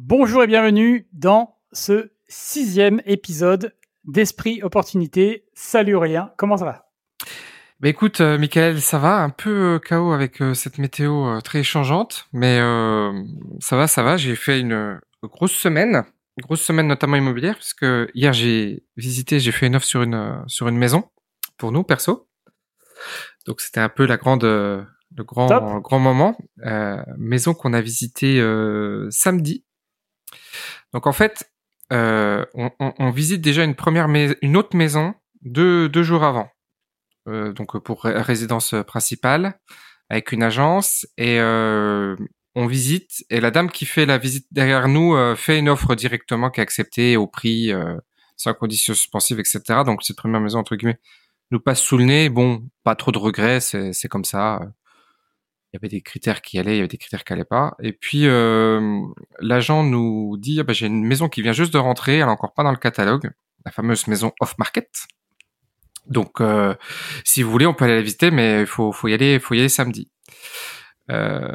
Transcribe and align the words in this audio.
Bonjour 0.00 0.44
et 0.44 0.46
bienvenue 0.46 1.08
dans 1.12 1.56
ce 1.72 2.12
sixième 2.28 3.02
épisode 3.04 3.74
d'Esprit 4.04 4.62
Opportunité. 4.62 5.44
Salut 5.54 5.96
Aurélien, 5.96 6.30
comment 6.36 6.56
ça 6.56 6.66
va? 6.66 6.88
Bah 7.80 7.88
écoute, 7.88 8.20
euh, 8.20 8.38
Michael, 8.38 8.80
ça 8.80 9.00
va, 9.00 9.16
un 9.16 9.30
peu 9.30 9.74
euh, 9.74 9.78
chaos 9.80 10.12
avec 10.12 10.40
euh, 10.40 10.54
cette 10.54 10.78
météo 10.78 11.40
très 11.40 11.64
changeante, 11.64 12.28
mais 12.32 12.58
ça 13.58 13.76
va, 13.76 13.88
ça 13.88 14.04
va. 14.04 14.16
J'ai 14.16 14.36
fait 14.36 14.60
une 14.60 15.00
grosse 15.24 15.56
semaine, 15.56 16.04
une 16.36 16.44
grosse 16.44 16.62
semaine 16.62 16.86
notamment 16.86 17.16
immobilière, 17.16 17.54
parce 17.54 17.74
que 17.74 18.08
hier 18.14 18.32
j'ai 18.32 18.84
visité, 18.96 19.40
j'ai 19.40 19.50
fait 19.50 19.66
une 19.66 19.74
offre 19.74 19.86
sur 19.86 20.04
une 20.04 20.44
sur 20.46 20.68
une 20.68 20.78
maison 20.78 21.10
pour 21.56 21.72
nous 21.72 21.82
perso. 21.82 22.28
Donc 23.46 23.60
c'était 23.60 23.80
un 23.80 23.88
peu 23.88 24.06
la 24.06 24.16
grande, 24.16 24.44
le 24.44 24.86
grand 25.24 25.48
Top. 25.48 25.82
grand 25.82 25.98
moment. 25.98 26.38
Maison 27.16 27.52
qu'on 27.52 27.72
a 27.72 27.80
visitée 27.80 28.40
samedi. 29.10 29.64
Donc 30.92 31.06
en 31.06 31.12
fait, 31.12 31.50
euh, 31.92 32.44
on, 32.54 33.10
visite 33.10 33.40
déjà 33.40 33.64
une 33.64 33.74
première 33.74 34.08
une 34.42 34.56
autre 34.56 34.76
maison 34.76 35.14
deux 35.42 36.02
jours 36.02 36.24
avant. 36.24 36.50
Euh, 37.28 37.52
donc 37.52 37.76
euh, 37.76 37.80
pour 37.80 38.04
ré- 38.04 38.20
résidence 38.20 38.74
principale 38.86 39.58
avec 40.10 40.32
une 40.32 40.42
agence 40.42 41.06
et 41.16 41.38
on 41.40 42.66
visite 42.66 43.24
et 43.30 43.40
la 43.40 43.50
dame 43.50 43.70
qui 43.70 43.84
fait 43.86 44.06
la 44.06 44.18
visite 44.18 44.46
derrière 44.50 44.88
nous 44.88 45.14
fait 45.36 45.58
une 45.58 45.68
offre 45.68 45.94
directement 45.94 46.50
qui 46.50 46.60
est 46.60 46.62
acceptée 46.62 47.16
au 47.18 47.26
prix 47.26 47.70
sans 48.36 48.54
conditions 48.54 48.94
suspensives 48.94 49.38
etc 49.38 49.60
donc 49.84 50.02
cette 50.02 50.16
première 50.16 50.40
maison 50.40 50.58
entre 50.58 50.76
guillemets 50.76 50.98
nous 51.50 51.60
passe 51.60 51.80
sous 51.80 51.98
le 51.98 52.04
nez. 52.04 52.30
Bon 52.30 52.66
pas 52.84 52.94
trop 52.94 53.12
de 53.12 53.18
regrets 53.18 53.60
c'est 53.60 54.08
comme 54.08 54.24
ça 54.24 54.60
il 55.72 55.76
y 55.76 55.78
avait 55.78 55.88
des 55.88 56.00
critères 56.00 56.40
qui 56.42 56.58
allaient 56.58 56.74
il 56.74 56.76
y 56.76 56.80
avait 56.80 56.88
des 56.88 56.98
critères 56.98 57.24
qui 57.24 57.32
allaient 57.32 57.44
pas 57.44 57.76
et 57.82 57.92
puis 57.92 58.26
euh, 58.26 58.80
l'agent 59.40 59.82
nous 59.84 60.36
dit 60.38 60.58
ah 60.60 60.62
bah, 60.64 60.72
j'ai 60.72 60.86
une 60.86 61.04
maison 61.04 61.28
qui 61.28 61.42
vient 61.42 61.52
juste 61.52 61.72
de 61.72 61.78
rentrer 61.78 62.14
elle 62.16 62.20
est 62.20 62.24
encore 62.24 62.54
pas 62.54 62.62
dans 62.62 62.70
le 62.70 62.76
catalogue 62.78 63.30
la 63.64 63.70
fameuse 63.72 64.06
maison 64.08 64.32
off 64.40 64.56
market 64.58 64.88
donc, 66.06 66.40
euh, 66.40 66.74
si 67.22 67.42
vous 67.42 67.50
voulez, 67.50 67.66
on 67.66 67.74
peut 67.74 67.84
aller 67.84 67.96
la 67.96 68.00
visiter, 68.00 68.30
mais 68.30 68.60
il 68.62 68.66
faut, 68.66 68.92
faut 68.92 69.08
y 69.08 69.12
aller, 69.12 69.38
faut 69.38 69.52
y 69.52 69.58
aller 69.58 69.68
samedi. 69.68 70.10
Euh, 71.10 71.52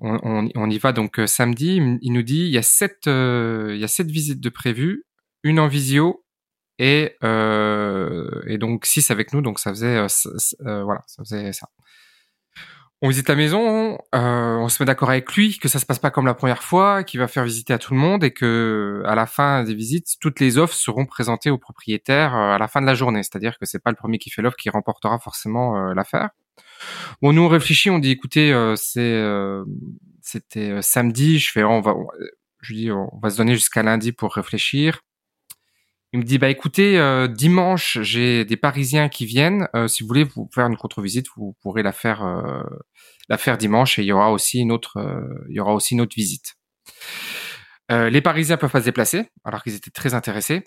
on, 0.00 0.18
on- 0.22 0.48
on 0.54 0.70
y 0.70 0.78
va 0.78 0.92
donc 0.92 1.18
euh, 1.20 1.26
samedi. 1.26 1.80
Il 2.02 2.12
nous 2.12 2.22
dit 2.22 2.40
il 2.46 2.50
y 2.52 2.58
a 2.58 2.62
sept, 2.62 3.06
euh, 3.06 3.72
il 3.74 3.80
y 3.80 3.84
a 3.84 3.88
sept 3.88 4.08
visites 4.10 4.40
de 4.40 4.48
prévues, 4.48 5.04
une 5.44 5.60
en 5.60 5.68
visio 5.68 6.24
et 6.78 7.16
euh, 7.24 8.42
et 8.46 8.58
donc 8.58 8.86
six 8.86 9.10
avec 9.10 9.32
nous. 9.32 9.40
Donc 9.42 9.58
ça 9.60 9.70
faisait, 9.70 10.06
voilà, 10.60 11.02
ça 11.06 11.22
faisait 11.24 11.52
ça. 11.52 11.68
On 13.00 13.08
visite 13.10 13.28
la 13.28 13.36
maison, 13.36 13.96
euh, 14.16 14.56
on 14.56 14.68
se 14.68 14.82
met 14.82 14.86
d'accord 14.86 15.10
avec 15.10 15.32
lui 15.36 15.56
que 15.60 15.68
ça 15.68 15.78
se 15.78 15.86
passe 15.86 16.00
pas 16.00 16.10
comme 16.10 16.26
la 16.26 16.34
première 16.34 16.64
fois, 16.64 17.04
qu'il 17.04 17.20
va 17.20 17.28
faire 17.28 17.44
visiter 17.44 17.72
à 17.72 17.78
tout 17.78 17.94
le 17.94 18.00
monde 18.00 18.24
et 18.24 18.32
que 18.32 19.02
à 19.06 19.14
la 19.14 19.26
fin 19.26 19.62
des 19.62 19.72
visites, 19.74 20.16
toutes 20.20 20.40
les 20.40 20.58
offres 20.58 20.74
seront 20.74 21.06
présentées 21.06 21.50
au 21.50 21.58
propriétaire 21.58 22.34
euh, 22.34 22.54
à 22.56 22.58
la 22.58 22.66
fin 22.66 22.80
de 22.80 22.86
la 22.86 22.94
journée. 22.94 23.22
C'est-à-dire 23.22 23.56
que 23.56 23.66
c'est 23.66 23.78
pas 23.78 23.90
le 23.90 23.96
premier 23.96 24.18
qui 24.18 24.30
fait 24.30 24.42
l'offre 24.42 24.56
qui 24.56 24.68
remportera 24.68 25.20
forcément 25.20 25.76
euh, 25.90 25.94
l'affaire. 25.94 26.30
Bon, 27.22 27.32
nous 27.32 27.42
on 27.42 27.48
réfléchit, 27.48 27.90
on 27.90 28.00
dit 28.00 28.10
écoutez, 28.10 28.52
euh, 28.52 28.74
c'est 28.76 29.00
euh, 29.00 29.64
c'était 30.22 30.82
samedi, 30.82 31.38
je 31.38 31.52
fais 31.52 31.64
on 31.64 31.80
va, 31.80 31.94
on- 31.94 32.08
je 32.62 32.74
dis 32.74 32.90
on 32.92 33.10
va 33.22 33.30
se 33.30 33.36
donner 33.38 33.54
jusqu'à 33.54 33.84
lundi 33.84 34.12
pour 34.12 34.34
réfléchir. 34.34 35.00
Il 36.12 36.20
me 36.20 36.24
dit 36.24 36.38
bah 36.38 36.48
écoutez 36.48 36.98
euh, 36.98 37.28
dimanche 37.28 37.98
j'ai 38.00 38.44
des 38.44 38.56
Parisiens 38.56 39.08
qui 39.08 39.26
viennent. 39.26 39.68
Euh, 39.76 39.88
si 39.88 40.02
vous 40.02 40.08
voulez 40.08 40.24
vous 40.24 40.48
faire 40.54 40.66
une 40.66 40.76
contre-visite, 40.76 41.26
vous 41.36 41.54
pourrez 41.60 41.82
la 41.82 41.92
faire 41.92 42.24
euh, 42.24 42.62
la 43.28 43.36
faire 43.36 43.58
dimanche 43.58 43.98
et 43.98 44.02
il 44.02 44.06
y 44.06 44.12
aura 44.12 44.32
aussi 44.32 44.60
une 44.60 44.72
autre 44.72 44.96
euh, 44.98 45.44
il 45.50 45.56
y 45.56 45.60
aura 45.60 45.74
aussi 45.74 45.94
une 45.94 46.00
autre 46.00 46.14
visite. 46.16 46.54
Euh, 47.90 48.08
les 48.08 48.22
Parisiens 48.22 48.56
peuvent 48.56 48.70
pas 48.70 48.80
se 48.80 48.86
déplacer 48.86 49.28
alors 49.44 49.62
qu'ils 49.62 49.74
étaient 49.74 49.90
très 49.90 50.14
intéressés. 50.14 50.64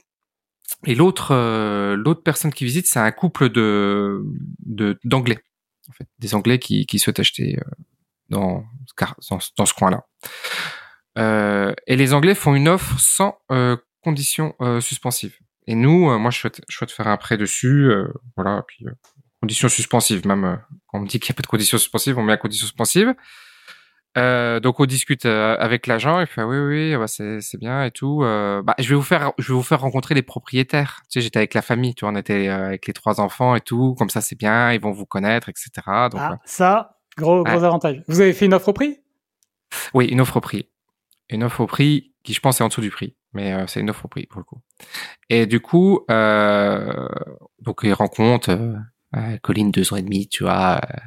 Et 0.85 0.93
l'autre 0.95 1.31
euh, 1.31 1.95
l'autre 1.95 2.21
personne 2.21 2.53
qui 2.53 2.63
visite 2.63 2.85
c'est 2.87 2.99
un 2.99 3.11
couple 3.11 3.49
de 3.49 4.23
de 4.59 4.99
d'anglais 5.03 5.39
en 5.89 5.93
fait 5.93 6.07
des 6.19 6.35
anglais 6.35 6.59
qui 6.59 6.85
qui 6.85 6.99
souhaitent 6.99 7.19
acheter 7.19 7.57
dans 8.29 8.63
dans, 9.29 9.39
dans 9.57 9.65
ce 9.65 9.73
coin-là. 9.73 10.05
Euh, 11.17 11.73
et 11.87 11.95
les 11.95 12.13
Anglais 12.13 12.35
font 12.35 12.55
une 12.55 12.69
offre 12.69 12.99
sans 12.99 13.37
conditions 14.03 14.55
euh, 14.61 14.81
suspensives. 14.81 15.35
Et 15.67 15.75
nous, 15.75 16.09
euh, 16.09 16.17
moi, 16.17 16.31
je 16.31 16.39
souhaite, 16.39 16.61
je 16.67 16.75
souhaite 16.75 16.91
faire 16.91 17.07
un 17.07 17.17
prêt 17.17 17.37
dessus, 17.37 17.89
euh, 17.91 18.07
voilà, 18.35 18.63
puis 18.67 18.85
conditions 19.41 19.69
suspensives, 19.69 20.25
même 20.27 20.59
quand 20.87 20.99
on 20.99 21.01
me 21.01 21.07
dit 21.07 21.19
qu'il 21.19 21.31
n'y 21.31 21.35
a 21.35 21.37
pas 21.37 21.41
de 21.43 21.47
conditions 21.47 21.77
suspensives, 21.77 22.17
on 22.17 22.23
met 22.23 22.33
la 22.33 22.37
condition 22.37 22.65
suspensive. 22.67 23.13
Euh, 24.17 24.59
donc 24.59 24.79
on 24.81 24.85
discute 24.85 25.25
euh, 25.25 25.55
avec 25.57 25.87
l'agent, 25.87 26.19
il 26.19 26.27
fait 26.27 26.43
oui 26.43 26.57
oui, 26.59 26.97
bah, 26.97 27.07
c'est 27.07 27.57
bien 27.57 27.85
et 27.85 27.91
tout. 27.91 28.23
Euh, 28.23 28.61
bah, 28.61 28.75
je 28.77 28.89
vais 28.89 28.95
vous 28.95 29.01
faire 29.03 29.31
je 29.37 29.47
vais 29.47 29.53
vous 29.53 29.63
faire 29.63 29.79
rencontrer 29.79 30.13
les 30.15 30.21
propriétaires. 30.21 30.99
Tu 31.09 31.13
sais, 31.19 31.21
j'étais 31.21 31.37
avec 31.37 31.53
la 31.53 31.61
famille, 31.61 31.95
tu 31.95 32.03
vois, 32.03 32.11
on 32.13 32.17
était 32.17 32.49
avec 32.49 32.87
les 32.87 32.93
trois 32.93 33.21
enfants 33.21 33.55
et 33.55 33.61
tout, 33.61 33.95
comme 33.97 34.09
ça 34.09 34.19
c'est 34.19 34.37
bien, 34.37 34.73
ils 34.73 34.81
vont 34.81 34.91
vous 34.91 35.05
connaître, 35.05 35.47
etc. 35.47 35.69
Donc 36.11 36.15
Ah, 36.19 36.31
ouais. 36.31 36.37
ça, 36.43 36.99
gros, 37.17 37.43
gros 37.43 37.57
Ouais. 37.59 37.63
avantage. 37.65 38.03
Vous 38.09 38.19
avez 38.19 38.33
fait 38.33 38.45
une 38.47 38.53
offre 38.53 38.67
au 38.67 38.73
prix? 38.73 38.97
Oui, 39.93 40.07
une 40.07 40.19
offre 40.19 40.35
au 40.37 40.41
prix. 40.41 40.67
Une 41.29 41.43
offre 41.45 41.61
au 41.61 41.67
prix 41.67 42.13
qui, 42.23 42.33
je 42.33 42.41
pense, 42.41 42.59
est 42.59 42.63
en 42.65 42.67
dessous 42.67 42.81
du 42.81 42.89
prix. 42.91 43.15
Mais 43.33 43.53
euh, 43.53 43.67
c'est 43.67 43.79
une 43.81 43.89
offre 43.89 44.05
au 44.05 44.07
prix, 44.09 44.25
pour 44.27 44.39
le 44.39 44.45
coup. 44.45 44.61
Et 45.29 45.45
du 45.45 45.59
coup, 45.61 46.05
euh, 46.11 47.07
donc 47.59 47.81
il 47.83 47.93
rencontre 47.93 48.49
euh, 48.51 48.75
euh, 49.15 49.37
Colline, 49.41 49.71
deux 49.71 49.93
ans 49.93 49.97
et 49.97 50.01
demi, 50.03 50.27
tu 50.27 50.43
vois. 50.43 50.81
euh, 50.83 50.97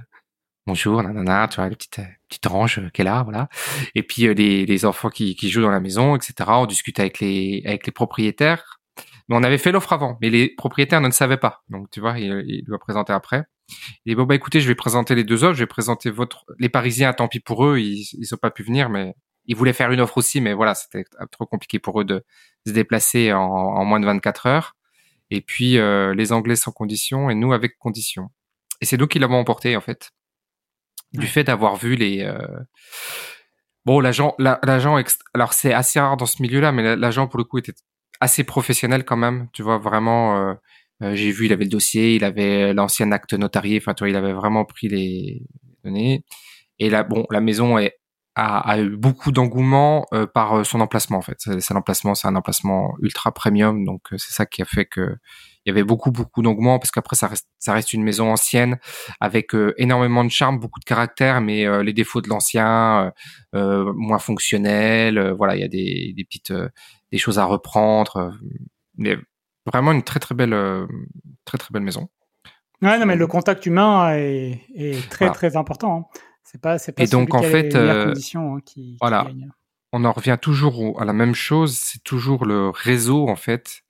bonjour, 0.66 1.02
nanana, 1.02 1.48
tu 1.48 1.56
vois, 1.56 1.68
le 1.68 1.76
petit, 1.76 2.00
euh, 2.00 2.04
petit 2.28 2.46
ange 2.48 2.80
est 2.94 3.04
là, 3.04 3.22
voilà. 3.24 3.48
Et 3.94 4.02
puis 4.02 4.34
les, 4.34 4.66
les 4.66 4.84
enfants 4.86 5.10
qui, 5.10 5.36
qui 5.36 5.50
jouent 5.50 5.62
dans 5.62 5.70
la 5.70 5.80
maison, 5.80 6.16
etc. 6.16 6.34
On 6.62 6.66
discute 6.66 7.00
avec 7.00 7.20
les, 7.20 7.62
avec 7.66 7.86
les 7.86 7.92
propriétaires. 7.92 8.80
Mais 9.28 9.36
on 9.36 9.42
avait 9.42 9.58
fait 9.58 9.72
l'offre 9.72 9.92
avant, 9.94 10.18
mais 10.20 10.28
les 10.30 10.50
propriétaires 10.54 11.00
ne 11.00 11.06
le 11.06 11.12
savaient 11.12 11.38
pas. 11.38 11.62
Donc, 11.70 11.90
tu 11.90 12.00
vois, 12.00 12.18
il, 12.18 12.44
il 12.46 12.64
doit 12.64 12.78
présenter 12.78 13.12
après. 13.14 13.44
Il 14.04 14.10
dit, 14.10 14.14
bon, 14.16 14.24
bah, 14.24 14.34
écoutez, 14.34 14.60
je 14.60 14.68
vais 14.68 14.74
présenter 14.74 15.14
les 15.14 15.24
deux 15.24 15.44
offres, 15.44 15.54
je 15.54 15.60
vais 15.60 15.66
présenter 15.66 16.10
votre, 16.10 16.44
les 16.58 16.68
Parisiens, 16.68 17.12
tant 17.14 17.28
pis 17.28 17.40
pour 17.40 17.64
eux, 17.66 17.78
ils, 17.78 18.06
ils 18.18 18.34
ont 18.34 18.38
pas 18.38 18.50
pu 18.50 18.62
venir, 18.62 18.90
mais 18.90 19.14
ils 19.46 19.56
voulaient 19.56 19.72
faire 19.72 19.90
une 19.92 20.00
offre 20.00 20.18
aussi, 20.18 20.40
mais 20.40 20.52
voilà, 20.54 20.74
c'était 20.74 21.04
trop 21.32 21.46
compliqué 21.46 21.78
pour 21.78 22.00
eux 22.00 22.04
de 22.04 22.24
se 22.66 22.72
déplacer 22.72 23.32
en, 23.32 23.40
en 23.42 23.84
moins 23.84 24.00
de 24.00 24.06
24 24.06 24.46
heures. 24.46 24.76
Et 25.30 25.40
puis, 25.40 25.78
euh, 25.78 26.14
les 26.14 26.32
Anglais 26.32 26.56
sans 26.56 26.72
condition 26.72 27.30
et 27.30 27.34
nous 27.34 27.52
avec 27.52 27.78
condition. 27.78 28.30
Et 28.80 28.84
c'est 28.86 28.96
nous 28.96 29.06
qui 29.06 29.18
l'avons 29.18 29.38
emporté, 29.38 29.76
en 29.76 29.80
fait. 29.80 30.10
Du 31.12 31.26
fait 31.26 31.44
d'avoir 31.44 31.76
vu 31.76 31.94
les, 31.94 32.22
euh, 32.22 32.38
bon, 33.84 34.00
l'agent, 34.00 34.34
la- 34.38 34.58
l'agent, 34.62 34.98
ext- 34.98 35.20
alors 35.34 35.52
c'est 35.52 35.72
assez 35.72 36.00
rare 36.00 36.16
dans 36.16 36.26
ce 36.26 36.40
milieu-là, 36.42 36.72
mais 36.72 36.82
la- 36.82 36.96
l'agent, 36.96 37.26
pour 37.28 37.38
le 37.38 37.44
coup, 37.44 37.58
était 37.58 37.74
assez 38.20 38.44
professionnel 38.44 39.04
quand 39.04 39.16
même. 39.16 39.48
Tu 39.52 39.62
vois, 39.62 39.78
vraiment, 39.78 40.36
euh, 40.50 40.54
euh, 41.02 41.14
j'ai 41.14 41.30
vu, 41.30 41.46
il 41.46 41.52
avait 41.52 41.64
le 41.64 41.70
dossier, 41.70 42.14
il 42.16 42.24
avait 42.24 42.72
l'ancien 42.74 43.12
acte 43.12 43.34
notarié, 43.34 43.78
enfin, 43.78 43.94
tu 43.94 44.02
vois, 44.02 44.08
il 44.10 44.16
avait 44.16 44.32
vraiment 44.32 44.64
pris 44.64 44.88
les 44.88 45.42
données. 45.84 46.24
Et 46.78 46.90
là, 46.90 47.04
bon, 47.04 47.26
la 47.30 47.40
maison 47.40 47.78
est, 47.78 47.98
a, 48.36 48.58
a 48.70 48.78
eu 48.80 48.96
beaucoup 48.96 49.30
d'engouement 49.32 50.06
euh, 50.12 50.26
par 50.26 50.58
euh, 50.58 50.64
son 50.64 50.80
emplacement, 50.80 51.18
en 51.18 51.22
fait. 51.22 51.36
C'est 51.38 51.60
c'est 51.60 51.74
l'emplacement, 51.74 52.14
c'est 52.14 52.26
un 52.28 52.36
emplacement 52.36 52.94
ultra 53.00 53.32
premium, 53.32 53.84
donc 53.84 54.12
euh, 54.12 54.18
c'est 54.18 54.32
ça 54.32 54.46
qui 54.46 54.62
a 54.62 54.64
fait 54.64 54.86
que 54.86 55.16
il 55.66 55.70
y 55.70 55.72
avait 55.72 55.82
beaucoup, 55.84 56.10
beaucoup 56.10 56.42
d'engouement, 56.42 56.78
parce 56.78 56.90
qu'après, 56.90 57.16
ça 57.16 57.26
reste, 57.26 57.48
ça 57.58 57.72
reste 57.72 57.94
une 57.94 58.02
maison 58.02 58.30
ancienne, 58.30 58.78
avec 59.18 59.54
euh, 59.54 59.72
énormément 59.78 60.22
de 60.22 60.30
charme, 60.30 60.58
beaucoup 60.58 60.78
de 60.78 60.84
caractère, 60.84 61.40
mais 61.40 61.66
euh, 61.66 61.82
les 61.82 61.94
défauts 61.94 62.20
de 62.20 62.28
l'ancien, 62.28 63.12
euh, 63.54 63.90
moins 63.96 64.18
fonctionnel, 64.18 65.16
euh, 65.16 65.32
voilà, 65.32 65.56
il 65.56 65.60
y 65.62 65.64
a 65.64 65.68
des, 65.68 66.12
des 66.14 66.24
petites, 66.24 66.50
euh, 66.50 66.68
des 67.12 67.18
choses 67.18 67.38
à 67.38 67.46
reprendre, 67.46 68.32
mais 68.98 69.16
vraiment 69.64 69.92
une 69.92 70.02
très, 70.02 70.20
très 70.20 70.34
belle, 70.34 70.52
euh, 70.52 70.86
très, 71.46 71.56
très 71.56 71.70
belle 71.72 71.82
maison. 71.82 72.08
Ouais, 72.82 72.98
non, 72.98 73.06
mais 73.06 73.16
le 73.16 73.26
contact 73.26 73.64
humain 73.64 74.14
est, 74.14 74.60
est 74.76 75.08
très, 75.08 75.24
Voilà. 75.26 75.34
très 75.34 75.56
important. 75.56 75.96
hein. 75.96 76.18
C'est 76.44 76.60
pas, 76.60 76.78
c'est 76.78 76.92
pas 76.92 77.02
Et 77.04 77.06
donc, 77.06 77.34
en 77.34 77.42
fait, 77.42 77.74
euh, 77.74 78.14
hein, 78.34 78.60
qui, 78.64 78.96
voilà. 79.00 79.26
on 79.92 80.04
en 80.04 80.12
revient 80.12 80.38
toujours 80.40 81.00
à 81.00 81.04
la 81.04 81.12
même 81.12 81.34
chose, 81.34 81.76
c'est 81.76 82.02
toujours 82.04 82.44
le 82.44 82.68
réseau 82.70 83.28
en 83.28 83.36
fait 83.36 83.82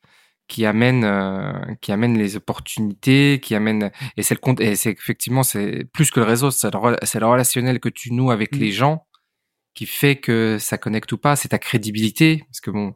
qui 0.47 0.67
amène 0.67 1.05
euh, 1.05 1.53
qui 1.81 1.91
amène 1.93 2.19
les 2.19 2.37
opportunités, 2.37 3.41
qui 3.43 3.55
amène 3.55 3.91
et 4.17 4.23
c'est 4.23 4.35
le 4.35 4.41
compte 4.41 4.61
et 4.61 4.77
c'est 4.77 4.93
effectivement 4.93 5.43
c'est 5.43 5.85
plus 5.93 6.11
que 6.11 6.21
le 6.21 6.27
réseau, 6.27 6.51
c'est 6.51 6.71
le, 6.73 6.79
rela- 6.79 6.99
c'est 7.05 7.19
le 7.21 7.27
relationnel 7.27 7.81
que 7.81 7.89
tu 7.89 8.13
noues 8.13 8.31
avec 8.31 8.55
Mm. 8.55 8.59
les 8.59 8.71
gens 8.73 9.07
qui 9.75 9.87
fait 9.87 10.17
que 10.17 10.59
ça 10.61 10.79
connecte 10.79 11.11
ou 11.13 11.19
pas, 11.19 11.37
c'est 11.37 11.49
ta 11.49 11.59
crédibilité 11.59 12.45
parce 12.49 12.61
que 12.61 12.71
bon, 12.71 12.95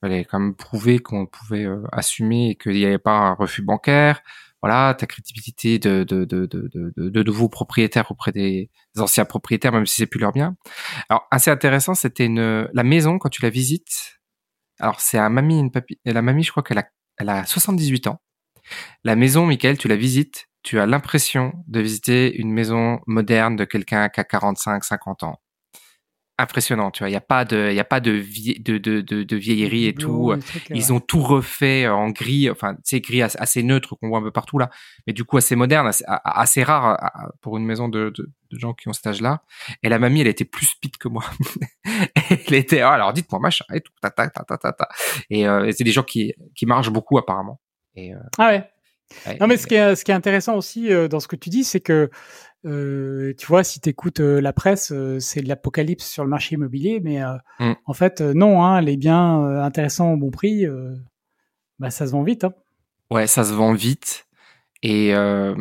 fallait 0.00 0.24
quand 0.24 0.40
même 0.40 0.54
prouver 0.54 0.98
qu'on 1.00 1.26
pouvait 1.26 1.64
euh, 1.66 1.82
assumer 1.92 2.50
et 2.50 2.54
qu'il 2.56 2.72
n'y 2.72 2.84
avait 2.84 2.98
pas 2.98 3.12
un 3.12 3.34
refus 3.34 3.62
bancaire. 3.62 4.22
Voilà, 4.62 4.94
ta 4.94 5.06
crédibilité 5.06 5.78
de 5.78 6.04
de 6.04 6.24
de 6.24 6.46
de 6.46 6.92
de, 6.96 7.22
nouveaux 7.22 7.48
propriétaires 7.48 8.10
auprès 8.10 8.32
des, 8.32 8.70
anciens 8.96 9.24
propriétaires, 9.24 9.72
même 9.72 9.86
si 9.86 9.96
c'est 9.96 10.06
plus 10.06 10.20
leur 10.20 10.32
bien. 10.32 10.56
Alors, 11.08 11.26
assez 11.30 11.50
intéressant, 11.50 11.94
c'était 11.94 12.26
une 12.26 12.68
la 12.72 12.82
maison 12.84 13.18
quand 13.18 13.28
tu 13.28 13.42
la 13.42 13.50
visites. 13.50 14.18
Alors, 14.80 15.00
c'est 15.00 15.18
un 15.18 15.28
mamie 15.28 15.60
une 15.60 15.70
la 16.04 16.22
mamie, 16.22 16.42
je 16.42 16.50
crois 16.50 16.62
qu'elle 16.62 16.78
a 16.78 16.88
elle 17.18 17.28
a 17.28 17.44
78 17.46 18.08
ans. 18.08 18.20
La 19.04 19.16
maison, 19.16 19.46
Michael, 19.46 19.78
tu 19.78 19.88
la 19.88 19.96
visites, 19.96 20.46
tu 20.62 20.78
as 20.80 20.86
l'impression 20.86 21.52
de 21.66 21.80
visiter 21.80 22.36
une 22.36 22.52
maison 22.52 23.00
moderne 23.06 23.56
de 23.56 23.64
quelqu'un 23.64 24.08
qui 24.08 24.20
a 24.20 24.24
45, 24.24 24.84
50 24.84 25.22
ans. 25.24 25.40
Impressionnant. 26.38 26.90
Tu 26.90 27.00
vois, 27.00 27.10
il 27.10 27.12
y 27.12 27.16
a 27.16 27.20
pas 27.20 27.44
de, 27.44 27.68
il 27.70 27.74
y 27.74 27.80
a 27.80 27.84
pas 27.84 28.00
de, 28.00 28.10
vie, 28.12 28.58
de, 28.60 28.78
de, 28.78 29.00
de, 29.00 29.22
de, 29.22 29.36
vieillerie 29.36 29.86
et 29.86 29.94
tout. 29.94 30.34
Trucs, 30.46 30.70
Ils 30.70 30.92
ont 30.92 31.00
tout 31.00 31.20
refait 31.20 31.88
en 31.88 32.10
gris, 32.10 32.48
enfin, 32.50 32.76
c'est 32.84 33.00
gris 33.00 33.22
assez, 33.22 33.62
neutre 33.62 33.96
qu'on 33.96 34.08
voit 34.08 34.18
un 34.18 34.22
peu 34.22 34.30
partout 34.30 34.58
là, 34.58 34.70
mais 35.06 35.12
du 35.12 35.24
coup 35.24 35.36
assez 35.36 35.56
moderne, 35.56 35.86
assez, 35.86 36.04
assez 36.06 36.62
rare 36.62 36.86
à- 37.02 37.28
pour 37.40 37.56
une 37.58 37.64
maison 37.64 37.88
de, 37.88 38.10
de, 38.16 38.30
de 38.50 38.58
gens 38.58 38.72
qui 38.74 38.88
ont 38.88 38.92
cet 38.92 39.06
âge-là. 39.08 39.42
Et 39.82 39.88
la 39.88 39.98
mamie, 39.98 40.20
elle 40.20 40.28
était 40.28 40.44
plus 40.44 40.66
speed 40.66 40.96
que 40.96 41.08
moi. 41.08 41.24
elle 42.46 42.54
était, 42.54 42.80
ah, 42.80 42.92
alors 42.92 43.12
dites-moi 43.12 43.40
machin 43.40 43.64
et 43.74 43.80
tout, 43.80 43.92
ta 44.00 44.10
ta 44.10 44.28
ta 44.28 44.44
ta 44.44 44.56
ta. 44.58 44.72
ta. 44.72 44.88
Et 45.30 45.46
euh, 45.48 45.70
c'est 45.76 45.84
des 45.84 45.92
gens 45.92 46.02
qui 46.02 46.34
qui 46.54 46.66
marchent 46.66 46.90
beaucoup 46.90 47.18
apparemment. 47.18 47.60
Et, 47.94 48.14
euh, 48.14 48.18
Ah 48.38 48.48
ouais. 48.48 48.70
ouais, 49.26 49.38
Non, 49.40 49.46
mais 49.48 49.56
ce 49.56 49.66
qui 49.66 49.74
est, 49.74 49.96
ce 49.96 50.04
qui 50.04 50.10
est 50.12 50.14
intéressant 50.14 50.54
aussi 50.54 50.92
euh, 50.92 51.08
dans 51.08 51.18
ce 51.20 51.26
que 51.26 51.36
tu 51.36 51.48
dis, 51.50 51.64
c'est 51.64 51.80
que 51.80 52.10
euh, 52.64 53.32
tu 53.38 53.46
vois, 53.46 53.64
si 53.64 53.80
tu 53.80 53.88
écoutes 53.88 54.20
la 54.20 54.52
presse, 54.52 54.92
euh, 54.92 55.18
c'est 55.20 55.40
de 55.42 55.48
l'apocalypse 55.48 56.06
sur 56.08 56.24
le 56.24 56.30
marché 56.30 56.54
immobilier, 56.56 57.00
mais 57.02 57.22
euh, 57.22 57.34
Mm. 57.60 57.72
en 57.86 57.92
fait, 57.94 58.20
euh, 58.20 58.32
non, 58.34 58.62
hein, 58.62 58.80
les 58.80 58.96
biens 58.96 59.42
euh, 59.44 59.62
intéressants 59.62 60.12
au 60.12 60.16
bon 60.16 60.30
prix, 60.30 60.66
euh, 60.66 60.94
bah, 61.78 61.90
ça 61.90 62.06
se 62.06 62.12
vend 62.12 62.22
vite. 62.22 62.44
Hein. 62.44 62.54
Ouais, 63.10 63.26
ça 63.26 63.44
se 63.44 63.52
vend 63.52 63.72
vite. 63.72 64.26
Et 64.82 65.14
euh, 65.14 65.54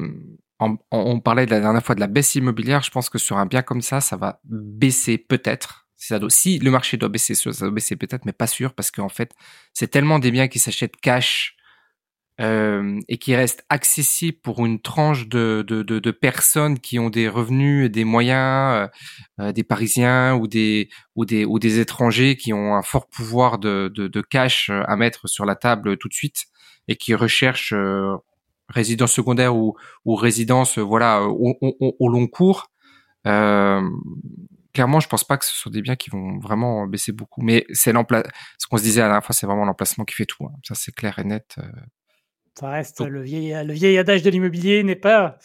on, 0.59 0.77
on 0.91 1.19
parlait 1.19 1.45
de 1.45 1.51
la 1.51 1.59
dernière 1.59 1.83
fois 1.83 1.95
de 1.95 1.99
la 1.99 2.07
baisse 2.07 2.35
immobilière. 2.35 2.81
Je 2.83 2.91
pense 2.91 3.09
que 3.09 3.17
sur 3.17 3.38
un 3.38 3.45
bien 3.45 3.61
comme 3.61 3.81
ça, 3.81 4.01
ça 4.01 4.15
va 4.17 4.39
baisser 4.45 5.17
peut-être. 5.17 5.88
Si, 5.95 6.07
ça 6.07 6.19
doit- 6.19 6.29
si 6.29 6.59
le 6.59 6.69
marché 6.71 6.97
doit 6.97 7.09
baisser, 7.09 7.33
ça 7.35 7.49
doit 7.51 7.71
baisser 7.71 7.95
peut-être, 7.95 8.25
mais 8.25 8.31
pas 8.33 8.45
sûr, 8.47 8.73
parce 8.75 8.91
qu'en 8.91 9.09
fait, 9.09 9.31
c'est 9.73 9.88
tellement 9.88 10.19
des 10.19 10.29
biens 10.31 10.47
qui 10.47 10.59
s'achètent 10.59 10.97
cash 10.97 11.55
euh, 12.39 12.99
et 13.07 13.17
qui 13.17 13.35
restent 13.35 13.65
accessibles 13.69 14.37
pour 14.43 14.65
une 14.65 14.79
tranche 14.81 15.27
de, 15.27 15.63
de, 15.67 15.81
de, 15.83 15.99
de 15.99 16.11
personnes 16.11 16.79
qui 16.79 16.99
ont 16.99 17.09
des 17.09 17.27
revenus 17.27 17.89
des 17.91 18.03
moyens, 18.03 18.89
euh, 19.39 19.43
euh, 19.47 19.51
des 19.51 19.63
Parisiens 19.63 20.35
ou 20.35 20.47
des 20.47 20.89
ou 21.15 21.25
des 21.25 21.45
ou 21.45 21.59
des 21.59 21.79
étrangers 21.79 22.35
qui 22.37 22.53
ont 22.53 22.75
un 22.75 22.83
fort 22.83 23.07
pouvoir 23.07 23.57
de, 23.59 23.91
de, 23.95 24.07
de 24.07 24.21
cash 24.21 24.69
à 24.69 24.95
mettre 24.95 25.27
sur 25.27 25.45
la 25.45 25.55
table 25.55 25.97
tout 25.97 26.07
de 26.09 26.13
suite 26.13 26.45
et 26.87 26.95
qui 26.95 27.15
recherchent 27.15 27.73
euh, 27.73 28.15
résidence 28.69 29.13
secondaire 29.13 29.55
ou, 29.55 29.75
ou 30.05 30.15
résidence 30.15 30.77
euh, 30.77 30.81
voilà 30.83 31.23
au, 31.23 31.55
au, 31.61 31.95
au 31.99 32.09
long 32.09 32.27
cours. 32.27 32.69
Euh, 33.27 33.81
clairement, 34.73 34.99
je 34.99 35.07
pense 35.09 35.23
pas 35.23 35.37
que 35.37 35.45
ce 35.45 35.53
sont 35.55 35.69
des 35.69 35.81
biens 35.81 35.95
qui 35.95 36.09
vont 36.09 36.39
vraiment 36.39 36.85
baisser 36.87 37.11
beaucoup. 37.11 37.41
Mais 37.41 37.65
c'est 37.73 37.93
l'empla- 37.93 38.23
ce 38.57 38.67
qu'on 38.67 38.77
se 38.77 38.83
disait 38.83 39.01
à 39.01 39.05
la 39.05 39.09
dernière 39.09 39.25
fois, 39.25 39.35
c'est 39.35 39.47
vraiment 39.47 39.65
l'emplacement 39.65 40.05
qui 40.05 40.15
fait 40.15 40.25
tout. 40.25 40.45
hein. 40.45 40.53
Ça, 40.63 40.75
c'est 40.75 40.93
clair 40.93 41.17
et 41.19 41.23
net. 41.23 41.57
Ça 42.59 42.69
reste 42.69 43.00
Donc- 43.00 43.09
le 43.09 43.21
vieil, 43.21 43.56
le 43.65 43.74
vieil 43.74 43.98
adage 43.98 44.24
de 44.24 44.30
l'immobilier 44.30 44.83
n'est 44.83 44.95
pas 44.95 45.38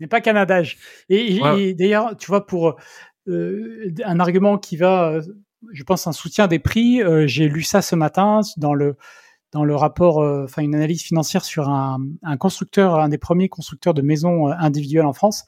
n'est 0.00 0.06
pas 0.08 0.20
qu'un 0.20 0.36
adage. 0.36 0.78
Et, 1.08 1.36
et- 1.36 1.42
Ouais. 1.42 1.62
et 1.62 1.74
d'ailleurs, 1.74 2.16
tu 2.16 2.26
vois, 2.26 2.46
pour 2.46 2.76
euh, 3.28 3.92
un 4.04 4.18
argument 4.20 4.58
qui 4.58 4.76
va, 4.76 5.20
je 5.72 5.82
pense, 5.84 6.06
un 6.06 6.12
soutien 6.12 6.46
des 6.48 6.58
prix, 6.58 7.00
euh, 7.02 7.26
j'ai 7.26 7.48
lu 7.48 7.62
ça 7.62 7.80
ce 7.82 7.94
matin 7.96 8.40
dans 8.56 8.74
le 8.74 8.96
dans 9.52 9.64
le 9.64 9.76
rapport, 9.76 10.20
euh, 10.20 10.44
enfin 10.44 10.62
une 10.62 10.74
analyse 10.74 11.02
financière 11.02 11.44
sur 11.44 11.68
un, 11.68 11.98
un 12.24 12.36
constructeur, 12.36 12.96
un 12.98 13.08
des 13.08 13.18
premiers 13.18 13.48
constructeurs 13.48 13.94
de 13.94 14.02
maisons 14.02 14.48
individuelles 14.48 15.06
en 15.06 15.12
France. 15.12 15.44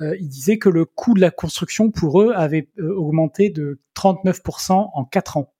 Il 0.00 0.28
disait 0.28 0.58
que 0.58 0.68
le 0.68 0.84
coût 0.84 1.14
de 1.14 1.20
la 1.20 1.30
construction 1.30 1.90
pour 1.92 2.22
eux 2.22 2.32
avait 2.34 2.68
augmenté 2.80 3.50
de 3.50 3.78
39% 3.94 4.90
en 4.94 5.04
4 5.04 5.36
ans. 5.36 5.52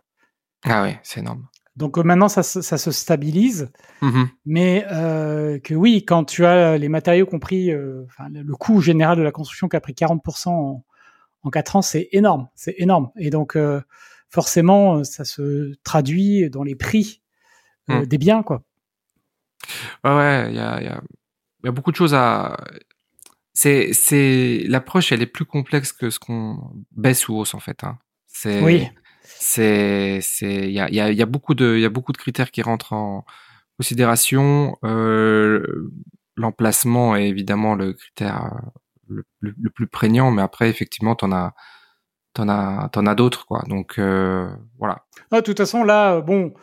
Ah 0.65 0.83
ouais, 0.83 0.99
c'est 1.05 1.21
énorme. 1.21 1.47
Donc 1.77 1.97
euh, 1.99 2.03
maintenant, 2.03 2.29
ça, 2.29 2.43
se- 2.43 2.61
ça 2.61 2.77
se 2.79 2.91
stabilise. 2.91 3.71
Mhm. 4.03 4.29
Mais 4.45 4.85
euh, 4.93 5.59
que 5.59 5.75
oui, 5.75 6.05
quand 6.05 6.25
tu 6.25 6.45
as 6.45 6.77
les 6.79 6.89
matériaux 6.89 7.27
compris, 7.27 7.71
euh, 7.73 8.05
le 8.31 8.55
coût 8.57 8.81
général 8.81 9.17
de 9.17 9.23
la 9.23 9.33
construction 9.33 9.69
qui 9.69 9.77
a 9.77 9.81
pris 9.81 9.95
40% 9.95 10.49
en, 10.51 10.85
en 11.43 11.51
4 11.51 11.77
ans, 11.77 11.83
c'est 11.83 12.09
énorme, 12.13 12.49
c'est 12.55 12.75
énorme. 12.79 13.11
Et 13.17 13.31
donc 13.31 13.57
forcément, 14.29 15.03
ça 15.05 15.25
se 15.25 15.75
traduit 15.83 16.49
dans 16.51 16.63
les 16.63 16.75
prix 16.75 17.21
Mm. 17.89 18.03
des 18.07 18.17
biens, 18.19 18.43
quoi. 18.45 18.63
Ouais, 20.05 20.11
ouais, 20.15 20.47
il 20.51 20.57
y 20.57 20.61
a, 20.61 20.81
il 20.81 20.85
y, 20.85 20.89
a, 20.89 21.03
il 21.63 21.67
y 21.67 21.69
a 21.69 21.73
beaucoup 21.73 21.91
de 21.91 21.97
choses 21.97 22.15
à. 22.15 22.57
C'est, 23.55 23.93
c'est 23.93 24.63
l'approche, 24.69 25.11
elle 25.11 25.21
est 25.21 25.27
plus 25.27 25.45
complexe 25.45 25.93
que 25.93 26.09
ce 26.11 26.19
qu'on 26.21 26.71
baisse 26.93 27.29
ou 27.29 27.35
hausse 27.37 27.55
en 27.55 27.59
fait. 27.61 27.83
Hein. 27.85 27.99
C'est, 28.29 28.63
Oui. 28.63 28.89
C'est, 29.39 30.21
c'est, 30.23 30.69
il 30.69 30.73
y 30.73 30.81
a, 30.81 30.89
y 30.91 31.15
y 31.15 31.23
a 31.23 31.27
beaucoup 31.27 31.55
de, 31.55 31.75
il 31.77 31.81
y 31.81 31.85
a 31.85 31.91
beaucoup 31.91 32.13
de 32.13 32.19
critères 32.19 32.51
qui 32.51 32.63
rentrent 32.63 32.93
en 32.93 33.25
considération. 33.77 34.77
Euh, 34.85 35.91
l'emplacement 36.37 37.17
est 37.17 37.29
évidemment 37.29 37.75
le 37.75 37.93
critère 37.93 38.53
euh, 39.11 39.23
le, 39.41 39.71
plus 39.71 39.87
prégnant, 39.87 40.31
mais 40.31 40.43
après 40.43 40.69
effectivement, 40.69 41.15
t'en 41.15 41.33
as, 41.33 41.55
t'en 42.35 42.49
as, 42.49 42.89
t'en 42.93 43.07
as 43.07 43.15
d'autres 43.15 43.47
quoi. 43.47 43.63
Donc 43.69 43.99
euh, 43.99 44.49
voilà. 44.79 45.05
Ah, 45.31 45.41
de 45.41 45.45
toute 45.45 45.59
façon, 45.59 45.83
là, 45.85 46.21
bon, 46.21 46.55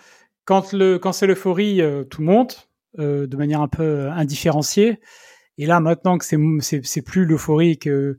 quand 0.45 0.73
le 0.73 0.97
quand 0.97 1.11
c'est 1.11 1.27
l'euphorie, 1.27 1.81
tout 2.09 2.21
monte 2.21 2.69
de 2.97 3.35
manière 3.35 3.61
un 3.61 3.67
peu 3.67 4.09
indifférenciée. 4.09 4.99
Et 5.57 5.65
là, 5.65 5.79
maintenant 5.79 6.17
que 6.17 6.25
c'est 6.25 6.37
c'est 6.61 7.01
plus 7.01 7.25
l'euphorie 7.25 7.77
que 7.77 8.17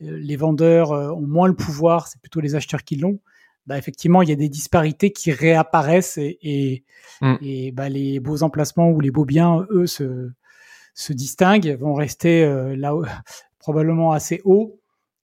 les 0.00 0.36
vendeurs 0.36 0.90
ont 0.90 1.26
moins 1.26 1.48
le 1.48 1.54
pouvoir, 1.54 2.08
c'est 2.08 2.20
plutôt 2.20 2.40
les 2.40 2.54
acheteurs 2.54 2.82
qui 2.82 2.96
l'ont. 2.96 3.20
Bah, 3.68 3.78
effectivement, 3.78 4.22
il 4.22 4.30
y 4.30 4.32
a 4.32 4.36
des 4.36 4.48
disparités 4.48 5.12
qui 5.12 5.30
réapparaissent 5.30 6.18
et, 6.18 6.38
et, 6.42 6.84
Mm. 7.20 7.34
et 7.42 7.72
bah, 7.72 7.88
les 7.88 8.20
beaux 8.20 8.42
emplacements 8.42 8.90
ou 8.90 9.00
les 9.00 9.10
beaux 9.10 9.24
biens, 9.24 9.66
eux, 9.70 9.86
se, 9.86 10.30
se 10.94 11.12
distinguent, 11.12 11.76
vont 11.78 11.94
rester 11.94 12.44
euh, 12.44 12.76
là 12.76 12.94
probablement 13.58 14.12
assez 14.12 14.40
haut. 14.44 14.80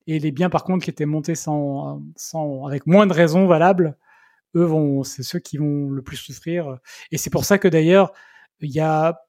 Et 0.07 0.19
les 0.19 0.31
biens, 0.31 0.49
par 0.49 0.63
contre, 0.63 0.83
qui 0.85 0.91
étaient 0.91 1.05
montés 1.05 1.35
sans, 1.35 2.01
sans, 2.15 2.65
avec 2.67 2.85
moins 2.85 3.07
de 3.07 3.13
raisons 3.13 3.47
valables, 3.47 3.97
eux 4.55 4.63
vont, 4.63 5.03
c'est 5.03 5.23
ceux 5.23 5.39
qui 5.39 5.57
vont 5.57 5.89
le 5.89 6.01
plus 6.03 6.17
souffrir. 6.17 6.77
Et 7.11 7.17
c'est 7.17 7.29
pour 7.31 7.45
ça 7.45 7.57
que 7.57 7.67
d'ailleurs, 7.67 8.11
il 8.61 8.71
y 8.71 8.79
a 8.79 9.19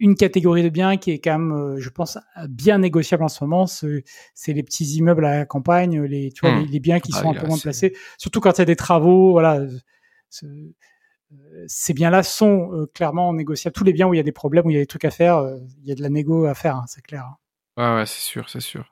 une 0.00 0.16
catégorie 0.16 0.62
de 0.62 0.68
biens 0.68 0.96
qui 0.96 1.12
est 1.12 1.18
quand 1.20 1.38
même, 1.38 1.52
euh, 1.52 1.76
je 1.78 1.88
pense, 1.88 2.18
bien 2.48 2.78
négociable 2.78 3.22
en 3.22 3.28
ce 3.28 3.44
moment. 3.44 3.66
C'est 3.66 4.52
les 4.52 4.62
petits 4.62 4.84
immeubles 4.96 5.24
à 5.24 5.38
la 5.38 5.46
campagne, 5.46 6.02
les, 6.02 6.32
tu 6.32 6.40
vois, 6.46 6.56
Mmh. 6.56 6.62
les, 6.62 6.66
les 6.66 6.80
biens 6.80 7.00
qui 7.00 7.12
Ah, 7.14 7.20
sont 7.22 7.30
un 7.30 7.34
peu 7.34 7.46
moins 7.46 7.58
placés. 7.58 7.94
Surtout 8.18 8.40
quand 8.40 8.52
il 8.52 8.58
y 8.58 8.62
a 8.62 8.66
des 8.66 8.76
travaux, 8.76 9.30
voilà. 9.32 9.60
euh, 9.60 10.68
Ces 11.66 11.94
biens-là 11.94 12.22
sont 12.22 12.72
euh, 12.72 12.86
clairement 12.94 13.32
négociables. 13.32 13.74
Tous 13.74 13.84
les 13.84 13.92
biens 13.92 14.06
où 14.08 14.14
il 14.14 14.18
y 14.18 14.20
a 14.20 14.24
des 14.24 14.32
problèmes, 14.32 14.66
où 14.66 14.70
il 14.70 14.74
y 14.74 14.78
a 14.78 14.80
des 14.80 14.86
trucs 14.86 15.04
à 15.04 15.10
faire, 15.10 15.38
euh, 15.38 15.58
il 15.82 15.88
y 15.88 15.92
a 15.92 15.94
de 15.94 16.02
la 16.02 16.08
négo 16.10 16.44
à 16.46 16.54
faire, 16.54 16.76
hein, 16.76 16.84
c'est 16.86 17.02
clair. 17.02 17.24
Ouais, 17.76 17.94
ouais, 17.96 18.06
c'est 18.06 18.20
sûr, 18.20 18.48
c'est 18.48 18.60
sûr. 18.60 18.84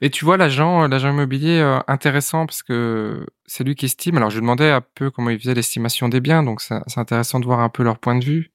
Et 0.00 0.08
tu 0.08 0.24
vois, 0.24 0.38
l'agent, 0.38 0.86
l'agent 0.88 1.10
immobilier, 1.10 1.58
euh, 1.60 1.78
intéressant 1.88 2.46
parce 2.46 2.62
que 2.62 3.26
c'est 3.44 3.64
lui 3.64 3.74
qui 3.74 3.84
estime. 3.86 4.16
Alors, 4.16 4.30
je 4.30 4.36
lui 4.36 4.40
demandais 4.42 4.70
un 4.70 4.80
peu 4.94 5.10
comment 5.10 5.28
il 5.30 5.38
faisait 5.38 5.52
l'estimation 5.54 6.08
des 6.08 6.20
biens, 6.20 6.42
donc 6.42 6.62
c'est 6.62 6.80
intéressant 6.96 7.38
de 7.40 7.44
voir 7.44 7.60
un 7.60 7.68
peu 7.68 7.82
leur 7.82 7.98
point 7.98 8.16
de 8.18 8.24
vue. 8.24 8.50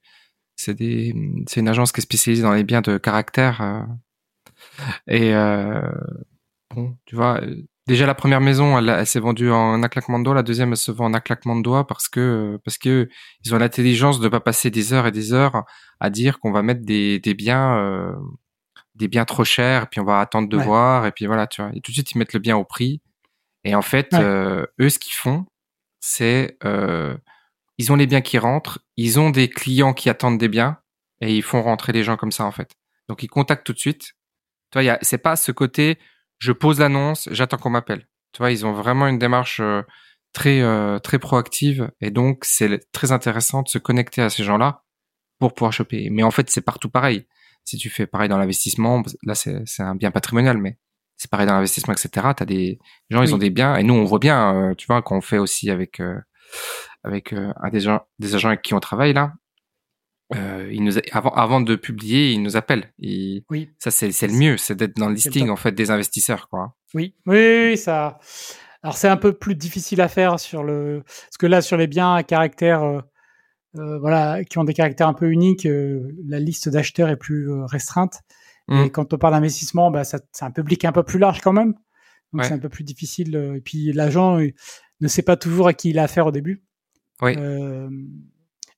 C'est 0.56 0.74
des, 0.74 1.14
c'est 1.48 1.60
une 1.60 1.68
agence 1.68 1.92
qui 1.92 2.00
est 2.00 2.02
spécialisée 2.02 2.42
dans 2.42 2.52
les 2.54 2.64
biens 2.64 2.80
de 2.80 2.98
caractère. 2.98 3.60
euh, 3.60 3.82
et 5.06 5.34
euh, 5.34 5.80
bon, 6.74 6.96
tu 7.06 7.16
vois, 7.16 7.40
euh, 7.42 7.56
déjà 7.86 8.06
la 8.06 8.14
première 8.14 8.40
maison, 8.40 8.78
elle, 8.78 8.88
elle 8.88 9.06
s'est 9.06 9.20
vendue 9.20 9.50
en 9.50 9.82
un 9.82 9.88
claquement 9.88 10.18
de 10.18 10.24
doigts. 10.24 10.34
La 10.34 10.42
deuxième, 10.42 10.70
elle 10.70 10.76
se 10.76 10.90
vend 10.92 11.06
en 11.06 11.14
un 11.14 11.20
claquement 11.20 11.56
de 11.56 11.62
doigts 11.62 11.86
parce 11.86 12.08
que 12.08 12.58
parce 12.64 12.78
que 12.78 13.08
ils 13.44 13.54
ont 13.54 13.58
l'intelligence 13.58 14.20
de 14.20 14.28
pas 14.28 14.40
passer 14.40 14.70
des 14.70 14.92
heures 14.92 15.06
et 15.06 15.12
des 15.12 15.32
heures 15.32 15.64
à 16.00 16.10
dire 16.10 16.38
qu'on 16.40 16.52
va 16.52 16.62
mettre 16.62 16.82
des 16.84 17.18
des 17.20 17.34
biens. 17.34 17.76
euh, 17.78 18.12
des 18.94 19.08
biens 19.08 19.26
trop 19.26 19.44
chers, 19.44 19.90
puis 19.90 20.00
on 20.00 20.04
va 20.04 20.20
attendre 20.20 20.48
de 20.48 20.56
Ouais. 20.56 20.64
voir, 20.64 21.04
et 21.06 21.12
puis 21.12 21.26
voilà, 21.26 21.46
tu 21.46 21.60
vois. 21.60 21.70
Et 21.74 21.82
tout 21.82 21.90
de 21.90 21.94
suite, 21.96 22.12
ils 22.12 22.18
mettent 22.18 22.32
le 22.32 22.40
bien 22.40 22.56
au 22.56 22.64
prix. 22.64 23.02
Et 23.64 23.74
en 23.74 23.82
fait, 23.82 24.08
Ouais. 24.14 24.20
euh, 24.20 24.66
eux, 24.80 24.88
ce 24.88 24.98
qu'ils 24.98 25.12
font, 25.12 25.44
c'est 26.00 26.56
euh, 26.64 27.14
ils 27.78 27.92
ont 27.92 27.96
les 27.96 28.06
biens 28.06 28.20
qui 28.20 28.38
rentrent, 28.38 28.80
ils 28.96 29.18
ont 29.20 29.30
des 29.30 29.48
clients 29.48 29.92
qui 29.92 30.08
attendent 30.08 30.38
des 30.38 30.48
biens, 30.48 30.78
et 31.20 31.34
ils 31.34 31.42
font 31.42 31.62
rentrer 31.62 31.92
les 31.92 32.02
gens 32.02 32.16
comme 32.16 32.32
ça, 32.32 32.44
en 32.44 32.52
fait. 32.52 32.72
Donc, 33.08 33.22
ils 33.22 33.28
contactent 33.28 33.64
tout 33.64 33.72
de 33.72 33.78
suite. 33.78 34.12
Tu 34.70 34.80
vois, 34.80 34.98
c'est 35.02 35.18
pas 35.18 35.36
ce 35.36 35.52
côté, 35.52 35.98
je 36.38 36.52
pose 36.52 36.80
l'annonce, 36.80 37.28
j'attends 37.32 37.56
qu'on 37.56 37.70
m'appelle. 37.70 38.06
Tu 38.32 38.38
vois, 38.38 38.50
ils 38.50 38.66
ont 38.66 38.72
vraiment 38.72 39.06
une 39.06 39.18
démarche 39.18 39.60
euh, 39.60 39.82
très 40.32 40.60
euh, 40.60 40.98
très 40.98 41.18
proactive, 41.18 41.90
et 42.00 42.10
donc 42.10 42.44
c'est 42.44 42.90
très 42.92 43.12
intéressant 43.12 43.62
de 43.62 43.68
se 43.68 43.78
connecter 43.78 44.22
à 44.22 44.30
ces 44.30 44.44
gens-là 44.44 44.82
pour 45.38 45.54
pouvoir 45.54 45.72
choper. 45.72 46.08
Mais 46.10 46.22
en 46.22 46.30
fait, 46.30 46.50
c'est 46.50 46.60
partout 46.60 46.90
pareil 46.90 47.26
si 47.66 47.76
tu 47.76 47.90
fais 47.90 48.06
pareil 48.06 48.28
dans 48.28 48.38
l'investissement, 48.38 49.02
là 49.24 49.34
c'est 49.34 49.60
c'est 49.66 49.82
un 49.82 49.96
bien 49.96 50.10
patrimonial, 50.10 50.56
mais 50.56 50.78
c'est 51.16 51.30
pareil 51.30 51.46
dans 51.46 51.54
l'investissement, 51.54 51.92
etc. 51.92 52.28
T'as 52.36 52.44
des 52.44 52.78
gens, 53.10 53.22
ils 53.22 53.34
ont 53.34 53.38
des 53.38 53.50
biens, 53.50 53.76
et 53.76 53.82
nous 53.82 53.94
on 53.94 54.04
voit 54.04 54.20
bien, 54.20 54.54
euh, 54.54 54.74
tu 54.74 54.86
vois, 54.86 55.02
quand 55.02 55.16
on 55.16 55.20
fait 55.20 55.38
aussi 55.38 55.68
avec 55.70 56.00
euh, 56.00 56.16
avec 57.06 57.32
euh, 57.32 57.52
un 57.62 57.70
des 57.70 57.80
gens, 57.80 58.00
des 58.18 58.34
agents 58.34 58.48
avec 58.48 58.62
qui 58.62 58.74
on 58.74 58.80
travaille 58.80 59.12
là, 59.12 59.32
euh, 60.34 60.68
nous 60.72 60.98
avant 61.12 61.30
avant 61.30 61.60
de 61.60 61.76
publier, 61.76 62.32
ils 62.32 62.42
nous 62.42 62.56
appellent. 62.56 62.92
Ils- 62.98 63.44
Oui. 63.50 63.70
ça 63.78 63.90
c'est 63.90 64.08
le 64.26 64.32
mieux, 64.34 64.56
c'est 64.56 64.74
d'être 64.74 64.96
dans 64.96 65.08
le 65.08 65.14
listing 65.14 65.48
en 65.50 65.56
fait 65.56 65.72
des 65.72 65.90
investisseurs, 65.90 66.48
quoi. 66.48 66.74
Oui, 66.94 67.14
oui, 67.26 67.76
ça. 67.76 68.18
Alors 68.82 68.96
c'est 68.96 69.08
un 69.08 69.16
peu 69.16 69.32
plus 69.32 69.54
difficile 69.54 70.00
à 70.00 70.08
faire 70.08 70.38
sur 70.40 70.62
le, 70.64 71.02
parce 71.04 71.36
que 71.38 71.46
là 71.46 71.60
sur 71.62 71.76
les 71.76 71.86
biens 71.86 72.14
à 72.14 72.22
caractère, 72.22 72.82
euh, 72.82 73.00
euh, 73.78 73.98
voilà, 73.98 74.42
qui 74.44 74.58
ont 74.58 74.64
des 74.64 74.74
caractères 74.74 75.08
un 75.08 75.14
peu 75.14 75.30
uniques, 75.30 75.66
la 76.26 76.40
liste 76.40 76.68
d'acheteurs 76.68 77.08
est 77.08 77.16
plus 77.16 77.48
restreinte. 77.64 78.20
Mm. 78.68 78.84
Et 78.84 78.90
quand 78.90 79.12
on 79.14 79.18
parle 79.18 79.34
d'investissement, 79.34 79.90
bah, 79.92 80.02
c'est 80.04 80.18
un 80.40 80.50
public 80.50 80.84
un 80.84 80.92
peu 80.92 81.02
plus 81.04 81.18
large 81.20 81.40
quand 81.40 81.52
même. 81.52 81.72
Donc 82.32 82.42
Ouais. 82.42 82.48
c'est 82.48 82.54
un 82.54 82.58
peu 82.58 82.68
plus 82.68 82.82
difficile. 82.84 83.36
Et 83.56 83.60
puis 83.60 83.92
l'agent, 83.92 84.38
ne 85.00 85.08
sait 85.08 85.22
pas 85.22 85.36
toujours 85.36 85.68
à 85.68 85.72
qui 85.74 85.90
il 85.90 85.98
a 86.00 86.04
affaire 86.04 86.26
au 86.26 86.32
début. 86.32 86.64
Oui. 87.22 87.34
Euh, 87.36 87.88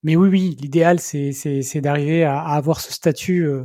mais 0.02 0.16
oui, 0.16 0.28
oui, 0.28 0.56
l'idéal, 0.60 1.00
c'est, 1.00 1.80
d'arriver 1.80 2.24
à, 2.24 2.40
à, 2.40 2.56
avoir 2.56 2.80
ce 2.80 2.92
statut 2.92 3.46
euh, 3.46 3.64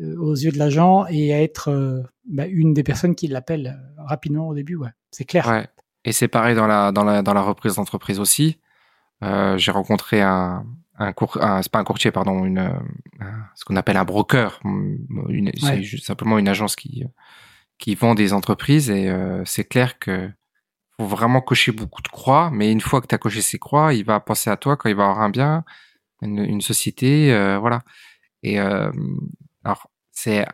euh, 0.00 0.16
aux 0.18 0.34
yeux 0.34 0.52
de 0.52 0.58
l'agent 0.58 1.06
et 1.08 1.34
à 1.34 1.42
être 1.42 1.68
euh, 1.68 2.02
bah, 2.24 2.46
une 2.46 2.72
des 2.72 2.82
personnes 2.82 3.14
qui 3.14 3.28
l'appelle 3.28 3.78
rapidement 3.98 4.48
au 4.48 4.54
début. 4.54 4.76
Ouais, 4.76 4.90
c'est 5.10 5.24
clair. 5.24 5.46
Ouais. 5.48 5.68
Et 6.04 6.12
c'est 6.12 6.28
pareil 6.28 6.54
dans 6.56 6.66
la 6.66 6.92
dans 6.92 7.04
la 7.04 7.22
dans 7.22 7.34
la 7.34 7.42
reprise 7.42 7.74
d'entreprise 7.74 8.20
aussi. 8.20 8.58
j'ai 9.22 9.70
rencontré 9.70 10.22
un 10.22 10.64
un 10.96 11.12
cour, 11.12 11.38
c'est 11.62 11.72
pas 11.72 11.78
un 11.78 11.84
courtier, 11.84 12.10
pardon, 12.10 12.44
une 12.44 12.72
ce 13.54 13.66
qu'on 13.66 13.76
appelle 13.76 13.98
un 13.98 14.04
broker, 14.04 14.60
une, 14.64 15.50
c'est 15.58 15.98
simplement 15.98 16.38
une 16.38 16.48
agence 16.48 16.74
qui 16.74 17.04
qui 17.76 17.94
vend 17.94 18.14
des 18.14 18.32
entreprises 18.32 18.88
et 18.88 19.14
c'est 19.44 19.64
clair 19.64 19.98
que 19.98 20.30
vraiment 21.06 21.40
cocher 21.40 21.72
beaucoup 21.72 22.02
de 22.02 22.08
croix, 22.08 22.50
mais 22.52 22.72
une 22.72 22.80
fois 22.80 23.00
que 23.00 23.06
tu 23.06 23.14
as 23.14 23.18
coché 23.18 23.42
ces 23.42 23.58
croix, 23.58 23.94
il 23.94 24.04
va 24.04 24.20
penser 24.20 24.50
à 24.50 24.56
toi 24.56 24.76
quand 24.76 24.88
il 24.88 24.96
va 24.96 25.04
avoir 25.04 25.20
un 25.20 25.30
bien, 25.30 25.64
une, 26.22 26.38
une 26.38 26.60
société, 26.60 27.32
euh, 27.32 27.58
voilà. 27.58 27.82
Et 28.42 28.60
euh, 28.60 28.90
alors 29.64 29.88
c'est 30.12 30.46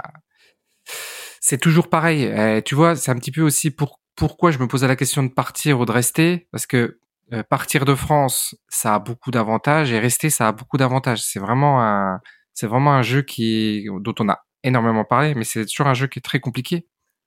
c'est 1.40 1.58
toujours 1.58 1.88
pareil. 1.88 2.26
Euh, 2.26 2.60
tu 2.60 2.74
vois, 2.74 2.96
c'est 2.96 3.10
un 3.10 3.16
petit 3.16 3.32
peu 3.32 3.42
aussi 3.42 3.70
pour 3.70 4.00
pourquoi 4.16 4.50
je 4.50 4.58
me 4.58 4.66
posais 4.66 4.88
la 4.88 4.96
question 4.96 5.22
de 5.22 5.28
partir 5.28 5.80
ou 5.80 5.84
de 5.86 5.92
rester, 5.92 6.48
parce 6.52 6.66
que 6.66 6.98
euh, 7.32 7.42
partir 7.42 7.84
de 7.84 7.94
France, 7.94 8.56
ça 8.68 8.94
a 8.94 8.98
beaucoup 8.98 9.30
d'avantages 9.30 9.92
et 9.92 9.98
rester, 9.98 10.30
ça 10.30 10.48
a 10.48 10.52
beaucoup 10.52 10.76
d'avantages. 10.78 11.22
C'est 11.22 11.40
vraiment 11.40 11.82
un 11.82 12.20
c'est 12.54 12.66
vraiment 12.66 12.94
un 12.94 13.02
jeu 13.02 13.22
qui 13.22 13.86
dont 14.00 14.14
on 14.20 14.28
a 14.28 14.40
énormément 14.62 15.04
parlé, 15.04 15.34
mais 15.34 15.44
c'est 15.44 15.66
toujours 15.66 15.86
un 15.88 15.94
jeu 15.94 16.06
qui 16.08 16.18
est 16.18 16.22
très 16.22 16.40
compliqué 16.40 16.86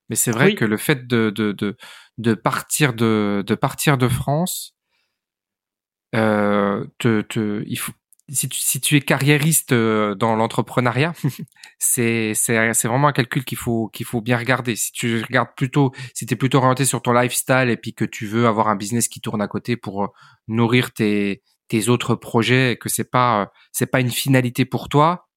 mais 0.10 0.16
c'est 0.16 0.32
vrai 0.32 0.56
que 0.56 0.66
le 0.66 0.78
fait 0.78 1.08
de, 1.08 1.30
de, 1.30 1.52
de, 1.52 1.78
de, 2.18 2.34
partir 2.34 2.94
de, 2.94 3.44
de 3.46 3.56
partir 3.56 3.98
de 3.98 4.08
France, 4.08 4.76
euh, 6.16 6.86
te, 6.98 7.22
te, 7.22 7.64
il 7.68 7.78
faut, 7.78 7.94
si 8.32 8.50
tu, 8.50 8.60
si 8.60 8.82
tu 8.82 8.96
es 8.96 9.02
carriériste 9.02 9.72
euh, 9.72 10.16
dans 10.16 10.36
l'entrepreneuriat, 10.36 11.14
c'est, 11.80 12.34
c'est, 12.34 12.74
c'est 12.74 12.88
vraiment 12.88 13.08
un 13.08 13.14
calcul 13.14 13.44
qu'il 13.44 13.58
faut, 13.58 13.90
qu'il 13.90 14.06
faut 14.06 14.22
bien 14.22 14.38
regarder. 14.38 14.76
Si 14.76 14.92
tu 14.92 15.22
regardes 15.22 15.50
plutôt, 15.56 15.92
si 16.14 16.26
tu 16.26 16.34
es 16.34 16.38
plutôt 16.38 16.60
orienté 16.60 16.86
sur 16.86 17.02
ton 17.02 17.14
lifestyle 17.14 17.70
et 17.70 17.78
puis 17.78 17.94
que 17.94 18.06
tu 18.06 18.26
veux 18.26 18.48
avoir 18.48 18.68
un 18.68 18.76
business 18.76 19.08
qui 19.08 19.22
tourne 19.22 19.42
à 19.42 19.48
côté 19.48 19.78
pour 19.78 20.04
euh, 20.04 20.08
nourrir 20.48 20.92
tes, 20.92 21.42
tes 21.68 21.90
autres 21.90 22.16
projets 22.16 22.74
et 22.74 22.78
que 22.78 22.90
c'est 22.90 23.10
pas, 23.10 23.42
euh, 23.42 23.46
c'est 23.72 23.88
pas 23.88 24.00
une 24.00 24.12
finalité 24.12 24.66
pour 24.66 24.90
toi, 24.90 25.29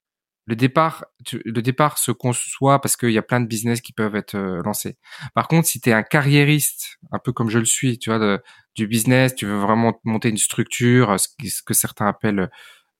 le 0.46 0.56
départ, 0.56 1.04
le 1.32 1.62
départ 1.62 1.98
se 1.98 2.10
conçoit 2.10 2.80
parce 2.80 2.96
qu'il 2.96 3.12
y 3.12 3.18
a 3.18 3.22
plein 3.22 3.40
de 3.40 3.46
business 3.46 3.80
qui 3.80 3.92
peuvent 3.92 4.16
être 4.16 4.34
euh, 4.34 4.60
lancés. 4.64 4.96
Par 5.34 5.46
contre, 5.46 5.68
si 5.68 5.80
tu 5.80 5.90
es 5.90 5.92
un 5.92 6.02
carriériste, 6.02 6.98
un 7.12 7.20
peu 7.20 7.32
comme 7.32 7.48
je 7.48 7.60
le 7.60 7.64
suis, 7.64 7.98
tu 7.98 8.10
vois, 8.10 8.40
du 8.74 8.88
business, 8.88 9.34
tu 9.34 9.46
veux 9.46 9.58
vraiment 9.58 10.00
monter 10.04 10.30
une 10.30 10.38
structure, 10.38 11.18
ce, 11.20 11.28
que 11.64 11.74
certains 11.74 12.08
appellent 12.08 12.50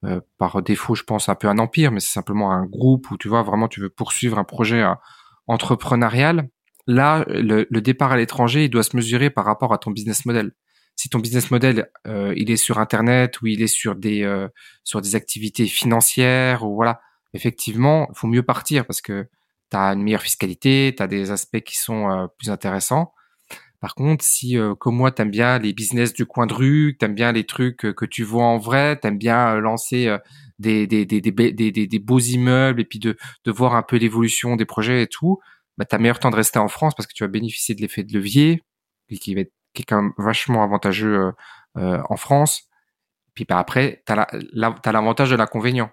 euh, 0.05 0.21
par 0.37 0.61
défaut, 0.61 0.95
je 0.95 1.03
pense, 1.03 1.27
un 1.27 1.35
peu 1.35 1.47
un 1.49 1.57
empire, 1.57 1.91
mais 1.91 1.99
c'est 1.99 2.13
simplement 2.13 2.51
un 2.53 2.65
groupe 2.65 3.11
où 3.11 3.17
tu 3.17 3.27
vois 3.27 3.43
vraiment 3.43 3.67
tu 3.67 3.81
veux 3.81 3.89
poursuivre 3.89 4.37
un 4.37 4.45
projet 4.45 4.81
euh, 4.81 4.93
entrepreneurial. 5.47 6.49
Là, 6.87 7.25
le, 7.27 7.67
le 7.69 7.81
départ 7.81 8.13
à 8.13 8.17
l'étranger, 8.17 8.65
il 8.65 8.69
doit 8.69 8.83
se 8.83 8.95
mesurer 8.95 9.29
par 9.29 9.45
rapport 9.45 9.73
à 9.73 9.77
ton 9.77 9.91
business 9.91 10.25
model. 10.25 10.51
Si 10.95 11.09
ton 11.09 11.19
business 11.19 11.49
model, 11.49 11.89
il 12.05 12.51
est 12.51 12.57
sur 12.57 12.77
Internet 12.77 13.41
ou 13.41 13.47
il 13.47 13.63
est 13.63 13.67
sur 13.67 13.95
des 13.95 14.47
sur 14.83 15.01
des 15.01 15.15
activités 15.15 15.65
financières 15.65 16.63
ou 16.63 16.75
voilà, 16.75 16.99
effectivement, 17.33 18.07
il 18.09 18.17
faut 18.17 18.27
mieux 18.27 18.43
partir 18.43 18.85
parce 18.85 19.01
que 19.01 19.27
tu 19.71 19.77
as 19.77 19.93
une 19.93 20.03
meilleure 20.03 20.21
fiscalité, 20.21 20.93
tu 20.95 21.03
as 21.03 21.07
des 21.07 21.31
aspects 21.31 21.61
qui 21.61 21.77
sont 21.77 22.09
euh, 22.09 22.27
plus 22.37 22.49
intéressants. 22.49 23.13
Par 23.79 23.95
contre, 23.95 24.23
si 24.23 24.57
euh, 24.57 24.75
comme 24.75 24.95
moi, 24.95 25.11
t'aimes 25.11 25.31
bien 25.31 25.59
les 25.59 25.73
business 25.73 26.13
du 26.13 26.25
coin 26.25 26.45
de 26.45 26.53
rue, 26.53 26.95
t'aimes 26.97 27.15
bien 27.15 27.31
les 27.31 27.45
trucs 27.45 27.85
euh, 27.85 27.93
que 27.93 28.05
tu 28.05 28.23
vois 28.23 28.45
en 28.45 28.57
vrai, 28.57 28.97
t'aimes 28.97 29.17
bien 29.17 29.55
lancer 29.55 30.15
des, 30.59 30.87
des, 30.87 31.05
des, 31.05 31.21
des, 31.21 31.71
des, 31.71 31.99
beaux 31.99 32.19
immeubles 32.19 32.79
et 32.81 32.85
puis 32.85 32.99
de, 32.99 33.17
de 33.43 33.51
voir 33.51 33.75
un 33.75 33.83
peu 33.83 33.97
l'évolution 33.97 34.55
des 34.55 34.65
projets 34.65 35.03
et 35.03 35.07
tout, 35.07 35.39
bah, 35.77 35.85
t'as 35.85 35.97
meilleur 35.97 36.19
temps 36.19 36.29
de 36.29 36.35
rester 36.35 36.59
en 36.59 36.67
France 36.69 36.93
parce 36.95 37.07
que 37.07 37.13
tu 37.13 37.23
vas 37.23 37.27
bénéficier 37.27 37.75
de 37.75 37.81
l'effet 37.81 38.03
de 38.03 38.13
levier 38.13 38.61
qui 39.21 39.35
va 39.35 39.41
être 39.41 39.53
qui 39.73 39.81
est 39.81 39.85
quand 39.85 40.01
même 40.01 40.13
vachement 40.17 40.63
avantageux 40.63 41.31
en 41.75 42.15
France. 42.15 42.69
Puis 43.33 43.45
bah, 43.45 43.57
après, 43.57 44.03
t'as 44.05 44.27
l'avantage 44.91 45.31
la, 45.31 45.35
de 45.35 45.39
l'inconvénient. 45.39 45.91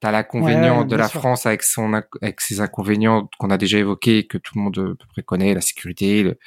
T'as 0.00 0.12
l'inconvénient 0.12 0.84
de 0.84 0.96
la 0.96 1.08
France 1.08 1.44
avec 1.44 1.62
son 1.62 1.92
avec 1.92 2.40
ses 2.40 2.60
inconvénients 2.60 3.28
qu'on 3.38 3.50
a 3.50 3.58
déjà 3.58 3.78
évoqués 3.78 4.26
que 4.26 4.38
tout 4.38 4.54
le 4.56 4.62
monde 4.62 4.78
à 4.78 4.96
peu 4.98 5.06
près 5.10 5.22
connaît 5.22 5.52
la 5.52 5.60
sécurité, 5.60 6.22
le, 6.22 6.38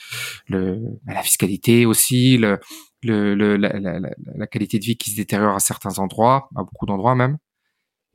le 0.47 0.81
la 1.05 1.21
fiscalité 1.21 1.85
aussi, 1.85 2.37
le, 2.39 2.59
le, 3.03 3.35
le 3.35 3.55
la, 3.57 3.79
la, 3.79 3.99
la, 3.99 4.47
qualité 4.47 4.79
de 4.79 4.83
vie 4.85 4.97
qui 4.97 5.11
se 5.11 5.15
détériore 5.17 5.55
à 5.55 5.59
certains 5.59 5.99
endroits, 5.99 6.49
à 6.55 6.63
beaucoup 6.63 6.87
d'endroits 6.87 7.13
même. 7.15 7.37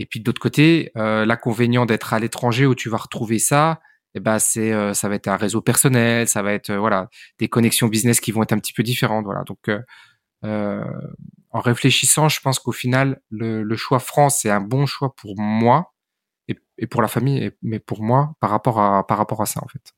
Et 0.00 0.06
puis 0.06 0.20
de 0.20 0.26
l'autre 0.28 0.40
côté, 0.40 0.90
euh, 0.96 1.24
l'inconvénient 1.24 1.86
d'être 1.86 2.12
à 2.14 2.18
l'étranger 2.18 2.66
où 2.66 2.74
tu 2.74 2.88
vas 2.88 2.98
retrouver 2.98 3.38
ça, 3.38 3.80
eh 4.14 4.20
ben 4.20 4.38
c'est 4.38 4.72
euh, 4.72 4.94
ça 4.94 5.08
va 5.08 5.16
être 5.16 5.28
un 5.28 5.36
réseau 5.36 5.60
personnel, 5.60 6.28
ça 6.28 6.42
va 6.42 6.52
être 6.52 6.70
euh, 6.70 6.78
voilà 6.78 7.08
des 7.38 7.48
connexions 7.48 7.88
business 7.88 8.20
qui 8.20 8.32
vont 8.32 8.42
être 8.42 8.52
un 8.52 8.58
petit 8.58 8.72
peu 8.72 8.82
différentes, 8.82 9.24
voilà. 9.24 9.44
Donc 9.44 9.58
euh, 9.68 9.80
euh, 10.44 10.84
en 11.50 11.60
réfléchissant, 11.60 12.28
je 12.28 12.40
pense 12.40 12.58
qu'au 12.58 12.72
final, 12.72 13.20
le, 13.30 13.76
choix 13.76 13.98
France 13.98 14.44
est 14.44 14.50
un 14.50 14.60
bon 14.60 14.86
choix 14.86 15.14
pour 15.14 15.38
moi 15.38 15.94
et, 16.48 16.86
pour 16.86 17.02
la 17.02 17.08
famille, 17.08 17.50
mais 17.62 17.78
pour 17.78 18.02
moi 18.02 18.34
par 18.40 18.50
rapport 18.50 18.80
à 18.80 19.06
par 19.06 19.18
rapport 19.18 19.42
à 19.42 19.46
ça 19.46 19.60
en 19.62 19.68
fait. 19.68 19.92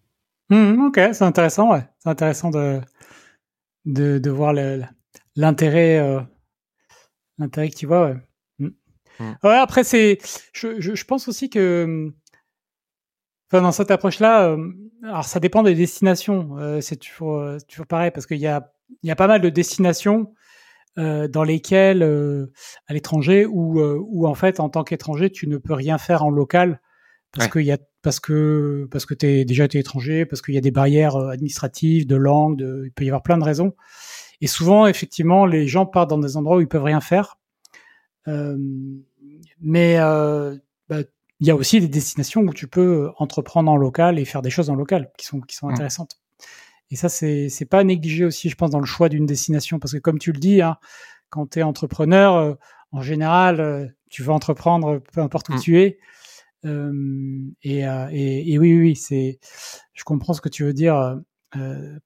Mmh, 0.50 0.87
ok, 0.87 1.00
c'est 1.12 1.23
intéressant, 1.23 1.73
ouais. 1.73 1.87
C'est 1.99 2.09
intéressant 2.09 2.50
de, 2.50 2.80
de, 3.85 4.19
de 4.19 4.30
voir 4.30 4.52
l'intérêt 5.37 5.99
euh, 5.99 6.21
l'intérêt 7.38 7.71
que 7.71 7.76
tu 7.76 7.87
vois, 7.87 8.07
ouais. 8.07 8.16
Mmh. 8.59 8.69
Mmh. 9.21 9.33
ouais 9.45 9.57
après, 9.57 9.85
c'est, 9.85 10.19
je, 10.52 10.80
je, 10.80 11.04
pense 11.04 11.28
aussi 11.28 11.50
que, 11.50 12.12
enfin, 13.50 13.62
dans 13.62 13.73
cette 13.73 13.90
approche-là, 13.90 14.49
euh, 14.49 14.73
alors 15.04 15.25
ça 15.25 15.40
dépend 15.40 15.62
des 15.62 15.75
destinations. 15.75 16.57
Euh, 16.59 16.80
c'est 16.80 16.97
toujours, 16.97 17.45
toujours 17.69 17.87
pareil 17.87 18.11
parce 18.11 18.26
qu'il 18.26 18.38
y 18.38 18.47
a, 18.49 18.73
il 19.02 19.09
y 19.09 19.12
a 19.12 19.16
pas 19.16 19.28
mal 19.28 19.40
de 19.40 19.50
destinations 19.50 20.35
euh, 20.99 21.28
dans 21.28 21.44
lesquels 21.44 22.02
euh, 22.02 22.52
à 22.88 22.94
l'étranger 22.94 23.47
où, 23.47 23.78
euh, 23.80 23.97
où 24.09 24.26
en 24.26 24.35
fait 24.35 24.59
en 24.59 24.68
tant 24.68 24.82
qu'étranger 24.82 25.30
tu 25.30 25.47
ne 25.47 25.56
peux 25.56 25.73
rien 25.73 25.99
faire 25.99 26.25
en 26.25 26.30
local 26.30 26.80
parce 27.30 27.47
que 27.47 27.61
y 27.61 27.70
a 27.70 27.78
parce 28.02 28.18
que 28.18 28.88
parce 28.90 29.06
que 29.06 29.14
t'es 29.14 29.44
déjà 29.44 29.66
été 29.66 29.78
étranger 29.78 30.26
parce 30.26 30.42
qu'il 30.42 30.52
y 30.52 30.59
a 30.59 30.61
des 30.61 30.73
barrières 30.73 31.16
administratives 31.16 32.09
de 32.09 32.16
langue 32.16 32.56
de, 32.56 32.82
il 32.87 32.90
peut 32.90 33.04
y 33.04 33.09
avoir 33.09 33.23
plein 33.23 33.38
de 33.38 33.44
raisons. 33.44 33.76
Et 34.40 34.49
souvent 34.49 34.88
effectivement 34.88 35.47
les 35.47 35.68
gens 35.68 35.87
partent 35.87 36.11
dans 36.11 36.18
des 36.18 36.37
endroits 36.37 36.56
où 36.56 36.61
ils 36.61 36.66
peuvent 36.66 36.82
rien 36.82 37.00
faire. 37.00 37.38
Mais 38.26 39.97
bah, 39.97 41.02
il 41.38 41.47
y 41.47 41.50
a 41.52 41.54
aussi 41.54 41.80
des 41.80 41.88
destinations 41.88 42.40
où 42.40 42.52
tu 42.52 42.66
peux 42.66 43.11
entreprendre 43.16 43.70
en 43.70 43.76
local 43.76 44.18
et 44.18 44.25
faire 44.25 44.42
des 44.42 44.50
choses 44.50 44.70
en 44.70 44.75
local 44.75 45.12
qui 45.16 45.26
sont 45.26 45.40
qui 45.40 45.54
sont 45.54 45.68
mmh. 45.68 45.73
intéressantes 45.73 46.20
et 46.90 46.97
ça, 46.97 47.09
c'est 47.09 47.49
c'est 47.49 47.66
pas 47.66 47.85
négligé 47.85 48.25
aussi, 48.25 48.49
je 48.49 48.56
pense, 48.56 48.70
dans 48.70 48.80
le 48.80 48.87
choix 48.87 49.09
d'une 49.09 49.26
destination, 49.26 49.78
parce 49.78 49.92
que 49.92 49.99
comme 49.99 50.18
tu 50.18 50.32
le 50.32 50.38
dis, 50.40 50.61
hein, 50.61 50.76
quand 51.28 51.50
tu 51.50 51.61
es 51.61 51.62
entrepreneur, 51.62 52.35
euh, 52.35 52.54
en 52.92 53.02
général, 53.02 53.61
euh, 53.61 53.87
tu 54.11 54.23
veux 54.23 54.32
entreprendre 54.32 55.00
peu 55.12 55.20
importe 55.20 55.49
où 55.50 55.54
mmh. 55.54 55.61
tu 55.61 55.80
es. 55.80 55.99
Euh, 56.66 56.92
et, 57.62 57.85
et, 58.11 58.52
et, 58.52 58.59
oui, 58.59 58.78
oui, 58.78 58.97
c'est, 58.97 59.38
je 59.94 60.04
comprends 60.04 60.35
ce 60.35 60.40
que 60.40 60.49
tu 60.49 60.64
veux 60.64 60.75
dire 60.75 61.18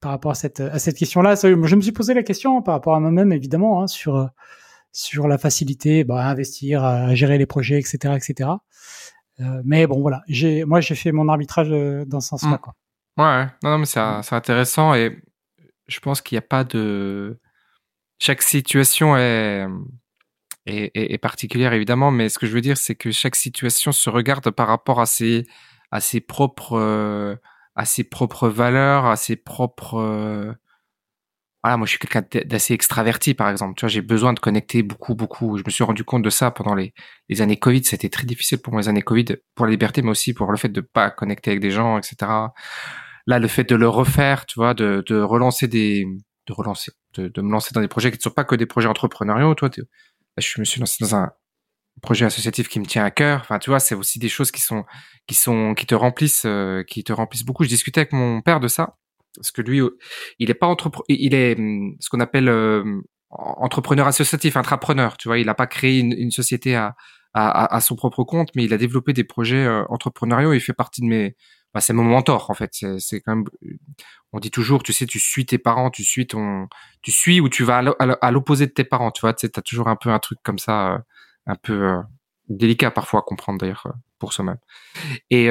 par 0.01 0.11
rapport 0.11 0.31
à 0.31 0.35
cette 0.35 0.61
à 0.61 0.79
cette 0.79 0.97
question-là. 0.97 1.35
Je 1.35 1.75
me 1.75 1.81
suis 1.81 1.93
posé 1.93 2.15
la 2.15 2.23
question 2.23 2.63
par 2.63 2.75
rapport 2.75 2.95
à 2.95 3.01
moi-même, 3.01 3.33
évidemment, 3.33 3.83
hein, 3.83 3.87
sur 3.87 4.29
sur 4.93 5.27
la 5.27 5.39
facilité 5.39 6.05
bah, 6.05 6.23
à 6.23 6.31
investir, 6.31 6.85
à 6.85 7.15
gérer 7.15 7.37
les 7.39 7.47
projets, 7.47 7.79
etc., 7.81 8.15
etc. 8.17 8.51
mais 9.65 9.87
bon, 9.87 10.01
voilà, 10.01 10.23
j'ai 10.29 10.65
moi 10.65 10.81
j'ai 10.81 10.95
fait 10.95 11.11
mon 11.11 11.29
arbitrage 11.29 11.71
dans 12.07 12.21
ce 12.21 12.29
sens-là, 12.29 12.57
mmh. 12.57 12.59
quoi. 12.59 12.75
Ouais, 13.17 13.47
non, 13.63 13.71
non 13.71 13.79
mais 13.79 13.87
c'est 13.87 14.01
mmh. 14.01 14.23
intéressant 14.33 14.95
et 14.95 15.23
je 15.87 16.01
pense 16.01 16.21
qu'il 16.21 16.37
n'y 16.37 16.39
a 16.39 16.49
pas 16.49 16.65
de. 16.65 17.39
Chaque 18.19 18.43
situation 18.43 19.17
est, 19.17 19.67
est, 20.67 20.91
est, 20.95 21.19
particulière 21.19 21.73
évidemment, 21.73 22.11
mais 22.11 22.29
ce 22.29 22.39
que 22.39 22.47
je 22.47 22.53
veux 22.53 22.61
dire, 22.61 22.77
c'est 22.77 22.95
que 22.95 23.11
chaque 23.11 23.37
situation 23.37 23.93
se 23.93 24.09
regarde 24.11 24.51
par 24.51 24.69
rapport 24.69 25.01
à 25.01 25.07
ses, 25.07 25.47
à 25.91 26.01
ses 26.01 26.21
propres, 26.21 26.79
euh, 26.79 27.37
à 27.77 27.85
ses 27.85 28.05
propres 28.05 28.49
valeurs, 28.49 29.07
à 29.07 29.17
ses 29.17 29.37
propres. 29.37 29.97
Euh, 29.99 30.53
voilà, 31.63 31.77
moi 31.79 31.87
je 31.87 31.91
suis 31.93 31.99
quelqu'un 31.99 32.23
d'assez 32.45 32.75
extraverti 32.75 33.35
par 33.35 33.49
exemple. 33.51 33.75
Tu 33.77 33.83
vois, 33.83 33.89
j'ai 33.89 34.03
besoin 34.03 34.33
de 34.35 34.41
connecter 34.41 34.83
beaucoup, 34.83 35.15
beaucoup. 35.15 35.59
Je 35.59 35.65
me 35.65 35.71
suis 35.71 35.85
rendu 35.85 36.05
compte 36.05 36.23
de 36.23 36.31
ça 36.31 36.51
pendant 36.51 36.75
les, 36.75 36.95
les 37.29 37.43
années 37.43 37.59
Covid. 37.59 37.85
C'était 37.85 38.11
très 38.11 38.27
difficile 38.27 38.59
pour 38.59 38.73
moi 38.73 38.83
les 38.83 38.89
années 38.89 39.03
Covid, 39.03 39.37
pour 39.55 39.67
la 39.67 39.73
liberté, 39.73 40.03
mais 40.03 40.11
aussi 40.11 40.35
pour 40.35 40.51
le 40.51 40.59
fait 40.59 40.69
de 40.69 40.81
pas 40.83 41.11
connecter 41.11 41.51
avec 41.53 41.61
des 41.61 41.71
gens, 41.71 41.99
etc 41.99 42.27
là 43.27 43.39
le 43.39 43.49
fait 43.49 43.65
de 43.65 43.77
le 43.77 43.89
refaire, 43.89 44.47
tu 44.47 44.59
vois, 44.59 44.75
de, 44.75 45.03
de 45.07 45.21
relancer 45.21 45.69
des, 45.69 46.07
de 46.47 46.53
relancer, 46.53 46.93
de, 47.15 47.29
de, 47.29 47.43
me 47.43 47.51
lancer 47.51 47.71
dans 47.75 47.81
des 47.81 47.89
projets 47.89 48.11
qui 48.11 48.19
ne 48.19 48.23
sont 48.23 48.31
pas 48.31 48.45
que 48.45 48.55
des 48.55 48.67
projets 48.67 48.89
entrepreneuriaux, 48.89 49.55
toi, 49.55 49.71
je 50.37 50.61
me 50.61 50.65
suis 50.65 50.81
lancé 50.81 50.97
dans 51.01 51.15
un 51.17 51.33
projet 52.03 52.27
associatif 52.27 52.69
qui 52.69 52.81
me 52.81 52.87
tient 52.87 53.05
à 53.05 53.11
cœur. 53.11 53.41
Enfin, 53.41 53.59
tu 53.59 53.71
vois, 53.71 53.81
c'est 53.81 53.95
aussi 53.95 54.19
des 54.19 54.29
choses 54.29 54.51
qui 54.51 54.61
sont, 54.61 54.85
qui 55.27 55.35
sont, 55.35 55.75
qui 55.75 55.87
te 55.87 55.95
remplissent, 55.95 56.45
euh, 56.45 56.83
qui 56.83 57.05
te 57.05 57.13
remplissent 57.13 57.45
beaucoup. 57.45 57.65
Je 57.65 57.69
discutais 57.69 58.01
avec 58.01 58.13
mon 58.13 58.43
père 58.43 58.61
de 58.61 58.69
ça. 58.69 58.97
parce 59.37 59.51
que 59.53 59.63
lui, 59.63 59.81
il 60.39 60.51
est 60.51 60.55
pas 60.55 60.67
entrepreneur, 60.67 61.05
il 61.09 61.35
est 61.35 61.59
hum, 61.59 61.97
ce 62.01 62.09
qu'on 62.09 62.21
appelle 62.21 62.49
euh, 62.49 63.01
entrepreneur 63.31 64.07
associatif, 64.07 64.57
intrapreneur. 64.57 65.17
Tu 65.17 65.29
vois, 65.29 65.39
il 65.39 65.47
n'a 65.47 65.55
pas 65.55 65.67
créé 65.67 66.01
une, 66.01 66.31
société 66.31 66.75
à, 66.77 66.95
à, 67.33 67.75
à, 67.75 67.81
son 67.81 67.97
propre 67.97 68.25
compte, 68.25 68.51
mais 68.55 68.65
il 68.65 68.75
a 68.75 68.79
développé 68.79 69.13
des 69.13 69.25
projets 69.25 69.65
euh, 69.65 69.85
entrepreneuriaux. 69.89 70.53
Il 70.53 70.61
fait 70.61 70.75
partie 70.75 71.01
de 71.01 71.07
mes, 71.07 71.37
bah, 71.75 71.81
c'est 71.81 71.93
mon 71.93 72.05
mentor 72.05 72.51
en 72.51 72.55
fait. 72.55 72.73
C'est 72.99 73.21
quand 73.21 73.37
même, 73.37 73.45
on 74.33 74.41
dit 74.41 74.51
toujours, 74.51 74.83
tu 74.83 74.93
sais, 74.93 75.07
tu 75.07 75.19
suis 75.19 75.45
tes 75.47 75.59
parents, 75.59 75.91
tu 75.91 76.05
suis 76.05 76.27
ton, 76.27 76.69
tu 77.03 77.11
suis 77.13 77.41
ou 77.41 77.49
tu 77.49 77.65
vas 77.65 77.79
à 77.79 78.31
l'opposé 78.31 78.67
de 78.67 78.73
tes 78.73 78.85
parents. 78.85 79.11
Tu 79.11 79.21
vois, 79.23 79.35
tu 79.35 79.43
sais, 79.43 79.51
t'as 79.51 79.63
toujours 79.63 79.89
un 79.89 79.97
peu 79.97 80.11
un 80.11 80.19
truc 80.21 80.39
comme 80.43 80.59
ça, 80.59 80.95
euh, 80.95 80.99
un 81.47 81.57
peu 81.57 81.97
délicat 82.49 82.91
parfois 82.91 83.21
à 83.21 83.23
comprendre 83.23 83.59
d'ailleurs 83.59 83.89
pour 84.19 84.33
soi-même. 84.33 84.59
Et 85.31 85.51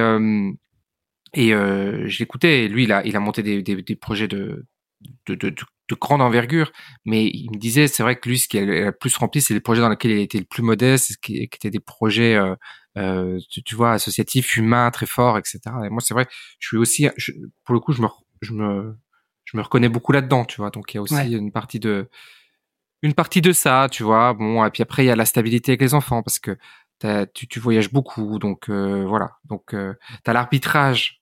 et 1.33 1.53
euh, 1.53 2.07
je 2.07 2.19
l'écoutais. 2.19 2.67
Lui, 2.67 2.83
il 2.83 2.91
a, 2.91 3.05
il 3.05 3.15
a 3.15 3.19
monté 3.19 3.41
des 3.43 3.95
projets 3.95 4.27
de, 4.27 4.65
de, 5.25 5.35
de, 5.35 5.49
de, 5.49 5.95
grande 5.99 6.21
envergure, 6.21 6.71
mais 7.05 7.27
il 7.27 7.51
me 7.51 7.57
disait, 7.57 7.87
c'est 7.87 8.01
vrai 8.01 8.15
que 8.15 8.27
lui, 8.27 8.39
ce 8.39 8.47
qui 8.47 8.57
a 8.57 8.65
le 8.65 8.91
plus 8.91 9.15
rempli, 9.15 9.41
c'est 9.41 9.53
les 9.53 9.59
projets 9.59 9.81
dans 9.81 9.89
lesquels 9.89 10.11
il 10.11 10.21
était 10.21 10.39
le 10.39 10.45
plus 10.45 10.63
modeste, 10.63 11.13
ce 11.13 11.17
qui, 11.17 11.33
qui 11.33 11.55
étaient 11.55 11.69
des 11.69 11.79
projets, 11.79 12.35
euh, 12.35 12.55
euh, 12.97 13.39
tu, 13.51 13.61
tu, 13.61 13.75
vois, 13.75 13.91
associatifs, 13.91 14.57
humains, 14.57 14.89
très 14.89 15.05
forts, 15.05 15.37
etc. 15.37 15.59
Et 15.85 15.89
moi, 15.89 16.01
c'est 16.01 16.15
vrai, 16.15 16.25
je 16.57 16.67
suis 16.67 16.77
aussi, 16.77 17.09
je, 17.17 17.31
pour 17.63 17.73
le 17.73 17.79
coup, 17.79 17.93
je 17.93 18.01
me, 18.01 18.07
je 18.41 18.53
me, 18.53 18.97
je 19.45 19.55
me 19.55 19.61
reconnais 19.61 19.89
beaucoup 19.89 20.13
là-dedans, 20.13 20.45
tu 20.45 20.57
vois. 20.57 20.71
Donc, 20.71 20.91
il 20.93 20.97
y 20.97 20.99
a 20.99 21.01
aussi 21.03 21.31
une 21.31 21.51
partie 21.51 21.79
de, 21.79 22.09
une 23.03 23.13
partie 23.13 23.41
de 23.41 23.51
ça, 23.51 23.87
tu 23.91 24.01
vois. 24.01 24.33
Bon, 24.33 24.65
et 24.65 24.71
puis 24.71 24.81
après, 24.81 25.03
il 25.03 25.07
y 25.07 25.11
a 25.11 25.15
la 25.15 25.25
stabilité 25.25 25.73
avec 25.73 25.81
les 25.81 25.93
enfants, 25.93 26.23
parce 26.23 26.39
que 26.39 26.57
tu, 27.33 27.47
tu 27.47 27.59
voyages 27.59 27.91
beaucoup, 27.91 28.39
donc 28.39 28.69
euh, 28.69 29.05
voilà. 29.05 29.31
Donc, 29.45 29.73
euh, 29.73 29.93
tu 30.23 30.29
as 30.29 30.33
l'arbitrage 30.33 31.21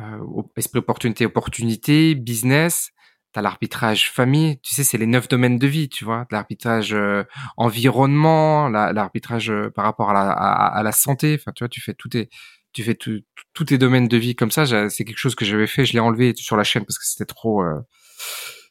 euh, 0.00 0.42
esprit 0.56 0.78
opportunité, 0.78 1.24
opportunité, 1.26 2.14
business, 2.14 2.90
t'as 3.34 3.42
l'arbitrage 3.42 4.12
famille, 4.12 4.60
tu 4.62 4.74
sais, 4.74 4.84
c'est 4.84 4.96
les 4.96 5.06
neuf 5.06 5.26
domaines 5.28 5.58
de 5.58 5.66
vie, 5.66 5.88
tu 5.88 6.04
vois, 6.04 6.24
l'arbitrage 6.30 6.94
euh, 6.94 7.24
environnement, 7.56 8.68
l'arbitrage 8.68 9.50
euh, 9.50 9.70
par 9.70 9.84
rapport 9.84 10.10
à 10.10 10.82
la, 10.82 10.92
santé, 10.92 11.36
enfin, 11.38 11.50
tu 11.52 11.64
vois, 11.64 11.68
tu 11.68 11.80
fais 11.80 11.94
tes, 11.94 12.30
tu 12.72 12.84
fais 12.84 12.94
tous 12.94 13.64
tes 13.64 13.76
domaines 13.76 14.06
de 14.06 14.16
vie 14.16 14.36
comme 14.36 14.52
ça. 14.52 14.66
C'est 14.88 15.04
quelque 15.04 15.18
chose 15.18 15.34
que 15.34 15.44
j'avais 15.44 15.66
fait, 15.66 15.84
je 15.84 15.94
l'ai 15.94 15.98
enlevé 15.98 16.32
sur 16.36 16.56
la 16.56 16.62
chaîne 16.62 16.84
parce 16.84 16.96
que 16.96 17.04
c'était 17.04 17.24
trop, 17.24 17.62
euh, 17.62 17.80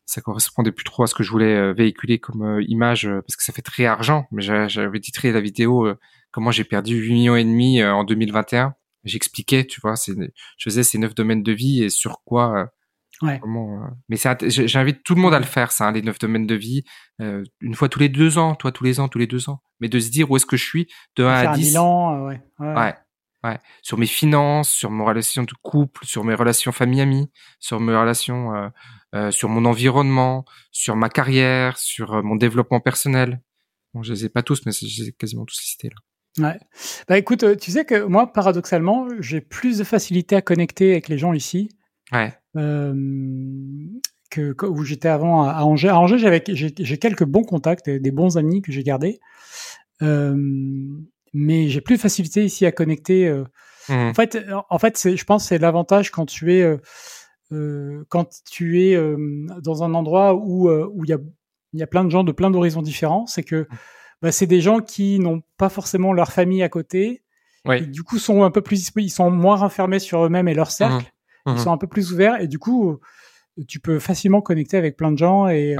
ça 0.05 0.22
correspondait 0.22 0.72
plus 0.72 0.86
trop 0.86 1.03
à 1.03 1.08
ce 1.08 1.15
que 1.15 1.24
je 1.24 1.29
voulais 1.29 1.74
véhiculer 1.74 2.20
comme 2.20 2.62
image 2.67 3.10
parce 3.27 3.36
que 3.36 3.43
ça 3.43 3.51
fait 3.51 3.62
très 3.62 3.86
argent. 3.86 4.27
Mais 4.32 4.41
j'avais 4.41 5.00
titré 5.01 5.34
la 5.34 5.41
vidéo 5.41 5.93
comment 6.32 6.51
j'ai 6.51 6.63
perdu 6.63 6.96
8 6.96 7.13
millions 7.13 7.36
et 7.36 7.43
demi 7.43 7.84
en 7.84 8.03
2021 8.05 8.75
j'expliquais, 9.05 9.65
tu 9.65 9.82
vois, 9.82 9.96
je 10.08 10.13
faisais 10.63 10.84
ces 10.84 10.98
neuf 10.98 11.13
domaines 11.13 11.43
de 11.43 11.51
vie 11.51 11.84
et 11.84 11.89
sur 11.89 12.22
quoi. 12.24 12.72
Euh, 13.24 13.27
ouais. 13.27 13.39
Comment, 13.39 13.84
euh, 13.84 13.88
mais 14.10 14.18
j'invite 14.48 15.03
tout 15.03 15.15
le 15.15 15.22
monde 15.22 15.34
à 15.34 15.39
le 15.39 15.46
faire, 15.46 15.72
ça, 15.72 15.88
hein, 15.88 15.92
les 15.92 16.01
neuf 16.01 16.20
domaines 16.20 16.48
de 16.48 16.56
vie, 16.56 16.84
euh, 17.22 17.44
une 17.62 17.75
fois 17.75 17.89
tous 17.89 18.00
les 18.00 18.10
deux 18.10 18.38
ans, 18.38 18.56
toi 18.56 18.72
tous 18.72 18.84
les 18.84 19.00
ans, 19.00 19.08
tous 19.08 19.20
les 19.20 19.27
deux 19.27 19.50
ans, 19.50 19.62
mais 19.80 19.89
de 19.89 20.00
se 20.00 20.10
dire 20.10 20.30
où 20.30 20.36
est-ce 20.36 20.46
que 20.46 20.58
je 20.58 20.65
suis 20.65 20.88
de 21.15 21.24
1 21.24 21.34
à 21.34 21.56
10. 21.56 21.70
Bilan, 21.70 22.25
ouais. 22.25 22.42
ouais. 22.60 22.74
ouais. 22.74 22.96
Ouais, 23.46 23.60
sur 23.82 23.98
mes 23.98 24.06
finances, 24.06 24.70
sur 24.70 24.89
mes 24.89 25.03
relations 25.03 25.44
de 25.44 25.51
couple, 25.62 26.06
sur 26.06 26.24
mes 26.24 26.34
relations 26.34 26.72
famille-amis, 26.72 27.30
sur 27.60 27.82
mes 27.82 27.94
relations, 27.94 28.56
euh, 28.56 28.70
euh, 29.15 29.32
sur 29.32 29.50
mon 29.50 29.65
environnement, 29.65 30.46
sur 30.72 30.96
ma 30.96 31.10
carrière, 31.10 31.77
sur 31.77 32.24
mon 32.24 32.38
développement 32.38 32.80
personnel. 32.80 33.42
Bon, 33.94 34.01
je 34.01 34.13
les 34.13 34.25
ai 34.25 34.30
pas 34.30 34.44
tous, 34.44 34.65
mais 34.65 34.72
j'ai 34.72 35.12
quasiment 35.12 35.44
tous 35.44 35.60
cités 35.60 35.89
là. 35.89 35.96
Ouais. 36.39 36.60
Bah 37.08 37.18
écoute, 37.18 37.44
euh, 37.44 37.56
tu 37.56 37.72
sais 37.72 37.86
que 37.86 38.06
moi, 38.06 38.34
paradoxalement, 38.34 39.08
j'ai 39.20 39.39
plus 39.39 39.77
de 39.77 39.84
facilité 39.84 40.36
à 40.36 40.42
connecter 40.42 40.92
avec 40.92 41.08
les 41.08 41.18
gens 41.18 41.34
ici. 41.34 41.70
Ouais. 42.12 42.33
Euh, 42.55 42.93
que, 44.29 44.65
où 44.65 44.83
j'étais 44.83 45.07
avant 45.07 45.43
à, 45.43 45.63
Angers. 45.63 45.89
À 45.89 46.00
Angers, 46.00 46.17
j'avais 46.17 46.43
j'ai 46.48 46.98
quelques 46.98 47.24
bons 47.24 47.43
contacts, 47.43 47.89
des, 47.89 48.12
bons 48.12 48.38
amis 48.38 48.62
que 48.62 48.72
j'ai 48.72 48.83
gardés. 48.83 49.19
Euh, 50.01 50.36
mais 51.33 51.69
j'ai 51.69 51.81
plus 51.81 51.95
de 51.95 52.01
facilité 52.01 52.43
ici 52.43 52.65
à 52.65 52.72
connecter. 52.72 53.27
Euh. 53.27 53.44
Mmh. 53.89 53.94
En 53.94 54.13
fait, 54.13 54.46
en 54.70 54.79
fait, 54.79 55.16
je 55.16 55.24
pense 55.24 55.48
c'est 55.48 55.57
l'avantage 55.57 56.09
quand 56.11 56.25
tu 56.25 56.53
es 56.53 56.79
euh, 57.51 58.03
quand 58.09 58.29
tu 58.50 58.81
es 58.81 58.98
dans 59.61 59.83
un 59.83 59.94
endroit 59.94 60.33
où 60.35 60.70
où 60.70 61.03
il 61.03 61.09
y 61.09 61.13
a 61.13 61.18
il 61.74 61.79
y 61.79 61.83
a 61.83 61.87
plein 61.87 62.03
de 62.03 62.09
gens 62.09 62.24
de 62.24 62.31
plein 62.31 62.50
d'horizons 62.50 62.81
différents, 62.81 63.25
c'est 63.27 63.44
que 63.44 63.68
mmh 63.70 63.75
bah, 64.24 64.31
c'est 64.31 64.48
des 64.48 64.61
gens 64.61 64.79
qui 64.79 65.20
n'ont 65.20 65.44
pas 65.57 65.68
forcément 65.68 66.13
leur 66.13 66.31
famille 66.31 66.63
à 66.63 66.70
côté. 66.70 67.24
Et 67.72 67.81
du 67.81 68.03
coup, 68.03 68.18
sont 68.20 68.44
un 68.44 68.51
peu 68.51 68.61
plus, 68.61 68.92
ils 68.96 69.09
sont 69.09 69.29
moins 69.29 69.57
renfermés 69.57 70.00
sur 70.00 70.25
eux-mêmes 70.25 70.48
et 70.48 70.53
leur 70.53 70.72
cercle. 70.72 71.11
Mmh. 71.46 71.51
Ils 71.51 71.53
mmh. 71.56 71.58
sont 71.60 71.72
un 71.72 71.77
peu 71.77 71.88
plus 71.88 72.12
ouverts 72.12 72.40
et 72.42 72.48
du 72.48 72.60
coup, 72.60 73.00
tu 73.68 73.79
peux 73.79 74.00
facilement 74.00 74.42
connecter 74.42 74.77
avec 74.77 74.98
plein 74.98 75.12
de 75.12 75.18
gens 75.18 75.48
et 75.48 75.75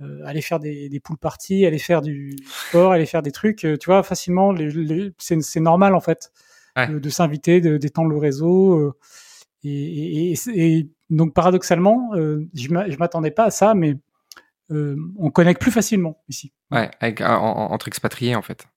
euh, 0.00 0.22
aller 0.24 0.42
faire 0.42 0.60
des, 0.60 0.88
des 0.88 1.00
pool 1.00 1.16
parties, 1.16 1.66
aller 1.66 1.78
faire 1.78 2.02
du 2.02 2.36
sport, 2.44 2.92
aller 2.92 3.06
faire 3.06 3.22
des 3.22 3.32
trucs. 3.32 3.64
Euh, 3.64 3.76
tu 3.76 3.86
vois, 3.86 4.02
facilement, 4.02 4.52
les, 4.52 5.12
c'est 5.18 5.60
normal 5.60 5.94
en 5.94 6.00
fait 6.00 6.30
de, 6.86 7.10
s'inviter, 7.10 7.60
d'étendre 7.60 8.10
le 8.10 8.18
réseau. 8.18 8.74
Euh, 8.78 8.94
et, 9.64 10.32
et, 10.32 10.34
et, 10.54 10.88
donc 11.10 11.34
paradoxalement, 11.34 12.10
euh, 12.14 12.48
je 12.54 12.68
m'attendais 12.98 13.30
pas 13.30 13.44
à 13.44 13.50
ça, 13.50 13.74
mais 13.74 13.96
euh, 14.70 14.96
on 15.18 15.30
connecte 15.30 15.60
plus 15.60 15.72
facilement 15.72 16.22
ici. 16.28 16.52
Ouais, 16.70 16.90
avec, 17.00 17.20
entre 17.20 17.88
expatriés 17.88 18.36
en 18.36 18.42
fait. 18.42 18.68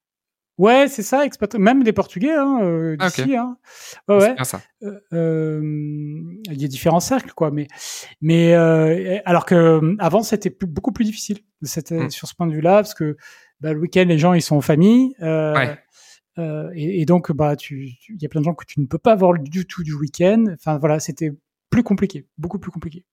Ouais, 0.58 0.88
c'est 0.88 1.02
ça, 1.02 1.24
même 1.58 1.84
les 1.84 1.94
Portugais 1.94 2.34
hein, 2.34 2.60
euh, 2.62 2.96
ah. 3.00 3.10
Hein. 3.18 3.58
Ouais, 4.08 4.16
ouais. 4.18 4.36
Euh, 4.84 5.00
euh, 5.14 5.62
il 6.52 6.62
y 6.62 6.66
a 6.66 6.68
différents 6.68 7.00
cercles, 7.00 7.32
quoi. 7.34 7.52
Mais, 7.52 7.68
mais 8.22 8.54
alors 9.26 9.46
que 9.46 9.96
avant, 10.00 10.24
c'était 10.24 10.56
beaucoup 10.62 10.92
plus 10.92 11.06
difficile. 11.06 11.40
C'était 11.64 12.06
hmm. 12.06 12.10
sur 12.12 12.28
ce 12.28 12.36
point 12.36 12.48
de 12.48 12.54
vue-là, 12.54 12.76
parce 12.76 12.94
que 12.94 13.18
bah, 13.60 13.74
le 13.74 13.80
week-end, 13.80 14.06
les 14.08 14.18
gens 14.18 14.34
ils 14.34 14.42
sont 14.42 14.56
en 14.56 14.62
famille. 14.62 15.16
Ouais. 15.20 15.78
Et, 16.76 17.02
et, 17.02 17.06
donc, 17.06 17.32
bah, 17.32 17.56
tu, 17.56 17.92
il 18.10 18.22
y 18.22 18.26
a 18.26 18.30
plein 18.30 18.42
de 18.42 18.46
gens 18.46 18.56
que 18.56 18.66
tu 18.66 18.80
ne 18.80 18.86
peux 18.86 18.98
pas 18.98 19.16
voir 19.16 19.34
du 19.38 19.66
tout 19.66 19.84
du 19.84 19.94
week-end. 19.94 20.46
Enfin, 20.54 20.78
voilà, 20.78 21.00
c'était 21.00 21.32
plus 21.70 21.84
compliqué, 21.84 22.28
beaucoup 22.38 22.60
plus 22.60 22.72
compliqué. 22.72 23.06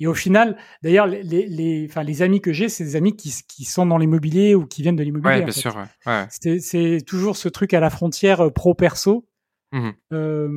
Et 0.00 0.06
au 0.06 0.14
final, 0.14 0.56
d'ailleurs, 0.82 1.06
les, 1.06 1.22
les, 1.22 1.86
enfin, 1.88 2.02
les 2.02 2.22
amis 2.22 2.40
que 2.40 2.52
j'ai, 2.52 2.70
c'est 2.70 2.84
des 2.84 2.96
amis 2.96 3.14
qui, 3.14 3.32
qui 3.46 3.64
sont 3.64 3.84
dans 3.84 3.98
l'immobilier 3.98 4.54
ou 4.54 4.66
qui 4.66 4.80
viennent 4.80 4.96
de 4.96 5.02
l'immobilier. 5.02 5.36
Ouais, 5.36 5.42
bien 5.42 5.52
sûr. 5.52 5.76
Ouais. 6.06 6.26
C'est 6.30 7.04
toujours 7.06 7.36
ce 7.36 7.48
truc 7.50 7.74
à 7.74 7.80
la 7.80 7.90
frontière 7.90 8.40
euh, 8.40 8.50
pro-perso. 8.50 9.28
Mmh 9.72 9.90
euh, 10.12 10.48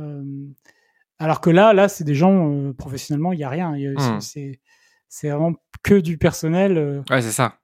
euh, 0.00 0.24
alors 1.20 1.40
que 1.40 1.50
là, 1.50 1.72
là, 1.72 1.88
c'est 1.88 2.04
des 2.04 2.14
gens 2.14 2.50
euh, 2.50 2.72
professionnellement, 2.72 3.32
il 3.32 3.38
n'y 3.38 3.44
a 3.44 3.48
rien. 3.48 3.72
Mmh. 3.72 4.20
C'est 4.20 5.28
vraiment 5.28 5.54
que 5.82 5.94
du 5.94 6.16
personnel. 6.16 7.02
Ouais, 7.10 7.22
c'est 7.22 7.32
ça. 7.32 7.58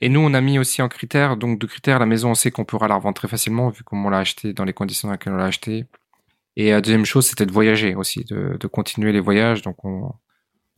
Et 0.00 0.08
nous, 0.08 0.20
on 0.20 0.34
a 0.34 0.40
mis 0.40 0.58
aussi 0.58 0.82
en 0.82 0.88
critère, 0.88 1.36
donc 1.36 1.58
de 1.58 1.66
critères, 1.66 1.98
la 1.98 2.06
maison, 2.06 2.30
on 2.30 2.34
sait 2.34 2.50
qu'on 2.50 2.64
pourra 2.64 2.88
la 2.88 2.96
revendre 2.96 3.14
très 3.14 3.28
facilement 3.28 3.70
vu 3.70 3.82
comment 3.84 4.08
on 4.08 4.10
l'a 4.10 4.18
acheté, 4.18 4.52
dans 4.52 4.64
les 4.64 4.72
conditions 4.72 5.08
dans 5.08 5.12
lesquelles 5.12 5.32
on 5.32 5.36
l'a 5.36 5.46
acheté. 5.46 5.86
Et 6.56 6.70
la 6.70 6.80
deuxième 6.80 7.04
chose, 7.04 7.26
c'était 7.26 7.46
de 7.46 7.52
voyager 7.52 7.94
aussi, 7.94 8.24
de, 8.24 8.56
de, 8.58 8.66
continuer 8.66 9.12
les 9.12 9.20
voyages. 9.20 9.62
Donc, 9.62 9.84
on, 9.84 10.12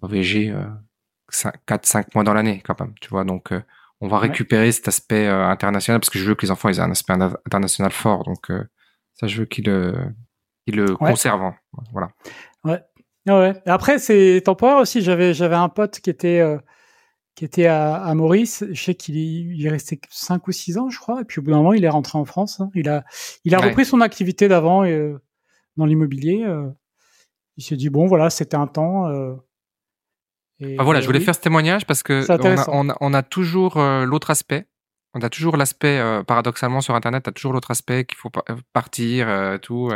va 0.01 0.09
voyager 0.09 0.51
euh, 0.51 0.65
4-5 1.33 2.07
mois 2.15 2.25
dans 2.25 2.35
l'année 2.35 2.63
quand 2.65 2.79
même, 2.81 2.95
tu 3.01 3.09
vois. 3.09 3.25
Donc, 3.25 3.53
euh, 3.53 3.61
on 4.01 4.09
va 4.09 4.19
récupérer 4.19 4.71
cet 4.73 4.89
aspect 4.89 5.27
euh, 5.27 5.47
international 5.47 6.01
parce 6.01 6.11
que 6.11 6.19
je 6.19 6.25
veux 6.25 6.35
que 6.35 6.45
les 6.45 6.51
enfants 6.51 6.69
aient 6.69 6.81
un 6.81 6.91
aspect 6.91 7.13
international 7.13 7.93
fort. 7.93 8.25
Donc, 8.25 8.51
euh, 8.51 8.65
ça, 9.15 9.27
je 9.27 9.41
veux 9.41 9.47
qu'ils 9.47 9.67
le, 9.67 9.95
qu'ils 10.67 10.77
le 10.77 10.97
conservent. 10.97 11.43
Hein. 11.43 11.55
Voilà. 11.93 12.09
Ouais. 12.65 12.81
Ouais. 13.27 13.55
Après, 13.67 13.99
c'est 13.99 14.43
temporaire 14.45 14.79
aussi. 14.79 15.01
J'avais, 15.01 15.33
j'avais 15.33 15.55
un 15.57 15.71
pote 15.71 16.01
qui 16.01 16.11
était, 16.11 16.45
qui 17.35 17.47
était 17.47 17.67
à, 17.67 17.95
à, 17.95 18.15
Maurice. 18.15 18.65
Je 18.71 18.83
sais 18.83 18.95
qu'il 18.95 19.17
il 19.17 19.65
est 19.65 19.71
resté 19.71 19.99
5 20.11 20.47
ou 20.47 20.53
6 20.53 20.77
ans, 20.77 20.91
je 20.91 20.99
crois. 20.99 21.23
Et 21.23 21.25
puis, 21.25 21.39
au 21.39 21.43
bout 21.43 21.51
d'un 21.51 21.59
moment, 21.59 21.73
il 21.73 21.85
est 21.85 21.89
rentré 21.89 22.19
en 22.19 22.27
France. 22.27 22.61
Hein. 22.61 22.71
Il 22.75 22.89
a, 22.91 23.05
il 23.45 23.55
a 23.55 23.59
repris 23.59 23.87
son 23.87 24.03
activité 24.03 24.47
d'avant 24.47 24.85
et 24.85 25.15
dans 25.77 25.87
l'immobilier. 25.87 26.45
Euh, 26.45 26.69
il 27.57 27.65
s'est 27.65 27.77
dit 27.77 27.89
bon 27.89 28.07
voilà, 28.07 28.31
c'était 28.31 28.57
un 28.57 28.67
temps. 28.67 29.09
Euh, 29.09 29.35
et, 30.61 30.77
ah, 30.79 30.85
voilà, 30.85 31.01
je 31.01 31.07
voulais 31.07 31.21
faire 31.21 31.35
ce 31.35 31.41
témoignage 31.41 31.87
parce 31.87 32.03
que 32.03 32.25
on 32.71 32.89
a, 32.89 32.97
on, 33.01 33.15
a, 33.15 33.23
toujours 33.23 33.77
euh, 33.77 34.05
l'autre 34.05 34.31
aspect. 34.31 34.67
On 35.15 35.21
a 35.21 35.29
toujours 35.29 35.57
l'aspect, 35.57 36.01
paradoxalement 36.27 36.81
sur 36.81 36.97
Internet, 36.97 37.23
tu 37.23 37.31
as 37.31 37.33
toujours 37.33 37.53
l'autre 37.53 37.71
aspect 37.71 38.05
qu'il 38.05 38.19
faut 38.19 38.31
partir, 38.73 39.59
tout. 39.63 39.93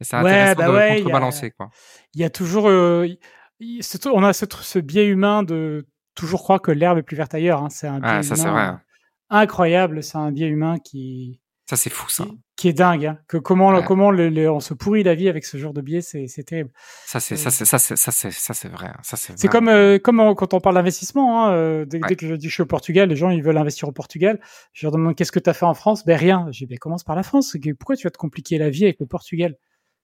Et 0.00 0.04
c'est 0.04 0.16
intéressant 0.16 0.56
bah 0.56 0.88
de 0.88 0.96
contrebalancer. 0.96 1.50
quoi. 1.50 1.68
Il 2.14 2.22
y 2.22 2.24
a 2.24 2.30
toujours, 2.30 2.64
on 2.64 4.24
a 4.24 4.32
ce, 4.32 4.46
ce, 4.62 4.78
biais 4.78 5.06
humain 5.06 5.42
de 5.42 5.86
toujours 6.14 6.42
croire 6.42 6.62
que 6.62 6.72
l'herbe 6.72 6.96
est 6.96 7.02
plus 7.02 7.16
verte 7.16 7.34
ailleurs. 7.34 7.62
Hein. 7.62 7.68
C'est 7.68 7.86
un 7.86 8.00
biais 8.00 8.22
ça, 8.22 8.34
humain 8.34 8.80
incroyable. 9.28 10.02
C'est 10.02 10.16
un 10.16 10.32
biais 10.32 10.48
humain 10.48 10.78
qui, 10.78 11.42
ça, 11.72 11.76
c'est 11.76 11.88
fou, 11.88 12.08
ça. 12.10 12.24
Qui, 12.24 12.42
est 12.68 12.72
dingue. 12.72 13.06
Hein. 13.06 13.18
Que 13.28 13.36
comment, 13.36 13.82
comment 13.82 14.08
on 14.08 14.60
se 14.60 14.74
pourrit 14.74 15.02
la 15.02 15.14
vie 15.14 15.28
avec 15.28 15.44
ce 15.44 15.56
genre 15.56 15.72
de 15.72 15.80
biais, 15.80 16.00
c'est, 16.00 16.26
terrible. 16.44 16.70
Ça, 17.06 17.20
c'est, 17.20 17.36
ça, 17.36 17.50
c'est, 17.50 17.64
ça, 17.64 17.78
c'est, 17.78 17.96
ça, 17.96 18.12
c'est, 18.12 18.30
ça, 18.30 18.54
c'est 18.54 18.68
vrai. 18.68 18.88
Hein. 18.88 19.00
Ça, 19.02 19.16
c'est, 19.16 19.38
c'est 19.38 19.48
comme, 19.48 19.68
euh, 19.68 19.98
comme 19.98 20.34
quand 20.34 20.54
on 20.54 20.60
parle 20.60 20.76
d'investissement. 20.76 21.46
Hein, 21.46 21.52
euh, 21.52 21.84
dès, 21.84 22.00
que 22.00 22.26
je 22.26 22.34
dis 22.34 22.48
je 22.48 22.54
suis 22.54 22.62
au 22.62 22.66
Portugal, 22.66 23.08
les 23.08 23.16
gens, 23.16 23.30
ils 23.30 23.42
veulent 23.42 23.58
investir 23.58 23.88
au 23.88 23.92
Portugal. 23.92 24.40
Je 24.72 24.86
leur 24.86 24.92
demande 24.92 25.14
qu'est-ce 25.14 25.32
que 25.32 25.40
tu 25.40 25.50
as 25.50 25.54
fait 25.54 25.66
en 25.66 25.74
France? 25.74 26.04
Ben, 26.04 26.16
rien. 26.16 26.46
J'ai 26.50 26.66
ben, 26.66 26.78
commence 26.78 27.04
par 27.04 27.16
la 27.16 27.22
France. 27.22 27.56
Pourquoi 27.78 27.96
tu 27.96 28.06
vas 28.06 28.10
te 28.10 28.18
compliquer 28.18 28.58
la 28.58 28.70
vie 28.70 28.84
avec 28.84 29.00
le 29.00 29.06
Portugal? 29.06 29.56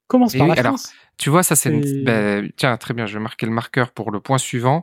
Commence 0.08 0.34
par 0.34 0.46
la 0.46 0.56
France. 0.56 0.90
tu 1.18 1.28
vois, 1.28 1.42
ça 1.42 1.54
c'est 1.54 1.70
ben, 2.02 2.50
tiens 2.56 2.78
très 2.78 2.94
bien. 2.94 3.04
Je 3.04 3.18
vais 3.18 3.22
marquer 3.22 3.44
le 3.44 3.52
marqueur 3.52 3.92
pour 3.92 4.10
le 4.10 4.20
point 4.20 4.38
suivant. 4.38 4.82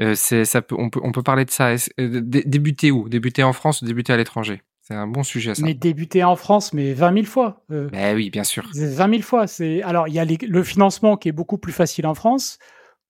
Euh, 0.00 0.14
c'est 0.14 0.46
ça 0.46 0.62
peut 0.62 0.76
on 0.78 0.88
peut 0.88 1.00
on 1.02 1.12
peut 1.12 1.22
parler 1.22 1.44
de 1.44 1.50
ça. 1.50 1.74
Euh, 2.00 2.20
débuter 2.22 2.90
où? 2.90 3.10
Débuter 3.10 3.42
en 3.42 3.52
France 3.52 3.82
ou 3.82 3.84
débuter 3.84 4.14
à 4.14 4.16
l'étranger? 4.16 4.62
C'est 4.82 4.94
un 4.94 5.06
bon 5.06 5.22
sujet 5.22 5.54
ça. 5.54 5.62
Mais 5.64 5.74
débuter 5.74 6.24
en 6.24 6.36
France, 6.36 6.72
mais 6.72 6.92
20 6.92 7.14
000 7.14 7.26
fois. 7.26 7.64
Euh, 7.70 7.88
ben 7.90 8.16
oui, 8.16 8.30
bien 8.30 8.44
sûr. 8.44 8.68
20 8.74 9.10
000 9.10 9.22
fois. 9.22 9.46
C'est 9.46 9.82
alors 9.82 10.08
il 10.08 10.14
y 10.14 10.18
a 10.18 10.24
le 10.24 10.62
financement 10.64 11.16
qui 11.16 11.28
est 11.28 11.32
beaucoup 11.32 11.58
plus 11.58 11.72
facile 11.72 12.06
en 12.06 12.14
France. 12.14 12.58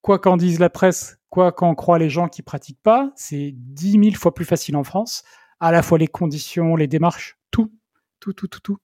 Quoi 0.02 0.18
qu'en 0.18 0.36
dise 0.36 0.58
la 0.58 0.68
presse, 0.68 1.18
quoi 1.30 1.52
qu'en 1.52 1.74
croient 1.74 1.98
les 1.98 2.10
gens 2.10 2.28
qui 2.28 2.42
pratiquent 2.42 2.82
pas, 2.82 3.12
c'est 3.16 3.52
10 3.54 3.92
000 3.92 4.02
fois 4.16 4.34
plus 4.34 4.44
facile 4.44 4.76
en 4.76 4.84
France. 4.84 5.24
À 5.60 5.72
la 5.72 5.82
fois 5.82 5.96
les 5.96 6.08
conditions, 6.08 6.76
les 6.76 6.88
démarches, 6.88 7.38
tout 7.50 7.70
tout, 8.22 8.32
tout, 8.32 8.46
tout, 8.46 8.60
tout, 8.60 8.78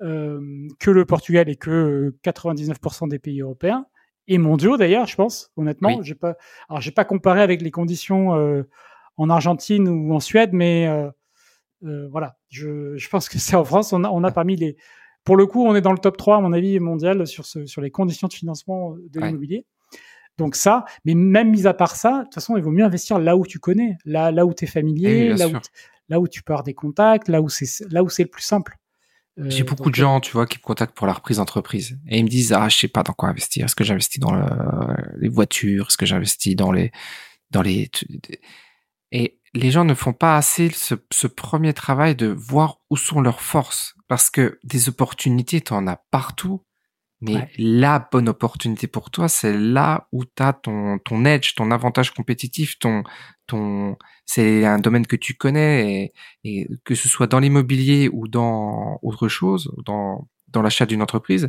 euh, 0.00 0.68
que 0.78 0.90
le 0.90 1.04
Portugal 1.04 1.48
et 1.48 1.56
que 1.56 2.14
99% 2.24 3.08
des 3.08 3.18
pays 3.18 3.40
européens 3.40 3.86
et 4.28 4.38
mondiaux 4.38 4.76
d'ailleurs, 4.76 5.06
je 5.06 5.16
pense. 5.16 5.50
Honnêtement, 5.56 6.02
j'ai 6.02 6.14
pas, 6.14 6.36
alors 6.68 6.80
j'ai 6.80 6.92
pas 6.92 7.04
comparé 7.04 7.42
avec 7.42 7.62
les 7.62 7.72
conditions 7.72 8.34
euh, 8.36 8.62
en 9.16 9.28
Argentine 9.28 9.88
ou 9.88 10.14
en 10.14 10.20
Suède, 10.20 10.50
mais 10.52 10.86
euh, 10.86 11.10
voilà, 11.82 12.36
je, 12.48 12.96
je, 12.96 13.08
pense 13.08 13.28
que 13.28 13.38
c'est 13.38 13.56
en 13.56 13.64
France, 13.64 13.92
on 13.92 14.04
a, 14.04 14.10
on 14.10 14.24
a 14.24 14.30
parmi 14.30 14.56
les, 14.56 14.76
pour 15.24 15.36
le 15.36 15.46
coup, 15.46 15.66
on 15.66 15.74
est 15.74 15.80
dans 15.80 15.92
le 15.92 15.98
top 15.98 16.16
3 16.16 16.36
à 16.36 16.40
mon 16.40 16.52
avis 16.52 16.78
mondial 16.78 17.26
sur 17.26 17.46
ce, 17.46 17.66
sur 17.66 17.80
les 17.82 17.90
conditions 17.90 18.28
de 18.28 18.32
financement 18.32 18.94
de 18.96 19.20
l'immobilier. 19.20 19.66
Donc 20.38 20.54
ça, 20.54 20.84
mais 21.04 21.14
même 21.14 21.50
mis 21.50 21.66
à 21.66 21.74
part 21.74 21.96
ça, 21.96 22.18
de 22.18 22.24
toute 22.24 22.34
façon, 22.34 22.56
il 22.56 22.62
vaut 22.62 22.70
mieux 22.70 22.84
investir 22.84 23.18
là 23.18 23.36
où 23.36 23.46
tu 23.46 23.58
connais, 23.58 23.96
là, 24.04 24.30
là 24.30 24.44
où 24.44 24.52
tu 24.52 24.64
es 24.64 24.68
familier, 24.68 25.34
là, 25.34 25.48
où 25.48 25.52
là 26.08 26.20
où 26.20 26.28
tu 26.28 26.42
peux 26.42 26.52
avoir 26.52 26.62
des 26.62 26.74
contacts, 26.74 27.28
là 27.28 27.40
où 27.40 27.48
c'est 27.48 27.66
là 27.90 28.02
où 28.02 28.08
c'est 28.08 28.24
le 28.24 28.28
plus 28.28 28.42
simple. 28.42 28.76
Euh, 29.38 29.50
J'ai 29.50 29.64
beaucoup 29.64 29.90
de 29.90 29.94
gens, 29.94 30.20
tu 30.20 30.32
vois, 30.32 30.46
qui 30.46 30.58
me 30.58 30.62
contactent 30.62 30.94
pour 30.94 31.06
la 31.06 31.14
reprise 31.14 31.38
d'entreprise 31.38 31.98
et 32.08 32.18
ils 32.18 32.24
me 32.24 32.28
disent 32.28 32.52
ah 32.52 32.68
je 32.68 32.76
sais 32.76 32.88
pas 32.88 33.02
dans 33.02 33.14
quoi 33.14 33.30
investir. 33.30 33.64
Est-ce 33.64 33.74
que 33.74 33.84
j'investis 33.84 34.20
dans 34.20 34.32
les 35.16 35.28
voitures? 35.28 35.86
Est-ce 35.88 35.96
que 35.96 36.06
j'investis 36.06 36.54
dans 36.54 36.70
les 36.70 36.92
dans 37.50 37.62
les 37.62 37.90
et 39.12 39.38
les 39.56 39.70
gens 39.70 39.84
ne 39.84 39.94
font 39.94 40.12
pas 40.12 40.36
assez 40.36 40.70
ce, 40.70 40.94
ce 41.12 41.26
premier 41.26 41.74
travail 41.74 42.14
de 42.14 42.26
voir 42.26 42.78
où 42.90 42.96
sont 42.96 43.20
leurs 43.20 43.40
forces 43.40 43.94
parce 44.08 44.30
que 44.30 44.58
des 44.64 44.88
opportunités 44.88 45.60
tu 45.60 45.72
en 45.72 45.86
as 45.86 46.00
partout 46.10 46.62
mais 47.22 47.48
la 47.56 47.98
bonne 48.12 48.28
opportunité 48.28 48.86
pour 48.86 49.10
toi, 49.10 49.28
c'est 49.28 49.56
là 49.56 50.06
où 50.12 50.24
tu 50.24 50.42
as 50.42 50.52
ton, 50.52 50.98
ton 50.98 51.24
edge, 51.24 51.54
ton 51.54 51.70
avantage 51.70 52.12
compétitif, 52.12 52.78
ton, 52.78 53.04
ton, 53.46 53.96
c'est 54.26 54.66
un 54.66 54.78
domaine 54.78 55.06
que 55.06 55.16
tu 55.16 55.34
connais 55.34 56.12
et, 56.44 56.60
et 56.62 56.68
que 56.84 56.94
ce 56.94 57.08
soit 57.08 57.26
dans 57.26 57.38
l'immobilier 57.38 58.10
ou 58.12 58.28
dans 58.28 58.98
autre 59.02 59.28
chose, 59.28 59.72
dans, 59.86 60.28
dans 60.48 60.60
l'achat 60.60 60.84
d'une 60.84 61.00
entreprise. 61.00 61.48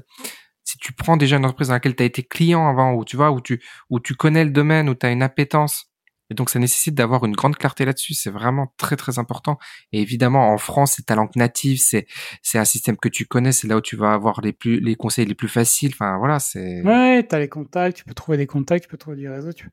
Si 0.63 0.78
tu 0.78 0.93
prends 0.93 1.17
déjà 1.17 1.36
une 1.36 1.46
entreprise 1.46 1.67
dans 1.67 1.74
laquelle 1.74 1.96
tu 1.96 2.04
as 2.04 2.08
été 2.08 2.24
client 2.24 2.67
avant, 2.70 2.93
ou 2.93 3.04
tu 3.04 3.17
vois, 3.17 3.32
où 3.32 3.41
tu, 3.41 3.62
où 3.89 4.00
tu 4.00 4.15
connais 4.15 4.46
le 4.46 4.52
domaine, 4.52 4.88
où 4.88 4.96
tu 4.96 5.06
as 5.06 5.12
une 5.12 5.24
appétence, 5.24 5.91
et 6.30 6.34
donc, 6.34 6.50
ça 6.50 6.60
nécessite 6.60 6.94
d'avoir 6.94 7.26
une 7.26 7.36
grande 7.36 7.56
clarté 7.56 7.86
là-dessus. 7.86 8.13
C'est 8.13 8.30
vraiment 8.30 8.74
très, 8.78 8.96
très 8.96 9.18
important. 9.18 9.58
Et 9.94 10.02
évidemment, 10.02 10.52
en 10.52 10.58
France, 10.58 10.94
c'est 10.98 11.06
ta 11.06 11.16
langue 11.16 11.36
native. 11.36 11.80
C'est, 11.80 12.06
c'est 12.42 12.58
un 12.58 12.66
système 12.66 12.98
que 12.98 13.08
tu 13.08 13.26
connais. 13.26 13.52
C'est 13.52 13.68
là 13.68 13.78
où 13.78 13.82
tu 13.82 13.96
vas 13.96 14.13
avoir 14.13 14.42
les 14.42 14.52
plus, 14.52 14.80
les 14.80 14.96
conseils 14.96 15.26
les 15.26 15.36
plus 15.36 15.48
faciles. 15.48 15.92
Enfin, 15.94 16.18
voilà, 16.18 16.40
c'est. 16.40 16.82
Ouais, 16.82 17.24
t'as 17.24 17.40
les 17.40 17.48
contacts. 17.48 17.98
Tu 17.98 18.04
peux 18.04 18.13
trouver 18.13 18.38
des 18.38 18.48
contacts. 18.48 18.84
Tu 18.84 18.90
peux 18.90 18.98
trouver 18.98 19.18
du 19.18 19.30
réseau. 19.30 19.54
Tu... 19.54 19.70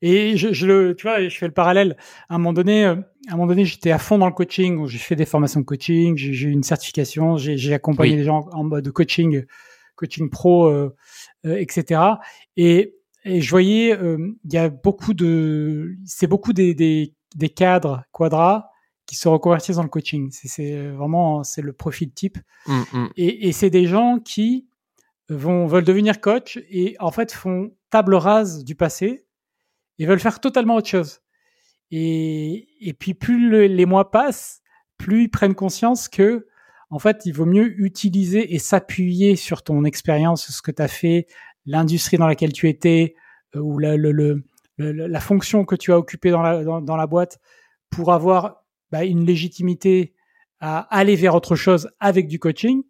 Et 0.00 0.36
je, 0.36 0.52
je, 0.52 0.66
le, 0.66 0.96
tu 0.96 1.06
vois, 1.06 1.26
je 1.28 1.36
fais 1.36 1.46
le 1.46 1.52
parallèle. 1.52 1.96
À 2.28 2.34
un 2.34 2.38
moment 2.38 2.54
donné, 2.54 2.84
euh, 2.84 2.94
à 3.28 3.34
un 3.34 3.36
moment 3.36 3.46
donné, 3.46 3.64
j'étais 3.66 3.90
à 3.90 3.98
fond 3.98 4.16
dans 4.16 4.26
le 4.26 4.32
coaching. 4.32 4.86
J'ai 4.86 4.98
fait 4.98 5.16
des 5.16 5.26
formations 5.26 5.60
de 5.60 5.66
coaching. 5.66 6.16
J'ai 6.16 6.48
eu 6.48 6.50
une 6.50 6.62
certification. 6.62 7.36
J'ai 7.36 7.74
accompagné 7.74 8.16
des 8.16 8.24
gens 8.24 8.48
en 8.52 8.64
mode 8.64 8.90
coaching, 8.90 9.44
coaching 9.96 10.30
pro, 10.30 10.66
euh, 10.66 10.94
euh, 11.44 11.56
etc. 11.56 12.00
Et 12.56 12.94
et 13.24 13.40
je 13.40 13.50
voyais, 13.50 13.96
euh, 13.96 14.34
il 14.44 14.52
y 14.52 14.58
a 14.58 14.68
beaucoup 14.68 15.14
de, 15.14 15.96
c'est 16.04 16.26
beaucoup 16.26 16.52
des, 16.52 16.74
des, 16.74 17.14
des, 17.34 17.48
cadres 17.48 18.04
quadras 18.12 18.70
qui 19.06 19.16
se 19.16 19.28
reconvertissent 19.28 19.76
dans 19.76 19.82
le 19.82 19.88
coaching. 19.88 20.30
C'est 20.30 20.88
vraiment, 20.88 21.42
c'est 21.42 21.62
le 21.62 21.72
profil 21.72 22.12
type. 22.12 22.38
Mmh. 22.66 23.06
Et, 23.16 23.48
et 23.48 23.52
c'est 23.52 23.70
des 23.70 23.86
gens 23.86 24.18
qui 24.18 24.66
vont 25.28 25.66
veulent 25.66 25.84
devenir 25.84 26.20
coach 26.20 26.58
et 26.68 26.96
en 27.00 27.10
fait 27.10 27.32
font 27.32 27.72
table 27.88 28.14
rase 28.14 28.62
du 28.62 28.74
passé 28.74 29.24
et 29.98 30.06
veulent 30.06 30.20
faire 30.20 30.40
totalement 30.40 30.76
autre 30.76 30.88
chose. 30.88 31.20
Et, 31.90 32.68
et 32.80 32.92
puis 32.92 33.14
plus 33.14 33.68
les 33.68 33.86
mois 33.86 34.10
passent, 34.10 34.60
plus 34.98 35.24
ils 35.24 35.30
prennent 35.30 35.54
conscience 35.54 36.08
que 36.08 36.46
en 36.90 37.00
fait, 37.00 37.22
il 37.24 37.32
vaut 37.32 37.44
mieux 37.44 37.80
utiliser 37.80 38.54
et 38.54 38.60
s'appuyer 38.60 39.34
sur 39.34 39.64
ton 39.64 39.84
expérience, 39.84 40.50
ce 40.50 40.62
que 40.62 40.70
tu 40.70 40.80
as 40.80 40.86
fait, 40.86 41.26
l'industrie 41.66 42.16
dans 42.16 42.26
laquelle 42.26 42.52
tu 42.52 42.68
étais 42.68 43.14
euh, 43.54 43.60
ou 43.60 43.78
la, 43.78 43.96
le, 43.96 44.44
la 44.78 45.20
fonction 45.20 45.64
que 45.64 45.76
tu 45.76 45.92
as 45.92 45.98
occupée 45.98 46.30
dans 46.30 46.42
la, 46.42 46.64
dans, 46.64 46.96
la 46.96 47.06
boîte 47.06 47.38
pour 47.90 48.12
avoir 48.12 48.64
bah, 48.90 49.04
une 49.04 49.24
légitimité 49.24 50.14
à 50.60 50.80
aller 50.96 51.16
vers 51.16 51.34
autre 51.34 51.56
chose 51.56 51.90
avec 52.00 52.26
du 52.26 52.38
coaching 52.38 52.82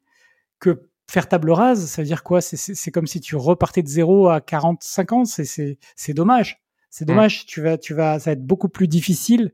que 0.61 0.89
faire 1.11 1.29
table 1.29 1.51
rase, 1.51 1.87
ça 1.87 2.03
veut 2.03 2.07
dire 2.07 2.23
quoi? 2.23 2.41
C'est 2.41 2.91
comme 2.91 3.07
si 3.07 3.21
tu 3.21 3.37
repartais 3.37 3.83
de 3.83 3.89
zéro 3.89 4.29
à 4.29 4.41
40, 4.41 4.83
50. 4.83 5.27
C'est 5.27 6.15
dommage. 6.15 6.63
C'est 6.91 7.05
mmh. 7.05 7.09
dommage. 7.09 7.47
Tu 7.47 7.61
vas, 7.61 7.79
tu 7.79 7.95
vas, 7.95 8.19
ça 8.19 8.31
va 8.31 8.33
être 8.33 8.47
beaucoup 8.47 8.69
plus 8.69 8.89
difficile. 8.89 9.53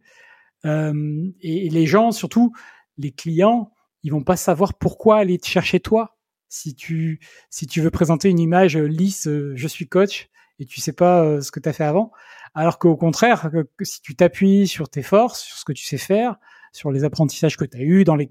Euh, 0.65 1.29
et, 1.41 1.71
les 1.71 1.87
gens, 1.87 2.13
surtout 2.13 2.53
les 2.99 3.11
clients, 3.11 3.73
ils 4.03 4.13
vont 4.13 4.23
pas 4.23 4.37
savoir 4.37 4.75
pourquoi 4.75 5.19
aller 5.19 5.39
te 5.39 5.47
chercher 5.47 5.81
toi. 5.81 6.19
Si 6.51 6.75
tu, 6.75 7.21
si 7.49 7.67
tu 7.67 7.81
veux 7.81 7.91
présenter 7.91 8.29
une 8.29 8.41
image 8.41 8.77
lisse, 8.77 9.27
euh, 9.29 9.53
je 9.55 9.69
suis 9.69 9.89
coach, 9.89 10.29
et 10.59 10.67
tu 10.67 10.81
sais 10.81 10.93
pas 10.93 11.25
euh, 11.25 11.41
ce 11.41 11.51
que 11.51 11.59
tu 11.59 11.69
as 11.69 11.73
fait 11.73 11.85
avant. 11.85 12.13
Alors 12.55 12.79
qu'au 12.79 12.97
contraire, 12.97 13.51
si 13.83 14.03
tu 14.03 14.15
t'appuies 14.15 14.67
sur 14.69 14.89
tes 14.89 15.03
forces, 15.03 15.41
sur 15.41 15.57
ce 15.57 15.65
que 15.65 15.73
tu 15.73 15.85
sais 15.85 15.97
faire, 15.97 16.37
sur 16.73 16.91
les 16.91 17.05
apprentissages 17.05 17.57
que 17.57 17.65
tu 17.65 17.79
as 17.79 17.81
eus 17.81 18.05
dans 18.05 18.17
les 18.17 18.31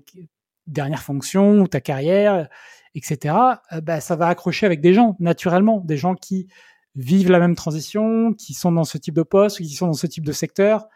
dernières 0.67 1.01
fonctions 1.01 1.61
ou 1.61 1.67
ta 1.67 1.81
carrière, 1.81 2.47
etc., 2.93 3.35
euh, 3.71 3.81
bah, 3.81 4.01
ça 4.01 4.15
va 4.15 4.27
accrocher 4.27 4.65
avec 4.65 4.81
des 4.81 4.93
gens, 4.93 5.15
naturellement, 5.19 5.79
des 5.79 5.97
gens 5.97 6.15
qui 6.15 6.47
vivent 6.95 7.31
la 7.31 7.39
même 7.39 7.55
transition, 7.55 8.33
qui 8.33 8.53
sont 8.53 8.71
dans 8.71 8.83
ce 8.83 8.97
type 8.97 9.15
de 9.15 9.23
poste, 9.23 9.57
qui 9.57 9.69
sont 9.69 9.87
dans 9.87 9.93
ce 9.93 10.07
type 10.07 10.25
de 10.25 10.31
secteur, 10.31 10.87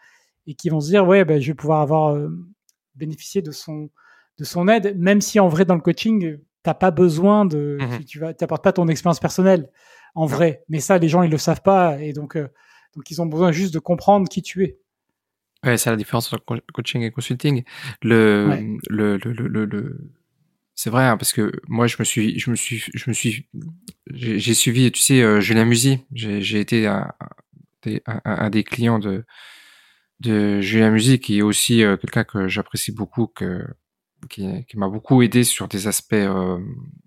et 0.46 0.54
qui 0.54 0.68
vont 0.68 0.80
se 0.80 0.88
dire, 0.88 1.06
ouais, 1.06 1.24
bah, 1.24 1.40
je 1.40 1.48
vais 1.48 1.54
pouvoir 1.54 1.80
avoir 1.80 2.14
euh, 2.14 2.28
bénéficié 2.94 3.42
de 3.42 3.50
son, 3.50 3.90
de 4.38 4.44
son 4.44 4.68
aide, 4.68 4.96
même 4.98 5.20
si 5.20 5.40
en 5.40 5.48
vrai, 5.48 5.64
dans 5.64 5.74
le 5.74 5.80
coaching, 5.80 6.38
t'as 6.64 6.74
pas 6.74 6.90
besoin 6.90 7.44
de, 7.44 7.78
mmh 7.80 7.98
tu, 7.98 8.04
tu 8.06 8.18
vas, 8.18 8.34
t'apportes 8.34 8.64
pas 8.64 8.72
ton 8.72 8.88
expérience 8.88 9.20
personnelle 9.20 9.70
en 10.16 10.26
vrai. 10.26 10.64
Mais 10.68 10.80
ça, 10.80 10.98
les 10.98 11.08
gens, 11.08 11.22
ils 11.22 11.30
le 11.30 11.38
savent 11.38 11.62
pas. 11.62 12.00
Et 12.00 12.12
donc, 12.12 12.36
euh, 12.36 12.48
donc 12.96 13.10
ils 13.10 13.22
ont 13.22 13.26
besoin 13.26 13.52
juste 13.52 13.72
de 13.72 13.78
comprendre 13.78 14.28
qui 14.28 14.42
tu 14.42 14.64
es. 14.64 14.78
Ouais, 15.64 15.76
c'est 15.76 15.90
la 15.90 15.96
différence 15.96 16.32
entre 16.32 16.62
coaching 16.72 17.02
et 17.02 17.10
consulting. 17.10 17.64
Le, 18.02 18.76
le, 18.88 19.16
le, 19.16 19.32
le, 19.32 19.64
le, 19.64 20.10
c'est 20.74 20.90
vrai, 20.90 21.04
hein, 21.04 21.16
parce 21.16 21.32
que 21.32 21.52
moi, 21.68 21.86
je 21.86 21.96
me 21.98 22.04
suis, 22.04 22.38
je 22.38 22.50
me 22.50 22.56
suis, 22.56 22.78
je 22.92 23.08
me 23.08 23.14
suis, 23.14 23.48
j'ai 24.10 24.54
suivi, 24.54 24.90
tu 24.90 25.00
sais, 25.00 25.22
euh, 25.22 25.40
Julien 25.40 25.64
Musy. 25.64 26.04
J'ai 26.12 26.60
été 26.60 26.86
un, 26.86 27.12
un, 28.06 28.50
des 28.50 28.64
clients 28.64 28.98
de, 28.98 29.24
de 30.20 30.60
Julien 30.60 30.90
Musy, 30.90 31.18
qui 31.18 31.38
est 31.38 31.42
aussi 31.42 31.82
euh, 31.82 31.96
quelqu'un 31.96 32.24
que 32.24 32.48
j'apprécie 32.48 32.92
beaucoup, 32.92 33.26
que, 33.26 33.64
qui, 34.28 34.64
m'a 34.76 34.88
beaucoup 34.88 35.22
aidé 35.22 35.44
sur 35.44 35.68
des 35.68 35.86
aspects 35.86 36.14
euh, 36.14 36.58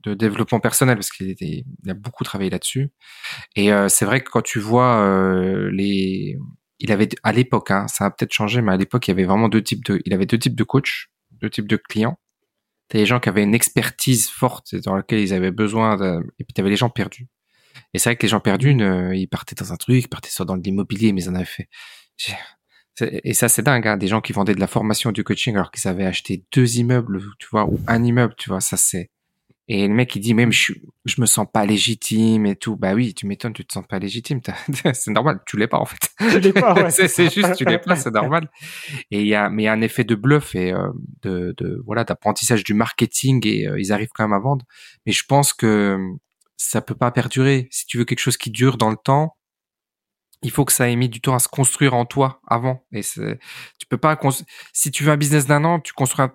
de 0.03 0.13
développement 0.13 0.60
personnel 0.60 0.95
parce 0.95 1.12
qu'il 1.12 1.36
il 1.39 1.89
a 1.89 1.93
beaucoup 1.93 2.23
travaillé 2.23 2.49
là-dessus. 2.49 2.91
Et 3.56 3.71
euh, 3.71 3.89
c'est 3.89 4.06
vrai 4.06 4.21
que 4.21 4.30
quand 4.30 4.41
tu 4.41 4.60
vois 4.60 5.01
euh, 5.01 5.69
les, 5.71 6.38
il 6.80 6.91
avait 6.91 7.10
à 7.23 7.32
l'époque, 7.32 7.71
hein, 7.71 7.88
ça 7.88 8.06
a 8.06 8.12
peut-être 8.12 8.34
changé, 8.34 8.62
mais 8.62 8.73
à 8.73 8.77
l'époque 8.77 9.08
il 9.08 9.12
y 9.12 9.13
avait 9.13 9.25
vraiment 9.25 9.49
deux 9.49 9.63
types 9.63 9.84
de, 9.86 10.01
il 10.06 10.13
avait 10.13 10.25
deux 10.25 10.39
types 10.39 10.56
de 10.56 10.63
coachs, 10.63 11.08
deux 11.32 11.49
types 11.49 11.67
de 11.67 11.77
clients. 11.77 12.19
T'avais 12.89 13.03
les 13.03 13.08
gens 13.08 13.19
qui 13.19 13.30
avaient 13.30 13.43
une 13.43 13.56
expertise 13.56 14.30
forte 14.30 14.75
dans 14.75 14.95
laquelle 14.95 15.19
ils 15.19 15.34
avaient 15.34 15.51
besoin, 15.51 15.97
et 16.39 16.43
puis 16.45 16.53
t'avais 16.53 16.69
les 16.69 16.77
gens 16.77 16.89
perdus. 16.89 17.27
Et 17.93 17.99
c'est 17.99 18.10
vrai 18.10 18.15
que 18.15 18.23
les 18.23 18.30
gens 18.30 18.39
perdus, 18.39 18.71
ils 18.71 19.27
partaient 19.27 19.56
dans 19.56 19.73
un 19.73 19.75
truc, 19.75 20.06
ils 20.06 20.08
partaient 20.08 20.30
soit 20.30 20.45
dans 20.45 20.56
l'immobilier, 20.56 21.12
mais 21.12 21.23
ils 21.23 21.30
en 21.30 21.36
avaient 21.36 21.45
fait 21.45 21.67
et 23.02 23.34
ça, 23.34 23.50
c'est 23.50 23.62
dingue, 23.62 23.88
hein, 23.88 23.98
des 23.98 24.08
gens 24.08 24.22
qui 24.22 24.34
vendaient 24.34 24.56
de 24.56 24.60
la 24.60 24.68
formation 24.68 25.12
du 25.12 25.24
coaching 25.24 25.56
alors 25.56 25.72
qu'ils 25.72 25.88
avaient 25.88 26.06
acheté 26.06 26.44
deux 26.54 26.78
immeubles, 26.78 27.22
tu 27.40 27.48
vois, 27.52 27.66
ou 27.66 27.80
un 27.88 28.04
immeuble, 28.04 28.34
tu 28.38 28.50
vois, 28.50 28.62
ça 28.62 28.78
c'est. 28.78 29.10
Et 29.70 29.86
le 29.86 29.94
mec, 29.94 30.16
il 30.16 30.22
dit 30.22 30.34
même, 30.34 30.52
je, 30.52 30.72
je 31.04 31.20
me 31.20 31.26
sens 31.26 31.46
pas 31.52 31.66
légitime 31.66 32.46
et 32.46 32.56
tout. 32.56 32.78
Bah 32.78 32.94
oui, 32.94 33.14
tu 33.14 33.28
m'étonnes, 33.28 33.52
tu 33.52 33.66
te 33.66 33.74
sens 33.74 33.86
pas 33.86 34.00
légitime. 34.00 34.40
c'est 34.94 35.12
normal, 35.12 35.42
tu 35.46 35.58
l'es 35.58 35.68
pas 35.68 35.78
en 35.78 35.86
fait. 35.86 36.00
Tu 36.32 36.40
l'es 36.40 36.54
pas, 36.54 36.74
ouais. 36.74 36.90
c'est 37.10 37.30
juste, 37.30 37.56
tu 37.58 37.66
l'es 37.66 37.78
pas, 37.78 37.98
c'est 37.98 38.14
normal. 38.14 38.50
Et 39.12 39.22
il 39.22 39.28
y 39.28 39.36
a, 39.36 39.50
mais 39.50 39.64
il 39.64 39.66
y 39.66 39.70
a 39.70 39.74
un 39.74 39.82
effet 39.82 40.06
de 40.06 40.16
bluff 40.16 40.56
et 40.56 40.72
euh, 40.72 40.88
de, 41.22 41.54
de, 41.58 41.82
voilà, 41.86 42.06
d'apprentissage 42.06 42.64
du 42.64 42.74
marketing 42.74 43.46
et 43.46 43.68
euh, 43.68 43.78
ils 43.78 43.92
arrivent 43.92 44.12
quand 44.14 44.24
même 44.24 44.38
à 44.38 44.40
vendre. 44.40 44.66
Mais 45.06 45.12
je 45.12 45.24
pense 45.28 45.52
que 45.52 45.98
ça 46.56 46.82
peut 46.82 46.96
pas 46.96 47.12
perdurer. 47.12 47.68
Si 47.70 47.86
tu 47.88 47.98
veux 47.98 48.06
quelque 48.06 48.20
chose 48.20 48.38
qui 48.38 48.52
dure 48.52 48.78
dans 48.78 48.90
le 48.90 48.98
temps, 48.98 49.36
il 50.43 50.52
faut 50.52 50.65
que 50.65 50.71
ça 50.71 50.89
ait 50.89 50.95
mis 50.95 51.10
du 51.10 51.19
temps 51.19 51.34
à 51.34 51.39
se 51.39 51.47
construire 51.47 51.93
en 51.93 52.06
toi 52.06 52.41
avant. 52.47 52.86
Et 52.93 53.02
tu 53.02 53.88
peux 53.89 53.97
pas 53.97 54.19
si 54.73 54.91
tu 54.91 55.04
veux 55.04 55.12
un 55.12 55.17
business 55.17 55.47
d'un 55.47 55.63
an, 55.63 55.80
tu 55.80 55.93
construis 55.93 56.26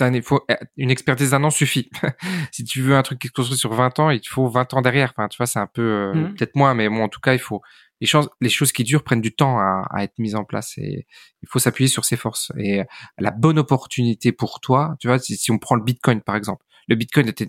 un, 0.00 0.22
faut, 0.22 0.46
une 0.76 0.90
expertise 0.90 1.30
d'un 1.30 1.42
an 1.44 1.50
suffit. 1.50 1.90
si 2.52 2.64
tu 2.64 2.82
veux 2.82 2.96
un 2.96 3.02
truc 3.02 3.18
qui 3.18 3.28
se 3.28 3.32
construit 3.32 3.58
sur 3.58 3.72
20 3.72 3.98
ans, 3.98 4.10
il 4.10 4.20
te 4.20 4.28
faut 4.28 4.48
20 4.48 4.74
ans 4.74 4.82
derrière. 4.82 5.12
Enfin, 5.16 5.28
tu 5.28 5.38
vois, 5.38 5.46
c'est 5.46 5.58
un 5.58 5.66
peu 5.66 5.82
euh, 5.82 6.14
mmh. 6.14 6.34
peut-être 6.34 6.56
moins, 6.56 6.74
mais 6.74 6.88
bon, 6.88 7.02
en 7.02 7.08
tout 7.08 7.20
cas, 7.20 7.32
il 7.32 7.38
faut 7.38 7.62
les 8.00 8.06
choses, 8.06 8.28
les 8.42 8.50
choses 8.50 8.72
qui 8.72 8.84
durent 8.84 9.04
prennent 9.04 9.22
du 9.22 9.34
temps 9.34 9.58
à, 9.58 9.86
à 9.90 10.04
être 10.04 10.18
mises 10.18 10.34
en 10.34 10.44
place 10.44 10.76
et 10.76 11.06
il 11.42 11.48
faut 11.48 11.58
s'appuyer 11.58 11.88
sur 11.88 12.04
ses 12.04 12.16
forces. 12.16 12.52
Et 12.58 12.82
la 13.18 13.30
bonne 13.30 13.58
opportunité 13.58 14.32
pour 14.32 14.60
toi, 14.60 14.96
tu 15.00 15.08
vois, 15.08 15.18
si, 15.18 15.36
si 15.36 15.50
on 15.50 15.58
prend 15.58 15.76
le 15.76 15.82
Bitcoin 15.82 16.20
par 16.20 16.36
exemple, 16.36 16.64
le 16.88 16.94
Bitcoin 16.94 17.28
était 17.28 17.48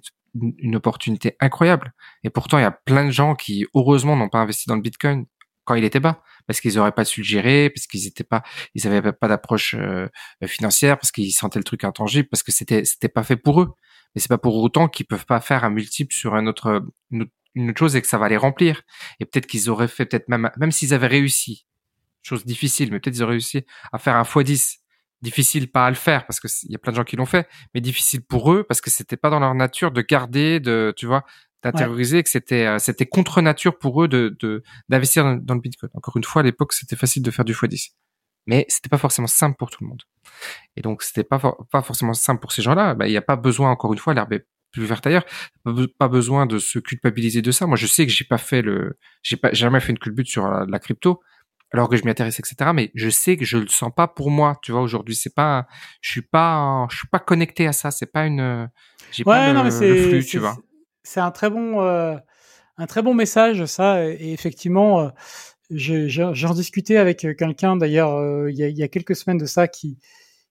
une 0.60 0.76
opportunité 0.76 1.36
incroyable. 1.40 1.94
Et 2.24 2.30
pourtant, 2.30 2.58
il 2.58 2.62
y 2.62 2.66
a 2.66 2.72
plein 2.72 3.06
de 3.06 3.12
gens 3.12 3.36
qui, 3.36 3.66
heureusement, 3.74 4.16
n'ont 4.16 4.30
pas 4.30 4.40
investi 4.40 4.68
dans 4.68 4.76
le 4.76 4.82
Bitcoin 4.82 5.26
quand 5.68 5.76
il 5.76 5.84
était 5.84 6.00
bas, 6.00 6.24
parce 6.48 6.62
qu'ils 6.62 6.80
auraient 6.80 6.94
pas 6.94 7.06
su 7.06 7.22
le 7.22 7.26
gérer, 7.26 7.70
parce 7.70 7.88
qu'ils 7.88 8.08
étaient 8.08 8.24
pas, 8.24 8.42
ils 8.74 8.88
avaient 8.88 9.14
pas 9.14 9.28
d'approche 9.28 9.76
euh, 9.78 10.08
financière, 10.46 10.98
parce 10.98 11.12
qu'ils 11.12 11.34
sentaient 11.34 11.60
le 11.60 11.66
truc 11.66 11.84
intangible, 11.84 12.30
parce 12.30 12.42
que 12.44 12.52
c'était 12.52 12.86
c'était 12.86 13.10
pas 13.10 13.24
fait 13.24 13.36
pour 13.36 13.62
eux. 13.62 13.74
Mais 14.16 14.22
c'est 14.22 14.30
pas 14.30 14.38
pour 14.38 14.56
autant 14.58 14.88
qu'ils 14.88 15.06
peuvent 15.06 15.26
pas 15.26 15.42
faire 15.42 15.64
un 15.66 15.70
multiple 15.70 16.14
sur 16.14 16.36
un 16.36 16.48
autre 16.48 16.84
une 17.12 17.70
autre, 17.70 17.80
chose 17.80 17.96
et 17.96 18.02
que 18.02 18.08
ça 18.08 18.18
va 18.18 18.30
les 18.30 18.38
remplir. 18.38 18.82
Et 19.20 19.26
peut-être 19.26 19.48
qu'ils 19.48 19.70
auraient 19.70 19.88
fait 19.88 20.06
peut-être 20.06 20.30
même 20.30 20.50
même 20.58 20.72
s'ils 20.72 20.94
avaient 20.94 21.08
réussi, 21.08 21.68
chose 22.24 22.46
difficile, 22.46 22.92
mais 22.92 23.00
peut-être 23.00 23.18
ils 23.18 23.24
auraient 23.24 23.32
réussi 23.34 23.66
à 23.92 24.00
faire 24.00 24.16
un 24.16 24.24
x10 24.24 24.80
difficile 25.22 25.72
pas 25.72 25.86
à 25.86 25.90
le 25.90 25.96
faire 25.96 26.26
parce 26.28 26.40
que 26.40 26.48
il 26.64 26.72
y 26.72 26.76
a 26.76 26.78
plein 26.78 26.92
de 26.92 26.98
gens 26.98 27.04
qui 27.04 27.16
l'ont 27.16 27.26
fait, 27.26 27.48
mais 27.74 27.82
difficile 27.82 28.22
pour 28.22 28.52
eux 28.54 28.64
parce 28.64 28.82
que 28.82 28.90
c'était 28.90 29.18
pas 29.18 29.30
dans 29.30 29.40
leur 29.40 29.56
nature 29.56 29.92
de 29.92 30.02
garder, 30.02 30.60
de 30.60 30.94
tu 30.96 31.06
vois, 31.06 31.26
d'intérioriser 31.64 32.24
que 32.24 32.30
c'était 32.30 32.66
euh, 32.66 32.80
c'était 32.80 33.06
contre 33.06 33.42
nature 33.42 33.78
pour 33.78 34.04
eux 34.04 34.08
de 34.08 34.64
d'investir 34.90 35.24
dans, 35.42 35.56
le 35.56 35.60
Bitcoin. 35.60 35.90
Encore 35.94 36.18
une 36.18 36.24
fois, 36.24 36.42
à 36.42 36.46
l'époque, 36.46 36.74
c'était 36.74 36.96
facile 36.96 37.24
de 37.24 37.32
faire 37.32 37.46
du 37.46 37.54
x10, 37.54 37.92
mais 38.46 38.66
c'était 38.70 38.90
pas 38.90 38.98
forcément 38.98 39.28
simple 39.28 39.58
pour 39.58 39.70
tout 39.70 39.84
le 39.84 39.90
monde. 39.90 40.04
Et 40.76 40.82
donc 40.82 41.02
c'était 41.04 41.24
pas 41.24 41.40
pas 41.72 41.82
forcément 41.82 42.14
simple 42.14 42.42
pour 42.42 42.52
ces 42.52 42.62
gens-là. 42.62 42.96
Bah, 42.96 43.08
il 43.08 43.12
n'y 43.12 43.18
a 43.18 43.22
pas 43.22 43.36
besoin, 43.36 43.72
encore 43.72 43.94
une 43.94 44.00
fois, 44.00 44.14
l'herbe 44.14 44.34
est 44.34 44.46
plus 44.72 44.86
verte 44.86 45.08
ailleurs. 45.08 45.26
Pas 45.98 46.08
besoin 46.08 46.46
de 46.46 46.60
se 46.60 46.80
culpabiliser 46.80 47.42
de 47.42 47.52
ça. 47.52 47.66
Moi, 47.66 47.78
je 47.78 47.88
sais 47.88 48.06
que 48.06 48.12
j'ai 48.12 48.26
pas 48.26 48.38
fait 48.38 48.62
le, 48.62 48.98
j'ai 49.24 49.38
pas 49.38 49.52
jamais 49.54 49.80
fait 49.80 49.92
une 49.92 50.00
culbute 50.00 50.28
sur 50.28 50.48
la 50.48 50.80
crypto 50.80 51.22
alors 51.72 51.90
que 51.90 51.98
je 51.98 52.04
m'y 52.04 52.12
intéresse, 52.12 52.40
etc. 52.40 52.72
Mais 52.74 52.92
je 52.96 53.10
sais 53.10 53.38
que 53.38 53.46
je 53.46 53.58
le 53.58 53.68
sens 53.68 53.92
pas 53.96 54.08
pour 54.08 54.32
moi. 54.32 54.60
Tu 54.62 54.72
vois, 54.72 54.82
aujourd'hui, 54.82 55.16
c'est 55.16 55.34
pas, 55.34 55.68
je 56.02 56.12
suis 56.12 56.22
pas, 56.22 56.88
je 56.90 56.98
suis 56.98 57.08
pas 57.08 57.20
connecté 57.20 57.68
à 57.68 57.74
ça. 57.74 57.92
C'est 57.92 58.12
pas 58.12 58.26
une, 58.26 58.70
j'ai 59.12 59.24
pas 59.24 59.52
le, 59.52 59.70
flux, 59.70 60.26
tu 60.26 60.40
vois. 60.40 60.58
C'est 61.08 61.20
un 61.20 61.32
très 61.32 61.50
bon, 61.50 61.82
euh, 61.82 62.18
un 62.78 62.86
très 62.86 63.02
bon 63.02 63.14
message, 63.14 63.66
ça. 63.66 64.06
Et 64.06 64.34
effectivement, 64.34 65.12
euh, 65.72 66.08
j'en 66.10 66.54
discutais 66.54 66.98
avec 66.98 67.20
quelqu'un 67.38 67.76
d'ailleurs 67.78 68.16
euh, 68.16 68.52
il, 68.52 68.58
y 68.58 68.84
a, 68.84 68.88
quelques 68.88 69.16
semaines 69.16 69.38
de 69.38 69.46
ça 69.46 69.68
qui 69.68 69.98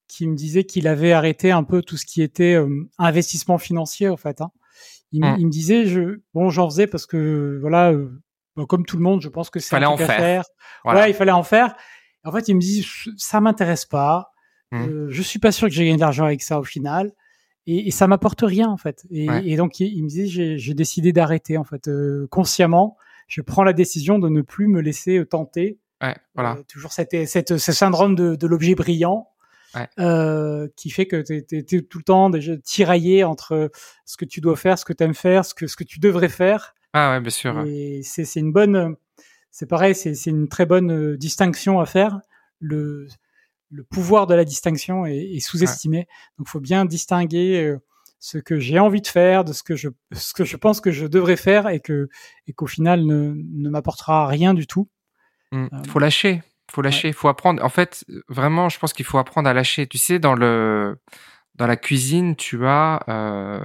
qui 0.08 0.28
me 0.28 0.36
disait 0.36 0.64
qu'il 0.64 0.86
avait 0.86 1.12
arrêté 1.12 1.50
un 1.50 1.64
peu 1.64 1.82
tout 1.82 1.96
ce 1.96 2.06
qui 2.06 2.22
était 2.22 2.56
investissement 2.96 3.58
financier 3.58 4.08
en 4.08 4.16
fait. 4.16 4.40
Hein. 4.40 4.50
Il, 5.10 5.22
mmh. 5.22 5.36
il, 5.40 5.46
me 5.46 5.50
disait 5.50 5.86
je 5.86 6.20
bon 6.32 6.48
j'en 6.48 6.70
faisais 6.70 6.86
parce 6.86 7.06
que 7.06 7.58
voilà 7.60 7.92
comme 8.64 8.86
tout 8.86 8.96
le 8.96 9.02
monde, 9.02 9.20
je 9.20 9.28
pense 9.28 9.50
que 9.50 9.60
c'est 9.60 9.76
un 9.76 9.80
truc 9.80 10.00
en 10.00 10.04
à 10.04 10.16
faire. 10.16 10.44
Ouais, 10.84 11.10
il 11.10 11.14
fallait 11.14 11.32
en 11.32 11.42
faire. 11.42 11.76
En 12.24 12.32
fait, 12.32 12.48
il 12.48 12.56
me 12.56 12.60
dit, 12.60 12.86
ça 13.18 13.40
m'intéresse 13.40 13.84
pas. 13.84 14.32
Mmh. 14.72 14.82
Euh, 14.82 15.06
je 15.10 15.22
suis 15.22 15.38
pas 15.38 15.52
sûr 15.52 15.68
que 15.68 15.74
j'ai 15.74 15.84
gagné 15.84 15.96
de 15.96 16.00
l'argent 16.00 16.24
avec 16.24 16.42
ça 16.42 16.58
au 16.58 16.64
final. 16.64 17.12
Et, 17.66 17.88
et 17.88 17.90
ça 17.90 18.06
m'apporte 18.06 18.42
rien, 18.42 18.68
en 18.68 18.76
fait. 18.76 19.06
Et, 19.10 19.26
et 19.44 19.56
donc, 19.56 19.80
il, 19.80 20.02
me 20.02 20.08
disait, 20.08 20.56
j'ai 20.58 20.74
décidé 20.74 21.12
d'arrêter, 21.12 21.58
en 21.58 21.64
fait, 21.64 21.88
euh, 21.88 22.26
consciemment. 22.30 22.96
Je 23.28 23.40
prends 23.40 23.64
la 23.64 23.72
décision 23.72 24.18
de 24.18 24.28
ne 24.28 24.42
plus 24.42 24.68
me 24.68 24.80
laisser 24.80 25.18
euh, 25.18 25.26
tenter. 25.26 25.78
Ouais, 26.00 26.16
voilà. 26.34 26.56
Euh, 26.56 26.62
toujours 26.68 26.92
cette, 26.92 27.26
cette, 27.26 27.56
ce 27.56 27.72
syndrome 27.72 28.14
de, 28.14 28.36
de 28.36 28.46
l'objet 28.46 28.74
brillant. 28.74 29.28
Ouais. 29.74 29.88
Euh, 29.98 30.68
qui 30.76 30.88
fait 30.88 31.06
que 31.06 31.20
tu 31.20 31.44
es, 31.52 31.82
tout 31.82 31.98
le 31.98 32.04
temps 32.04 32.30
déjà 32.30 32.56
tiraillé 32.56 33.24
entre 33.24 33.70
ce 34.06 34.16
que 34.16 34.24
tu 34.24 34.40
dois 34.40 34.56
faire, 34.56 34.78
ce 34.78 34.86
que 34.86 34.94
tu 34.94 35.04
aimes 35.04 35.12
faire, 35.12 35.44
ce 35.44 35.54
que, 35.54 35.66
ce 35.66 35.76
que 35.76 35.84
tu 35.84 35.98
devrais 35.98 36.30
faire. 36.30 36.74
Ah 36.94 37.10
ouais, 37.10 37.20
bien 37.20 37.30
sûr. 37.30 37.62
Et 37.66 38.00
c'est 38.02 38.40
une 38.40 38.52
bonne, 38.52 38.96
c'est 39.50 39.66
pareil, 39.66 39.94
c'est 39.94 40.14
une 40.26 40.48
très 40.48 40.64
bonne 40.64 41.16
distinction 41.16 41.78
à 41.78 41.84
faire. 41.84 42.20
Le, 42.58 43.06
le 43.70 43.84
pouvoir 43.84 44.26
de 44.26 44.34
la 44.34 44.44
distinction 44.44 45.06
est, 45.06 45.40
sous-estimé. 45.40 46.06
Donc, 46.38 46.46
il 46.48 46.50
faut 46.50 46.60
bien 46.60 46.84
distinguer 46.84 47.62
euh, 47.62 47.78
ce 48.18 48.38
que 48.38 48.58
j'ai 48.58 48.78
envie 48.78 49.00
de 49.00 49.06
faire 49.06 49.44
de 49.44 49.52
ce 49.52 49.62
que 49.62 49.76
je, 49.76 49.88
ce 50.12 50.32
que 50.32 50.44
je 50.44 50.56
pense 50.56 50.80
que 50.80 50.90
je 50.90 51.06
devrais 51.06 51.36
faire 51.36 51.68
et 51.68 51.80
que, 51.80 52.08
et 52.46 52.52
qu'au 52.52 52.66
final 52.66 53.04
ne, 53.04 53.34
ne 53.36 53.68
m'apportera 53.68 54.26
rien 54.26 54.54
du 54.54 54.66
tout. 54.66 54.88
Il 55.52 55.58
mmh. 55.58 55.68
euh, 55.72 55.82
faut 55.88 55.98
lâcher. 55.98 56.42
Faut 56.70 56.82
lâcher. 56.82 57.12
Faut 57.12 57.28
apprendre. 57.28 57.62
En 57.64 57.68
fait, 57.68 58.04
vraiment, 58.28 58.68
je 58.68 58.78
pense 58.78 58.92
qu'il 58.92 59.04
faut 59.04 59.18
apprendre 59.18 59.48
à 59.48 59.54
lâcher. 59.54 59.86
Tu 59.86 59.98
sais, 59.98 60.18
dans 60.18 60.34
le, 60.34 60.98
dans 61.54 61.66
la 61.66 61.76
cuisine, 61.76 62.34
tu 62.36 62.66
as, 62.66 63.04
euh, 63.08 63.60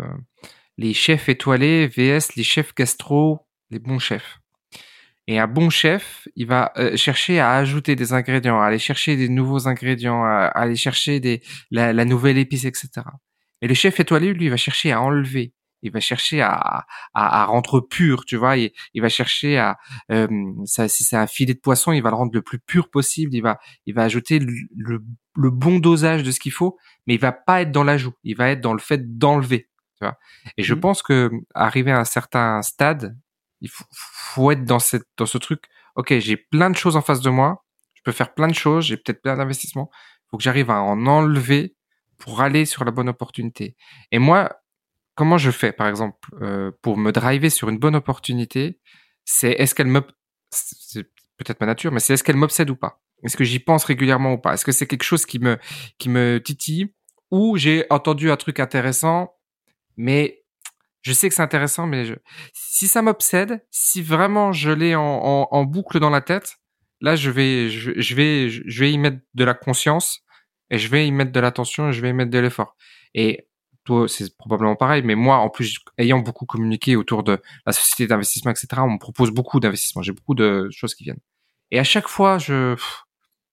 les 0.77 0.93
chefs 0.93 1.29
étoilés 1.29 1.87
vs 1.87 2.35
les 2.35 2.43
chefs 2.43 2.73
gastro, 2.75 3.47
les 3.69 3.79
bons 3.79 3.99
chefs. 3.99 4.40
Et 5.31 5.39
un 5.39 5.47
bon 5.47 5.69
chef, 5.69 6.27
il 6.35 6.45
va 6.45 6.73
euh, 6.75 6.97
chercher 6.97 7.39
à 7.39 7.53
ajouter 7.53 7.95
des 7.95 8.11
ingrédients, 8.11 8.59
à 8.59 8.65
aller 8.65 8.79
chercher 8.79 9.15
des 9.15 9.29
nouveaux 9.29 9.65
ingrédients, 9.65 10.25
à, 10.25 10.47
aller 10.47 10.75
chercher 10.75 11.21
des, 11.21 11.41
la, 11.71 12.03
nouvelle 12.03 12.37
épice, 12.37 12.65
etc. 12.65 12.89
Et 13.61 13.69
le 13.69 13.73
chef 13.73 14.01
étoilé, 14.01 14.33
lui, 14.33 14.47
il 14.47 14.49
va 14.49 14.57
chercher 14.57 14.91
à 14.91 14.99
enlever. 14.99 15.53
Il 15.83 15.91
va 15.93 16.01
chercher 16.01 16.41
à, 16.41 16.85
à, 17.13 17.45
rendre 17.45 17.79
pur, 17.79 18.25
tu 18.25 18.35
vois. 18.35 18.57
Il, 18.57 18.73
il 18.93 19.01
va 19.01 19.07
chercher 19.07 19.57
à, 19.57 19.77
euh, 20.11 20.27
ça, 20.65 20.89
si 20.89 21.05
c'est 21.05 21.15
un 21.15 21.27
filet 21.27 21.53
de 21.53 21.59
poisson, 21.59 21.93
il 21.93 22.03
va 22.03 22.09
le 22.09 22.17
rendre 22.17 22.33
le 22.33 22.41
plus 22.41 22.59
pur 22.59 22.89
possible. 22.89 23.33
Il 23.33 23.41
va, 23.41 23.57
il 23.85 23.95
va 23.95 24.03
ajouter 24.03 24.37
le, 24.37 25.01
le 25.37 25.49
bon 25.49 25.79
dosage 25.79 26.23
de 26.23 26.31
ce 26.31 26.41
qu'il 26.41 26.51
faut, 26.51 26.77
mais 27.07 27.13
il 27.13 27.21
va 27.21 27.31
pas 27.31 27.61
être 27.61 27.71
dans 27.71 27.85
l'ajout. 27.85 28.15
Il 28.25 28.35
va 28.35 28.49
être 28.49 28.59
dans 28.59 28.73
le 28.73 28.79
fait 28.79 29.17
d'enlever 29.17 29.69
et 30.57 30.63
je 30.63 30.73
mmh. 30.73 30.79
pense 30.79 31.03
que 31.03 31.31
arriver 31.53 31.91
à 31.91 31.99
un 31.99 32.05
certain 32.05 32.61
stade, 32.61 33.17
il 33.61 33.69
faut, 33.69 34.51
être 34.51 34.65
dans 34.65 34.79
cette 34.79 35.07
dans 35.17 35.25
ce 35.25 35.37
truc. 35.37 35.65
Ok, 35.95 36.13
j'ai 36.19 36.37
plein 36.37 36.69
de 36.69 36.75
choses 36.75 36.95
en 36.95 37.01
face 37.01 37.21
de 37.21 37.29
moi. 37.29 37.63
Je 37.93 38.01
peux 38.03 38.11
faire 38.11 38.33
plein 38.33 38.47
de 38.47 38.53
choses. 38.53 38.85
J'ai 38.85 38.97
peut-être 38.97 39.21
plein 39.21 39.37
d'investissements. 39.37 39.89
Il 39.93 40.29
faut 40.31 40.37
que 40.37 40.43
j'arrive 40.43 40.69
à 40.71 40.81
en 40.81 41.05
enlever 41.05 41.75
pour 42.17 42.41
aller 42.41 42.65
sur 42.65 42.85
la 42.85 42.91
bonne 42.91 43.09
opportunité. 43.09 43.75
Et 44.11 44.19
moi, 44.19 44.51
comment 45.15 45.37
je 45.37 45.51
fais, 45.51 45.71
par 45.71 45.87
exemple, 45.87 46.17
euh, 46.41 46.71
pour 46.81 46.97
me 46.97 47.11
driver 47.11 47.49
sur 47.49 47.69
une 47.69 47.77
bonne 47.77 47.95
opportunité 47.95 48.79
C'est 49.25 49.51
est-ce 49.51 49.75
qu'elle 49.75 49.87
me 49.87 50.01
c'est 50.51 51.03
peut-être 51.37 51.61
ma 51.61 51.67
nature, 51.67 51.91
mais 51.91 51.99
c'est 51.99 52.13
est-ce 52.13 52.23
qu'elle 52.23 52.35
m'obsède 52.35 52.69
ou 52.69 52.75
pas? 52.75 53.01
Est-ce 53.23 53.37
que 53.37 53.43
j'y 53.43 53.59
pense 53.59 53.83
régulièrement 53.83 54.33
ou 54.33 54.37
pas? 54.37 54.53
Est-ce 54.53 54.65
que 54.65 54.71
c'est 54.71 54.87
quelque 54.87 55.03
chose 55.03 55.25
qui 55.25 55.39
me 55.39 55.57
qui 55.99 56.09
me 56.09 56.41
titille? 56.43 56.93
Ou 57.31 57.57
j'ai 57.57 57.85
entendu 57.89 58.31
un 58.31 58.37
truc 58.37 58.59
intéressant 58.59 59.33
mais 59.97 60.40
je 61.01 61.13
sais 61.13 61.29
que 61.29 61.35
c'est 61.35 61.41
intéressant, 61.41 61.87
mais 61.87 62.05
je... 62.05 62.13
si 62.53 62.87
ça 62.87 63.01
m'obsède, 63.01 63.65
si 63.71 64.01
vraiment 64.01 64.51
je 64.53 64.71
l'ai 64.71 64.95
en, 64.95 65.63
boucle 65.65 65.99
dans 65.99 66.09
la 66.09 66.21
tête, 66.21 66.57
là 66.99 67.15
je 67.15 67.29
vais, 67.29 67.69
je, 67.69 67.91
je, 67.95 68.15
vais, 68.15 68.49
je 68.49 68.79
vais 68.79 68.91
y 68.91 68.97
mettre 68.97 69.17
de 69.33 69.43
la 69.43 69.53
conscience 69.53 70.21
et 70.69 70.77
je 70.77 70.87
vais 70.87 71.07
y 71.07 71.11
mettre 71.11 71.31
de 71.31 71.39
l'attention 71.39 71.89
et 71.89 71.93
je 71.93 72.01
vais 72.01 72.09
y 72.09 72.13
mettre 72.13 72.31
de 72.31 72.39
l'effort. 72.39 72.75
Et 73.13 73.47
toi, 73.83 74.07
c'est 74.07 74.35
probablement 74.37 74.75
pareil, 74.75 75.01
mais 75.03 75.15
moi, 75.15 75.37
en 75.37 75.49
plus, 75.49 75.79
ayant 75.97 76.19
beaucoup 76.19 76.45
communiqué 76.45 76.95
autour 76.95 77.23
de 77.23 77.41
la 77.65 77.73
société 77.73 78.07
d'investissement, 78.07 78.51
etc., 78.51 78.67
on 78.77 78.91
me 78.91 78.99
propose 78.99 79.31
beaucoup 79.31 79.59
d'investissements. 79.59 80.03
J'ai 80.03 80.11
beaucoup 80.11 80.35
de 80.35 80.69
choses 80.71 80.93
qui 80.93 81.03
viennent. 81.03 81.19
Et 81.71 81.79
à 81.79 81.83
chaque 81.83 82.07
fois, 82.07 82.37
je, 82.37 82.75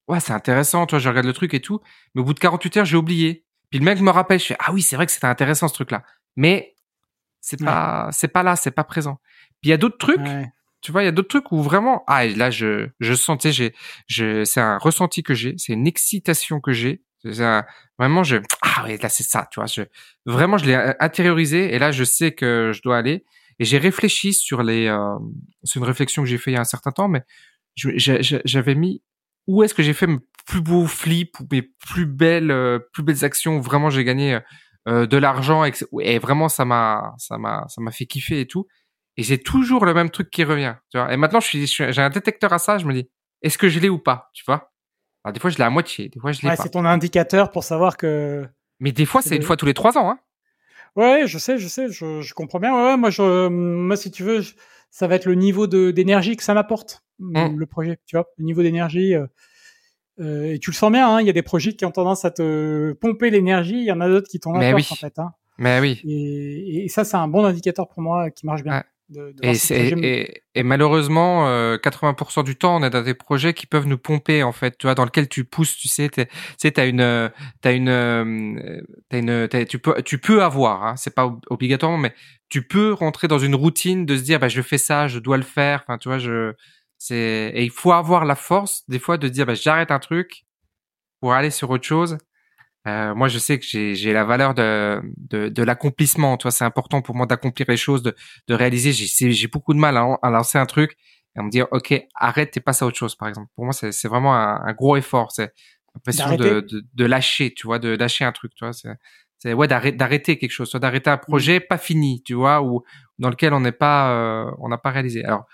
ouais, 0.07 0.21
c'est 0.21 0.35
intéressant, 0.35 0.87
toi, 0.87 0.99
je 0.99 1.09
regarde 1.09 1.27
le 1.27 1.33
truc 1.33 1.55
et 1.55 1.61
tout, 1.61 1.81
mais 2.15 2.21
au 2.21 2.25
bout 2.25 2.35
de 2.35 2.41
48 2.41 2.77
heures, 2.77 2.85
j'ai 2.85 2.97
oublié. 2.97 3.47
Puis 3.71 3.79
le 3.79 3.85
mec 3.87 4.01
me 4.01 4.11
rappelle, 4.11 4.39
je 4.39 4.47
fais, 4.47 4.57
ah 4.61 4.73
oui, 4.73 4.83
c'est 4.83 4.97
vrai 4.97 5.07
que 5.07 5.13
c'était 5.13 5.27
intéressant 5.27 5.69
ce 5.69 5.75
truc-là 5.75 6.05
mais 6.39 6.77
c'est 7.41 7.63
pas 7.63 8.09
c'est 8.13 8.29
pas 8.29 8.43
là, 8.43 8.57
c'est 8.57 8.71
pas 8.71 8.85
présent. 8.85 9.21
Puis 9.61 9.69
il 9.69 9.71
y 9.71 9.73
a 9.73 9.77
d'autres 9.77 9.99
trucs, 9.99 10.21
tu 10.81 10.93
vois, 10.93 11.03
il 11.03 11.07
y 11.07 11.09
a 11.09 11.13
d'autres 11.13 11.29
trucs 11.29 11.51
où 11.53 11.63
vraiment 11.63 12.05
ah 12.07 12.27
là 12.27 12.51
je 12.51 12.89
je 13.01 13.15
sentais 13.15 13.53
j'ai 13.53 13.75
je 14.07 14.45
c'est 14.45 14.61
un 14.61 14.79
ressenti 14.79 15.23
que 15.23 15.35
j'ai, 15.35 15.55
c'est 15.57 15.73
une 15.73 15.87
excitation 15.87 16.61
que 16.61 16.73
j'ai. 16.73 17.03
vraiment 17.99 18.23
je 18.23 18.37
ah 18.63 18.85
oui, 18.85 18.97
là 18.99 19.09
c'est 19.09 19.25
ça, 19.25 19.49
tu 19.51 19.61
vois, 19.61 19.67
je 19.67 19.83
vraiment 20.25 20.59
je 20.59 20.67
l'ai 20.67 20.95
intériorisé 21.01 21.75
et 21.75 21.79
là 21.79 21.91
je 21.91 22.05
sais 22.05 22.33
que 22.33 22.73
je 22.75 22.81
dois 22.83 22.99
aller 22.99 23.25
et 23.59 23.65
j'ai 23.65 23.79
réfléchi 23.79 24.33
sur 24.33 24.63
les 24.63 24.87
euh, 24.87 25.17
c'est 25.65 25.81
une 25.81 25.85
réflexion 25.85 26.23
que 26.23 26.29
j'ai 26.29 26.39
fait 26.39 26.53
il 26.53 26.55
y 26.55 26.59
a 26.59 26.61
un 26.61 26.65
certain 26.65 26.93
temps 26.93 27.09
mais 27.09 27.23
j'avais 27.77 28.75
mis 28.75 29.03
où 29.49 29.63
est-ce 29.63 29.75
que 29.75 29.83
j'ai 29.83 29.95
fait 29.95 30.07
mes 30.07 30.19
plus 30.47 30.61
beaux 30.61 30.87
flips 30.87 31.41
ou 31.41 31.49
mes 31.51 31.63
plus 31.63 32.07
belles 32.07 32.51
euh, 32.51 32.79
plus 32.93 33.03
belles 33.03 33.25
actions 33.25 33.57
où 33.57 33.63
vraiment 33.63 33.91
j'ai 33.91 34.05
gagné 34.05 34.39
euh, 34.89 35.07
de 35.07 35.17
l'argent 35.17 35.65
et, 35.65 36.19
vraiment 36.19 36.49
ça 36.49 36.65
m'a 36.65 37.15
ça 37.19 37.39
m'a 37.39 37.65
ça 37.69 37.81
m'a 37.81 37.91
fait 37.91 38.07
kiffer 38.07 38.41
et 38.41 38.47
tout. 38.47 38.67
Et 39.17 39.23
j'ai 39.23 39.39
toujours 39.39 39.85
le 39.85 39.95
même 39.95 40.11
truc 40.11 40.31
qui 40.31 40.45
revient 40.45 40.75
tu 40.91 40.99
vois. 40.99 41.13
Et 41.13 41.17
maintenant 41.17 41.41
je 41.41 41.47
suis 41.47 41.67
j'ai 41.67 42.03
un 42.03 42.11
détecteur 42.11 42.53
à 42.53 42.59
ça 42.59 42.79
je 42.79 42.87
me 42.87 42.95
dis 42.95 43.09
est-ce 43.43 43.59
que 43.59 43.69
je 43.69 43.79
l'ai 43.81 43.89
ou 43.89 43.99
pas 43.99 44.31
tu 44.33 44.45
vois? 44.47 44.73
Alors, 45.25 45.33
des 45.33 45.41
fois 45.41 45.51
je 45.51 45.59
l'ai 45.59 45.65
à 45.65 45.71
moitié 45.71 46.09
des 46.09 46.19
fois 46.19 46.33
je 46.33 46.41
l'ai 46.43 46.49
ouais, 46.49 46.57
pas. 46.57 46.63
c'est 46.63 46.71
ton 46.71 46.85
indicateur 46.85 47.51
pour 47.51 47.65
savoir 47.65 47.97
que 47.97 48.47
mais 48.81 48.93
des 48.93 49.05
fois 49.05 49.23
c'est 49.23 49.37
une 49.37 49.43
fois 49.43 49.57
tous 49.57 49.67
les 49.67 49.75
trois 49.75 49.99
ans 49.99 50.11
hein. 50.11 50.19
Ouais 50.97 51.25
je 51.27 51.39
sais 51.39 51.59
je 51.59 51.69
sais 51.69 51.91
je, 51.91 52.21
je 52.23 52.35
comprends 52.35 52.59
bien. 52.59 52.75
Ouais, 52.75 52.97
moi 52.97 53.11
je 53.11 53.49
moi 53.49 53.97
si 53.97 54.11
tu 54.11 54.25
veux 54.25 54.43
ça 54.91 55.07
va 55.07 55.17
être 55.17 55.27
le 55.27 55.35
niveau 55.35 55.67
de 55.67 55.91
d'énergie 55.91 56.37
que 56.37 56.43
ça 56.43 56.55
m'apporte 56.55 57.03
mm, 57.19 57.57
le 57.57 57.67
projet. 57.67 57.99
Tu 58.07 58.17
vois, 58.17 58.27
le 58.39 58.45
niveau 58.45 58.63
d'énergie. 58.63 59.15
Euh, 59.15 59.27
euh, 60.21 60.55
et 60.55 60.59
tu 60.59 60.71
le 60.71 60.75
sens 60.77 60.91
bien, 60.91 61.09
hein, 61.09 61.21
il 61.21 61.27
y 61.27 61.31
a 61.31 61.33
des 61.33 61.43
projets 61.43 61.75
qui 61.75 61.85
ont 61.85 61.91
tendance 61.91 62.25
à 62.25 62.31
te 62.31 62.93
pomper 62.95 63.31
l'énergie, 63.31 63.77
il 63.77 63.85
y 63.85 63.93
en 63.93 64.01
a 64.01 64.09
d'autres 64.09 64.29
qui 64.29 64.41
t'ont 64.41 64.53
Mais 64.53 64.73
oui. 64.75 64.87
en 64.91 64.95
fait. 64.97 65.19
Hein. 65.19 65.33
Mais 65.59 65.81
oui. 65.81 66.01
Et, 66.09 66.85
et 66.85 66.89
ça, 66.89 67.05
c'est 67.05 67.17
un 67.17 67.29
bon 67.29 67.45
indicateur 67.45 67.89
pour 67.89 68.03
moi 68.03 68.31
qui 68.31 68.47
marche 68.47 68.63
bien. 68.63 68.79
Ouais. 68.79 68.85
De, 69.09 69.33
de 69.33 70.45
Et, 70.55 70.63
malheureusement, 70.63 71.49
euh, 71.49 71.79
80% 71.79 72.45
du 72.45 72.57
temps, 72.57 72.77
on 72.77 72.83
est 72.83 72.91
dans 72.91 73.03
des 73.03 73.15
projets 73.15 73.55
qui 73.55 73.67
peuvent 73.67 73.87
nous 73.87 73.97
pomper 73.97 74.43
en 74.43 74.53
fait, 74.53 74.77
tu 74.77 74.87
vois, 74.87 74.95
dans 74.95 75.07
lequel 75.07 75.31
tu 75.31 75.45
pousses, 75.45 75.77
tu 75.77 75.89
sais, 75.89 76.11
tu 76.11 76.27
sais, 76.59 76.71
t'as 76.73 76.87
une, 76.87 77.01
euh, 77.01 77.31
t'as 77.63 77.73
une, 77.73 77.89
euh, 77.89 78.83
t'as 79.09 79.19
une, 79.19 79.49
tu 79.67 79.79
peux, 79.79 80.03
tu 80.03 80.19
peux 80.19 80.43
avoir, 80.43 80.85
hein, 80.85 80.97
c'est 80.99 81.15
pas 81.15 81.25
ob- 81.25 81.41
obligatoirement, 81.49 81.97
mais 81.97 82.13
tu 82.51 82.61
peux 82.61 82.93
rentrer 82.93 83.29
dans 83.29 83.39
une 83.39 83.55
routine 83.55 84.05
de 84.05 84.15
se 84.15 84.23
dire, 84.23 84.41
bah, 84.41 84.49
je 84.49 84.61
fais 84.61 84.77
ça, 84.77 85.09
je 85.09 85.19
dois 85.21 85.39
le 85.39 85.43
faire, 85.43 85.85
enfin, 85.87 85.97
tu 85.97 86.11
vois, 86.11 86.19
je, 86.19 86.53
c'est, 86.99 87.53
et 87.55 87.63
il 87.65 87.71
faut 87.71 87.93
avoir 87.93 88.25
la 88.25 88.35
force 88.37 88.83
des 88.89 88.99
fois 88.99 89.19
de 89.19 89.29
dire, 89.29 89.47
bah, 89.47 89.55
j'arrête 89.55 89.91
un 89.91 89.99
truc 90.01 90.45
pour 91.21 91.33
aller 91.35 91.51
sur 91.51 91.71
autre 91.71 91.85
chose. 91.85 92.19
Euh, 92.87 93.15
moi, 93.15 93.29
je 93.29 93.39
sais 93.39 93.59
que 93.59 93.67
j'ai 93.67 93.95
j'ai 93.95 94.13
la 94.13 94.25
valeur 94.25 94.55
de 94.55 95.01
de, 95.17 95.49
de 95.49 95.63
l'accomplissement. 95.63 96.37
Tu 96.37 96.45
vois, 96.45 96.53
c'est 96.53 96.65
important 96.65 97.03
pour 97.03 97.15
moi 97.15 97.27
d'accomplir 97.27 97.67
les 97.69 97.77
choses, 97.77 98.03
de 98.03 98.15
de 98.49 98.55
réaliser. 98.55 98.93
J'ai 98.93 99.49
beaucoup 99.49 99.75
de 99.75 99.79
mal 99.79 99.97
à, 99.97 100.19
à 100.23 100.31
lancer 100.31 100.59
un 100.59 100.67
truc 100.67 100.97
et 101.37 101.41
à 101.41 101.43
me 101.43 101.51
dire, 101.51 101.67
ok, 101.73 101.95
arrête 102.15 102.57
et 102.57 102.61
passe 102.61 102.83
à 102.83 102.87
autre 102.87 102.97
chose. 102.97 103.15
Par 103.17 103.29
exemple, 103.29 103.49
pour 103.55 103.65
moi, 103.65 103.73
c'est 103.75 103.93
c'est 103.93 104.09
vraiment 104.09 104.35
un, 104.35 104.61
un 104.65 104.73
gros 104.73 104.97
effort. 104.97 105.33
C'est 105.33 105.53
l'impression 105.95 106.37
de, 106.37 106.61
de 106.61 106.85
de 106.95 107.05
lâcher. 107.05 107.53
Tu 107.55 107.67
vois, 107.67 107.79
de 107.79 107.91
lâcher 107.91 108.25
un 108.25 108.33
truc. 108.33 108.55
Tu 108.55 108.65
vois, 108.65 108.73
c'est 108.73 108.89
c'est 109.39 109.53
ouais 109.53 109.69
d'arrêter 109.69 110.39
quelque 110.39 110.51
chose, 110.51 110.71
soit 110.71 110.81
d'arrêter 110.81 111.11
un 111.11 111.19
projet 111.19 111.61
pas 111.61 111.79
fini. 111.79 112.23
Tu 112.25 112.35
vois, 112.35 112.63
ou 112.63 112.85
dans 113.19 113.29
lequel 113.31 113.53
on 113.55 113.61
n'est 113.61 113.73
pas 113.73 114.13
euh, 114.13 114.51
on 114.61 114.69
n'a 114.69 114.79
pas 114.79 114.91
réalisé. 114.91 115.25
Alors 115.25 115.47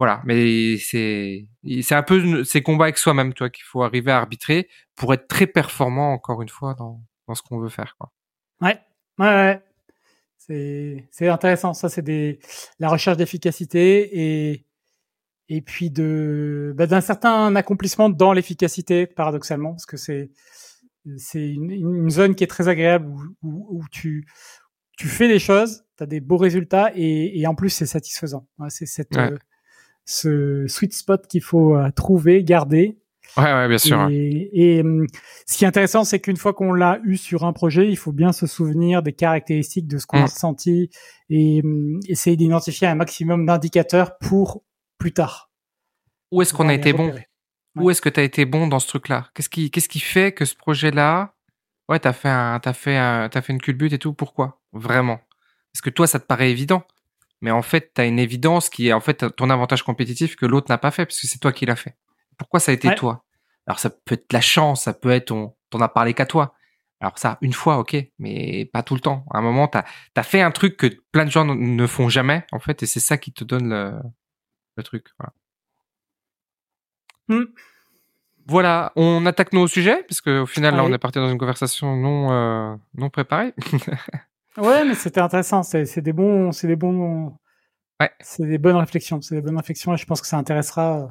voilà, 0.00 0.20
mais 0.24 0.76
c'est 0.78 1.46
c'est 1.82 1.94
un 1.94 2.02
peu 2.02 2.42
ces 2.42 2.62
combats 2.62 2.86
avec 2.86 2.98
soi-même, 2.98 3.32
tu 3.34 3.44
vois, 3.44 3.50
qu'il 3.50 3.62
faut 3.64 3.82
arriver 3.84 4.10
à 4.10 4.16
arbitrer 4.18 4.68
pour 4.96 5.14
être 5.14 5.28
très 5.28 5.46
performant 5.46 6.12
encore 6.12 6.42
une 6.42 6.48
fois 6.48 6.74
dans 6.74 7.00
dans 7.28 7.34
ce 7.36 7.42
qu'on 7.42 7.60
veut 7.60 7.68
faire. 7.68 7.94
Quoi. 7.98 8.10
Ouais, 8.60 8.80
ouais, 9.18 9.26
ouais. 9.26 9.62
C'est, 10.38 11.06
c'est 11.12 11.28
intéressant. 11.28 11.74
Ça, 11.74 11.88
c'est 11.88 12.02
des, 12.02 12.40
la 12.80 12.88
recherche 12.88 13.16
d'efficacité 13.18 14.48
et, 14.50 14.66
et 15.48 15.60
puis 15.60 15.90
de, 15.90 16.72
bah, 16.76 16.86
d'un 16.86 17.00
certain 17.02 17.54
accomplissement 17.54 18.08
dans 18.08 18.32
l'efficacité, 18.32 19.06
paradoxalement, 19.06 19.72
parce 19.72 19.86
que 19.86 19.96
c'est, 19.96 20.30
c'est 21.18 21.46
une, 21.46 21.70
une 21.70 22.10
zone 22.10 22.34
qui 22.34 22.42
est 22.42 22.48
très 22.48 22.66
agréable 22.68 23.06
où, 23.06 23.20
où, 23.42 23.78
où 23.78 23.84
tu, 23.92 24.26
tu 24.96 25.06
fais 25.08 25.28
des 25.28 25.38
choses, 25.38 25.84
tu 25.96 26.02
as 26.02 26.06
des 26.06 26.20
beaux 26.20 26.38
résultats 26.38 26.90
et, 26.96 27.38
et 27.38 27.46
en 27.46 27.54
plus, 27.54 27.70
c'est 27.70 27.86
satisfaisant. 27.86 28.48
Ouais, 28.58 28.70
c'est 28.70 28.86
cette, 28.86 29.14
Ouais. 29.14 29.30
euh, 29.32 29.38
ce 30.10 30.66
sweet 30.66 30.92
spot 30.94 31.26
qu'il 31.26 31.42
faut 31.42 31.76
euh, 31.76 31.90
trouver, 31.90 32.42
garder 32.44 32.96
Ouais, 33.36 33.44
ouais, 33.44 33.68
bien 33.68 33.78
sûr. 33.78 33.96
ouais. 33.98 34.12
et, 34.12 34.78
et, 34.78 34.80
hum, 34.80 35.06
ce 35.46 35.56
qui 35.56 35.64
est 35.64 35.68
intéressant, 35.68 36.02
c'est 36.02 36.18
qu'une 36.18 36.36
fois 36.36 36.52
qu'on 36.52 36.72
l'a 36.72 36.98
eu 37.04 37.16
sur 37.16 37.44
un 37.44 37.52
projet, 37.52 37.88
il 37.88 37.96
faut 37.96 38.10
bien 38.10 38.32
se 38.32 38.48
souvenir 38.48 39.04
des 39.04 39.12
caractéristiques 39.12 39.86
de 39.86 39.98
ce 39.98 40.06
qu'on 40.06 40.18
Mm. 40.18 40.22
a 40.22 40.26
ressenti 40.26 40.90
et 41.28 41.60
hum, 41.64 42.00
essayer 42.08 42.36
d'identifier 42.36 42.88
un 42.88 42.96
maximum 42.96 43.46
d'indicateurs 43.46 44.18
pour 44.18 44.64
plus 44.98 45.12
tard. 45.12 45.50
Où 46.32 46.42
est-ce 46.42 46.52
qu'on 46.52 46.68
a 46.68 46.74
été 46.74 46.92
bon. 46.92 47.10
Ouais. 47.12 47.26
Où 47.76 47.88
est-ce 47.90 48.02
que 48.02 48.08
tu 48.08 48.18
as 48.18 48.24
été 48.24 48.44
bon 48.46 48.66
dans 48.66 48.80
ce 48.80 48.88
truc-là? 48.88 49.28
Qu'est-ce 49.34 49.48
qui 49.48 49.70
qu'est-ce 49.70 49.88
qui 49.88 50.00
fait 50.00 50.32
que 50.32 50.44
ce 50.44 50.56
projet-là, 50.56 51.34
ouais, 51.88 52.00
t'as 52.00 52.12
fait 52.12 52.28
un 52.28 52.58
t'as 52.58 52.72
fait 52.72 52.96
un 52.96 53.28
t'as 53.28 53.42
fait 53.42 53.52
une 53.52 53.60
culbute 53.60 53.92
et 53.92 53.98
tout? 53.98 54.12
Pourquoi? 54.12 54.60
Vraiment? 54.72 55.20
Parce 55.72 55.82
que 55.82 55.90
toi, 55.90 56.08
ça 56.08 56.18
te 56.18 56.26
paraît 56.26 56.50
évident, 56.50 56.82
mais 57.40 57.50
en 57.50 57.62
fait, 57.62 57.92
t'as 57.94 58.06
une 58.06 58.18
évidence 58.18 58.68
qui 58.68 58.88
est 58.88 58.92
en 58.92 59.00
fait 59.00 59.34
ton 59.36 59.50
avantage 59.50 59.82
compétitif 59.82 60.36
que 60.36 60.46
l'autre 60.46 60.66
n'a 60.70 60.78
pas 60.78 60.90
fait, 60.90 61.06
parce 61.06 61.20
que 61.20 61.26
c'est 61.26 61.38
toi 61.38 61.52
qui 61.52 61.66
l'as 61.66 61.76
fait. 61.76 61.96
Pourquoi 62.38 62.60
ça 62.60 62.72
a 62.72 62.74
été 62.74 62.88
Ouais. 62.88 62.94
toi? 62.94 63.24
Alors 63.66 63.78
ça 63.78 63.90
peut 63.90 64.14
être 64.14 64.32
la 64.32 64.40
chance, 64.40 64.84
ça 64.84 64.94
peut 64.94 65.10
être 65.10 65.30
on 65.32 65.54
t'en 65.70 65.80
as 65.80 65.88
parlé 65.88 66.14
qu'à 66.14 66.26
toi. 66.26 66.54
Alors 67.00 67.18
ça, 67.18 67.38
une 67.40 67.52
fois, 67.54 67.78
ok, 67.78 67.96
mais 68.18 68.66
pas 68.72 68.82
tout 68.82 68.94
le 68.94 69.00
temps. 69.00 69.24
À 69.32 69.38
un 69.38 69.42
moment, 69.42 69.68
t'as 69.68 69.84
as 70.16 70.22
fait 70.22 70.42
un 70.42 70.50
truc 70.50 70.76
que 70.76 70.86
plein 71.12 71.24
de 71.24 71.30
gens 71.30 71.44
ne 71.46 71.86
font 71.86 72.08
jamais, 72.10 72.44
en 72.52 72.58
fait, 72.58 72.82
et 72.82 72.86
c'est 72.86 73.00
ça 73.00 73.16
qui 73.16 73.32
te 73.32 73.42
donne 73.44 73.70
le, 73.70 73.92
le 74.76 74.82
truc. 74.82 75.06
Voilà. 75.18 75.32
Hmm. 77.28 77.46
Voilà, 78.46 78.92
on 78.96 79.24
attaque 79.26 79.52
nos 79.52 79.68
sujets 79.68 80.02
parce 80.08 80.20
qu'au 80.20 80.44
final, 80.46 80.74
là, 80.74 80.82
on 80.84 80.92
est 80.92 80.98
parti 80.98 81.18
dans 81.18 81.30
une 81.30 81.38
conversation 81.38 81.94
non 81.96 82.32
euh, 82.32 82.74
non 82.94 83.08
préparée. 83.08 83.54
Ouais, 84.56 84.84
mais 84.84 84.94
c'était 84.94 85.20
intéressant. 85.20 85.62
C'est 85.62 86.00
des 86.00 86.12
bons, 86.12 86.52
c'est 86.52 86.66
des 86.66 86.76
bons, 86.76 87.36
Ouais. 88.00 88.10
c'est 88.20 88.46
des 88.46 88.58
bonnes 88.58 88.76
réflexions. 88.76 89.20
C'est 89.20 89.36
des 89.36 89.40
bonnes 89.42 89.56
réflexions 89.56 89.94
et 89.94 89.96
je 89.96 90.06
pense 90.06 90.20
que 90.20 90.26
ça 90.26 90.36
intéressera. 90.38 91.00
euh, 91.02 91.06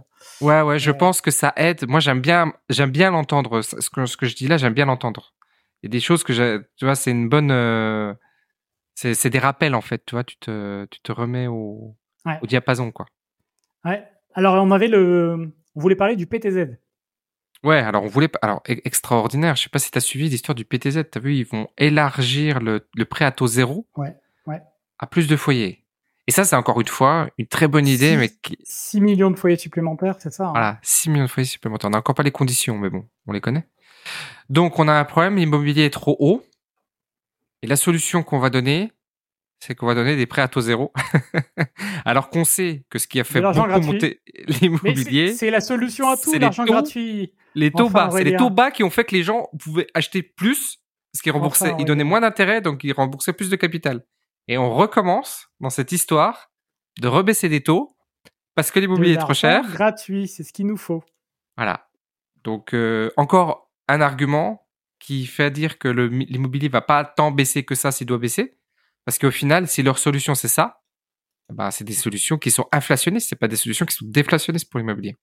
Ouais, 0.46 0.62
ouais, 0.62 0.80
je 0.80 0.92
Ouais. 0.92 0.98
pense 0.98 1.22
que 1.22 1.32
ça 1.32 1.54
aide. 1.56 1.88
Moi, 1.88 2.00
j'aime 2.02 2.20
bien, 2.22 2.52
j'aime 2.70 2.92
bien 2.92 3.12
l'entendre. 3.12 3.62
Ce 3.62 3.90
que, 3.90 4.06
ce 4.06 4.18
que 4.18 4.26
je 4.26 4.36
dis 4.36 4.48
là, 4.48 4.58
j'aime 4.58 4.74
bien 4.74 4.86
l'entendre. 4.86 5.34
Il 5.82 5.88
y 5.88 5.90
a 5.90 5.92
des 5.92 6.00
choses 6.02 6.24
que 6.24 6.34
j'ai, 6.34 6.58
tu 6.76 6.84
vois, 6.86 6.96
c'est 6.96 7.12
une 7.12 7.30
bonne, 7.30 7.52
euh, 7.52 8.14
c'est, 8.96 9.14
c'est 9.14 9.30
des 9.30 9.40
rappels 9.40 9.76
en 9.76 9.82
fait. 9.82 10.04
Tu 10.06 10.16
vois, 10.16 10.24
tu 10.26 10.38
te, 10.38 10.86
tu 10.92 11.00
te 11.02 11.12
remets 11.14 11.48
au, 11.48 11.96
Ouais. 12.26 12.38
au 12.42 12.48
diapason, 12.48 12.92
quoi. 12.92 13.06
Ouais. 13.86 14.04
Alors 14.36 14.62
on 14.62 14.72
avait 14.72 14.90
le, 14.90 15.54
on 15.76 15.80
voulait 15.80 15.96
parler 15.96 16.18
du 16.18 16.28
PTZ. 16.28 16.78
Ouais, 17.64 17.78
alors 17.80 18.04
on 18.04 18.08
voulait, 18.08 18.28
pas- 18.30 18.40
alors 18.42 18.62
e- 18.70 18.80
extraordinaire. 18.86 19.56
Je 19.56 19.64
sais 19.64 19.70
pas 19.70 19.80
si 19.80 19.92
t'as 19.92 20.00
suivi 20.00 20.30
l'histoire 20.30 20.56
du 20.56 20.64
PTZ. 20.66 21.04
T'as 21.12 21.20
vu, 21.20 21.36
ils 21.36 21.46
vont 21.46 21.68
élargir 21.78 22.60
le, 22.60 22.88
le 22.96 23.06
prêt 23.06 23.26
à 23.26 23.32
taux 23.32 23.48
zéro. 23.48 23.86
Ouais, 23.98 24.16
ouais. 24.48 24.62
À 25.00 25.08
plus 25.08 25.28
de 25.28 25.36
foyers. 25.36 25.84
Et 26.28 26.32
ça, 26.32 26.46
c'est 26.46 26.56
encore 26.56 26.80
une 26.80 26.88
fois 26.88 27.30
une 27.38 27.48
très 27.48 27.68
bonne 27.68 27.88
idée, 27.88 28.12
Six- 28.12 28.18
mais 28.18 28.30
qui, 28.30 28.58
6 28.64 29.02
millions 29.02 29.32
de 29.32 29.36
foyers 29.38 29.58
supplémentaires, 29.58 30.16
c'est 30.20 30.32
ça 30.32 30.46
hein 30.48 30.52
Voilà, 30.52 30.80
6 30.84 31.10
millions 31.10 31.26
de 31.26 31.30
foyers 31.30 31.48
supplémentaires. 31.50 31.88
On 31.90 31.92
n'a 31.92 31.98
encore 31.98 32.16
pas 32.16 32.24
les 32.24 32.32
conditions, 32.32 32.78
mais 32.78 32.90
bon, 32.90 33.08
on 33.28 33.32
les 33.34 33.42
connaît. 33.42 33.68
Donc, 34.50 34.78
on 34.80 34.88
a 34.88 34.94
un 34.94 35.06
problème, 35.06 35.38
l'immobilier 35.38 35.86
est 35.86 35.90
trop 35.94 36.16
haut. 36.20 36.46
Et 37.62 37.68
la 37.68 37.76
solution 37.76 38.24
qu'on 38.24 38.40
va 38.40 38.50
donner, 38.50 38.92
c'est 39.60 39.76
qu'on 39.76 39.86
va 39.88 39.96
donner 39.96 40.16
des 40.16 40.26
prêts 40.26 40.42
à 40.42 40.48
taux 40.48 40.62
zéro. 40.62 40.92
Alors 42.06 42.30
qu'on 42.30 42.44
sait 42.46 42.86
que 42.90 42.98
ce 43.00 43.08
qui 43.08 43.20
a 43.20 43.24
fait 43.24 43.42
beaucoup 43.42 43.68
gratuit. 43.68 43.92
monter 43.92 44.22
l'immobilier, 44.62 45.34
c'est- 45.34 45.52
la 45.52 45.62
solution 45.62 46.10
à 46.10 46.18
tout, 46.18 46.34
l'argent 46.38 46.66
gratuit. 46.66 47.34
les 47.56 47.72
taux 47.72 47.86
Enfin, 47.86 48.08
bas, 48.08 48.12
c'est 48.12 48.24
les 48.24 48.36
taux 48.36 48.50
bas 48.50 48.72
qui 48.72 48.84
ont 48.84 48.90
fait 48.90 49.04
que 49.04 49.16
les 49.16 49.24
gens 49.24 49.50
pouvaient 49.60 49.88
acheter 49.94 50.24
plus, 50.24 50.78
parce 51.12 51.22
qu'ils 51.22 51.32
remboursaient, 51.32 51.70
Enfin, 51.72 51.78
ils 51.80 51.86
donnaient 51.86 52.04
moins 52.04 52.22
d'intérêt, 52.22 52.62
donc 52.62 52.84
ils 52.84 52.94
remboursaient 52.94 53.34
plus 53.34 53.50
de 53.50 53.56
capital. 53.56 54.06
Et 54.48 54.58
on 54.58 54.74
recommence 54.74 55.50
dans 55.60 55.70
cette 55.70 55.92
histoire 55.92 56.52
de 57.02 57.08
rebaisser 57.08 57.50
des 57.50 57.62
taux, 57.62 57.96
parce 58.56 58.72
que 58.72 58.80
l'immobilier 58.80 59.14
est 59.14 59.18
trop 59.18 59.34
cher. 59.34 59.64
Gratuit, 59.72 60.28
c'est 60.28 60.44
ce 60.44 60.52
qu'il 60.54 60.68
nous 60.68 60.78
faut. 60.78 61.04
Voilà. 61.58 61.88
Donc 62.44 62.74
euh, 62.74 63.12
encore 63.18 63.70
un 63.88 64.02
argument 64.02 64.66
qui 65.00 65.26
fait 65.26 65.52
dire 65.52 65.78
que 65.78 65.88
l'immobilier 65.88 66.68
va 66.70 66.82
pas 66.82 67.04
tant 67.06 67.32
baisser 67.32 67.64
que 67.64 67.76
ça 67.76 67.92
s'il 67.92 68.08
doit 68.08 68.18
baisser, 68.18 68.58
parce 69.06 69.18
qu'au 69.18 69.32
final, 69.32 69.68
si 69.68 69.84
leur 69.84 69.98
solution 69.98 70.36
c'est 70.36 70.48
ça, 70.48 70.82
bah 71.52 71.72
c'est 71.72 71.84
des 71.84 71.94
solutions 71.94 72.38
qui 72.38 72.52
sont 72.52 72.68
inflationnistes, 72.72 73.30
c'est 73.30 73.36
pas 73.36 73.48
des 73.48 73.56
solutions 73.56 73.86
qui 73.86 73.96
sont 73.96 74.06
déflationnistes 74.08 74.70
pour 74.70 74.80
l'immobilier. 74.80 75.18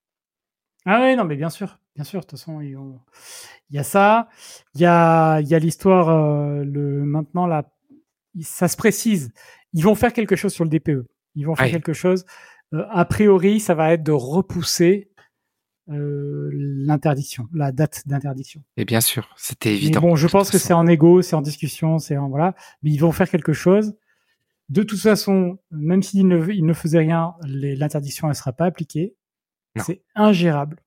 Ah 0.84 1.02
oui, 1.02 1.16
non, 1.16 1.24
mais 1.24 1.36
bien 1.36 1.50
sûr, 1.50 1.78
bien 1.94 2.04
sûr. 2.04 2.20
De 2.20 2.26
toute 2.26 2.38
façon, 2.38 2.60
il 2.60 2.76
y 3.70 3.78
a 3.78 3.82
ça, 3.82 4.28
il 4.74 4.80
y 4.80 4.86
a, 4.86 5.40
il 5.40 5.48
y 5.48 5.54
a 5.54 5.58
l'histoire. 5.58 6.08
euh, 6.08 6.64
le 6.64 7.04
maintenant 7.04 7.46
là, 7.46 7.68
ça 8.40 8.68
se 8.68 8.76
précise. 8.76 9.32
Ils 9.72 9.82
vont 9.82 9.94
faire 9.94 10.12
quelque 10.12 10.36
chose 10.36 10.52
sur 10.52 10.64
le 10.64 10.70
DPE. 10.70 11.06
Ils 11.34 11.46
vont 11.46 11.56
faire 11.56 11.70
quelque 11.70 11.92
chose. 11.92 12.24
Euh, 12.72 12.84
a 12.90 13.04
priori, 13.04 13.60
ça 13.60 13.74
va 13.74 13.92
être 13.92 14.02
de 14.02 14.12
repousser 14.12 15.10
euh, 15.88 16.50
l'interdiction, 16.52 17.48
la 17.52 17.70
date 17.72 18.02
d'interdiction. 18.06 18.62
Et 18.76 18.84
bien 18.84 19.00
sûr, 19.00 19.32
c'était 19.36 19.70
Mais 19.70 19.76
évident. 19.76 20.00
bon, 20.00 20.16
je 20.16 20.26
pense 20.26 20.50
que 20.50 20.58
c'est 20.58 20.72
en 20.72 20.86
égo, 20.86 21.22
c'est 21.22 21.36
en 21.36 21.42
discussion, 21.42 21.98
c'est 21.98 22.16
en 22.16 22.28
voilà. 22.28 22.54
Mais 22.82 22.90
ils 22.90 22.98
vont 22.98 23.12
faire 23.12 23.28
quelque 23.30 23.52
chose. 23.52 23.96
De 24.68 24.82
toute 24.82 24.98
façon, 25.00 25.58
même 25.70 26.02
s'ils 26.02 26.26
ne, 26.26 26.44
ils 26.52 26.64
ne 26.66 26.72
faisaient 26.72 26.98
rien, 26.98 27.34
l'interdiction 27.44 28.26
ne 28.28 28.32
sera 28.32 28.52
pas 28.52 28.64
appliquée. 28.66 29.14
C'est 29.76 30.02
ingérable. 30.14 30.80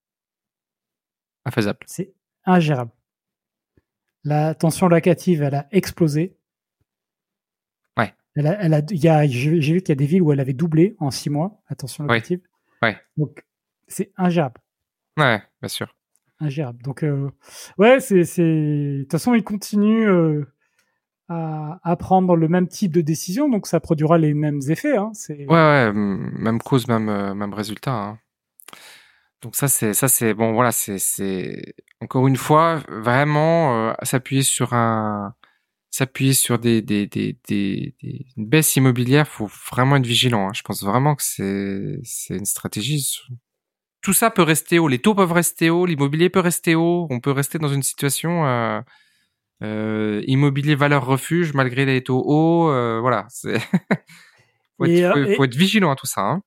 infaisable. 1.45 1.79
C'est 1.85 2.13
ingérable. 2.45 2.91
La 4.23 4.53
tension 4.55 4.87
locative, 4.89 5.41
elle 5.43 5.55
a 5.55 5.67
explosé. 5.71 6.35
Ouais. 7.97 8.13
Elle 8.35 8.47
a, 8.47 8.61
elle 8.61 8.73
a, 8.73 8.81
il 8.89 8.97
y 8.99 9.07
a, 9.07 9.25
j'ai 9.27 9.49
vu 9.51 9.79
qu'il 9.81 9.89
y 9.89 9.91
a 9.91 9.95
des 9.95 10.05
villes 10.05 10.21
où 10.21 10.31
elle 10.33 10.39
avait 10.39 10.53
doublé 10.53 10.95
en 10.99 11.11
six 11.11 11.29
mois, 11.29 11.61
la 11.69 11.75
tension 11.75 12.03
Ouais. 12.05 12.15
locative. 12.15 12.41
Ouais. 12.81 12.97
Donc, 13.17 13.45
c'est 13.87 14.11
ingérable. 14.17 14.59
Ouais, 15.19 15.41
bien 15.61 15.69
sûr. 15.69 15.93
ingérable. 16.39 16.81
Donc, 16.81 17.03
euh, 17.03 17.29
ouais, 17.77 17.99
c'est, 17.99 18.23
de 18.23 19.01
toute 19.03 19.11
façon, 19.11 19.33
ils 19.35 19.43
continuent 19.43 20.07
euh, 20.09 20.45
à, 21.27 21.79
à 21.83 21.95
prendre 21.95 22.35
le 22.35 22.47
même 22.47 22.67
type 22.67 22.91
de 22.91 23.01
décision, 23.01 23.49
donc 23.49 23.67
ça 23.67 23.79
produira 23.79 24.17
les 24.17 24.33
mêmes 24.33 24.61
effets. 24.69 24.97
Hein. 24.97 25.11
Ouais, 25.47 25.91
même 25.93 26.59
cause, 26.61 26.87
même 26.87 27.09
euh, 27.09 27.33
même 27.33 27.53
résultat. 27.53 27.93
hein. 27.93 28.19
Donc 29.41 29.55
ça 29.55 29.69
c'est 29.69 29.93
ça 29.93 30.09
c'est 30.09 30.33
bon 30.33 30.51
voilà 30.51 30.73
c'est 30.73 30.99
c'est 30.99 31.73
encore 32.01 32.27
une 32.27 32.35
fois 32.35 32.83
vraiment 32.89 33.87
euh, 33.89 33.93
s'appuyer 34.03 34.41
sur 34.43 34.73
un 34.73 35.33
s'appuyer 35.91 36.33
sur 36.33 36.59
des 36.59 36.81
des 36.81 37.07
des 37.07 37.39
des, 37.47 37.95
des 38.03 38.25
une 38.35 38.45
baisse 38.47 38.75
immobilière 38.75 39.29
faut 39.29 39.49
vraiment 39.71 39.95
être 39.95 40.05
vigilant. 40.05 40.49
hein. 40.49 40.51
Je 40.53 40.61
pense 40.63 40.83
vraiment 40.83 41.15
que 41.15 41.23
c'est 41.23 41.99
c'est 42.03 42.35
une 42.35 42.43
stratégie. 42.45 43.07
Tout 44.01 44.13
ça 44.13 44.31
peut 44.31 44.43
rester 44.43 44.79
haut, 44.79 44.87
les 44.87 44.99
taux 44.99 45.15
peuvent 45.15 45.31
rester 45.31 45.69
haut, 45.69 45.85
l'immobilier 45.85 46.29
peut 46.29 46.39
rester 46.39 46.75
haut, 46.75 47.07
on 47.09 47.19
peut 47.19 47.31
rester 47.31 47.59
dans 47.59 47.67
une 47.67 47.83
situation 47.83 48.45
euh, 48.45 48.79
euh, 49.61 50.21
immobilier 50.25 50.75
valeur 50.75 51.05
refuge 51.05 51.53
malgré 51.53 51.85
les 51.85 52.03
taux 52.03 52.23
hauts, 52.25 52.69
euh, 52.69 52.99
voilà. 53.01 53.25
C'est 53.29 53.59
faut, 54.77 54.85
être, 54.85 55.35
faut, 55.35 55.43
être 55.43 55.55
vigilant 55.55 55.91
à 55.91 55.95
tout 55.95 56.05
ça. 56.05 56.21
Hein. 56.21 56.41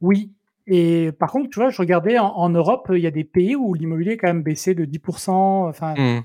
Oui. 0.00 0.32
Et 0.66 1.10
par 1.18 1.30
contre, 1.30 1.50
tu 1.50 1.58
vois, 1.58 1.68
je 1.68 1.78
regardais 1.78 2.18
en, 2.18 2.48
Europe, 2.48 2.90
il 2.94 3.00
y 3.00 3.06
a 3.06 3.10
des 3.10 3.24
pays 3.24 3.54
où 3.54 3.74
l'immobilier 3.74 4.12
est 4.12 4.16
quand 4.16 4.28
même 4.28 4.42
baissé 4.42 4.74
de 4.74 4.86
10%, 4.86 5.30
enfin, 5.68 5.94
mmh. 5.94 6.22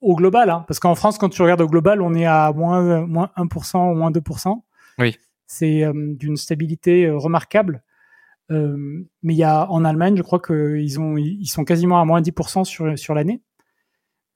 au, 0.00 0.16
global. 0.16 0.50
Hein, 0.50 0.64
parce 0.66 0.80
qu'en 0.80 0.96
France, 0.96 1.16
quand 1.16 1.28
tu 1.28 1.42
regardes 1.42 1.60
au 1.60 1.68
global, 1.68 2.02
on 2.02 2.12
est 2.14 2.26
à 2.26 2.52
moins, 2.52 3.06
moins 3.06 3.30
1% 3.36 3.92
ou 3.92 3.94
moins 3.94 4.10
2%. 4.10 4.60
Oui. 4.98 5.16
C'est 5.46 5.84
d'une 5.94 6.36
stabilité 6.36 7.08
remarquable. 7.08 7.84
Euh, 8.50 9.04
mais 9.22 9.34
il 9.34 9.36
y 9.36 9.44
a 9.44 9.70
en 9.70 9.84
Allemagne, 9.84 10.16
je 10.16 10.22
crois 10.22 10.40
qu'ils 10.40 11.00
ont, 11.00 11.16
ils 11.16 11.46
sont 11.46 11.64
quasiment 11.64 12.00
à 12.00 12.04
moins 12.04 12.20
10% 12.20 12.64
sur 12.64 12.98
sur 12.98 13.14
l'année. 13.14 13.42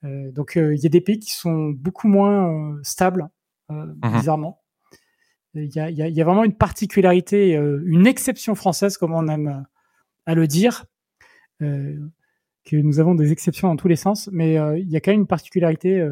Euh, 0.05 0.31
donc 0.33 0.57
euh, 0.57 0.75
il 0.75 0.83
y 0.83 0.87
a 0.87 0.91
des 0.91 1.01
pays 1.01 1.19
qui 1.19 1.33
sont 1.33 1.71
beaucoup 1.71 2.09
moins 2.09 2.79
stables, 2.83 3.29
mhm. 3.69 3.97
bizarrement. 4.13 4.61
Il 5.55 5.75
y 5.75 5.81
a, 5.81 5.91
y, 5.91 5.97
y 5.97 6.21
a, 6.21 6.25
vraiment 6.25 6.45
une 6.45 6.57
particularité, 6.57 7.53
une 7.53 8.07
exception 8.07 8.55
française, 8.55 8.97
comme 8.97 9.13
on 9.13 9.29
aime 9.29 9.67
à 10.25 10.35
le 10.35 10.47
dire, 10.47 10.87
que 11.61 12.77
nous 12.77 13.01
avons 13.01 13.15
des 13.15 13.33
exceptions 13.33 13.69
dans 13.69 13.77
tous 13.77 13.89
les 13.89 13.97
sens, 13.97 14.31
mais 14.33 14.55
il 14.81 14.89
y 14.89 14.97
a 14.97 15.01
quand 15.01 15.11
même 15.11 15.21
une 15.21 15.27
particularité 15.27 16.09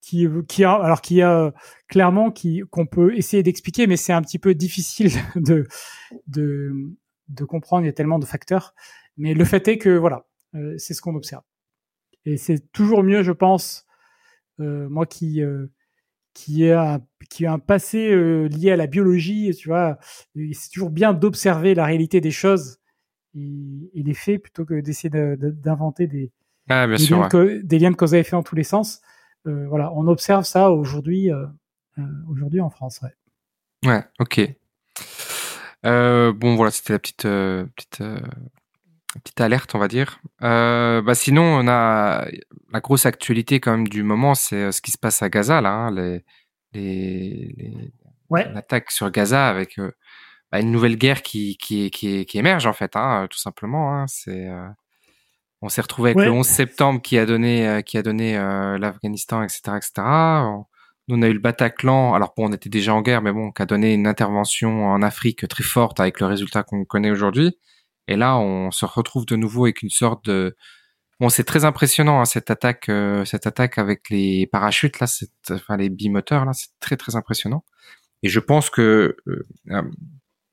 qui, 0.00 0.26
qui 0.48 0.64
a, 0.64 0.72
alors 0.72 1.02
qui 1.02 1.20
a 1.20 1.52
clairement 1.88 2.30
qui 2.30 2.62
qu'on 2.70 2.86
peut 2.86 3.14
essayer 3.14 3.42
d'expliquer, 3.42 3.86
mais 3.86 3.98
c'est 3.98 4.14
un 4.14 4.22
petit 4.22 4.38
peu 4.38 4.54
difficile 4.54 5.10
de 5.36 5.66
de 6.26 6.72
de 7.28 7.44
comprendre, 7.44 7.84
il 7.84 7.86
y 7.86 7.90
a 7.90 7.92
tellement 7.92 8.18
de 8.18 8.26
facteurs. 8.26 8.74
Mais 9.16 9.34
le 9.34 9.44
fait 9.44 9.66
est 9.68 9.78
que 9.78 9.96
voilà, 9.96 10.26
euh, 10.54 10.74
c'est 10.78 10.94
ce 10.94 11.02
qu'on 11.02 11.14
observe. 11.14 11.42
Et 12.24 12.36
c'est 12.36 12.72
toujours 12.72 13.02
mieux, 13.02 13.22
je 13.22 13.32
pense, 13.32 13.86
euh, 14.60 14.88
moi 14.88 15.06
qui 15.06 15.42
euh, 15.42 15.66
qui 16.32 16.64
ai 16.64 16.72
un, 16.72 17.00
qui 17.30 17.46
a 17.46 17.52
un 17.52 17.58
passé 17.58 18.08
lié 18.48 18.72
à 18.72 18.76
la 18.76 18.88
biologie, 18.88 19.54
tu 19.54 19.68
vois, 19.68 19.98
c'est 20.34 20.70
toujours 20.72 20.90
bien 20.90 21.12
d'observer 21.14 21.76
la 21.76 21.84
réalité 21.84 22.20
des 22.20 22.32
choses 22.32 22.78
et, 23.36 23.90
et 23.94 24.02
des 24.02 24.14
faits 24.14 24.42
plutôt 24.42 24.64
que 24.64 24.80
d'essayer 24.80 25.10
d'inventer 25.10 26.08
des, 26.08 26.32
ah, 26.68 26.88
des, 26.88 26.96
liens 26.96 27.28
des, 27.62 27.78
liens 27.78 27.92
de 27.92 27.96
cause 27.96 28.14
à 28.14 28.18
effet 28.18 28.34
en 28.34 28.42
tous 28.42 28.56
les 28.56 28.64
sens. 28.64 29.00
voilà, 29.44 29.92
on 29.92 30.08
observe 30.08 30.44
ça 30.44 30.72
aujourd'hui 30.72 31.30
aujourd'hui 32.28 32.60
en 32.60 32.70
France. 32.70 33.00
Ouais. 33.00 33.14
Ouais, 33.88 34.02
ok. 34.18 34.40
Euh, 35.84 36.32
bon, 36.32 36.56
voilà, 36.56 36.70
c'était 36.70 36.94
la 36.94 36.98
petite 36.98 37.24
euh, 37.26 37.66
petite 37.76 38.00
euh, 38.00 38.20
petite 39.22 39.40
alerte, 39.40 39.74
on 39.74 39.78
va 39.78 39.88
dire. 39.88 40.20
bah 40.40 41.14
sinon, 41.14 41.42
on 41.42 41.68
a 41.68 42.26
la 42.72 42.80
grosse 42.80 43.06
actualité 43.06 43.60
quand 43.60 43.72
même 43.72 43.88
du 43.88 44.02
moment, 44.02 44.34
c'est 44.34 44.72
ce 44.72 44.80
qui 44.82 44.90
se 44.90 44.98
passe 44.98 45.22
à 45.22 45.28
Gaza 45.28 45.60
là, 45.60 45.72
hein, 45.72 45.90
les 45.90 46.24
les, 46.72 47.54
les 47.56 47.92
ouais. 48.30 48.50
l'attaque 48.52 48.90
sur 48.90 49.10
Gaza 49.10 49.48
avec 49.48 49.78
bah, 50.50 50.60
une 50.60 50.72
nouvelle 50.72 50.96
guerre 50.96 51.22
qui 51.22 51.56
qui 51.58 51.90
qui, 51.90 52.24
qui 52.26 52.38
émerge 52.38 52.66
en 52.66 52.72
fait, 52.72 52.96
hein, 52.96 53.28
tout 53.30 53.38
simplement. 53.38 53.94
Hein, 53.94 54.06
c'est 54.08 54.48
on 55.62 55.68
s'est 55.68 55.82
retrouvé 55.82 56.10
avec 56.10 56.24
le 56.24 56.32
11 56.32 56.46
septembre 56.46 57.00
qui 57.00 57.18
a 57.18 57.26
donné 57.26 57.82
qui 57.86 57.98
a 57.98 58.02
donné 58.02 58.34
l'Afghanistan, 58.34 59.42
etc., 59.42 59.76
etc. 59.76 60.02
Nous, 61.08 61.16
on 61.16 61.22
a 61.22 61.28
eu 61.28 61.34
le 61.34 61.38
Bataclan, 61.38 62.14
alors 62.14 62.32
bon, 62.36 62.48
on 62.48 62.52
était 62.52 62.70
déjà 62.70 62.94
en 62.94 63.02
guerre, 63.02 63.20
mais 63.20 63.32
bon, 63.32 63.52
qui 63.52 63.60
a 63.60 63.66
donné 63.66 63.92
une 63.92 64.06
intervention 64.06 64.86
en 64.86 65.02
Afrique 65.02 65.46
très 65.48 65.62
forte 65.62 66.00
avec 66.00 66.18
le 66.20 66.26
résultat 66.26 66.62
qu'on 66.62 66.84
connaît 66.84 67.10
aujourd'hui. 67.10 67.58
Et 68.08 68.16
là, 68.16 68.38
on 68.38 68.70
se 68.70 68.86
retrouve 68.86 69.26
de 69.26 69.36
nouveau 69.36 69.64
avec 69.64 69.82
une 69.82 69.90
sorte 69.90 70.24
de... 70.24 70.56
Bon, 71.20 71.28
c'est 71.28 71.44
très 71.44 71.64
impressionnant, 71.64 72.20
hein, 72.20 72.24
cette 72.24 72.50
attaque 72.50 72.88
euh, 72.88 73.24
cette 73.24 73.46
attaque 73.46 73.78
avec 73.78 74.10
les 74.10 74.46
parachutes, 74.46 74.98
là, 74.98 75.06
enfin 75.50 75.76
les 75.76 75.88
bimoteurs, 75.88 76.44
là, 76.44 76.52
c'est 76.54 76.70
très, 76.80 76.96
très 76.96 77.16
impressionnant. 77.16 77.64
Et 78.22 78.28
je 78.28 78.40
pense 78.40 78.70
que 78.70 79.16
euh, 79.28 79.46
euh, 79.70 79.82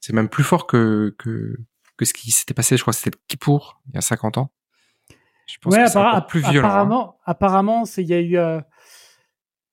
c'est 0.02 0.14
même 0.14 0.30
plus 0.30 0.44
fort 0.44 0.68
que, 0.68 1.16
que, 1.18 1.58
que 1.98 2.06
ce 2.06 2.14
qui 2.14 2.32
s'était 2.32 2.54
passé, 2.54 2.78
je 2.78 2.84
crois 2.84 2.94
que 2.94 3.00
c'était 3.00 3.18
Kippour, 3.28 3.82
il 3.88 3.96
y 3.96 3.98
a 3.98 4.02
50 4.02 4.38
ans. 4.38 4.52
Je 5.48 5.58
pense 5.60 5.76
que 5.76 5.88
c'est 5.88 6.28
plus 6.28 6.42
violent. 6.42 6.68
Hein. 6.68 6.72
Apparemment, 6.72 7.20
apparemment, 7.26 7.84
il 7.98 8.06
y 8.06 8.14
a 8.14 8.22
eu 8.22 8.38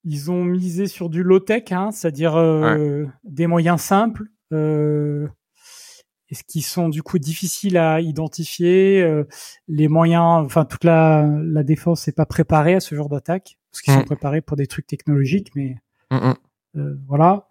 ils 0.04 0.30
ont 0.30 0.44
misé 0.44 0.86
sur 0.86 1.08
du 1.08 1.22
low-tech, 1.22 1.72
hein, 1.72 1.90
c'est-à-dire 1.90 2.36
euh, 2.36 3.06
des 3.24 3.46
moyens 3.46 3.80
simples, 3.80 4.24
euh, 4.52 5.28
qui 6.46 6.62
sont 6.62 6.88
du 6.88 7.02
coup 7.02 7.18
difficiles 7.18 7.76
à 7.76 8.00
identifier. 8.00 9.02
Euh, 9.02 9.24
les 9.66 9.88
moyens, 9.88 10.44
enfin 10.44 10.64
toute 10.64 10.84
la, 10.84 11.26
la 11.42 11.62
défense 11.62 12.06
n'est 12.06 12.12
pas 12.12 12.26
préparée 12.26 12.74
à 12.74 12.80
ce 12.80 12.94
genre 12.94 13.08
d'attaque, 13.08 13.58
parce 13.70 13.82
qu'ils 13.82 13.94
sont 13.94 14.00
mm. 14.00 14.06
préparés 14.06 14.40
pour 14.40 14.56
des 14.56 14.66
trucs 14.66 14.86
technologiques, 14.86 15.50
mais 15.54 15.76
mm, 16.10 16.16
mm. 16.16 16.34
Euh, 16.76 16.94
voilà. 17.08 17.46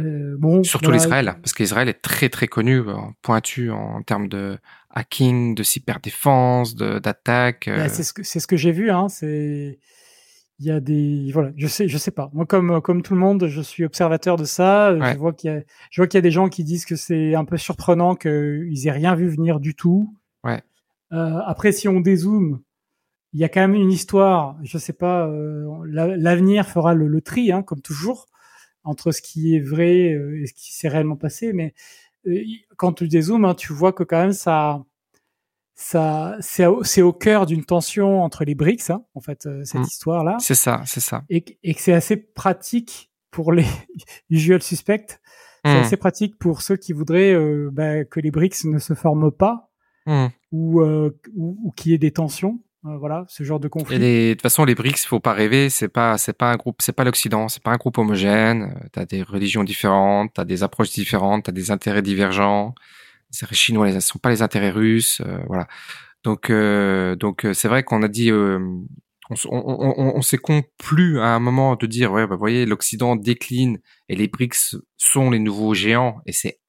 Euh, 0.00 0.36
bon, 0.38 0.62
Surtout 0.62 0.90
l'Israël, 0.90 1.34
parce 1.42 1.52
qu'Israël 1.52 1.88
est 1.88 2.00
très 2.00 2.28
très 2.28 2.48
connu, 2.48 2.82
pointu 3.20 3.70
en 3.70 4.02
termes 4.02 4.28
de 4.28 4.58
hacking, 4.90 5.54
de 5.54 5.62
cyberdéfense, 5.62 6.74
d'attaque. 6.74 7.68
Bah, 7.68 7.88
c'est 7.88 8.02
ce 8.02 8.12
que 8.12 8.22
c'est 8.22 8.40
ce 8.40 8.46
que 8.46 8.56
j'ai 8.56 8.72
vu. 8.72 8.90
Hein, 8.90 9.08
c'est 9.08 9.78
il 10.58 10.66
y 10.66 10.70
a 10.70 10.80
des 10.80 11.30
voilà 11.32 11.50
je 11.56 11.66
sais 11.66 11.88
je 11.88 11.98
sais 11.98 12.10
pas. 12.10 12.30
Moi 12.32 12.46
comme 12.46 12.80
comme 12.80 13.02
tout 13.02 13.14
le 13.14 13.20
monde 13.20 13.46
je 13.48 13.60
suis 13.60 13.84
observateur 13.84 14.36
de 14.36 14.44
ça. 14.44 14.96
Je 15.12 15.18
vois 15.18 15.32
qu'il 15.32 15.50
y 15.50 15.54
a 15.54 15.62
je 15.90 16.00
vois 16.00 16.06
qu'il 16.06 16.18
y 16.18 16.20
a 16.20 16.22
des 16.22 16.30
gens 16.30 16.48
qui 16.48 16.64
disent 16.64 16.84
que 16.84 16.96
c'est 16.96 17.34
un 17.34 17.44
peu 17.44 17.56
surprenant 17.56 18.14
qu'ils 18.14 18.86
aient 18.86 18.92
rien 18.92 19.14
vu 19.14 19.28
venir 19.28 19.60
du 19.60 19.74
tout. 19.74 20.14
Ouais. 20.44 20.62
Euh, 21.12 21.38
après 21.46 21.72
si 21.72 21.88
on 21.88 22.00
dézoome 22.00 22.60
il 23.34 23.40
y 23.40 23.44
a 23.44 23.48
quand 23.48 23.60
même 23.60 23.74
une 23.74 23.90
histoire 23.90 24.56
je 24.62 24.78
sais 24.78 24.92
pas 24.94 25.26
euh, 25.26 25.66
l'avenir 25.84 26.66
fera 26.66 26.94
le, 26.94 27.06
le 27.06 27.20
tri 27.20 27.52
hein, 27.52 27.62
comme 27.62 27.82
toujours 27.82 28.28
entre 28.84 29.12
ce 29.12 29.22
qui 29.22 29.54
est 29.54 29.60
vrai 29.60 30.12
euh, 30.12 30.42
et 30.42 30.46
ce 30.46 30.54
qui 30.54 30.74
s'est 30.74 30.88
réellement 30.88 31.16
passé. 31.16 31.52
Mais 31.52 31.74
euh, 32.26 32.42
quand 32.76 32.94
tu 32.94 33.08
dézoomes 33.08 33.44
hein, 33.44 33.54
tu 33.54 33.72
vois 33.72 33.92
que 33.92 34.04
quand 34.04 34.20
même 34.20 34.32
ça 34.32 34.84
ça 35.82 36.36
c'est 36.40 37.02
au 37.02 37.12
cœur 37.12 37.44
d'une 37.44 37.64
tension 37.64 38.22
entre 38.22 38.44
les 38.44 38.54
BRICS 38.54 38.90
hein, 38.90 39.02
en 39.14 39.20
fait 39.20 39.46
euh, 39.46 39.62
cette 39.64 39.80
mm. 39.80 39.84
histoire 39.84 40.24
là 40.24 40.36
c'est 40.38 40.54
ça 40.54 40.82
c'est 40.86 41.00
ça. 41.00 41.24
Et, 41.28 41.44
et 41.62 41.74
que 41.74 41.80
c'est 41.80 41.92
assez 41.92 42.16
pratique 42.16 43.10
pour 43.30 43.52
les 43.52 43.66
usual 44.30 44.62
suspects. 44.62 45.18
C'est 45.64 45.74
mm. 45.74 45.82
assez 45.82 45.96
pratique 45.96 46.38
pour 46.38 46.62
ceux 46.62 46.76
qui 46.76 46.92
voudraient 46.92 47.32
euh, 47.32 47.70
bah, 47.72 48.04
que 48.04 48.20
les 48.20 48.30
BRICS 48.30 48.64
ne 48.66 48.78
se 48.78 48.94
forment 48.94 49.32
pas 49.32 49.70
mm. 50.06 50.26
ou, 50.52 50.80
euh, 50.80 51.18
ou, 51.34 51.58
ou 51.64 51.72
qu'il 51.72 51.92
y 51.92 51.94
ait 51.94 51.98
des 51.98 52.12
tensions. 52.12 52.60
Voilà 52.84 53.24
ce 53.28 53.44
genre 53.44 53.60
de 53.60 53.68
conflit. 53.68 53.94
et 54.02 54.28
de 54.30 54.34
toute 54.34 54.42
façon 54.42 54.64
les 54.64 54.74
BRICS 54.74 55.06
faut 55.06 55.20
pas 55.20 55.34
rêver 55.34 55.70
c'est 55.70 55.88
pas 55.88 56.18
c'est 56.18 56.32
pas 56.32 56.50
un 56.50 56.56
groupe 56.56 56.82
c'est 56.82 56.92
pas 56.92 57.04
l'Occident 57.04 57.48
c'est 57.48 57.62
pas 57.62 57.70
un 57.70 57.76
groupe 57.76 57.98
homogène. 57.98 58.74
T'as 58.90 59.04
des 59.04 59.22
religions 59.22 59.62
différentes 59.62 60.32
t'as 60.34 60.44
des 60.44 60.64
approches 60.64 60.90
différentes 60.90 61.44
t'as 61.44 61.52
des 61.52 61.70
intérêts 61.70 62.02
divergents 62.02 62.74
les 63.32 63.38
intérêts 63.38 63.54
chinois, 63.54 63.90
ne 63.90 64.00
sont 64.00 64.18
pas 64.18 64.30
les 64.30 64.42
intérêts 64.42 64.70
russes, 64.70 65.20
euh, 65.20 65.38
voilà. 65.46 65.66
Donc, 66.24 66.50
euh, 66.50 67.16
donc 67.16 67.44
euh, 67.44 67.54
c'est 67.54 67.68
vrai 67.68 67.82
qu'on 67.82 68.02
a 68.02 68.08
dit, 68.08 68.30
on, 68.32 68.86
on, 69.46 70.12
on, 70.16 70.22
s'est 70.22 70.38
complu 70.38 71.18
à 71.18 71.28
un 71.28 71.40
moment 71.40 71.74
de 71.76 71.86
dire, 71.86 72.12
ouais, 72.12 72.26
bah, 72.26 72.34
vous 72.34 72.38
voyez, 72.38 72.66
l'Occident 72.66 73.16
décline 73.16 73.78
et 74.08 74.14
les 74.14 74.28
BRICS 74.28 74.76
sont 74.96 75.30
les 75.30 75.38
nouveaux 75.38 75.74
géants, 75.74 76.20
et 76.26 76.32
c'est 76.32 76.60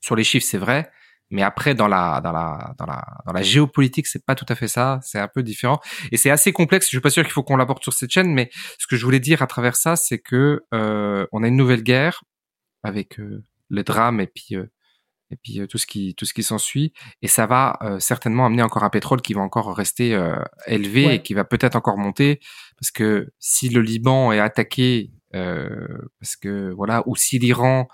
sur 0.00 0.16
les 0.16 0.24
chiffres, 0.24 0.46
c'est 0.48 0.58
vrai. 0.58 0.90
Mais 1.30 1.42
après, 1.42 1.74
dans 1.74 1.88
la 1.88 2.20
dans 2.20 2.32
la 2.32 2.74
dans 2.78 2.86
la 2.86 3.02
dans 3.26 3.32
la 3.32 3.42
géopolitique, 3.42 4.06
c'est 4.06 4.24
pas 4.24 4.34
tout 4.34 4.44
à 4.48 4.54
fait 4.54 4.68
ça. 4.68 5.00
C'est 5.02 5.18
un 5.18 5.26
peu 5.26 5.42
différent 5.42 5.80
et 6.12 6.18
c'est 6.18 6.30
assez 6.30 6.52
complexe. 6.52 6.86
Je 6.86 6.90
suis 6.90 7.00
pas 7.00 7.10
sûr 7.10 7.24
qu'il 7.24 7.32
faut 7.32 7.42
qu'on 7.42 7.56
l'aborde 7.56 7.82
sur 7.82 7.94
cette 7.94 8.10
chaîne, 8.10 8.32
mais 8.32 8.50
ce 8.78 8.86
que 8.86 8.94
je 8.94 9.04
voulais 9.04 9.20
dire 9.20 9.42
à 9.42 9.46
travers 9.46 9.74
ça, 9.74 9.96
c'est 9.96 10.18
que 10.18 10.60
euh, 10.74 11.26
on 11.32 11.42
a 11.42 11.48
une 11.48 11.56
nouvelle 11.56 11.82
guerre 11.82 12.22
avec 12.82 13.18
le 13.18 13.82
drame 13.82 14.20
et 14.20 14.26
puis 14.26 14.56
euh, 14.56 14.70
et 15.34 15.38
puis 15.42 15.60
euh, 15.60 15.66
tout 15.66 15.78
ce 15.78 15.86
qui 15.86 16.14
tout 16.14 16.24
ce 16.24 16.32
qui 16.32 16.42
s'ensuit 16.42 16.92
et 17.20 17.28
ça 17.28 17.46
va 17.46 17.78
euh, 17.82 17.98
certainement 17.98 18.46
amener 18.46 18.62
encore 18.62 18.84
un 18.84 18.90
pétrole 18.90 19.20
qui 19.20 19.34
va 19.34 19.40
encore 19.40 19.76
rester 19.76 20.14
euh, 20.14 20.36
élevé 20.66 21.14
et 21.14 21.22
qui 21.22 21.34
va 21.34 21.44
peut-être 21.44 21.74
encore 21.74 21.98
monter 21.98 22.40
parce 22.78 22.92
que 22.92 23.32
si 23.38 23.68
le 23.68 23.80
Liban 23.80 24.32
est 24.32 24.38
attaqué 24.38 25.10
parce 25.32 26.36
que 26.40 26.72
voilà 26.76 27.02
ou 27.06 27.16
si 27.16 27.40
l'Iran 27.40 27.88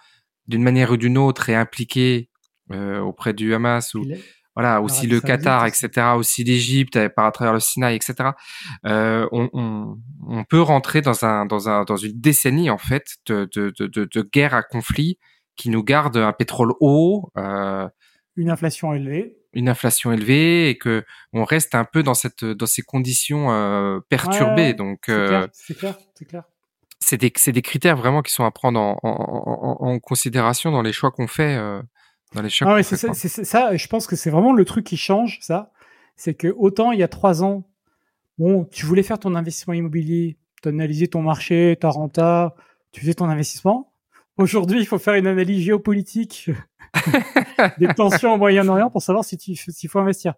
d'une 0.46 0.62
manière 0.62 0.90
ou 0.90 0.98
d'une 0.98 1.16
autre 1.16 1.48
est 1.48 1.54
impliqué 1.54 2.28
auprès 2.70 3.32
du 3.32 3.54
Hamas 3.54 3.94
ou 3.94 4.04
voilà 4.54 4.82
aussi 4.82 5.06
le 5.06 5.22
Qatar 5.22 5.64
etc 5.64 6.08
aussi. 6.16 6.44
l'Égypte 6.44 6.98
par 7.16 7.32
travers 7.32 7.54
le 7.54 7.60
Sinaï 7.60 7.96
etc 7.96 8.32
on, 8.84 9.48
on, 9.54 9.96
on, 10.28 10.44
peut 10.44 10.60
rentrer 10.60 11.00
dans 11.00 11.24
un 11.24 11.46
dans 11.46 11.70
un 11.70 11.84
dans 11.84 11.96
une 11.96 12.20
décennie 12.20 12.68
en 12.68 12.76
fait 12.76 13.06
de 13.24 13.48
de, 13.54 13.72
de, 13.78 13.86
de 14.04 14.22
guerre 14.30 14.52
à 14.52 14.62
conflit 14.62 15.16
qui 15.60 15.68
nous 15.68 15.84
garde 15.84 16.16
un 16.16 16.32
pétrole 16.32 16.72
haut, 16.80 17.30
euh, 17.36 17.86
une 18.36 18.50
inflation 18.50 18.94
élevée, 18.94 19.36
une 19.52 19.68
inflation 19.68 20.10
élevée 20.10 20.70
et 20.70 20.78
que 20.78 21.04
on 21.34 21.44
reste 21.44 21.74
un 21.74 21.84
peu 21.84 22.02
dans 22.02 22.14
cette 22.14 22.44
dans 22.44 22.70
ces 22.74 22.82
conditions 22.82 23.50
euh, 23.50 24.00
perturbées. 24.08 24.72
Donc 24.72 25.00
c'est 25.06 25.26
clair, 25.26 25.48
c'est 25.52 25.78
clair, 25.80 25.94
c'est 26.14 26.24
clair. 26.24 26.44
C'est 26.98 27.18
des 27.18 27.30
c'est 27.36 27.52
des 27.52 27.62
critères 27.62 27.96
vraiment 27.96 28.22
qui 28.22 28.32
sont 28.32 28.44
à 28.44 28.50
prendre 28.50 28.80
en, 28.80 28.96
en, 29.02 29.76
en, 29.80 29.86
en 29.88 29.98
considération 29.98 30.70
dans 30.70 30.82
les 30.82 30.94
choix 30.94 31.10
qu'on 31.10 31.26
fait 31.26 31.56
euh, 31.56 31.82
dans 32.34 32.42
les 32.42 32.50
chocs. 32.50 32.68
Ah 32.70 32.74
ouais, 32.76 32.82
c'est 32.82 32.96
ça, 32.96 33.12
c'est 33.12 33.44
ça. 33.44 33.76
Je 33.76 33.86
pense 33.88 34.06
que 34.06 34.16
c'est 34.16 34.30
vraiment 34.30 34.54
le 34.54 34.64
truc 34.64 34.86
qui 34.86 34.96
change, 34.96 35.38
ça. 35.42 35.72
C'est 36.16 36.34
que 36.34 36.48
autant 36.56 36.92
il 36.92 37.00
y 37.00 37.02
a 37.02 37.08
trois 37.08 37.42
ans, 37.42 37.68
bon, 38.38 38.64
tu 38.64 38.86
voulais 38.86 39.02
faire 39.02 39.18
ton 39.18 39.34
investissement 39.34 39.74
immobilier, 39.74 40.38
tu 40.62 40.68
analysais 40.70 41.08
ton 41.08 41.22
marché, 41.22 41.76
ta 41.80 41.90
renta, 41.90 42.54
tu 42.92 43.00
faisais 43.00 43.14
ton 43.14 43.28
investissement. 43.28 43.89
Aujourd'hui, 44.40 44.80
il 44.80 44.86
faut 44.86 44.98
faire 44.98 45.14
une 45.14 45.26
analyse 45.26 45.62
géopolitique 45.64 46.50
des 47.78 47.88
tensions 47.88 48.34
au 48.34 48.38
Moyen-Orient 48.38 48.90
pour 48.90 49.02
savoir 49.02 49.24
si 49.24 49.38
s'il 49.38 49.88
faut 49.90 49.98
investir. 49.98 50.34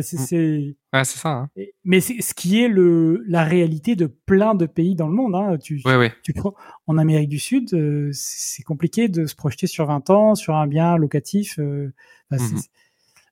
C'est, 0.00 0.14
Mm. 0.16 0.24
c'est- 0.26 0.76
Ouais, 0.94 1.04
ça. 1.04 1.28
Hein. 1.28 1.50
mais 1.84 2.00
c'est 2.00 2.22
ce 2.22 2.32
qui 2.32 2.62
est 2.62 2.68
le, 2.68 3.22
la 3.26 3.44
réalité 3.44 3.94
de 3.94 4.06
plein 4.06 4.54
de 4.54 4.64
pays 4.64 4.94
dans 4.94 5.06
le 5.06 5.12
monde. 5.12 5.34
Hein. 5.34 5.58
Tu, 5.58 5.82
Ouais, 5.84 5.96
ouais. 5.96 6.12
tu 6.22 6.32
prends 6.32 6.54
en 6.86 6.96
Amérique 6.96 7.28
du 7.28 7.38
Sud, 7.38 7.74
euh, 7.74 8.08
c'est 8.12 8.62
compliqué 8.62 9.08
de 9.08 9.26
se 9.26 9.34
projeter 9.34 9.66
sur 9.66 9.84
20 9.86 10.08
ans 10.08 10.34
sur 10.34 10.54
un 10.56 10.66
bien 10.66 10.96
locatif. 10.96 11.58
euh, 11.58 11.92
Mhm. 12.30 12.60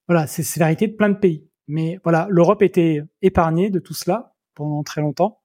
Voilà, 0.07 0.27
c'est 0.27 0.43
c'est 0.43 0.61
la 0.61 0.67
réalité 0.67 0.89
de 0.89 0.97
plein 0.97 1.09
de 1.09 1.17
pays. 1.17 1.47
Mais 1.67 1.99
voilà, 2.05 2.27
l'Europe 2.29 2.61
était 2.63 3.03
épargnée 3.23 3.71
de 3.71 3.79
tout 3.79 3.95
cela 3.95 4.35
pendant 4.55 4.83
très 4.83 5.01
longtemps. 5.01 5.41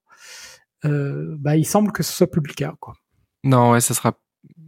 Euh, 0.84 1.36
bah, 1.40 1.56
il 1.56 1.66
semble 1.66 1.92
que 1.94 2.04
ce 2.04 2.12
soit 2.12 2.28
plus 2.30 2.42
le 2.46 2.54
cas. 2.54 2.74
Quoi. 2.82 2.96
Non, 3.46 3.72
ouais, 3.72 3.80
ça 3.80 3.94
sera, 3.94 4.20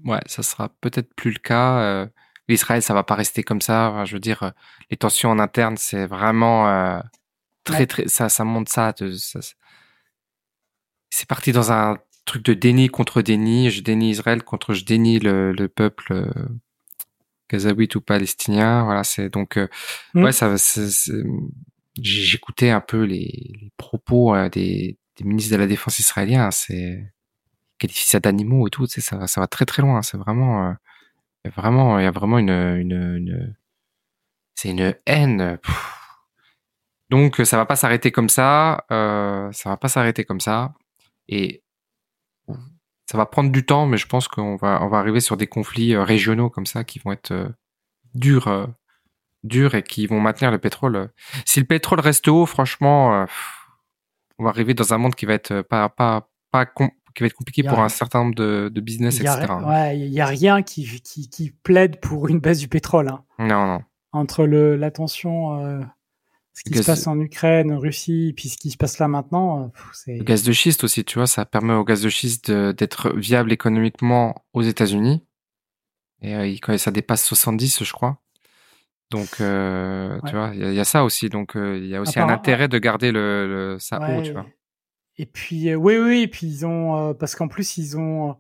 ouais, 0.06 0.20
ça 0.26 0.44
sera 0.44 0.70
peut-être 0.82 1.14
plus 1.16 1.32
le 1.32 1.40
cas. 1.40 1.80
Euh, 1.80 2.08
L'Israël, 2.50 2.82
ça 2.82 2.94
va 2.94 3.04
pas 3.04 3.16
rester 3.16 3.44
comme 3.44 3.60
ça. 3.62 3.90
Enfin, 3.90 4.06
je 4.06 4.14
veux 4.14 4.20
dire, 4.22 4.44
euh, 4.44 4.52
les 4.90 4.96
tensions 4.98 5.30
en 5.30 5.40
interne, 5.40 5.76
c'est 5.78 6.06
vraiment 6.06 6.70
euh, 6.70 7.00
très, 7.66 7.80
Ouais. 7.80 7.86
très, 7.88 8.08
ça, 8.08 8.30
ça 8.30 8.44
monte 8.46 8.70
ça. 8.70 8.94
c'est 11.10 11.28
parti 11.28 11.52
dans 11.52 11.72
un 11.72 11.98
truc 12.26 12.44
de 12.46 12.54
déni 12.54 12.88
contre 12.90 13.22
déni. 13.22 13.70
Je 13.70 13.82
dénie 13.82 14.12
Israël 14.12 14.44
contre 14.44 14.74
je 14.74 14.86
dénie 14.86 15.20
le, 15.20 15.52
le 15.52 15.68
peuple 15.68 16.14
euh, 16.14 16.32
gazaouite 17.52 17.96
ou 17.96 18.02
palestinien. 18.02 18.84
Voilà, 18.84 19.04
c'est 19.04 19.30
donc, 19.30 19.58
euh, 19.58 19.68
Mm. 20.14 20.24
ouais, 20.24 20.32
ça, 20.32 20.56
j'écoutais 22.00 22.70
un 22.70 22.82
peu 22.82 23.04
les, 23.04 23.54
les 23.62 23.72
propos 23.78 24.36
euh, 24.36 24.50
des, 24.50 24.98
des 25.18 25.24
ministres 25.26 25.52
de 25.54 25.58
la 25.58 25.68
défense 25.68 26.00
israéliens. 26.00 26.52
C'est 26.52 27.12
qualifie 27.78 28.08
ça 28.08 28.20
d'animaux 28.20 28.68
et 28.68 28.70
tout, 28.70 28.88
tu 28.88 28.94
sais, 28.94 29.02
ça, 29.02 29.28
ça 29.28 29.42
va 29.42 29.48
très 29.48 29.66
très 29.66 29.82
loin. 29.82 30.02
C'est 30.02 30.18
vraiment, 30.18 30.70
euh, 30.70 30.74
vraiment, 31.56 32.00
il 32.00 32.04
y 32.04 32.08
a 32.08 32.12
vraiment 32.12 32.38
une, 32.40 32.50
une, 32.50 33.16
une 33.18 33.56
c'est 34.56 34.70
une 34.70 34.96
haine. 35.06 35.60
Donc 37.10 37.38
ça 37.46 37.58
va 37.58 37.66
pas 37.66 37.76
s'arrêter 37.78 38.12
comme 38.12 38.30
ça, 38.30 38.86
euh, 38.92 39.50
ça 39.54 39.70
va 39.70 39.78
pas 39.78 39.88
s'arrêter 39.88 40.26
comme 40.26 40.42
ça, 40.42 40.74
et 41.30 41.64
ça 43.10 43.18
va 43.18 43.26
prendre 43.26 43.52
du 43.52 43.66
temps, 43.66 43.86
mais 43.86 43.96
je 43.96 44.08
pense 44.08 44.28
qu'on 44.28 44.58
va, 44.58 44.84
on 44.84 44.90
va 44.90 44.98
arriver 44.98 45.22
sur 45.22 45.38
des 45.38 45.48
conflits 45.48 45.94
euh, 45.94 46.04
régionaux 46.04 46.50
comme 46.50 46.66
ça 46.66 46.84
qui 46.84 47.00
vont 47.00 47.14
être 47.14 47.32
euh, 47.32 47.48
durs, 48.14 48.68
durs 49.44 49.76
et 49.76 49.84
qui 49.84 50.08
vont 50.08 50.20
maintenir 50.20 50.52
le 50.52 50.58
pétrole. 50.58 51.10
Si 51.46 51.62
le 51.62 51.66
pétrole 51.66 52.02
reste 52.02 52.28
haut, 52.28 52.46
franchement, 52.46 53.26
on 54.40 54.44
va 54.44 54.50
arriver 54.50 54.74
dans 54.74 54.94
un 54.94 54.98
monde 54.98 55.16
qui 55.16 55.26
va 55.26 55.34
être 55.34 55.62
pas, 55.62 55.88
pas, 55.88 56.30
pas 56.52 56.66
qui 57.18 57.24
va 57.24 57.28
être 57.28 57.34
compliqué 57.34 57.64
pour 57.64 57.74
rien. 57.78 57.86
un 57.86 57.90
certain 57.90 58.20
nombre 58.24 58.36
de, 58.36 58.70
de 58.74 58.82
business, 58.82 59.18
y 59.18 59.22
etc. 59.22 59.46
ouais, 59.66 60.00
il 60.00 60.14
y 60.14 60.22
a 60.22 60.26
rien 60.28 60.62
qui, 60.62 60.86
qui, 61.02 61.28
qui 61.30 61.52
plaide 61.52 62.00
pour 62.00 62.28
une 62.30 62.40
baisse 62.40 62.60
du 62.60 62.68
pétrole. 62.68 63.10
hein. 63.10 63.24
Non, 63.40 63.66
non. 63.68 63.82
Entre 64.14 64.46
le, 64.46 64.76
la 64.78 64.90
tension, 64.92 65.60
euh, 65.66 65.82
ce 66.54 66.64
qui 66.64 66.78
se 66.78 66.84
passe 66.84 67.06
en 67.08 67.20
Ukraine, 67.20 67.72
en 67.72 67.80
Russie, 67.80 68.34
puis 68.36 68.50
ce 68.50 68.58
qui 68.58 68.72
se 68.72 68.78
passe 68.78 69.00
là 69.00 69.08
maintenant, 69.08 69.64
euh, 69.64 69.68
c'est 69.94 70.18
Le 70.18 70.24
gaz 70.24 70.44
de 70.44 70.52
schiste 70.54 70.84
aussi, 70.84 71.04
tu 71.04 71.20
vois, 71.20 71.28
ça 71.28 71.46
permet 71.46 71.74
au 71.74 71.84
gaz 71.84 72.02
de 72.02 72.10
schiste 72.10 72.50
d'être 72.52 73.12
viable 73.16 73.52
économiquement 73.52 74.36
aux 74.54 74.62
États-Unis. 74.62 75.24
Et 76.22 76.36
euh, 76.36 76.56
quand 76.62 76.78
ça 76.78 76.92
dépasse 76.92 77.24
70, 77.26 77.84
je 77.84 77.92
crois. 77.94 78.18
Donc, 79.12 79.40
euh, 79.40 80.16
Ouais. 80.16 80.30
tu 80.30 80.36
vois, 80.36 80.52
il 80.54 80.60
y, 80.60 80.64
a- 80.66 80.70
il 80.72 80.76
y 80.76 80.80
a 80.80 80.84
ça 80.84 81.04
aussi. 81.04 81.30
Donc, 81.30 81.52
il 81.56 81.86
y 81.86 81.96
a 81.96 82.02
aussi 82.02 82.20
un 82.20 82.28
intérêt 82.30 82.68
de 82.68 82.78
garder 82.80 83.12
le, 83.12 83.48
le 83.74 83.80
ça 83.80 83.98
haut, 84.02 84.22
tu 84.22 84.30
Ouais. 84.30 84.32
vois. 84.34 84.46
Et 85.18 85.26
puis, 85.26 85.70
euh, 85.70 85.76
oui, 85.76 85.98
oui, 85.98 86.22
et 86.22 86.28
puis 86.28 86.48
ils 86.48 86.66
ont, 86.66 87.10
euh, 87.10 87.14
parce 87.14 87.36
qu'en 87.36 87.48
plus, 87.48 87.78
ils 87.78 87.98
ont, 87.98 88.30
euh, 88.30 88.34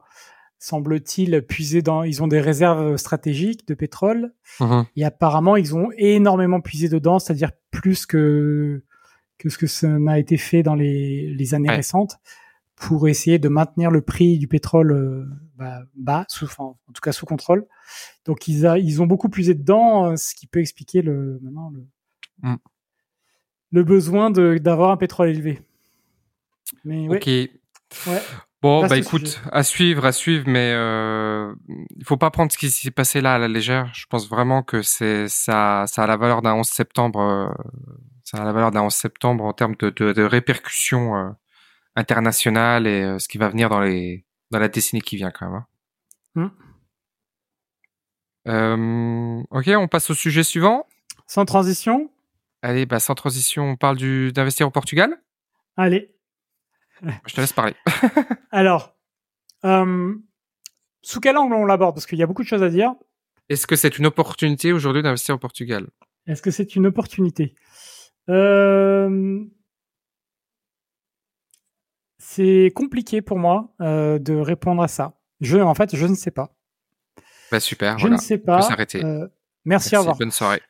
semble-t-il, 0.59 1.41
puisé 1.43 1.81
dans, 1.81 2.03
ils 2.03 2.21
ont 2.23 2.27
des 2.27 2.39
réserves 2.41 2.97
stratégiques 2.97 3.67
de 3.67 3.73
pétrole. 3.73 4.33
Mhm. 4.59 4.85
Et 4.95 5.05
apparemment, 5.05 5.55
ils 5.55 5.75
ont 5.75 5.89
énormément 5.97 6.61
puisé 6.61 6.89
dedans, 6.89 7.19
c'est-à-dire 7.19 7.51
plus 7.71 8.05
que, 8.05 8.83
que 9.37 9.49
ce 9.49 9.57
que 9.57 9.67
ça 9.67 9.87
n'a 9.87 10.19
été 10.19 10.37
fait 10.37 10.63
dans 10.63 10.75
les, 10.75 11.33
les 11.33 11.53
années 11.53 11.69
Ouais. 11.69 11.75
récentes, 11.77 12.17
pour 12.75 13.07
essayer 13.07 13.39
de 13.39 13.49
maintenir 13.49 13.89
le 13.89 14.01
prix 14.01 14.37
du 14.37 14.47
pétrole 14.47 14.91
euh, 14.91 15.25
bah, 15.55 15.81
bas, 15.95 16.25
sous, 16.29 16.45
enfin, 16.45 16.63
en 16.65 16.91
tout 16.93 17.01
cas 17.01 17.11
sous 17.11 17.25
contrôle. 17.25 17.65
Donc 18.25 18.47
ils, 18.47 18.67
a, 18.67 18.77
ils 18.77 19.01
ont 19.01 19.07
beaucoup 19.07 19.29
puisé 19.29 19.55
dedans, 19.55 20.15
ce 20.15 20.35
qui 20.35 20.45
peut 20.45 20.59
expliquer 20.59 21.01
le, 21.01 21.39
maintenant 21.41 21.71
le, 21.71 21.85
Mm. 22.43 22.57
le 23.71 23.83
besoin 23.83 24.29
d'avoir 24.29 24.91
un 24.91 24.97
pétrole 24.97 25.29
élevé. 25.29 25.59
Mais 26.83 27.07
Ok. 27.09 27.25
ouais. 27.27 28.21
Bon, 28.61 28.81
Vaste 28.81 28.89
bah 28.89 28.97
écoute, 28.97 29.27
sujet. 29.27 29.39
à 29.51 29.63
suivre, 29.63 30.05
à 30.05 30.11
suivre, 30.11 30.45
mais 30.47 30.73
euh, 30.73 31.53
il 31.95 32.03
faut 32.05 32.17
pas 32.17 32.31
prendre 32.31 32.51
ce 32.51 32.57
qui 32.57 32.71
s'est 32.71 32.89
passé 32.89 33.21
là 33.21 33.35
à 33.35 33.37
la 33.37 33.47
légère. 33.47 33.91
Je 33.93 34.05
pense 34.09 34.27
vraiment 34.27 34.63
que 34.63 34.81
c'est 34.81 35.27
ça, 35.27 35.85
ça 35.87 36.03
a 36.03 36.07
la 36.07 36.17
valeur 36.17 36.41
d'un 36.41 36.55
11 36.55 36.67
septembre. 36.67 37.19
euh, 37.21 37.49
ça 38.23 38.39
a 38.41 38.43
la 38.45 38.51
valeur 38.51 38.71
d'un 38.71 38.81
11 38.81 38.93
septembre 38.93 39.43
en 39.45 39.53
termes 39.53 39.75
de, 39.77 39.91
de, 39.91 40.11
de 40.11 40.23
répercussions 40.23 41.15
euh, 41.15 41.29
internationales 41.95 42.87
et 42.87 43.03
euh, 43.03 43.19
ce 43.19 43.27
qui 43.27 43.37
va 43.37 43.47
venir 43.49 43.69
dans 43.69 43.79
les 43.79 44.25
dans 44.49 44.59
la 44.59 44.69
décennie 44.69 45.01
qui 45.03 45.17
vient 45.17 45.31
quand 45.31 45.49
même. 45.51 45.63
hein. 46.35 46.51
Euh, 48.47 49.43
ok, 49.51 49.69
on 49.77 49.87
passe 49.87 50.09
au 50.09 50.13
sujet 50.13 50.43
suivant. 50.43 50.85
Sans 51.27 51.45
transition, 51.45 52.09
Allez, 52.63 52.85
bah 52.87 52.99
sans 52.99 53.13
transition, 53.13 53.63
on 53.71 53.75
parle 53.75 53.97
du 53.97 54.31
d'investir 54.31 54.65
au 54.67 54.71
Portugal. 54.71 55.15
allez. 55.75 56.11
Je 57.25 57.33
te 57.33 57.41
laisse 57.41 57.53
parler. 57.53 57.73
Alors, 58.51 58.95
euh, 59.65 60.15
sous 61.01 61.19
quel 61.19 61.37
angle 61.37 61.53
on 61.55 61.65
l'aborde? 61.65 61.95
Parce 61.95 62.05
qu'il 62.05 62.17
y 62.19 62.23
a 62.23 62.27
beaucoup 62.27 62.43
de 62.43 62.47
choses 62.47 62.63
à 62.63 62.69
dire. 62.69 62.93
Est-ce 63.49 63.67
que 63.67 63.75
c'est 63.75 63.97
une 63.97 64.05
opportunité 64.05 64.73
aujourd'hui 64.73 65.01
d'investir 65.03 65.35
au 65.35 65.37
Portugal? 65.37 65.87
Est-ce 66.25 66.41
que 66.41 66.51
c'est 66.51 66.75
une 66.75 66.85
opportunité? 66.87 67.55
Euh, 68.29 69.39
C'est 72.17 72.71
compliqué 72.75 73.21
pour 73.21 73.37
moi 73.37 73.73
euh, 73.81 74.19
de 74.19 74.33
répondre 74.33 74.81
à 74.83 74.87
ça. 74.87 75.13
Je, 75.39 75.57
en 75.57 75.73
fait, 75.75 75.95
je 75.95 76.05
ne 76.05 76.15
sais 76.15 76.31
pas. 76.31 76.53
Bah 77.51 77.59
super, 77.61 77.97
Je 77.97 78.01
voilà. 78.03 78.17
ne 78.17 78.21
sais 78.21 78.35
On 78.35 78.37
peut 78.39 78.43
pas. 78.45 78.61
s'arrêter. 78.63 79.01
Euh, 79.05 79.27
merci, 79.63 79.95
au 79.95 79.99
revoir. 79.99 80.17
Bonne 80.17 80.31
soirée. 80.31 80.61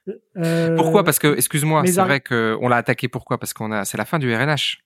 Pourquoi? 0.75 1.03
Parce 1.03 1.17
que, 1.17 1.35
excuse-moi, 1.35 1.83
c'est 1.87 2.01
vrai 2.01 2.21
qu'on 2.21 2.67
l'a 2.67 2.75
attaqué. 2.75 3.07
Pourquoi? 3.07 3.39
Parce 3.39 3.53
qu'on 3.53 3.71
a, 3.71 3.85
c'est 3.85 3.97
la 3.97 4.05
fin 4.05 4.19
du 4.19 4.31
RNH. 4.35 4.83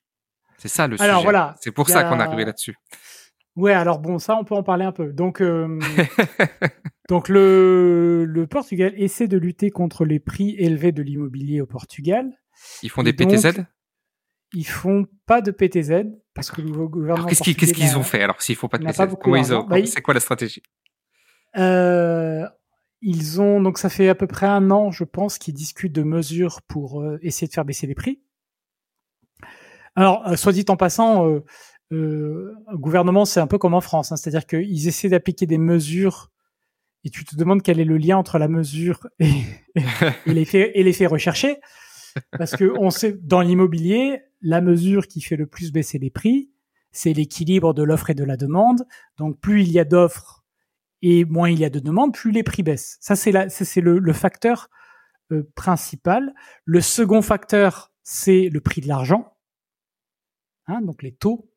C'est 0.62 0.68
ça 0.68 0.86
le 0.86 1.00
Alors, 1.02 1.16
sujet. 1.16 1.24
voilà, 1.24 1.56
C'est 1.60 1.72
pour 1.72 1.88
ça 1.88 2.04
qu'on 2.04 2.20
est 2.20 2.22
arrivé 2.22 2.44
là-dessus. 2.44 2.76
Ouais, 3.56 3.72
alors 3.72 3.98
bon, 3.98 4.20
ça, 4.20 4.36
on 4.36 4.44
peut 4.44 4.54
en 4.54 4.62
parler 4.62 4.84
un 4.84 4.92
peu. 4.92 5.12
Donc, 5.12 5.40
euh, 5.40 5.80
donc 7.08 7.28
le, 7.28 8.24
le 8.26 8.46
Portugal 8.46 8.94
essaie 8.96 9.26
de 9.26 9.36
lutter 9.36 9.70
contre 9.70 10.04
les 10.04 10.20
prix 10.20 10.54
élevés 10.56 10.92
de 10.92 11.02
l'immobilier 11.02 11.60
au 11.60 11.66
Portugal. 11.66 12.30
Ils 12.84 12.90
font 12.90 13.02
des 13.02 13.12
donc, 13.12 13.30
PTZ. 13.32 13.64
Ils 14.52 14.66
font 14.66 15.06
pas 15.26 15.40
de 15.40 15.50
PTZ 15.50 16.04
parce 16.32 16.52
que 16.52 16.60
le 16.60 16.68
nouveau 16.68 16.88
gouvernement. 16.88 17.26
Qu'est-ce 17.26 17.72
qu'ils, 17.72 17.98
ont 17.98 18.04
fait? 18.04 18.22
Alors 18.22 18.40
s'il 18.40 18.54
faut 18.54 18.68
pas 18.68 18.78
de 18.78 18.84
PTZ 18.84 19.16
Bah, 19.68 19.76
C'est 19.84 20.00
quoi 20.00 20.14
la 20.14 20.20
stratégie? 20.20 20.62
Euh, 21.58 22.46
ils 23.00 23.40
ont 23.40 23.60
donc 23.60 23.78
ça 23.78 23.88
fait 23.88 24.08
à 24.08 24.14
peu 24.14 24.28
près 24.28 24.46
un 24.46 24.70
an, 24.70 24.92
je 24.92 25.02
pense, 25.02 25.38
qu'ils 25.38 25.54
discutent 25.54 25.92
de 25.92 26.04
mesures 26.04 26.62
pour 26.62 27.02
euh, 27.02 27.18
essayer 27.20 27.48
de 27.48 27.52
faire 27.52 27.64
baisser 27.64 27.88
les 27.88 27.96
prix. 27.96 28.22
Alors, 29.96 30.26
euh, 30.26 30.36
soit 30.36 30.52
dit 30.52 30.64
en 30.68 30.76
passant, 30.76 31.28
euh, 31.28 31.44
euh, 31.92 32.54
gouvernement, 32.74 33.24
c'est 33.24 33.40
un 33.40 33.46
peu 33.46 33.58
comme 33.58 33.74
en 33.74 33.80
France, 33.80 34.12
hein, 34.12 34.16
c'est-à-dire 34.16 34.46
qu'ils 34.46 34.88
essaient 34.88 35.10
d'appliquer 35.10 35.46
des 35.46 35.58
mesures 35.58 36.30
et 37.04 37.10
tu 37.10 37.24
te 37.24 37.34
demandes 37.34 37.62
quel 37.62 37.80
est 37.80 37.84
le 37.84 37.98
lien 37.98 38.16
entre 38.16 38.38
la 38.38 38.48
mesure 38.48 39.08
et, 39.18 39.28
et, 39.74 39.82
et 40.26 40.32
l'effet 40.32 40.72
et 40.74 40.82
l'effet 40.82 41.06
recherché, 41.06 41.58
parce 42.38 42.52
que 42.52 42.72
on 42.78 42.90
sait 42.90 43.18
dans 43.22 43.40
l'immobilier, 43.40 44.22
la 44.40 44.60
mesure 44.60 45.06
qui 45.08 45.20
fait 45.20 45.36
le 45.36 45.46
plus 45.46 45.72
baisser 45.72 45.98
les 45.98 46.10
prix, 46.10 46.50
c'est 46.92 47.12
l'équilibre 47.12 47.74
de 47.74 47.82
l'offre 47.82 48.10
et 48.10 48.14
de 48.14 48.24
la 48.24 48.36
demande. 48.36 48.86
Donc, 49.18 49.40
plus 49.40 49.62
il 49.62 49.72
y 49.72 49.78
a 49.78 49.84
d'offres 49.84 50.44
et 51.00 51.24
moins 51.24 51.50
il 51.50 51.58
y 51.58 51.64
a 51.64 51.70
de 51.70 51.80
demandes, 51.80 52.14
plus 52.14 52.30
les 52.30 52.42
prix 52.42 52.62
baissent. 52.62 52.98
Ça, 53.00 53.16
c'est 53.16 53.32
c'est 53.48 53.80
le, 53.80 53.98
le 53.98 54.12
facteur 54.12 54.68
euh, 55.32 55.48
principal. 55.54 56.34
Le 56.64 56.80
second 56.80 57.22
facteur, 57.22 57.92
c'est 58.02 58.48
le 58.48 58.60
prix 58.60 58.80
de 58.80 58.88
l'argent. 58.88 59.31
Hein, 60.66 60.80
donc 60.82 61.02
les 61.02 61.12
taux. 61.12 61.48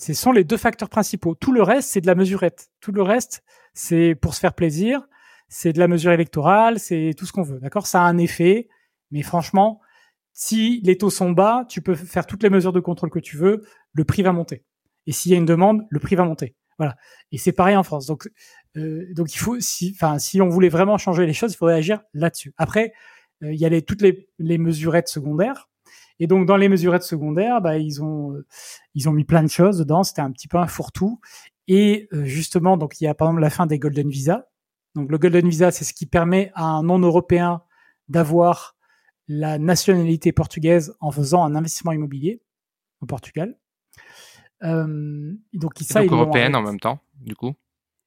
Ce 0.00 0.12
sont 0.12 0.32
les 0.32 0.44
deux 0.44 0.56
facteurs 0.56 0.88
principaux. 0.88 1.34
Tout 1.34 1.52
le 1.52 1.62
reste, 1.62 1.90
c'est 1.90 2.00
de 2.00 2.06
la 2.06 2.14
mesurette. 2.14 2.70
Tout 2.80 2.92
le 2.92 3.02
reste, 3.02 3.44
c'est 3.72 4.14
pour 4.14 4.34
se 4.34 4.40
faire 4.40 4.54
plaisir. 4.54 5.06
C'est 5.48 5.72
de 5.72 5.78
la 5.78 5.88
mesure 5.88 6.12
électorale. 6.12 6.78
C'est 6.78 7.14
tout 7.16 7.26
ce 7.26 7.32
qu'on 7.32 7.42
veut. 7.42 7.60
D'accord? 7.60 7.86
Ça 7.86 8.02
a 8.02 8.04
un 8.04 8.18
effet. 8.18 8.68
Mais 9.10 9.22
franchement, 9.22 9.80
si 10.32 10.80
les 10.82 10.98
taux 10.98 11.10
sont 11.10 11.30
bas, 11.30 11.64
tu 11.68 11.80
peux 11.80 11.94
faire 11.94 12.26
toutes 12.26 12.42
les 12.42 12.50
mesures 12.50 12.72
de 12.72 12.80
contrôle 12.80 13.10
que 13.10 13.20
tu 13.20 13.36
veux. 13.36 13.64
Le 13.92 14.04
prix 14.04 14.22
va 14.22 14.32
monter. 14.32 14.64
Et 15.06 15.12
s'il 15.12 15.30
y 15.30 15.34
a 15.34 15.38
une 15.38 15.44
demande, 15.44 15.86
le 15.90 16.00
prix 16.00 16.16
va 16.16 16.24
monter. 16.24 16.56
Voilà. 16.78 16.96
Et 17.30 17.38
c'est 17.38 17.52
pareil 17.52 17.76
en 17.76 17.84
France. 17.84 18.06
Donc, 18.06 18.28
Euh, 18.76 19.06
donc 19.14 19.32
il 19.32 19.38
faut, 19.38 19.60
si, 19.60 19.92
enfin, 19.94 20.18
si 20.18 20.40
on 20.42 20.48
voulait 20.48 20.68
vraiment 20.68 20.98
changer 20.98 21.26
les 21.26 21.32
choses, 21.32 21.52
il 21.52 21.56
faudrait 21.56 21.76
agir 21.76 22.02
là-dessus. 22.12 22.52
Après, 22.56 22.92
euh, 23.44 23.52
il 23.52 23.60
y 23.60 23.64
a 23.64 23.68
les, 23.68 23.82
toutes 23.82 24.02
les, 24.02 24.28
les 24.38 24.58
mesurettes 24.58 25.06
secondaires. 25.06 25.68
Et 26.20 26.26
donc 26.26 26.46
dans 26.46 26.56
les 26.56 26.68
mesurettes 26.68 27.02
secondaires, 27.02 27.60
bah, 27.60 27.78
ils 27.78 28.02
ont 28.02 28.34
ils 28.94 29.08
ont 29.08 29.12
mis 29.12 29.24
plein 29.24 29.42
de 29.42 29.48
choses 29.48 29.78
dedans. 29.78 30.02
C'était 30.02 30.22
un 30.22 30.30
petit 30.30 30.48
peu 30.48 30.58
un 30.58 30.66
fourre-tout. 30.66 31.20
Et 31.66 32.08
justement, 32.12 32.76
donc 32.76 33.00
il 33.00 33.04
y 33.04 33.06
a 33.06 33.14
par 33.14 33.28
exemple 33.28 33.40
la 33.40 33.50
fin 33.50 33.66
des 33.66 33.78
Golden 33.78 34.08
Visa. 34.08 34.48
Donc 34.94 35.10
le 35.10 35.18
Golden 35.18 35.48
Visa, 35.48 35.70
c'est 35.70 35.84
ce 35.84 35.92
qui 35.92 36.06
permet 36.06 36.52
à 36.54 36.64
un 36.64 36.82
non-européen 36.82 37.62
d'avoir 38.08 38.76
la 39.26 39.58
nationalité 39.58 40.32
portugaise 40.32 40.94
en 41.00 41.10
faisant 41.10 41.44
un 41.44 41.54
investissement 41.54 41.92
immobilier 41.92 42.42
au 43.00 43.06
Portugal. 43.06 43.58
Euh, 44.62 45.32
donc 45.52 45.72
ça, 45.80 46.02
donc 46.02 46.12
européenne 46.12 46.54
en 46.54 46.62
même 46.62 46.78
temps, 46.78 47.00
du 47.20 47.34
coup? 47.34 47.54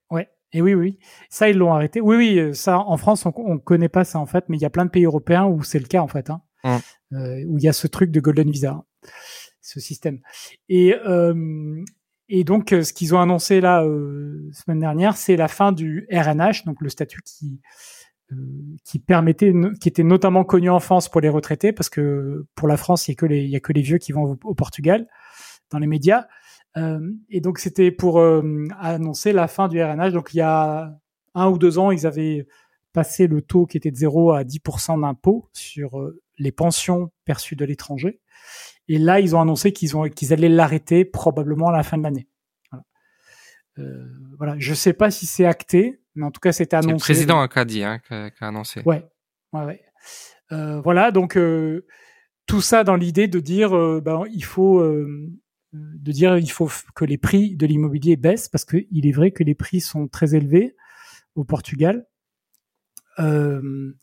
Ouais. 0.10 0.30
Et 0.54 0.62
oui, 0.62 0.74
oui, 0.76 0.98
ça 1.30 1.50
ils 1.50 1.58
l'ont 1.58 1.74
arrêté. 1.74 2.00
Oui, 2.00 2.16
oui, 2.16 2.56
ça 2.56 2.80
en 2.80 2.96
France 2.96 3.26
on, 3.26 3.34
on 3.36 3.58
connaît 3.58 3.90
pas 3.90 4.06
ça 4.06 4.20
en 4.20 4.26
fait, 4.26 4.46
mais 4.48 4.58
il 4.58 4.62
y 4.62 4.66
a 4.66 4.70
plein 4.70 4.86
de 4.86 4.90
pays 4.90 5.04
européens 5.04 5.46
où 5.46 5.62
c'est 5.62 5.80
le 5.80 5.88
cas 5.88 6.02
en 6.02 6.08
fait, 6.08 6.30
hein, 6.30 6.42
hum. 6.64 6.80
euh, 7.14 7.44
où 7.48 7.58
il 7.58 7.64
y 7.64 7.68
a 7.68 7.74
ce 7.74 7.88
truc 7.88 8.12
de 8.12 8.20
golden 8.20 8.50
visa, 8.50 8.84
ce 9.62 9.80
système. 9.80 10.20
Et 10.70 10.96
euh, 11.06 11.84
et 12.30 12.44
donc 12.44 12.70
ce 12.70 12.92
qu'ils 12.92 13.16
ont 13.16 13.20
annoncé 13.20 13.62
là 13.62 13.84
euh, 13.84 14.50
semaine 14.52 14.80
dernière, 14.80 15.16
c'est 15.16 15.38
la 15.38 15.48
fin 15.48 15.72
du 15.72 16.08
RNH, 16.12 16.66
donc 16.66 16.82
le 16.82 16.90
statut 16.90 17.22
qui 17.24 17.62
euh, 18.34 18.36
qui 18.84 19.00
permettait, 19.00 19.54
qui 19.80 19.88
était 19.88 20.04
notamment 20.04 20.44
connu 20.44 20.70
en 20.70 20.82
France 20.82 21.08
pour 21.08 21.22
les 21.22 21.30
retraités, 21.30 21.72
parce 21.72 21.90
que 21.90 22.46
pour 22.56 22.68
la 22.68 22.76
France, 22.76 23.08
il 23.08 23.12
y 23.12 23.14
a 23.14 23.16
que 23.16 23.26
les, 23.26 23.56
a 23.56 23.60
que 23.62 23.72
les 23.72 23.82
vieux 23.82 24.00
qui 24.00 24.12
vont 24.12 24.38
au, 24.44 24.54
Portugal 24.54 25.08
dans 25.72 25.80
les 25.80 25.88
médias. 25.88 26.28
Euh, 26.76 27.00
et 27.30 27.40
donc 27.40 27.58
c'était 27.58 27.90
pour 27.90 28.20
euh, 28.20 28.68
annoncer 28.82 29.32
la 29.32 29.48
fin 29.48 29.70
du 29.70 29.82
RNH. 29.82 30.12
Donc 30.12 30.34
il 30.34 30.38
y 30.38 30.42
a 30.42 30.94
un 31.36 31.50
ou 31.50 31.58
deux 31.58 31.80
ans, 31.80 31.90
ils 31.92 32.06
avaient 32.06 32.46
passé 32.92 33.28
le 33.28 33.42
taux 33.42 33.66
qui 33.66 33.78
était 33.78 33.92
de 33.92 33.96
0 33.96 34.34
à 34.34 34.44
10% 34.44 35.00
d'impôt 35.00 35.48
sur 35.54 35.98
euh, 35.98 36.22
les 36.38 36.52
pensions 36.52 37.12
perçues 37.26 37.56
de 37.56 37.66
l'étranger. 37.66 38.22
Et 38.88 38.98
là, 38.98 39.20
ils 39.20 39.36
ont 39.36 39.42
annoncé 39.42 39.74
qu'ils 39.74 39.98
ont 39.98 40.08
qu'ils 40.10 40.34
allaient 40.34 40.50
l'arrêter 40.50 41.06
probablement 41.06 41.70
à 41.70 41.78
la 41.78 41.84
fin 41.84 41.98
de 41.98 42.04
l'année. 42.04 42.28
Voilà. 42.72 42.86
Euh, 43.80 44.06
voilà. 44.38 44.56
Je 44.60 44.74
sais 44.74 44.94
pas 44.94 45.12
si 45.12 45.26
c'est 45.26 45.46
acté, 45.46 46.02
mais 46.16 46.26
en 46.26 46.32
tout 46.32 46.40
cas, 46.40 46.52
c'était 46.52 46.76
annoncé. 46.76 46.94
le 46.94 47.00
président 47.00 47.48
qui 47.48 47.60
a 47.60 47.66
dit, 47.66 47.84
hein, 47.84 48.00
qui 48.00 48.14
a, 48.14 48.32
annoncé. 48.42 48.82
Ouais, 48.86 49.06
ouais, 49.54 49.64
ouais. 49.66 49.82
Euh, 50.54 50.80
voilà, 50.80 51.12
donc 51.12 51.36
euh, 51.36 51.86
tout 52.48 52.62
ça 52.62 52.84
dans 52.84 52.96
l'idée 52.96 53.28
de 53.28 53.40
dire, 53.40 53.78
euh, 53.78 54.02
ben, 54.02 54.24
il 54.32 54.44
faut, 54.44 54.80
euh, 54.80 55.30
de 55.74 56.12
dire, 56.12 56.38
il 56.38 56.50
faut 56.50 56.70
que 56.96 57.06
les 57.06 57.18
prix 57.18 57.56
de 57.56 57.68
l'immobilier 57.68 58.16
baissent 58.16 58.48
parce 58.48 58.66
que 58.66 58.78
il 58.90 59.06
est 59.06 59.12
vrai 59.12 59.32
que 59.32 59.44
les 59.44 59.54
prix 59.54 59.82
sont 59.82 60.08
très 60.08 60.34
élevés 60.34 60.76
au 61.36 61.44
Portugal. 61.44 62.08
Euh, 63.20 63.94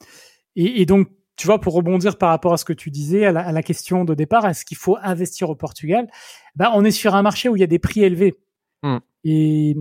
et, 0.57 0.83
et, 0.83 0.87
donc, 0.87 1.09
tu 1.37 1.47
vois, 1.47 1.61
pour 1.61 1.75
rebondir 1.75 2.17
par 2.17 2.31
rapport 2.31 2.53
à 2.53 2.57
ce 2.57 2.65
que 2.65 2.73
tu 2.73 2.91
disais, 2.91 3.27
à 3.27 3.33
la, 3.33 3.41
à 3.41 3.53
la 3.53 3.63
question 3.63 4.05
de 4.05 4.15
départ, 4.15 4.47
est-ce 4.47 4.65
qu'il 4.65 4.77
faut 4.77 4.97
investir 5.03 5.51
au 5.51 5.57
Portugal? 5.57 6.09
Ben, 6.55 6.71
on 6.75 6.85
est 6.85 6.93
sur 6.93 7.15
un 7.15 7.23
marché 7.23 7.49
où 7.49 7.57
il 7.57 7.61
y 7.61 7.65
a 7.65 7.69
des 7.69 7.79
prix 7.79 8.03
élevés. 8.03 8.39
Mmh. 8.83 8.99
Et 9.25 9.77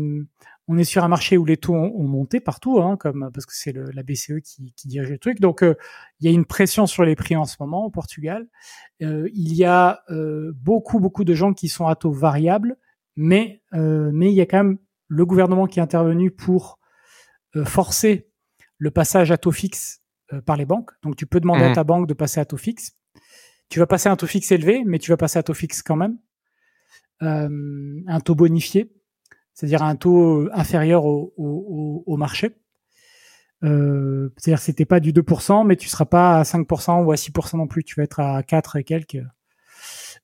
on 0.68 0.78
est 0.78 0.84
sur 0.84 1.04
un 1.04 1.08
marché 1.08 1.38
où 1.38 1.45
les 1.45 1.58
taux 1.58 1.76
ont, 1.76 2.08
monté 2.08 2.39
partout, 2.39 2.80
hein, 2.82 2.95
comme 2.97 3.30
parce 3.34 3.45
que 3.45 3.54
c'est 3.54 3.74
la 3.74 4.04
BCE 4.04 4.39
qui, 4.43 4.74
qui, 4.76 4.88
dirige 4.88 5.10
le 5.10 5.20
truc. 5.20 5.39
Donc 5.39 5.62
euh, 5.62 5.76
il 6.20 6.26
y 6.26 6.30
a 6.30 6.34
une 6.34 6.45
pression 6.45 6.88
sur 6.88 7.04
les 7.04 7.16
prix 7.16 7.36
en 7.36 7.45
ce 7.45 7.58
moment 7.60 7.86
au 7.86 7.89
Portugal. 7.89 8.47
Euh, 9.01 9.30
il 9.34 9.54
y 9.54 9.66
a 9.66 10.04
euh, 10.10 10.54
beaucoup 10.56 10.99
beaucoup 10.99 11.26
de 11.26 11.34
gens 11.34 11.54
qui 11.54 11.68
sont 11.68 11.88
à 11.88 11.95
taux 11.95 12.12
variable, 12.12 12.78
mais 13.16 13.62
mais 13.74 14.32
il 14.32 14.36
y 14.36 14.41
a 14.41 14.45
quand 14.45 14.64
même 14.64 14.78
le 15.08 15.26
gouvernement 15.26 15.68
qui 15.68 15.80
est 15.80 15.84
intervenu 15.84 16.32
pour 16.32 16.80
forcer 17.66 18.30
le 18.78 18.89
passage 18.89 19.32
à 19.32 19.38
taux 19.38 19.51
fixe 19.51 20.03
par 20.41 20.57
les 20.57 20.65
banques. 20.65 20.91
Donc 21.03 21.15
tu 21.15 21.25
peux 21.25 21.39
demander 21.39 21.63
à 21.63 21.69
mmh. 21.69 21.75
ta 21.75 21.84
banque 21.84 22.07
de 22.07 22.13
passer 22.13 22.39
à 22.39 22.45
taux 22.45 22.57
fixe. 22.57 22.97
Tu 23.69 23.79
vas 23.79 23.88
passer 23.88 24.09
à 24.09 24.11
un 24.11 24.15
taux 24.15 24.27
fixe 24.27 24.51
élevé, 24.51 24.84
mais 24.86 24.99
tu 24.99 25.11
vas 25.11 25.17
passer 25.17 25.39
à 25.39 25.43
taux 25.43 25.53
fixe 25.53 25.81
quand 25.81 25.95
même. 25.95 26.17
un 27.21 28.19
taux 28.19 28.36
bonifié 28.36 28.91
c'est-à-dire 29.53 29.84
un 29.84 29.95
taux 29.95 30.49
inférieur 30.51 31.05
au, 31.05 31.34
au, 31.38 32.03
au 32.05 32.17
marché. 32.17 32.57
Euh, 33.63 34.34
c'est-à-dire 34.38 34.59
c'était 34.59 34.86
pas 34.86 34.99
du 34.99 35.13
2%, 35.13 35.65
mais 35.65 35.77
tu 35.77 35.88
seras 35.88 36.05
pas 36.05 36.39
à 36.39 36.43
5% 36.43 37.03
ou 37.03 37.11
à 37.11 37.15
6% 37.15 37.57
non 37.57 37.67
plus, 37.67 37.84
tu 37.84 37.95
vas 37.95 38.03
être 38.03 38.19
à 38.19 38.43
4 38.43 38.77
et 38.77 38.84
quelques. 38.84 39.19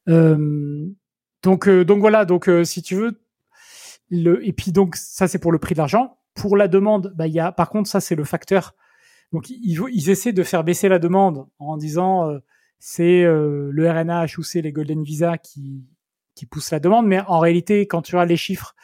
Euh, 0.09 0.87
donc 1.43 1.67
euh, 1.67 1.85
donc 1.85 1.99
voilà, 1.99 2.25
donc 2.25 2.49
euh, 2.49 2.63
si 2.63 2.81
tu 2.81 2.95
veux 2.95 3.21
le 4.09 4.45
et 4.45 4.51
puis 4.51 4.71
donc 4.71 4.95
ça 4.95 5.27
c'est 5.27 5.39
pour 5.39 5.51
le 5.51 5.59
prix 5.59 5.73
de 5.73 5.79
l'argent. 5.79 6.17
Pour 6.33 6.57
la 6.57 6.67
demande, 6.67 7.13
bah 7.15 7.27
il 7.27 7.33
y 7.33 7.39
a 7.39 7.51
par 7.51 7.69
contre 7.69 7.89
ça 7.89 8.01
c'est 8.01 8.15
le 8.15 8.23
facteur. 8.23 8.75
Donc 9.31 9.49
ils, 9.49 9.79
ils 9.91 10.09
essaient 10.09 10.33
de 10.33 10.43
faire 10.43 10.63
baisser 10.63 10.89
la 10.89 10.99
demande 10.99 11.47
en 11.59 11.77
disant 11.77 12.29
euh, 12.29 12.39
c'est 12.79 13.23
le 13.23 13.89
RNH 13.89 14.37
ou 14.37 14.43
c'est 14.43 14.61
les 14.61 14.71
Golden 14.71 15.03
Visa 15.03 15.37
qui 15.37 15.85
qui 16.35 16.45
poussent 16.45 16.71
la 16.71 16.79
demande, 16.79 17.05
mais 17.05 17.19
en 17.27 17.39
réalité 17.39 17.85
quand 17.85 18.01
tu 18.01 18.17
as 18.17 18.25
les 18.25 18.37
chiffres 18.37 18.75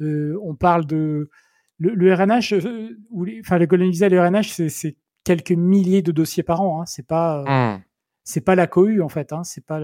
euh, 0.00 0.38
on 0.42 0.54
parle 0.54 0.86
de 0.86 1.30
le, 1.78 1.94
le 1.94 2.14
RNH, 2.14 2.52
euh, 2.52 2.98
ou 3.10 3.26
enfin 3.40 3.58
le 3.58 3.66
Golden 3.66 3.90
Visa 3.90 4.06
et 4.06 4.10
le 4.10 4.20
RNH, 4.20 4.68
c'est 4.68 4.96
quelques 5.24 5.52
milliers 5.52 6.02
de 6.02 6.12
dossiers 6.12 6.42
par 6.42 6.60
an. 6.60 6.82
Hein. 6.82 6.86
C'est 6.86 7.06
pas, 7.06 7.40
euh, 7.40 7.76
mmh. 7.76 7.82
c'est 8.24 8.40
pas 8.40 8.54
la 8.54 8.66
cohue 8.66 9.02
en 9.02 9.08
fait. 9.08 9.32
Hein. 9.32 9.44
C'est 9.44 9.64
pas. 9.64 9.80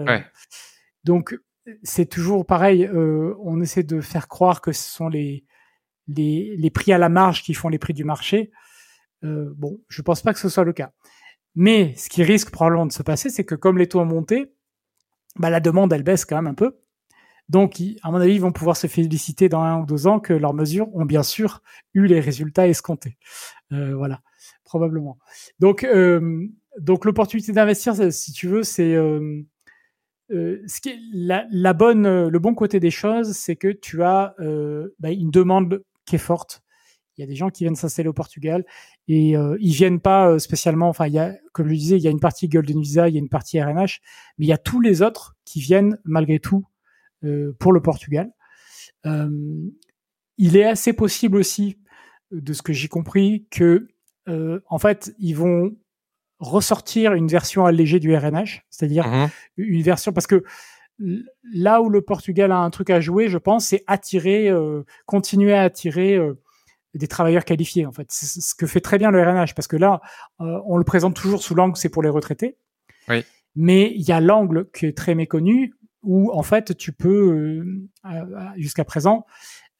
Donc 1.04 1.38
c'est 1.82 2.06
toujours 2.06 2.46
pareil. 2.46 2.88
on 2.92 3.60
essaie 3.60 3.82
de 3.82 4.00
faire 4.00 4.28
croire 4.28 4.60
que 4.60 4.72
ce 4.72 4.82
sont 4.82 5.08
les, 5.08 5.44
les, 6.08 6.54
les 6.56 6.70
prix 6.70 6.92
à 6.92 6.98
la 6.98 7.08
marge 7.08 7.42
qui 7.42 7.54
font 7.54 7.68
les 7.68 7.78
prix 7.78 7.94
du 7.94 8.04
marché. 8.04 8.50
Bon, 9.24 9.80
je 9.88 10.02
pense 10.02 10.22
pas 10.22 10.32
que 10.32 10.38
ce 10.38 10.48
soit 10.48 10.64
le 10.64 10.72
cas. 10.72 10.92
Mais 11.54 11.94
ce 11.96 12.08
qui 12.08 12.22
risque 12.22 12.50
probablement 12.50 12.86
de 12.86 12.92
se 12.92 13.02
passer, 13.02 13.30
c'est 13.30 13.44
que 13.44 13.54
comme 13.54 13.78
les 13.78 13.88
taux 13.88 14.00
ont 14.00 14.04
monté, 14.04 14.52
bah, 15.36 15.50
la 15.50 15.60
demande 15.60 15.92
elle 15.92 16.02
baisse 16.02 16.24
quand 16.24 16.36
même 16.36 16.46
un 16.46 16.54
peu. 16.54 16.76
Donc, 17.48 17.80
à 18.02 18.10
mon 18.10 18.16
avis, 18.16 18.34
ils 18.34 18.40
vont 18.40 18.52
pouvoir 18.52 18.76
se 18.76 18.86
féliciter 18.86 19.50
dans 19.50 19.60
un 19.60 19.80
ou 19.80 19.86
deux 19.86 20.06
ans 20.06 20.18
que 20.18 20.32
leurs 20.32 20.54
mesures 20.54 20.88
ont 20.94 21.04
bien 21.04 21.22
sûr 21.22 21.62
eu 21.92 22.06
les 22.06 22.18
résultats 22.18 22.66
escomptés. 22.66 23.18
Euh, 23.72 23.94
voilà, 23.94 24.20
probablement. 24.64 25.18
Donc, 25.58 25.84
euh, 25.84 26.48
donc 26.78 27.04
l'opportunité 27.04 27.52
d'investir, 27.52 27.94
si 28.12 28.32
tu 28.32 28.48
veux, 28.48 28.62
c'est 28.62 28.94
euh, 28.94 29.42
euh, 30.32 30.62
ce 30.66 30.80
qui 30.80 30.88
est 30.90 30.98
la, 31.12 31.72
bonne, 31.74 32.28
le 32.28 32.38
bon 32.38 32.54
côté 32.54 32.80
des 32.80 32.90
choses, 32.90 33.32
c'est 33.32 33.56
que 33.56 33.68
tu 33.68 34.02
as 34.02 34.34
euh, 34.40 34.94
bah, 34.98 35.10
une 35.10 35.30
demande 35.30 35.82
qui 36.06 36.16
est 36.16 36.18
forte. 36.18 36.62
Il 37.16 37.20
y 37.20 37.24
a 37.24 37.26
des 37.26 37.36
gens 37.36 37.50
qui 37.50 37.64
viennent 37.64 37.76
s'installer 37.76 38.08
au 38.08 38.12
Portugal 38.12 38.64
et 39.06 39.36
euh, 39.36 39.56
ils 39.60 39.72
viennent 39.72 40.00
pas 40.00 40.38
spécialement. 40.38 40.88
Enfin, 40.88 41.06
il 41.06 41.12
y 41.12 41.18
a, 41.18 41.34
comme 41.52 41.68
je 41.68 41.74
disais, 41.74 41.96
il 41.96 42.02
y 42.02 42.08
a 42.08 42.10
une 42.10 42.20
partie 42.20 42.48
Golden 42.48 42.80
Visa, 42.80 43.08
il 43.08 43.14
y 43.14 43.18
a 43.18 43.20
une 43.20 43.28
partie 43.28 43.60
RNH, 43.60 44.00
mais 44.38 44.46
il 44.46 44.48
y 44.48 44.52
a 44.52 44.58
tous 44.58 44.80
les 44.80 45.02
autres 45.02 45.36
qui 45.44 45.60
viennent 45.60 45.98
malgré 46.04 46.38
tout 46.40 46.66
euh, 47.24 47.56
pour 47.58 47.72
le 47.72 47.80
Portugal. 47.80 48.30
Euh, 49.06 49.30
il 50.36 50.56
est 50.56 50.64
assez 50.64 50.92
possible 50.92 51.38
aussi, 51.38 51.78
de 52.32 52.52
ce 52.52 52.60
que 52.60 52.72
j'ai 52.72 52.88
compris, 52.88 53.46
que 53.50 53.88
euh, 54.28 54.60
en 54.68 54.78
fait 54.78 55.14
ils 55.18 55.34
vont 55.34 55.74
ressortir 56.38 57.14
une 57.14 57.28
version 57.28 57.64
allégée 57.64 58.00
du 58.00 58.14
RNH, 58.14 58.66
c'est-à-dire 58.68 59.06
mhm. 59.06 59.28
une 59.56 59.82
version 59.82 60.12
parce 60.12 60.26
que 60.26 60.44
là 61.54 61.80
où 61.80 61.88
le 61.88 62.02
Portugal 62.02 62.52
a 62.52 62.58
un 62.58 62.70
truc 62.70 62.90
à 62.90 63.00
jouer, 63.00 63.28
je 63.28 63.38
pense, 63.38 63.66
c'est 63.66 63.84
attirer, 63.86 64.50
continuer 65.06 65.54
à 65.54 65.62
attirer 65.62 66.18
des 66.94 67.08
travailleurs 67.08 67.44
qualifiés. 67.44 67.86
En 67.86 67.92
fait, 67.92 68.06
c'est 68.10 68.40
ce 68.40 68.54
que 68.54 68.66
fait 68.66 68.80
très 68.80 68.98
bien 68.98 69.10
le 69.10 69.22
RNH, 69.22 69.54
parce 69.54 69.68
que 69.68 69.76
là, 69.76 70.00
on 70.38 70.76
le 70.76 70.84
présente 70.84 71.14
toujours 71.14 71.42
sous 71.42 71.54
l'angle 71.54 71.76
c'est 71.76 71.88
pour 71.88 72.02
les 72.02 72.08
retraités. 72.08 72.56
Oui. 73.08 73.24
Mais 73.56 73.92
il 73.94 74.02
y 74.02 74.12
a 74.12 74.20
l'angle 74.20 74.68
qui 74.72 74.86
est 74.86 74.96
très 74.96 75.14
méconnu, 75.14 75.74
où 76.04 76.30
en 76.32 76.42
fait 76.42 76.76
tu 76.76 76.92
peux 76.92 77.08
euh, 77.08 77.88
euh, 78.06 78.48
jusqu'à 78.56 78.84
présent 78.84 79.26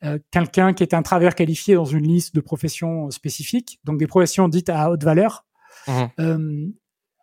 euh, 0.04 0.18
quelqu'un 0.30 0.72
qui 0.72 0.82
est 0.82 0.94
un 0.94 1.02
travailleur 1.02 1.34
qualifié 1.34 1.74
dans 1.74 1.84
une 1.84 2.06
liste 2.06 2.34
de 2.34 2.40
professions 2.40 3.10
spécifiques, 3.10 3.80
donc 3.84 3.98
des 3.98 4.06
professions 4.06 4.48
dites 4.48 4.68
à 4.68 4.90
haute 4.90 5.04
valeur, 5.04 5.46
mmh. 5.86 6.70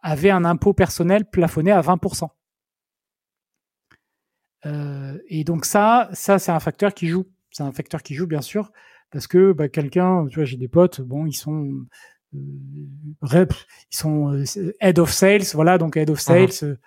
avait 0.02 0.30
un 0.30 0.46
impôt 0.46 0.74
personnel 0.74 1.26
plafonné 1.26 1.72
à 1.72 1.82
20%. 1.82 2.30
et 5.28 5.44
donc 5.44 5.66
ça, 5.66 6.10
ça 6.14 6.40
c'est 6.40 6.52
un 6.52 6.60
facteur 6.60 6.94
qui 6.94 7.08
joue. 7.08 7.26
C'est 7.52 7.64
un 7.64 7.72
facteur 7.72 8.02
qui 8.02 8.16
joue 8.16 8.28
bien 8.28 8.42
sûr 8.42 8.72
parce 9.12 9.28
que 9.28 9.52
bah, 9.54 9.70
quelqu'un, 9.70 10.28
tu 10.28 10.36
vois, 10.36 10.46
j'ai 10.46 10.58
des 10.58 10.68
potes, 10.68 11.02
bon, 11.02 11.26
ils 11.26 11.34
sont 11.34 11.86
ils 12.34 13.98
sont 13.98 14.44
head 14.80 15.00
of 15.00 15.12
sales, 15.12 15.44
voilà, 15.54 15.78
donc 15.78 15.98
head 15.98 16.10
of 16.10 16.18
mmh. 16.18 16.22
sales 16.22 16.78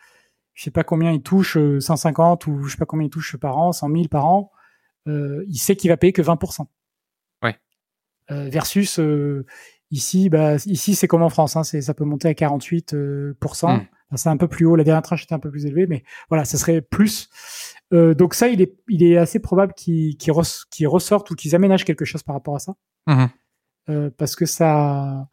je 0.55 0.62
sais 0.62 0.70
pas 0.70 0.85
combien 0.85 1.11
il 1.11 1.22
touche, 1.22 1.59
150 1.79 2.47
euh, 2.47 2.51
ou 2.51 2.64
je 2.64 2.72
sais 2.72 2.79
pas 2.79 2.87
combien 2.87 3.07
il 3.07 3.11
touche 3.11 3.37
par 3.37 3.59
an, 3.59 3.72
100 3.72 3.91
000 3.91 4.09
par 4.09 4.27
an, 4.27 4.53
euh, 5.09 5.45
il 5.49 5.59
sait 5.59 5.77
qu'il 5.77 5.91
va 5.91 5.97
payer 5.97 6.12
que 6.12 6.22
20%. 6.22 6.66
Ouais. 7.43 7.59
Euh, 8.31 8.49
versus 8.49 9.01
ici, 9.91 10.29
bah 10.31 10.55
ici 10.66 10.95
c'est 10.95 11.09
comme 11.09 11.22
en 11.22 11.29
France, 11.29 11.57
hein, 11.57 11.64
ça 11.64 11.95
peut 11.95 12.05
monter 12.05 12.29
à 12.29 12.33
48%. 12.33 13.35
Hmm. 13.81 13.87
C'est 14.17 14.29
un 14.29 14.37
peu 14.37 14.49
plus 14.49 14.65
haut. 14.67 14.77
La 14.77 14.85
dernière 14.85 15.03
tranche 15.03 15.25
était 15.25 15.35
un 15.35 15.39
peu 15.39 15.51
plus 15.51 15.67
élevée, 15.67 15.87
mais 15.87 16.03
voilà, 16.29 16.45
ça 16.45 16.59
serait 16.59 16.81
plus. 16.83 17.29
Euh, 17.93 18.15
donc 18.15 18.35
ça, 18.35 18.49
il 18.49 18.61
est, 18.62 18.75
il 18.89 19.03
est 19.03 19.17
assez 19.17 19.39
probable 19.41 19.75
qu'ils 19.75 20.17
qu 20.17 20.31
ressortent 20.87 21.31
ou 21.31 21.35
qu'ils 21.35 21.55
aménagent 21.55 21.85
quelque 21.85 22.05
chose 22.05 22.23
par 22.23 22.35
rapport 22.35 22.57
à 22.57 22.59
ça, 22.59 22.75
Mhm. 23.07 23.29
euh, 23.91 24.11
parce 24.17 24.37
que 24.37 24.47
ça, 24.47 25.29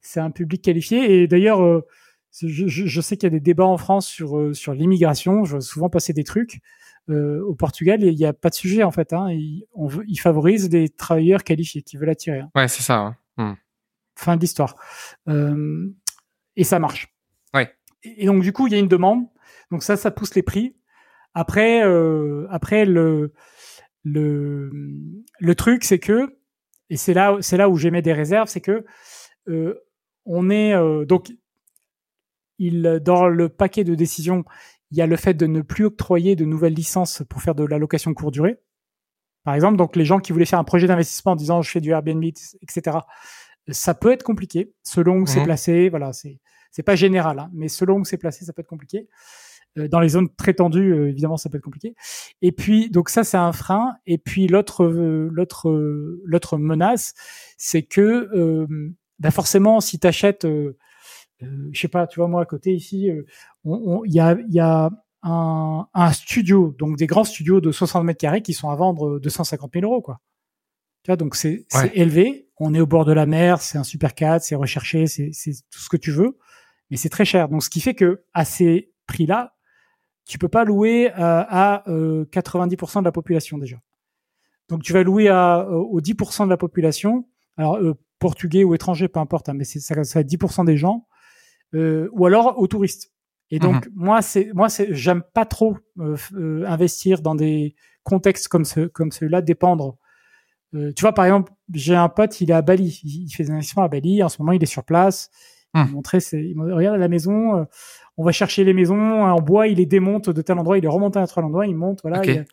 c'est 0.00 0.20
un 0.20 0.30
public 0.30 0.62
qualifié. 0.62 1.22
Et 1.22 1.26
d'ailleurs, 1.28 1.62
euh, 1.62 1.86
je, 2.32 3.00
sais 3.00 3.16
qu'il 3.16 3.26
y 3.26 3.26
a 3.26 3.30
des 3.30 3.40
débats 3.40 3.66
en 3.66 3.76
France 3.78 4.06
sur 4.06 4.54
sur 4.54 4.72
l'immigration. 4.72 5.44
Je 5.44 5.52
vois 5.52 5.60
souvent 5.60 5.88
passer 5.90 6.12
des 6.12 6.24
trucs. 6.24 6.60
Au 7.08 7.56
Portugal, 7.56 8.02
il 8.04 8.14
n'y 8.14 8.24
a 8.24 8.32
pas 8.32 8.50
de 8.50 8.54
sujet 8.54 8.84
en 8.84 8.92
fait. 8.92 9.12
Hein. 9.12 9.30
Ils, 9.32 9.64
on 9.74 9.88
veut, 9.88 10.04
ils 10.06 10.18
favorisent 10.20 10.68
des 10.68 10.88
travailleurs 10.88 11.42
qualifiés 11.42 11.82
qui 11.82 11.96
veulent 11.96 12.10
attirer. 12.10 12.38
Hein. 12.40 12.50
Ouais, 12.54 12.68
c'est 12.68 12.82
ça. 12.84 12.98
hein. 12.98 13.16
Hmm. 13.36 13.54
Fin 14.14 14.36
de 14.36 14.40
l'histoire. 14.42 14.76
Et 16.56 16.64
ça 16.64 16.78
marche. 16.78 17.08
Ouais. 17.54 17.72
Et, 18.02 18.26
donc 18.26 18.42
du 18.42 18.52
coup, 18.52 18.66
il 18.66 18.72
y 18.72 18.76
a 18.76 18.78
une 18.78 18.88
demande. 18.88 19.26
Donc 19.70 19.82
ça, 19.82 19.96
ça 19.96 20.10
pousse 20.10 20.34
les 20.34 20.42
prix. 20.42 20.76
Après, 21.34 21.84
euh, 21.84 22.46
après 22.50 22.84
le 22.84 23.32
le 24.02 24.70
le 25.38 25.54
truc, 25.54 25.84
c'est 25.84 25.98
que 25.98 26.36
et 26.88 26.96
c'est 26.96 27.14
là 27.14 27.36
c'est 27.40 27.56
là 27.56 27.68
où 27.68 27.76
j'émets 27.76 28.02
des 28.02 28.12
réserves, 28.12 28.48
c'est 28.48 28.60
que 28.60 28.84
euh, 29.48 29.74
on 30.24 30.50
est 30.50 30.74
euh, 30.74 31.04
donc 31.04 31.32
il 32.58 33.00
dans 33.04 33.28
le 33.28 33.48
paquet 33.48 33.84
de 33.84 33.94
décisions, 33.94 34.44
il 34.90 34.98
y 34.98 35.02
a 35.02 35.06
le 35.06 35.16
fait 35.16 35.34
de 35.34 35.46
ne 35.46 35.62
plus 35.62 35.84
octroyer 35.84 36.34
de 36.36 36.44
nouvelles 36.44 36.74
licences 36.74 37.22
pour 37.28 37.42
faire 37.42 37.54
de 37.54 37.64
la 37.64 37.78
location 37.78 38.12
courte 38.12 38.34
durée. 38.34 38.58
Par 39.44 39.54
exemple, 39.54 39.76
donc 39.76 39.96
les 39.96 40.04
gens 40.04 40.18
qui 40.18 40.32
voulaient 40.32 40.44
faire 40.44 40.58
un 40.58 40.64
projet 40.64 40.86
d'investissement 40.86 41.32
en 41.32 41.36
disant 41.36 41.62
je 41.62 41.70
fais 41.70 41.80
du 41.80 41.90
Airbnb, 41.90 42.22
etc. 42.24 42.98
Ça 43.68 43.94
peut 43.94 44.12
être 44.12 44.22
compliqué 44.22 44.72
selon 44.82 45.18
où 45.20 45.26
c'est 45.26 45.38
Mhm. 45.40 45.44
placé. 45.44 45.88
Voilà, 45.88 46.12
c'est 46.12 46.40
c'est 46.70 46.82
pas 46.82 46.96
général, 46.96 47.38
hein, 47.38 47.50
mais 47.52 47.68
selon 47.68 47.98
où 48.00 48.04
c'est 48.04 48.16
placé, 48.18 48.44
ça 48.44 48.52
peut 48.52 48.60
être 48.62 48.68
compliqué. 48.68 49.08
Euh, 49.78 49.86
dans 49.88 50.00
les 50.00 50.08
zones 50.10 50.28
très 50.36 50.54
tendues, 50.54 50.92
euh, 50.92 51.08
évidemment, 51.10 51.36
ça 51.36 51.48
peut 51.48 51.58
être 51.58 51.62
compliqué. 51.64 51.94
Et 52.42 52.50
puis, 52.52 52.90
donc 52.90 53.08
ça, 53.08 53.22
c'est 53.22 53.36
un 53.36 53.52
frein. 53.52 53.94
Et 54.06 54.18
puis 54.18 54.48
l'autre, 54.48 54.84
euh, 54.84 55.28
l'autre, 55.32 55.70
l'autre 56.24 56.58
menace, 56.58 57.14
c'est 57.56 57.82
que, 57.84 58.28
euh, 58.34 58.66
bah 59.20 59.30
forcément, 59.30 59.80
si 59.80 59.98
t'achètes, 60.00 60.44
euh, 60.44 60.76
euh, 61.42 61.68
je 61.72 61.80
sais 61.80 61.88
pas, 61.88 62.06
tu 62.06 62.18
vois, 62.20 62.28
moi 62.28 62.42
à 62.42 62.46
côté 62.46 62.74
ici, 62.74 63.10
euh, 63.10 63.22
on- 63.64 64.00
on- 64.00 64.04
il 64.04 64.12
y 64.12 64.20
a, 64.20 64.36
il 64.48 64.52
y 64.54 64.60
a 64.60 64.90
un, 65.22 65.86
un 65.94 66.12
studio, 66.12 66.74
donc 66.78 66.96
des 66.96 67.06
grands 67.06 67.24
studios 67.24 67.60
de 67.60 67.70
60 67.72 68.04
mètres 68.04 68.18
carrés 68.20 68.42
qui 68.42 68.54
sont 68.54 68.70
à 68.70 68.74
vendre 68.76 69.20
250 69.20 69.72
000 69.74 69.84
euros, 69.84 70.00
quoi. 70.02 70.20
Tu 71.04 71.10
vois, 71.10 71.16
donc 71.16 71.34
c'est 71.36 71.66
Ouais. 71.74 71.90
élevé. 71.94 72.48
On 72.58 72.74
est 72.74 72.80
au 72.80 72.86
bord 72.86 73.04
de 73.04 73.12
la 73.12 73.26
mer, 73.26 73.60
c'est 73.62 73.78
un 73.78 73.84
super 73.84 74.14
cadre, 74.14 74.42
c'est 74.44 74.54
recherché, 74.54 75.06
c'est 75.06 75.30
c'est 75.32 75.52
tout 75.70 75.78
ce 75.80 75.88
que 75.88 75.96
tu 75.96 76.10
veux, 76.10 76.38
mais 76.90 76.96
c'est 76.96 77.08
très 77.08 77.24
cher. 77.24 77.48
Donc 77.48 77.62
ce 77.62 77.70
qui 77.70 77.80
fait 77.80 77.94
que 77.94 78.24
à 78.34 78.44
ces 78.44 78.92
prix-là, 79.06 79.54
tu 80.26 80.38
peux 80.38 80.48
pas 80.48 80.64
louer 80.64 81.10
euh, 81.10 81.14
à 81.18 81.88
euh, 81.90 82.24
90% 82.26 83.00
de 83.00 83.04
la 83.04 83.12
population 83.12 83.58
déjà. 83.58 83.76
Donc 84.68 84.82
tu 84.82 84.92
vas 84.92 85.02
louer 85.02 85.28
à, 85.28 85.60
euh, 85.60 85.74
aux 85.74 86.00
10% 86.00 86.44
de 86.44 86.50
la 86.50 86.56
population, 86.56 87.26
alors 87.56 87.76
euh, 87.76 87.94
portugais 88.18 88.62
ou 88.64 88.74
étrangers, 88.74 89.08
peu 89.08 89.18
importe, 89.18 89.48
hein, 89.48 89.54
mais 89.54 89.64
c'est 89.64 89.80
ça, 89.80 90.02
ça 90.04 90.18
va 90.18 90.20
être 90.20 90.30
10% 90.30 90.64
des 90.64 90.76
gens, 90.76 91.06
euh, 91.74 92.08
ou 92.12 92.26
alors 92.26 92.58
aux 92.58 92.66
touristes. 92.66 93.12
Et 93.50 93.58
donc 93.58 93.88
moi 93.94 94.22
c'est 94.22 94.52
moi 94.54 94.68
c'est 94.68 94.94
j'aime 94.94 95.22
pas 95.34 95.44
trop 95.44 95.76
euh, 95.98 96.16
euh, 96.34 96.64
investir 96.68 97.20
dans 97.20 97.34
des 97.34 97.74
contextes 98.04 98.46
comme 98.46 98.64
ce 98.64 98.86
comme 98.86 99.10
celui-là, 99.10 99.42
dépendre. 99.42 99.96
Euh, 100.74 100.92
tu 100.94 101.00
vois 101.00 101.12
par 101.12 101.24
exemple, 101.24 101.52
j'ai 101.74 101.96
un 101.96 102.08
pote, 102.08 102.40
il 102.40 102.52
est 102.52 102.54
à 102.54 102.62
Bali, 102.62 103.00
il, 103.02 103.24
il 103.24 103.30
fait 103.30 103.42
des 103.42 103.50
investissements 103.50 103.82
à 103.82 103.88
Bali, 103.88 104.22
en 104.22 104.28
ce 104.28 104.40
moment 104.40 104.52
il 104.52 104.62
est 104.62 104.66
sur 104.66 104.84
place. 104.84 105.30
M'a 105.74 105.90
montré, 105.90 106.20
c'est, 106.20 106.52
regarde 106.56 106.98
la 106.98 107.08
maison, 107.08 107.56
euh, 107.58 107.64
on 108.16 108.24
va 108.24 108.32
chercher 108.32 108.64
les 108.64 108.72
maisons 108.74 109.22
en 109.24 109.40
bois, 109.40 109.68
il 109.68 109.78
les 109.78 109.86
démonte 109.86 110.28
de 110.30 110.42
tel 110.42 110.58
endroit, 110.58 110.78
il 110.78 110.82
les 110.82 110.88
remonte 110.88 111.16
à 111.16 111.20
un 111.22 111.26
tel 111.26 111.44
endroit, 111.44 111.66
il 111.66 111.76
monte, 111.76 112.00
voilà. 112.02 112.18
Il, 112.24 112.34
y 112.34 112.38
a, 112.38 112.44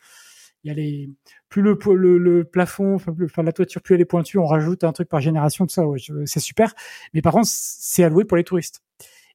il 0.63 0.68
y 0.68 0.72
a 0.72 0.74
les, 0.76 1.09
plus 1.49 1.61
le, 1.61 1.78
le, 1.95 2.18
le 2.18 2.43
plafond, 2.43 2.95
enfin, 2.95 3.13
plus- 3.13 3.26
enfin, 3.26 3.41
la 3.43 3.51
toiture, 3.53 3.82
plus 3.82 3.95
elle 3.95 4.01
est 4.01 4.05
pointue, 4.05 4.38
on 4.38 4.45
rajoute 4.45 4.84
un 4.84 4.91
truc 4.91 5.09
par 5.09 5.20
génération, 5.22 5.65
tout 5.65 5.74
ça, 5.74 5.88
ouais, 5.88 5.97
je- 5.99 6.26
c'est 6.26 6.39
super. 6.39 6.74
Mais 7.13 7.22
par 7.22 7.34
contre, 7.34 7.47
c'est 7.49 8.03
alloué 8.03 8.24
pour 8.26 8.38
les 8.38 8.43
touristes. 8.43 8.82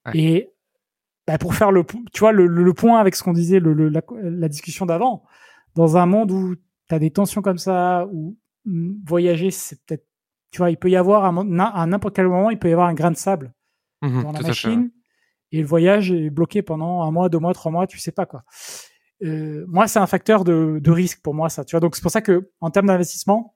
Ouais. 0.06 0.12
Et 0.18 0.50
bah, 1.26 1.38
pour 1.38 1.54
faire 1.54 1.70
le, 1.72 1.84
tu 2.12 2.20
vois, 2.20 2.32
le, 2.32 2.46
le, 2.46 2.62
le 2.64 2.74
point 2.74 2.98
avec 3.00 3.14
ce 3.16 3.22
qu'on 3.22 3.32
disait, 3.32 3.60
le, 3.60 3.72
le- 3.72 3.88
la, 3.88 4.02
la 4.22 4.48
discussion 4.48 4.86
d'avant, 4.86 5.24
dans 5.74 5.96
un 5.96 6.06
monde 6.06 6.30
où 6.30 6.54
tu 6.88 6.94
as 6.94 6.98
des 6.98 7.10
tensions 7.10 7.42
comme 7.42 7.58
ça, 7.58 8.06
où 8.12 8.36
mm, 8.66 8.94
voyager, 9.06 9.50
c'est 9.50 9.80
peut-être, 9.86 10.06
tu 10.50 10.58
vois, 10.58 10.70
il 10.70 10.76
peut 10.76 10.90
y 10.90 10.96
avoir 10.96 11.24
un, 11.24 11.58
à 11.58 11.86
n'importe 11.86 12.14
quel 12.14 12.28
moment, 12.28 12.50
il 12.50 12.58
peut 12.58 12.68
y 12.68 12.72
avoir 12.72 12.88
un 12.88 12.94
grain 12.94 13.10
de 13.10 13.16
sable 13.16 13.52
Mhm, 14.02 14.22
dans 14.22 14.32
la 14.32 14.38
machine 14.48 14.90
et 15.52 15.60
le 15.60 15.66
voyage 15.66 16.10
est 16.12 16.30
bloqué 16.30 16.62
pendant 16.62 17.02
un 17.02 17.10
mois, 17.10 17.28
deux 17.28 17.38
mois, 17.38 17.52
trois 17.54 17.70
mois, 17.70 17.86
tu 17.86 17.98
sais 17.98 18.12
pas 18.12 18.26
quoi. 18.26 18.42
Euh, 19.22 19.64
moi, 19.68 19.86
c'est 19.86 19.98
un 20.00 20.06
facteur 20.06 20.44
de, 20.44 20.78
de 20.80 20.90
risque 20.90 21.20
pour 21.22 21.34
moi 21.34 21.48
ça. 21.48 21.64
Tu 21.64 21.72
vois, 21.72 21.80
donc 21.80 21.94
c'est 21.94 22.02
pour 22.02 22.10
ça 22.10 22.22
que 22.22 22.50
en 22.60 22.70
termes 22.70 22.86
d'investissement, 22.86 23.54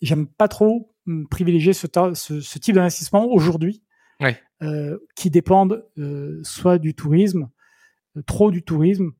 j'aime 0.00 0.26
pas 0.26 0.48
trop 0.48 0.94
hum, 1.06 1.26
privilégier 1.28 1.72
ce, 1.72 1.86
ta- 1.86 2.14
ce, 2.14 2.40
ce 2.40 2.58
type 2.58 2.74
d'investissement 2.74 3.26
aujourd'hui, 3.26 3.82
euh, 4.62 4.98
qui 5.16 5.30
dépendent 5.30 5.84
euh, 5.98 6.40
soit 6.42 6.78
du 6.78 6.94
tourisme, 6.94 7.50
euh, 8.16 8.22
trop 8.22 8.50
du 8.50 8.62
tourisme, 8.62 9.10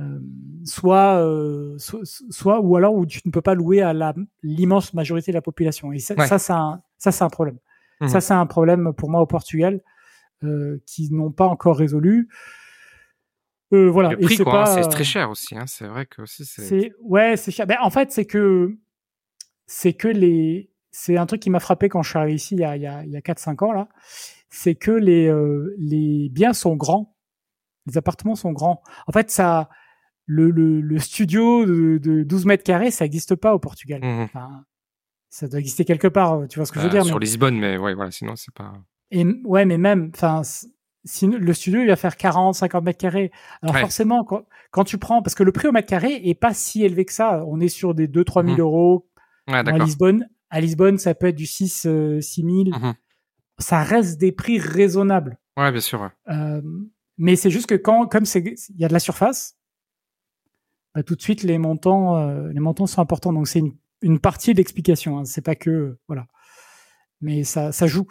euh, 0.00 0.18
soit, 0.64 1.22
euh, 1.24 1.76
soit, 1.78 2.00
soit 2.30 2.60
ou 2.60 2.76
alors 2.76 2.94
où 2.94 3.06
tu 3.06 3.20
ne 3.24 3.30
peux 3.30 3.40
pas 3.42 3.54
louer 3.54 3.82
à 3.82 3.94
l'immense 4.42 4.92
majorité 4.94 5.30
de 5.32 5.36
la 5.36 5.42
population. 5.42 5.92
Et 5.92 5.98
ça, 5.98 6.14
Ouais. 6.14 6.26
ça, 6.26 6.38
c'est 6.38 6.52
un, 6.52 6.82
ça, 6.98 7.12
c'est 7.12 7.24
un 7.24 7.30
problème. 7.30 7.58
Mhm. 8.00 8.08
Ça, 8.08 8.20
c'est 8.20 8.34
un 8.34 8.46
problème 8.46 8.92
pour 8.92 9.10
moi 9.10 9.20
au 9.20 9.26
Portugal 9.26 9.80
euh, 10.42 10.82
qui 10.86 11.12
n'ont 11.12 11.32
pas 11.32 11.46
encore 11.46 11.76
résolu. 11.76 12.28
Euh, 13.72 13.90
voilà. 13.90 14.10
Le 14.10 14.18
prix, 14.18 14.36
c'est 14.36 14.42
hein, 14.42 14.44
pas, 14.44 14.78
euh, 14.78 14.88
très 14.88 15.04
cher 15.04 15.30
aussi. 15.30 15.56
Hein, 15.56 15.64
c'est 15.66 15.86
vrai 15.86 16.06
que 16.06 16.22
aussi, 16.22 16.44
c'est. 16.44 16.62
c'est 16.62 16.92
ouais, 17.00 17.36
c'est 17.36 17.50
cher. 17.50 17.66
Ben, 17.66 17.78
en 17.82 17.90
fait, 17.90 18.12
c'est 18.12 18.26
que 18.26 18.76
c'est 19.66 19.94
que 19.94 20.08
les 20.08 20.70
c'est 20.92 21.16
un 21.16 21.26
truc 21.26 21.40
qui 21.40 21.50
m'a 21.50 21.60
frappé 21.60 21.88
quand 21.88 22.02
je 22.02 22.08
suis 22.08 22.18
arrivé 22.18 22.34
ici 22.36 22.54
il 22.54 22.60
y 22.60 22.64
a 22.64 22.76
il 22.76 22.82
y 22.82 22.86
a, 22.86 23.04
il 23.04 23.10
y 23.10 23.16
a 23.16 23.20
4 23.20 23.38
5 23.38 23.62
ans 23.62 23.72
là, 23.72 23.88
c'est 24.48 24.76
que 24.76 24.92
les 24.92 25.26
euh, 25.26 25.74
les 25.78 26.28
biens 26.30 26.52
sont 26.52 26.76
grands. 26.76 27.16
Les 27.86 27.98
appartements 27.98 28.34
sont 28.34 28.52
grands. 28.52 28.82
En 29.06 29.12
fait, 29.12 29.30
ça 29.30 29.68
le 30.26 30.50
le, 30.50 30.80
le 30.80 30.98
studio 30.98 31.66
de, 31.66 31.98
de 31.98 32.22
12 32.22 32.46
mètres 32.46 32.64
carrés, 32.64 32.90
ça 32.90 33.04
n'existe 33.04 33.34
pas 33.34 33.54
au 33.54 33.58
Portugal. 33.58 34.00
Enfin, 34.04 34.64
ça 35.38 35.48
doit 35.48 35.58
exister 35.60 35.84
quelque 35.84 36.08
part, 36.08 36.46
tu 36.48 36.58
vois 36.58 36.66
ce 36.66 36.72
que 36.72 36.78
je 36.80 36.84
veux 36.84 36.90
Bah, 36.90 36.96
dire. 37.00 37.04
sur 37.06 37.16
mais- 37.16 37.24
Lisbonne, 37.24 37.58
mais 37.58 37.76
ouais, 37.78 37.94
voilà, 37.94 38.10
sinon 38.10 38.36
c'est 38.36 38.54
pas. 38.54 38.72
et 39.10 39.24
ouais, 39.44 39.64
mais 39.66 39.76
même, 39.78 40.10
enfin, 40.14 40.42
si 41.04 41.26
le 41.26 41.52
studio 41.52 41.80
il 41.82 41.86
va 41.88 41.96
faire 41.96 42.16
40, 42.16 42.54
50 42.54 42.82
mètres 42.84 42.98
carrés. 42.98 43.30
Alors 43.62 43.74
Ouais. 43.76 43.80
forcément, 43.82 44.24
quand, 44.24 44.44
quand 44.70 44.84
tu 44.84 44.98
prends, 44.98 45.22
parce 45.22 45.34
que 45.34 45.42
le 45.44 45.52
prix 45.52 45.68
au 45.68 45.72
mètre 45.72 45.88
carré 45.88 46.20
est 46.24 46.34
pas 46.34 46.52
si 46.54 46.82
élevé 46.84 47.04
que 47.04 47.12
ça. 47.12 47.44
On 47.46 47.60
est 47.60 47.68
sur 47.68 47.94
des 47.94 48.08
2 48.08 48.24
3 48.24 48.42
000 48.42 48.54
Mhm. 48.54 48.60
euros. 48.60 49.08
Ouais, 49.48 49.54
à. 49.58 49.62
Lisbonne, 49.78 50.28
à 50.50 50.60
Lisbonne, 50.60 50.98
ça 50.98 51.14
peut 51.14 51.26
être 51.28 51.36
du 51.36 51.46
6, 51.46 51.84
euh, 51.86 52.20
6 52.20 52.42
000. 52.42 52.64
Mhm. 52.76 52.94
Ça 53.58 53.82
reste 53.84 54.18
des 54.18 54.32
prix 54.32 54.58
raisonnables. 54.58 55.38
Ouais, 55.56 55.70
bien 55.70 55.80
sûr. 55.80 56.10
Euh, 56.28 56.60
mais 57.18 57.36
c'est 57.36 57.50
juste 57.50 57.66
que 57.68 57.74
quand, 57.76 58.06
comme 58.06 58.24
c'est, 58.24 58.40
il 58.40 58.80
y 58.80 58.84
a 58.84 58.88
de 58.88 58.92
la 58.92 58.98
surface, 58.98 59.56
bah, 60.94 61.02
tout 61.02 61.14
de 61.14 61.22
suite 61.22 61.42
les 61.42 61.58
montants, 61.58 62.16
euh, 62.16 62.48
les 62.52 62.60
montants 62.60 62.86
sont 62.86 63.00
importants. 63.00 63.32
Donc 63.32 63.46
c'est 63.48 63.60
une, 63.60 63.74
une 64.02 64.18
partie 64.18 64.52
de 64.52 64.58
l'explication. 64.58 65.18
Hein. 65.18 65.24
C'est 65.24 65.44
pas 65.44 65.54
que, 65.54 65.98
voilà. 66.08 66.26
Mais 67.20 67.44
ça, 67.44 67.72
ça 67.72 67.86
joue. 67.86 68.06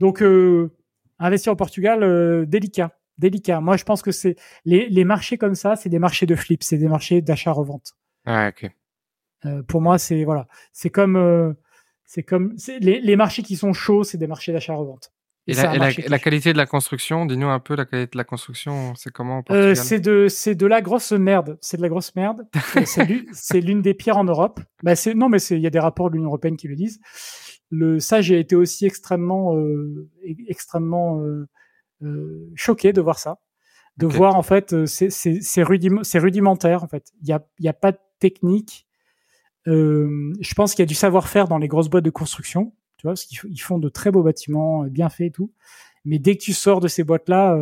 Donc 0.00 0.22
euh, 0.22 0.72
investir 1.18 1.52
au 1.52 1.56
Portugal, 1.56 2.02
euh, 2.02 2.46
délicat, 2.46 2.98
délicat. 3.18 3.60
Moi, 3.60 3.76
je 3.76 3.84
pense 3.84 4.02
que 4.02 4.12
c'est 4.12 4.36
les, 4.64 4.88
les 4.88 5.04
marchés 5.04 5.38
comme 5.38 5.54
ça, 5.54 5.76
c'est 5.76 5.88
des 5.88 5.98
marchés 5.98 6.26
de 6.26 6.34
flip, 6.34 6.62
c'est 6.62 6.78
des 6.78 6.88
marchés 6.88 7.20
d'achat-revente. 7.22 7.92
Ouais, 8.26 8.48
ok. 8.48 8.70
Euh, 9.44 9.62
pour 9.62 9.80
moi, 9.82 9.98
c'est 9.98 10.24
voilà, 10.24 10.48
c'est 10.72 10.90
comme, 10.90 11.16
euh, 11.16 11.52
c'est 12.04 12.22
comme 12.22 12.56
c'est- 12.56 12.78
les, 12.78 13.00
les 13.00 13.16
marchés 13.16 13.42
qui 13.42 13.56
sont 13.56 13.72
chauds, 13.74 14.04
c'est 14.04 14.18
des 14.18 14.26
marchés 14.26 14.52
d'achat-revente. 14.52 15.12
Et, 15.48 15.54
la, 15.54 15.74
et 15.74 15.78
la- 15.78 16.08
la 16.08 16.18
qualité 16.18 16.52
de 16.52 16.58
la 16.58 16.66
construction, 16.66 17.24
dis-nous 17.24 17.48
un 17.48 17.60
peu 17.60 17.76
la 17.76 17.84
qualité 17.84 18.10
de 18.12 18.18
la 18.18 18.24
construction, 18.24 18.94
c'est 18.96 19.12
comment 19.12 19.42
Euh, 19.50 19.74
c'est 19.76 20.00
de 20.00 20.26
c'est 20.28 20.54
de 20.56 20.66
la 20.66 20.82
grosse 20.82 21.12
merde. 21.12 21.56
C'est 21.60 21.76
de 21.76 21.82
la 21.82 21.88
grosse 21.88 22.14
merde. 22.16 22.46
C'est 22.84 23.04
l'u- 23.04 23.28
c'est 23.32 23.60
l'une 23.60 23.80
des 23.80 23.94
pires 23.94 24.16
en 24.16 24.24
Europe. 24.24 24.58
Bah 24.82 24.96
c'est 24.96 25.14
non 25.14 25.28
mais 25.28 25.38
c'est 25.38 25.56
il 25.56 25.62
y 25.62 25.66
a 25.66 25.70
des 25.70 25.78
rapports 25.78 26.10
de 26.10 26.14
l'Union 26.16 26.28
européenne 26.28 26.56
qui 26.56 26.66
le 26.68 26.74
disent. 26.74 27.00
Le 27.70 28.00
ça 28.00 28.20
j'ai 28.20 28.38
été 28.40 28.56
aussi 28.56 28.86
extrêmement 28.86 29.54
euh, 29.56 30.08
e- 30.24 30.34
extrêmement 30.48 31.20
euh, 31.20 31.48
euh, 32.02 32.50
choqué 32.56 32.92
de 32.92 33.00
voir 33.00 33.18
ça, 33.18 33.38
de 33.98 34.06
voir 34.06 34.34
en 34.36 34.42
fait 34.42 34.72
euh, 34.72 34.84
c'est 34.86 35.10
c'est 35.10 35.40
c'est 35.42 35.62
rudim- 35.62 36.02
c'est 36.02 36.18
rudimentaire 36.18 36.82
en 36.82 36.88
fait. 36.88 37.12
Il 37.22 37.28
y 37.28 37.32
a 37.32 37.46
il 37.60 37.64
y 37.64 37.68
a 37.68 37.72
pas 37.72 37.92
de 37.92 37.98
technique. 38.18 38.86
Euh, 39.68 40.32
je 40.40 40.54
pense 40.54 40.74
qu'il 40.74 40.82
y 40.82 40.86
a 40.86 40.86
du 40.86 40.94
savoir-faire 40.94 41.48
dans 41.48 41.58
les 41.58 41.68
grosses 41.68 41.88
boîtes 41.88 42.04
de 42.04 42.10
construction. 42.10 42.72
Tu 42.96 43.02
vois 43.06 43.12
parce 43.12 43.24
qu'ils 43.24 43.60
font 43.60 43.78
de 43.78 43.88
très 43.88 44.10
beaux 44.10 44.22
bâtiments 44.22 44.84
euh, 44.84 44.88
bien 44.88 45.08
faits 45.08 45.26
et 45.28 45.30
tout. 45.30 45.52
Mais 46.04 46.18
dès 46.18 46.36
que 46.36 46.42
tu 46.42 46.52
sors 46.52 46.80
de 46.80 46.88
ces 46.88 47.04
boîtes 47.04 47.28
là 47.28 47.56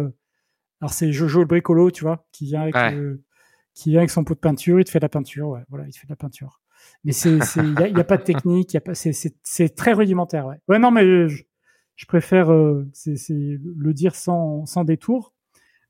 alors 0.81 0.93
c'est 0.93 1.13
Jojo 1.13 1.41
le 1.41 1.47
bricolo, 1.47 1.91
tu 1.91 2.05
vois, 2.05 2.27
qui 2.33 2.45
vient 2.47 2.61
avec 2.63 2.75
Ouais. 2.75 2.93
le- 2.95 3.23
qui 3.75 3.91
vient 3.91 4.01
avec 4.01 4.11
son 4.11 4.23
pot 4.23 4.35
de 4.35 4.39
peinture, 4.41 4.79
il 4.79 4.85
te 4.85 4.91
fait 4.91 5.01
de 5.01 5.05
la 5.05 5.09
peinture, 5.09 5.49
ouais, 5.49 5.63
voilà, 5.69 5.87
il 5.87 5.93
te 5.93 5.99
fait 5.99 6.07
de 6.07 6.13
la 6.13 6.17
peinture. 6.17 6.61
Mais 7.05 7.13
c'est 7.13 7.39
il 7.57 7.73
y 7.73 7.97
y 7.97 8.01
a 8.01 8.05
pas 8.05 8.19
de 8.19 8.23
technique, 8.23 8.73
il 8.73 8.77
y 8.77 8.79
a 8.79 8.81
pas 8.83 8.95
c'est 8.95 9.13
c'est 9.13 9.35
c'est 9.43 9.71
très 9.75 9.93
rudimentaire, 9.95 10.47
ouais. 10.47 10.57
Ouais 10.69 10.79
non 10.79 10.91
mais 10.91 11.29
je, 11.29 11.43
je 11.97 12.07
préfère 12.07 12.53
euh, 12.53 12.87
c'est 12.93 13.17
c'est 13.17 13.35
le 13.35 13.95
dire 13.95 14.15
sans 14.15 14.67
sans 14.67 14.85
détour. 14.85 15.33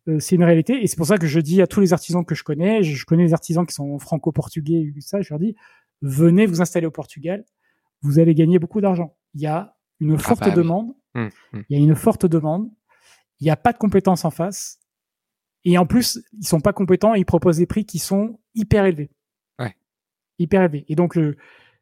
euh, 0.09 0.19
c'est 0.21 0.37
une 0.37 0.45
réalité. 0.45 0.83
Et 0.83 0.87
c'est 0.87 0.97
pour 0.97 1.07
ça 1.07 1.19
que 1.19 1.27
je 1.27 1.41
dis 1.41 1.61
à 1.63 1.67
tous 1.67 1.81
les 1.81 1.93
artisans 1.93 2.25
que 2.25 2.35
je 2.35 2.45
connais, 2.45 2.83
je, 2.83 3.05
connais 3.07 3.25
les 3.25 3.33
artisans 3.35 3.67
qui 3.67 3.75
sont 3.75 3.99
franco-portugais, 3.99 4.93
ça, 5.01 5.21
je 5.23 5.31
leur 5.31 5.41
dis, 5.41 5.57
venez 6.03 6.47
vous 6.47 6.61
installer 6.63 6.87
au 6.87 6.91
Portugal, 6.91 7.45
vous 8.03 8.19
allez 8.21 8.35
gagner 8.35 8.59
beaucoup 8.59 8.81
d'argent. 8.81 9.17
Il 9.35 9.41
y 9.41 9.47
a 9.47 9.77
une 10.01 10.15
ah 10.15 10.19
forte 10.19 10.41
bah 10.41 10.51
demande. 10.51 10.95
Il 11.15 11.65
y 11.71 11.77
a 11.77 11.79
une 11.79 11.95
forte 11.95 12.27
demande. 12.27 12.71
Il 13.41 13.45
n'y 13.45 13.51
a 13.51 13.57
pas 13.57 13.73
de 13.73 13.79
compétences 13.79 14.25
en 14.25 14.31
face. 14.31 14.79
Et 15.65 15.79
en 15.79 15.87
plus, 15.87 16.21
ils 16.39 16.47
sont 16.47 16.61
pas 16.61 16.73
compétents 16.73 17.15
et 17.15 17.21
ils 17.21 17.25
proposent 17.25 17.59
des 17.59 17.67
prix 17.67 17.85
qui 17.85 17.99
sont 17.99 18.39
hyper 18.55 18.85
élevés. 18.85 19.11
Ouais. 19.59 19.75
Hyper 20.39 20.63
élevés. 20.63 20.85
Et 20.89 20.95
donc, 20.95 21.17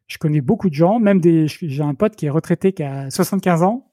je 0.07 0.17
connais 0.17 0.41
beaucoup 0.41 0.69
de 0.69 0.75
gens, 0.75 0.99
même 0.99 1.19
des, 1.19 1.47
j'ai 1.47 1.83
un 1.83 1.95
pote 1.95 2.15
qui 2.15 2.25
est 2.25 2.29
retraité 2.29 2.73
qui 2.73 2.83
a 2.83 3.09
75 3.09 3.63
ans. 3.63 3.91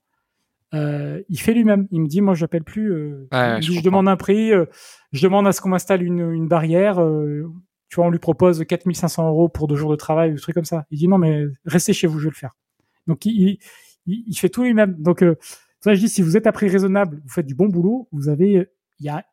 Euh, 0.75 1.21
il 1.29 1.41
fait 1.41 1.53
lui-même. 1.53 1.89
Il 1.91 2.03
me 2.03 2.07
dit, 2.07 2.21
moi, 2.21 2.35
j'appelle 2.35 2.63
plus. 2.63 2.93
Euh, 2.93 3.27
je, 3.61 3.83
demande 3.83 4.09
un 4.09 4.17
prix. 4.17 4.53
Euh, 4.53 4.67
je 5.13 5.23
demande 5.23 5.47
à 5.47 5.53
ce 5.53 5.61
qu'on 5.61 5.71
m'installe 5.71 6.03
une, 6.03 6.31
une 6.33 6.49
barrière. 6.49 7.01
Euh, 7.01 7.51
tu 7.89 7.97
vois, 7.97 8.07
on 8.07 8.11
lui 8.11 8.21
propose 8.21 8.65
4500 8.65 9.29
euros 9.29 9.49
pour 9.49 9.67
deux 9.67 9.75
jours 9.75 9.91
de 9.91 9.97
travail, 9.97 10.33
des 10.33 10.39
trucs 10.39 10.55
comme 10.55 10.65
ça. 10.65 10.87
Il 10.91 10.99
dit 10.99 11.09
non, 11.09 11.19
mais 11.19 11.45
restez 11.65 11.93
chez 11.93 12.07
vous, 12.07 12.19
je 12.21 12.25
vais 12.25 12.31
le 12.31 12.37
faire. 12.37 12.55
Donc, 13.07 13.25
il, 13.27 13.59
il, 14.07 14.25
il 14.27 14.35
fait 14.35 14.49
tout 14.49 14.63
lui-même. 14.63 14.95
Donc, 14.99 15.25
ça, 15.81 15.95
je 15.95 16.01
dis, 16.01 16.09
si 16.09 16.23
vous 16.23 16.37
êtes 16.37 16.47
à 16.47 16.53
prix 16.53 16.69
raisonnable, 16.69 17.21
vous 17.23 17.31
faites 17.31 17.47
du 17.47 17.55
bon 17.55 17.69
boulot, 17.69 18.09
vous 18.13 18.29
avez, 18.29 18.69
il 18.99 19.07
y 19.07 19.09
a, 19.09 19.25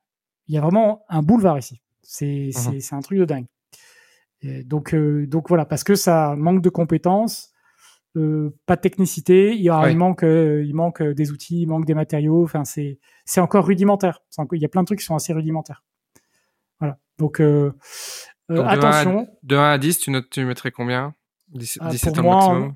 il 0.47 0.55
y 0.55 0.57
a 0.57 0.61
vraiment 0.61 1.03
un 1.09 1.22
boulevard 1.22 1.57
ici. 1.57 1.82
C'est, 2.01 2.51
mhm. 2.55 2.80
c'est, 2.80 2.95
un 2.95 3.01
truc 3.01 3.20
de 3.20 3.26
dingue. 3.26 3.47
donc, 4.65 4.95
donc 4.95 5.49
voilà, 5.49 5.65
parce 5.65 5.84
que 5.84 5.95
ça 5.95 6.36
manque 6.38 6.61
de 6.61 6.70
compétences 6.70 7.53
euh, 8.18 8.49
pas 8.65 8.76
de 8.76 8.82
technicité, 8.82 9.53
il, 9.53 9.61
y 9.61 9.70
a, 9.70 9.89
il 9.89 9.97
manque, 9.97 10.24
euh, 10.24 10.63
il 10.65 10.74
manque 10.74 11.01
euh, 11.01 11.13
des 11.13 11.32
outils, 11.32 11.61
il 11.61 11.68
manque 11.68 11.86
des 11.86 11.93
matériaux. 11.93 12.43
Enfin, 12.43 12.65
c'est 12.65 12.99
c'est 13.26 13.41
encore 13.41 13.65
rudimentaire. 13.65 14.22
il 14.53 14.61
y 14.61 14.65
a 14.65 14.70
plein 14.70 14.82
de 14.82 14.88
trucs 14.88 14.99
qui 14.99 15.05
sont 15.05 15.15
assez 15.15 15.34
rudimentaires. 15.34 15.84
Voilà. 16.80 16.97
Donc, 17.20 17.41
attention. 18.49 19.28
de 19.43 19.55
1 19.55 19.72
à 19.72 19.78
10, 19.78 19.99
tu, 19.99 20.11
notes, 20.11 20.30
tu 20.30 20.45
mettrais 20.45 20.72
combien? 20.72 21.13
17 21.49 21.80
ah, 21.82 22.22
maximum? 22.22 22.76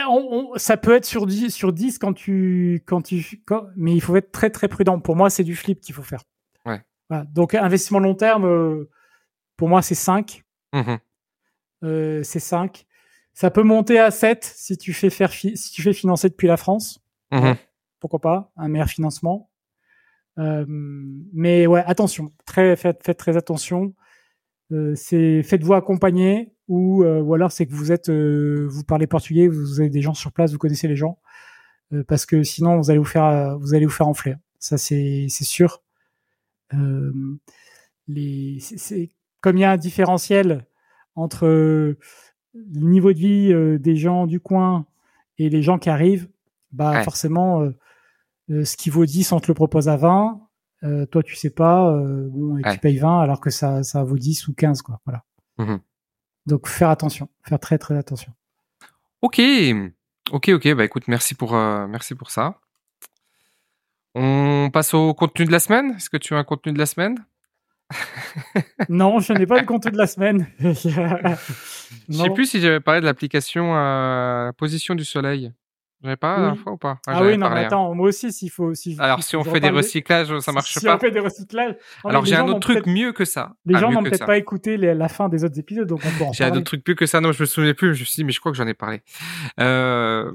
Ben, 0.00 0.48
ça 0.56 0.76
peut 0.76 0.94
être 0.94 1.04
sur 1.04 1.26
10, 1.26 1.50
sur 1.50 1.72
10 1.72 1.98
quand 1.98 2.12
tu, 2.12 2.82
quand 2.86 3.02
tu, 3.02 3.42
mais 3.76 3.92
il 3.92 4.00
faut 4.00 4.16
être 4.16 4.32
très 4.32 4.50
très 4.50 4.68
prudent. 4.68 5.00
Pour 5.00 5.16
moi, 5.16 5.30
c'est 5.30 5.44
du 5.44 5.56
flip 5.56 5.80
qu'il 5.80 5.94
faut 5.94 6.02
faire. 6.02 6.22
Ouais. 6.66 6.80
Donc, 7.32 7.54
investissement 7.54 7.98
long 7.98 8.14
terme, 8.14 8.86
pour 9.56 9.68
moi, 9.68 9.82
c'est 9.82 9.94
5. 9.94 10.42
Mmh 10.72 10.96
c'est 11.82 12.38
5. 12.38 12.86
Ça 13.34 13.50
peut 13.50 13.64
monter 13.64 13.98
à 13.98 14.10
7 14.10 14.44
si 14.44 14.76
tu 14.76 14.92
fais 14.92 15.10
faire 15.10 15.32
si 15.32 15.56
tu 15.72 15.82
fais 15.82 15.92
financer 15.92 16.28
depuis 16.28 16.46
la 16.46 16.56
France. 16.56 17.00
Mhm. 17.32 17.56
Pourquoi 17.98 18.20
pas? 18.20 18.52
Un 18.56 18.68
meilleur 18.68 18.88
financement. 18.88 19.50
Euh, 20.38 20.64
mais 20.68 21.66
ouais, 21.66 21.82
attention, 21.86 22.32
très 22.46 22.76
faites, 22.76 23.02
faites 23.04 23.18
très 23.18 23.36
attention. 23.36 23.94
Euh, 24.72 24.94
c'est 24.96 25.42
faites-vous 25.42 25.74
accompagner 25.74 26.54
ou 26.68 27.04
euh, 27.04 27.20
ou 27.20 27.34
alors 27.34 27.52
c'est 27.52 27.66
que 27.66 27.72
vous 27.72 27.92
êtes 27.92 28.08
euh, 28.08 28.66
vous 28.70 28.84
parlez 28.84 29.06
portugais, 29.06 29.48
vous 29.48 29.80
avez 29.80 29.90
des 29.90 30.00
gens 30.00 30.14
sur 30.14 30.32
place, 30.32 30.52
vous 30.52 30.58
connaissez 30.58 30.88
les 30.88 30.96
gens 30.96 31.18
euh, 31.92 32.04
parce 32.08 32.26
que 32.26 32.42
sinon 32.42 32.78
vous 32.78 32.90
allez 32.90 32.98
vous 32.98 33.04
faire 33.04 33.58
vous 33.58 33.74
allez 33.74 33.86
vous 33.86 33.92
faire 33.92 34.08
enfler. 34.08 34.34
Ça 34.58 34.78
c'est 34.78 35.26
c'est 35.28 35.44
sûr. 35.44 35.82
les 38.08 38.58
c'est 38.60 39.10
comme 39.40 39.58
il 39.58 39.60
y 39.60 39.64
a 39.64 39.72
un 39.72 39.76
différentiel 39.76 40.66
entre 41.14 41.46
le 41.46 41.96
niveau 42.54 43.12
de 43.12 43.18
vie 43.18 43.78
des 43.80 43.96
gens 43.96 44.26
du 44.26 44.40
coin 44.40 44.86
et 45.38 45.48
les 45.48 45.62
gens 45.62 45.78
qui 45.78 45.90
arrivent, 45.90 46.28
bah 46.72 47.02
forcément, 47.02 47.62
euh, 47.62 47.70
euh, 48.50 48.64
ce 48.64 48.76
qui 48.76 48.90
vaut 48.90 49.06
10, 49.06 49.32
on 49.32 49.40
te 49.40 49.48
le 49.48 49.54
propose 49.54 49.88
à 49.88 49.96
20. 49.96 50.40
Toi, 51.10 51.22
tu 51.22 51.36
sais 51.36 51.50
pas, 51.50 51.92
bon, 52.30 52.58
et 52.58 52.62
tu 52.72 52.78
payes 52.78 52.98
20 52.98 53.20
alors 53.20 53.40
que 53.40 53.50
ça, 53.50 53.82
ça 53.82 54.02
vaut 54.02 54.18
10 54.18 54.48
ou 54.48 54.54
15, 54.54 54.82
quoi. 54.82 55.00
Voilà. 55.04 55.24
Mmh 55.58 55.78
Donc, 56.46 56.68
faire 56.68 56.90
attention, 56.90 57.28
faire 57.42 57.60
très 57.60 57.78
très 57.78 57.96
attention. 57.96 58.32
Ok, 59.20 59.40
ok, 60.30 60.48
ok. 60.48 60.74
Bah 60.74 60.84
écoute, 60.84 61.04
merci 61.08 61.34
pour, 61.34 61.52
merci 61.54 62.14
pour 62.14 62.30
ça. 62.30 62.58
On 64.14 64.70
passe 64.72 64.94
au 64.94 65.14
contenu 65.14 65.46
de 65.46 65.52
la 65.52 65.58
semaine? 65.58 65.94
Est-ce 65.96 66.10
que 66.10 66.16
tu 66.18 66.34
as 66.34 66.38
un 66.38 66.44
contenu 66.44 66.72
de 66.72 66.78
la 66.78 66.86
semaine? 66.86 67.16
Non, 68.88 69.20
je 69.20 69.32
n'ai 69.32 69.46
pas 69.46 69.60
le 69.60 69.66
contenu 69.66 69.92
de 69.92 69.98
la 69.98 70.06
semaine. 70.06 70.46
je 70.58 70.72
sais 72.08 72.30
plus 72.30 72.46
si 72.46 72.60
j'avais 72.60 72.80
parlé 72.80 73.00
de 73.00 73.06
l'application 73.06 73.74
à 73.74 74.52
position 74.56 74.94
du 74.94 75.04
soleil. 75.04 75.52
J'avais 76.02 76.16
pas 76.16 76.38
la 76.38 76.54
fois 76.56 76.72
ou 76.72 76.76
pas? 76.76 76.98
Ah, 77.06 77.22
oui, 77.22 77.38
non, 77.38 77.48
mais 77.48 77.60
hein. 77.60 77.66
attends, 77.66 77.94
moi 77.94 78.08
aussi, 78.08 78.32
s'il 78.32 78.50
faut. 78.50 78.74
Si, 78.74 78.96
Alors, 78.98 79.22
si 79.22 79.36
on 79.36 79.44
fait 79.44 79.60
des 79.60 79.70
recyclages, 79.70 80.36
ça 80.40 80.50
marche 80.50 80.74
pas. 80.74 80.80
Si 80.80 80.88
on 80.88 80.98
fait 80.98 81.10
des 81.12 81.20
recyclages. 81.20 81.76
Alors, 82.04 82.24
j'ai 82.24 82.34
un 82.34 82.46
autre 82.48 82.60
truc 82.60 82.86
mieux 82.86 83.12
que 83.12 83.24
ça. 83.24 83.54
Les 83.64 83.76
ah, 83.76 83.78
gens 83.78 83.92
n'ont 83.92 84.02
peut-être 84.02 84.26
pas 84.26 84.38
écouté 84.38 84.76
la 84.76 85.08
fin 85.08 85.28
des 85.28 85.44
autres 85.44 85.58
épisodes, 85.58 85.86
donc 85.86 86.00
on 86.04 86.18
peut 86.18 86.30
J'ai 86.32 86.44
un 86.44 86.52
autre 86.52 86.64
truc 86.64 86.86
mieux 86.86 86.94
que 86.94 87.06
ça. 87.06 87.20
Non, 87.20 87.32
je 87.32 87.42
me 87.42 87.46
souvenais 87.46 87.74
plus. 87.74 87.94
Je 87.94 88.00
me 88.00 88.04
suis 88.04 88.16
dit, 88.16 88.24
mais 88.24 88.32
je 88.32 88.40
crois 88.40 88.50
que 88.50 88.58
j'en 88.58 88.66
ai 88.66 88.74
parlé. 88.74 89.02
Euh, 89.60 90.32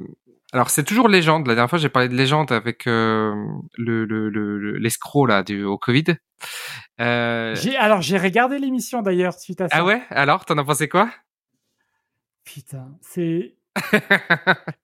alors 0.53 0.69
c'est 0.69 0.83
toujours 0.83 1.09
légende. 1.09 1.47
La 1.47 1.55
dernière 1.55 1.69
fois 1.69 1.79
j'ai 1.79 1.89
parlé 1.89 2.07
de 2.07 2.15
légende 2.15 2.51
avec 2.53 2.87
euh, 2.87 3.33
le 3.77 4.77
l'escroc 4.77 5.25
là 5.25 5.43
du 5.43 5.63
au 5.65 5.77
Covid. 5.77 6.15
Euh... 7.01 7.55
alors 7.79 8.01
j'ai 8.01 8.17
regardé 8.17 8.59
l'émission 8.59 9.01
d'ailleurs 9.01 9.33
suite 9.33 9.59
à 9.59 9.67
ça. 9.67 9.75
Ah 9.77 9.83
ouais? 9.83 10.01
Alors 10.09 10.45
t'en 10.45 10.57
as 10.57 10.63
pensé 10.63 10.87
quoi? 10.87 11.09
Putain, 12.45 12.87
c'est 13.01 13.55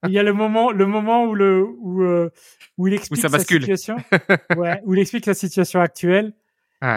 il 0.08 0.12
y 0.12 0.20
a 0.20 0.24
le 0.24 0.34
moment 0.34 0.72
le 0.72 0.86
moment 0.86 1.26
où 1.26 1.36
le 1.36 1.66
où 1.80 2.04
euh, 2.04 2.30
où 2.78 2.88
il 2.88 2.94
explique 2.94 3.22
sa 3.22 3.39
situation. 3.39 3.96
ouais, 4.58 4.82
où 4.86 4.94
il 4.94 5.00
explique 5.00 5.26
la 5.26 5.34
situation 5.34 5.80
actuelle. 5.82 6.34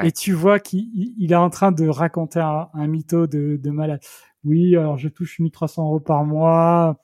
Et 0.02 0.10
tu 0.10 0.32
vois 0.32 0.58
qu'il 0.58 0.88
il 1.16 1.30
est 1.30 1.36
en 1.36 1.48
train 1.48 1.70
de 1.70 1.86
raconter 1.86 2.40
un, 2.40 2.68
un 2.74 2.86
mytho 2.88 3.28
de, 3.28 3.56
de 3.56 3.70
malade. 3.70 4.00
Oui, 4.42 4.76
alors 4.76 4.98
je 4.98 5.08
touche 5.08 5.38
1300 5.38 5.84
euros 5.84 6.00
par 6.00 6.24
mois 6.24 7.00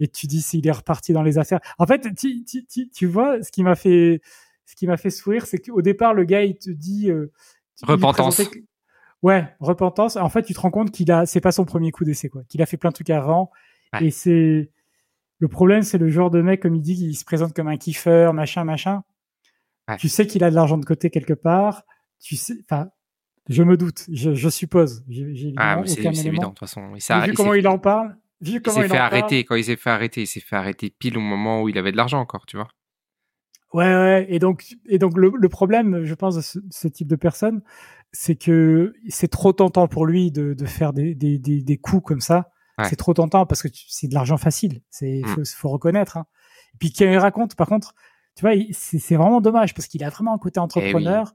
et 0.00 0.08
tu 0.08 0.26
dis 0.26 0.42
s'il 0.42 0.66
est 0.66 0.72
reparti 0.72 1.12
dans 1.12 1.22
les 1.22 1.38
affaires. 1.38 1.60
En 1.78 1.86
fait, 1.86 2.14
tu, 2.14 2.44
tu, 2.44 2.66
tu, 2.66 2.88
tu 2.90 3.06
vois, 3.06 3.42
ce 3.42 3.50
qui 3.52 3.62
m'a 3.62 3.74
fait, 3.74 4.20
ce 4.64 4.74
qui 4.74 4.86
m'a 4.86 4.96
fait 4.96 5.10
sourire, 5.10 5.46
c'est 5.46 5.58
qu'au 5.58 5.82
départ, 5.82 6.14
le 6.14 6.24
gars, 6.24 6.42
il 6.42 6.56
te 6.56 6.70
dit, 6.70 7.10
euh, 7.10 7.30
repentance. 7.82 8.40
Ouais, 9.22 9.46
repentance. 9.60 10.16
En 10.16 10.30
fait, 10.30 10.42
tu 10.42 10.54
te 10.54 10.60
rends 10.60 10.70
compte 10.70 10.90
qu'il 10.90 11.12
a, 11.12 11.26
c'est 11.26 11.42
pas 11.42 11.52
son 11.52 11.66
premier 11.66 11.92
coup 11.92 12.04
d'essai, 12.04 12.30
quoi. 12.30 12.42
Qu'il 12.48 12.62
a 12.62 12.66
fait 12.66 12.78
plein 12.78 12.88
de 12.88 12.94
trucs 12.94 13.10
avant. 13.10 13.50
Et 14.00 14.10
c'est, 14.10 14.70
le 15.38 15.48
problème, 15.48 15.82
c'est 15.82 15.98
le 15.98 16.08
genre 16.08 16.30
de 16.30 16.42
mec, 16.42 16.60
comme 16.60 16.74
il 16.74 16.82
dit, 16.82 16.94
qui 16.94 17.14
se 17.14 17.24
présente 17.24 17.54
comme 17.54 17.68
un 17.68 17.76
kiffeur, 17.76 18.32
machin, 18.34 18.64
machin. 18.64 19.02
Tu 19.98 20.08
sais 20.08 20.26
qu'il 20.26 20.44
a 20.44 20.50
de 20.50 20.54
l'argent 20.54 20.78
de 20.78 20.84
côté 20.84 21.10
quelque 21.10 21.32
part. 21.32 21.82
Tu 22.20 22.36
sais, 22.36 22.54
enfin, 22.62 22.90
je 23.48 23.62
me 23.64 23.76
doute, 23.76 24.06
je, 24.12 24.34
je 24.34 24.48
suppose. 24.48 25.04
J'ai, 25.08 25.52
ah, 25.56 25.82
c'est 25.84 26.04
évident, 26.04 26.48
de 26.50 26.54
toute 26.54 26.60
façon. 26.60 26.92
Il 26.94 27.26
vu 27.26 27.32
comment 27.32 27.54
il 27.54 27.66
en 27.66 27.78
parle, 27.78 28.16
il 28.40 28.60
s'est 28.64 28.88
fait 28.88 28.96
arrêter. 28.96 29.44
Quand 29.44 29.56
il 29.56 29.64
s'est 29.64 29.76
fait 29.76 29.90
arrêter, 29.90 30.22
il 30.22 30.26
s'est 30.26 30.40
fait 30.40 30.56
arrêter 30.56 30.90
pile 30.90 31.18
au 31.18 31.20
moment 31.20 31.62
où 31.62 31.68
il 31.68 31.76
avait 31.76 31.92
de 31.92 31.96
l'argent 31.96 32.20
encore, 32.20 32.46
tu 32.46 32.56
vois. 32.56 32.68
Ouais, 33.72 33.86
ouais. 33.86 34.26
Et 34.28 34.38
donc, 34.38 34.64
et 34.88 34.98
donc 34.98 35.16
le, 35.16 35.32
le 35.34 35.48
problème, 35.48 36.04
je 36.04 36.14
pense, 36.14 36.36
de 36.36 36.60
ce, 36.70 36.88
type 36.88 37.08
de 37.08 37.16
personne, 37.16 37.62
c'est 38.12 38.36
que 38.36 38.94
c'est 39.08 39.28
trop 39.28 39.52
tentant 39.52 39.88
pour 39.88 40.06
lui 40.06 40.30
de, 40.30 40.54
de 40.54 40.66
faire 40.66 40.92
des, 40.92 41.14
des, 41.14 41.38
des, 41.38 41.62
des 41.62 41.76
coups 41.76 42.04
comme 42.04 42.20
ça. 42.20 42.50
C'est 42.88 42.96
trop 42.96 43.14
tentant 43.14 43.46
parce 43.46 43.62
que 43.62 43.68
c'est 43.72 44.08
de 44.08 44.14
l'argent 44.14 44.36
facile. 44.36 44.80
C'est 44.90 45.22
mm. 45.24 45.28
faut, 45.28 45.42
faut, 45.44 45.68
reconnaître. 45.68 46.16
Hein. 46.16 46.26
Et 46.74 46.78
puis 46.78 46.92
qu'il 46.92 47.16
raconte, 47.18 47.54
par 47.54 47.66
contre, 47.66 47.94
tu 48.36 48.42
vois, 48.42 48.52
c'est 48.72 49.16
vraiment 49.16 49.40
dommage 49.40 49.74
parce 49.74 49.86
qu'il 49.86 50.04
a 50.04 50.10
vraiment 50.10 50.34
un 50.34 50.38
côté 50.38 50.58
eh 50.58 50.62
entrepreneur. 50.62 51.34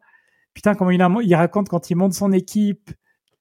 Putain, 0.54 0.76
comment 0.76 0.91
il, 0.91 1.02
a, 1.02 1.14
il 1.24 1.36
raconte 1.36 1.70
quand 1.70 1.89
il 1.89 1.96
monte 1.96 2.14
son 2.14 2.32
équipe, 2.32 2.91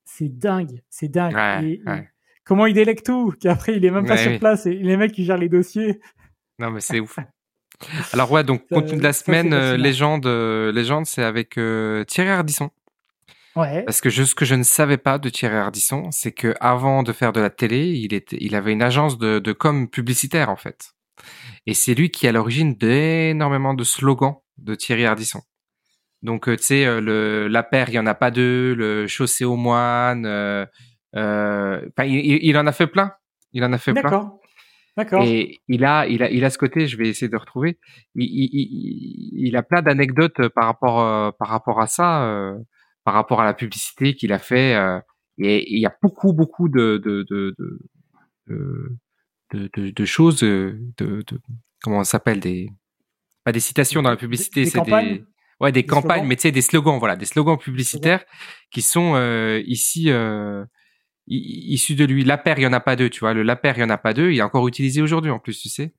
c'est 0.05 0.29
dingue, 0.29 0.83
c'est 0.91 1.09
dingue. 1.09 1.35
Ouais, 1.35 1.81
ouais 1.87 2.09
comment 2.45 2.67
il 2.67 2.75
délègue 2.75 3.03
tout, 3.03 3.35
qu'après 3.41 3.77
il 3.77 3.85
est 3.85 3.91
même 3.91 4.07
pas 4.07 4.17
sur 4.17 4.39
place 4.39 4.67
et 4.67 4.75
les 4.75 4.97
mecs 4.97 5.13
qui 5.13 5.25
gèrent 5.25 5.39
les 5.39 5.49
dossiers. 5.49 6.01
Non 6.59 6.71
mais 6.71 6.81
c'est 6.81 7.01
ouf. 7.01 7.19
Alors 8.13 8.31
ouais, 8.31 8.45
donc 8.45 8.67
contenu 8.69 8.99
de 8.99 9.03
la 9.03 9.13
semaine, 9.13 9.53
euh, 9.53 9.77
légende, 9.77 10.27
euh, 10.27 10.71
légende, 10.71 11.07
c'est 11.07 11.25
avec 11.25 11.59
euh, 11.59 12.05
Thierry 12.05 12.31
Ardisson. 12.31 12.71
Ouais. 13.57 13.83
Parce 13.85 14.01
que 14.01 14.11
ce 14.11 14.35
que 14.35 14.45
je 14.45 14.55
ne 14.55 14.63
savais 14.63 14.97
pas 14.97 15.19
de 15.19 15.29
Thierry 15.29 15.57
Ardisson, 15.57 16.11
c'est 16.11 16.33
que 16.33 16.55
avant 16.61 17.03
de 17.03 17.13
faire 17.13 17.33
de 17.33 17.41
la 17.41 17.51
télé, 17.51 17.87
il 17.87 18.13
était, 18.13 18.39
il 18.41 18.57
avait 18.57 18.73
une 18.73 18.83
agence 18.83 19.17
de, 19.19 19.39
de 19.39 19.53
com 19.53 19.89
publicitaire 19.89 20.51
en 20.51 20.57
fait. 20.57 20.95
Et 21.67 21.75
c'est 21.75 21.95
lui 21.95 22.11
qui 22.11 22.27
est 22.27 22.31
à 22.31 22.33
l'origine 22.33 22.75
d'énormément 22.75 23.75
de 23.75 23.85
slogans 23.85 24.37
de 24.59 24.75
Thierry 24.75 25.05
Ardisson. 25.07 25.41
Donc 26.23 26.47
tu 26.47 26.63
sais, 26.63 27.01
le 27.01 27.49
la 27.49 27.63
paire, 27.63 27.91
il 27.91 27.95
y 27.95 27.99
en 27.99 28.07
a 28.07 28.15
pas 28.15 28.31
deux, 28.31 28.75
le 28.75 29.07
chaussée 29.07 29.45
au 29.45 29.57
moine. 29.57 30.27
Euh, 30.27 31.81
il, 32.03 32.45
il, 32.45 32.59
en 32.59 32.67
a 32.67 32.73
fait 32.73 32.87
plein. 32.87 33.13
Il 33.53 33.63
en 33.65 33.73
a 33.73 33.79
fait 33.79 33.93
plein. 33.93 34.03
D'accord. 34.03 34.41
D'accord. 34.97 35.25
Et 35.25 35.61
il 35.69 35.85
a, 35.85 36.07
il 36.07 36.23
a, 36.23 36.31
il 36.31 36.45
a 36.45 36.51
ce 36.51 36.59
côté. 36.59 36.87
Je 36.87 36.97
vais 36.97 37.09
essayer 37.09 37.29
de 37.29 37.37
retrouver. 37.37 37.79
Il, 38.15 38.25
il, 38.25 39.47
il 39.47 39.57
a 39.57 39.63
plein 39.63 39.83
d'anecdotes 39.83 40.49
par 40.49 40.65
rapport, 40.67 41.01
euh, 41.01 41.31
par 41.39 41.49
rapport 41.49 41.81
à 41.81 41.87
ça, 41.87 42.25
euh, 42.25 42.57
par 43.05 43.15
rapport 43.15 43.41
à 43.41 43.45
la 43.45 43.55
publicité 43.55 44.15
qu'il 44.15 44.33
a 44.33 44.39
fait. 44.39 44.75
Euh, 44.75 45.01
et 45.39 45.73
il 45.73 45.81
y 45.81 45.87
a 45.87 45.95
beaucoup, 46.03 46.33
beaucoup 46.33 46.69
de, 46.69 47.01
de, 47.05 47.25
de, 47.29 47.55
de, 48.49 48.99
de, 49.53 49.91
de, 49.91 50.05
choses, 50.05 50.41
de, 50.41 50.79
de, 50.99 51.25
comment 51.83 52.05
ça 52.05 52.13
s'appelle 52.13 52.41
des, 52.41 52.71
pas 53.45 53.53
des 53.53 53.61
citations 53.61 54.03
dans 54.03 54.11
la 54.11 54.17
publicité, 54.17 54.65
c'est 54.65 54.81
des, 54.83 55.25
Ouais, 55.61 55.71
des, 55.71 55.87
campagnes, 55.87 56.27
mais 56.27 56.37
tu 56.37 56.43
sais, 56.43 56.53
des 56.53 56.63
slogans, 56.63 56.99
voilà, 56.99 57.15
des 57.15 57.27
slogans 57.27 57.57
publicitaires 57.57 58.25
qui 58.73 58.83
sont 58.83 59.15
euh, 59.15 59.63
ici 59.67 60.11
euh, 60.11 60.65
issus 61.27 61.95
de 61.95 62.05
lui. 62.05 62.25
La 62.25 62.39
paire, 62.39 62.59
il 62.59 62.63
y 62.63 62.67
en 62.67 62.73
a 62.73 62.81
pas 62.81 62.97
deux, 62.97 63.09
tu 63.09 63.21
vois. 63.21 63.35
Le 63.35 63.43
la 63.43 63.57
paire, 63.57 63.79
il 63.79 63.81
y 63.81 63.85
en 63.85 63.91
a 63.91 63.97
pas 63.97 64.13
deux. 64.15 64.33
Il 64.33 64.39
est 64.39 64.43
encore 64.43 64.67
utilisé 64.67 65.01
aujourd'hui 65.01 65.31
en 65.31 65.39
plus, 65.39 65.59
tu 65.59 65.69
sais. 65.69 65.95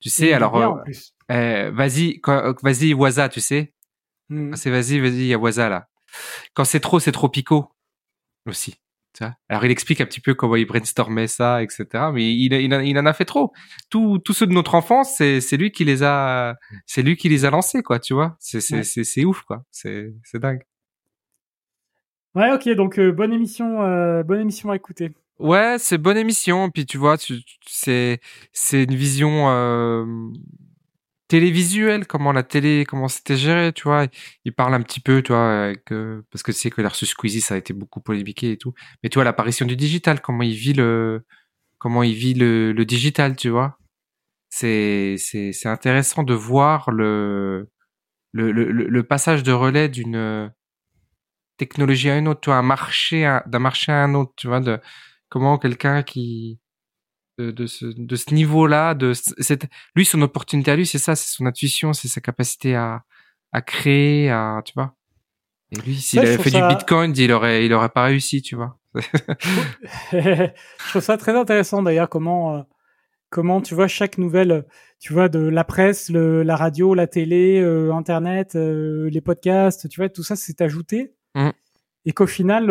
Tu 0.00 0.10
sais, 0.10 0.32
alors, 0.32 0.56
euh, 0.56 0.92
euh, 1.30 1.70
vas-y, 1.72 2.20
vas-y, 2.62 2.94
Waza, 2.94 3.28
tu 3.28 3.40
sais. 3.40 3.72
Mmh. 4.28 4.56
C'est 4.56 4.70
vas-y, 4.70 4.98
vas-y, 4.98 5.20
il 5.20 5.26
y 5.26 5.34
a 5.34 5.38
Waza 5.38 5.68
là. 5.68 5.88
Quand 6.54 6.64
c'est 6.64 6.80
trop, 6.80 7.00
c'est 7.00 7.12
trop 7.12 7.28
picot 7.28 7.70
aussi. 8.46 8.76
Alors 9.48 9.64
il 9.64 9.70
explique 9.70 10.00
un 10.00 10.06
petit 10.06 10.20
peu 10.20 10.34
comment 10.34 10.56
il 10.56 10.66
brainstormait 10.66 11.26
ça, 11.26 11.62
etc. 11.62 11.86
Mais 12.12 12.32
il, 12.34 12.52
il, 12.52 12.98
en 12.98 13.06
a 13.06 13.12
fait 13.12 13.24
trop. 13.24 13.52
Tous 13.90 14.20
ceux 14.32 14.46
de 14.46 14.52
notre 14.52 14.74
enfance, 14.74 15.14
c'est 15.16 15.56
lui 15.56 15.70
qui 15.70 15.84
les 15.84 16.02
a, 16.02 16.56
c'est 16.86 17.02
lui 17.02 17.16
qui 17.16 17.28
les 17.28 17.44
a 17.44 17.50
lancés, 17.50 17.82
quoi. 17.82 17.98
Tu 17.98 18.14
vois, 18.14 18.36
c'est 18.38 18.60
c'est 18.60 19.24
ouf, 19.24 19.42
quoi. 19.42 19.64
C'est 19.70 20.12
dingue. 20.34 20.62
Ouais, 22.34 22.52
ok. 22.52 22.68
Donc 22.74 22.98
euh, 22.98 23.12
bonne 23.12 23.32
émission, 23.32 23.82
euh, 23.82 24.22
bonne 24.22 24.40
émission 24.40 24.70
à 24.70 24.76
écouter. 24.76 25.12
Ouais, 25.38 25.76
c'est 25.78 25.98
bonne 25.98 26.18
émission. 26.18 26.70
Puis 26.70 26.84
tu 26.84 26.98
vois, 26.98 27.16
c'est 27.66 28.20
c'est 28.52 28.84
une 28.84 28.94
vision 28.94 29.48
euh, 29.48 30.04
télévisuel, 31.28 32.06
comment 32.06 32.32
la 32.32 32.42
télé, 32.42 32.84
comment 32.86 33.08
c'était 33.08 33.36
géré, 33.36 33.72
tu 33.72 33.84
vois. 33.84 34.06
Il 34.44 34.52
parle 34.54 34.74
un 34.74 34.82
petit 34.82 35.00
peu, 35.00 35.22
tu 35.22 35.32
vois, 35.32 35.72
parce 36.30 36.42
que 36.42 36.52
tu 36.52 36.58
sais 36.58 36.70
que 36.70 36.82
versus 36.82 37.10
Squeezie, 37.10 37.40
ça 37.40 37.54
a 37.54 37.58
été 37.58 37.72
beaucoup 37.74 38.00
polémiqué 38.00 38.52
et 38.52 38.56
tout. 38.58 38.74
Mais 39.02 39.08
tu 39.08 39.16
vois, 39.16 39.24
l'apparition 39.24 39.66
du 39.66 39.76
digital, 39.76 40.20
comment 40.20 40.42
il 40.42 40.54
vit 40.54 40.72
le, 40.72 41.24
comment 41.78 42.02
il 42.02 42.14
vit 42.14 42.34
le, 42.34 42.72
le 42.72 42.84
digital, 42.84 43.36
tu 43.36 43.48
vois. 43.50 43.78
C'est, 44.50 45.16
c'est, 45.18 45.52
c'est 45.52 45.68
intéressant 45.68 46.22
de 46.22 46.34
voir 46.34 46.90
le, 46.90 47.68
le, 48.32 48.52
le, 48.52 49.02
passage 49.02 49.42
de 49.42 49.52
relais 49.52 49.88
d'une 49.88 50.52
technologie 51.58 52.10
à 52.10 52.18
une 52.18 52.28
autre, 52.28 52.40
tu 52.40 52.50
un 52.50 52.62
marché, 52.62 53.40
d'un 53.46 53.58
marché 53.58 53.92
à 53.92 54.02
un 54.04 54.14
autre, 54.14 54.32
tu 54.36 54.46
vois, 54.48 54.60
de 54.60 54.80
comment 55.28 55.58
quelqu'un 55.58 56.02
qui, 56.02 56.60
de, 57.38 57.66
ce, 57.66 57.86
de 57.86 58.16
ce 58.16 58.32
niveau-là, 58.34 58.94
de 58.94 59.12
cette, 59.12 59.66
lui, 59.94 60.04
son 60.04 60.22
opportunité 60.22 60.70
à 60.70 60.76
lui, 60.76 60.86
c'est 60.86 60.98
ça, 60.98 61.14
c'est 61.14 61.34
son 61.34 61.46
intuition, 61.46 61.92
c'est 61.92 62.08
sa 62.08 62.20
capacité 62.20 62.74
à, 62.74 63.04
à 63.52 63.62
créer, 63.62 64.30
à, 64.30 64.62
tu 64.64 64.72
vois. 64.74 64.94
Et 65.72 65.76
lui, 65.80 65.96
s'il 65.96 66.20
avait 66.20 66.38
fait 66.38 66.50
du 66.50 66.62
Bitcoin, 66.68 67.12
il 67.16 67.32
aurait, 67.32 67.66
il 67.66 67.72
aurait 67.72 67.88
pas 67.88 68.04
réussi, 68.04 68.40
tu 68.40 68.54
vois. 68.54 68.78
je 70.12 70.50
trouve 70.88 71.02
ça 71.02 71.16
très 71.16 71.36
intéressant 71.36 71.82
d'ailleurs 71.82 72.08
comment, 72.08 72.56
euh, 72.56 72.62
comment 73.30 73.60
tu 73.60 73.74
vois 73.74 73.88
chaque 73.88 74.16
nouvelle, 74.16 74.64
tu 75.00 75.12
vois 75.12 75.28
de 75.28 75.40
la 75.40 75.64
presse, 75.64 76.08
le, 76.08 76.42
la 76.42 76.56
radio, 76.56 76.94
la 76.94 77.06
télé, 77.06 77.60
euh, 77.60 77.92
Internet, 77.92 78.54
euh, 78.54 79.10
les 79.10 79.20
podcasts, 79.20 79.88
tu 79.88 80.00
vois, 80.00 80.08
tout 80.08 80.22
ça 80.22 80.36
s'est 80.36 80.62
ajouté. 80.62 81.14
Mmh. 81.34 81.50
Et 82.06 82.12
qu'au 82.12 82.28
final, 82.28 82.70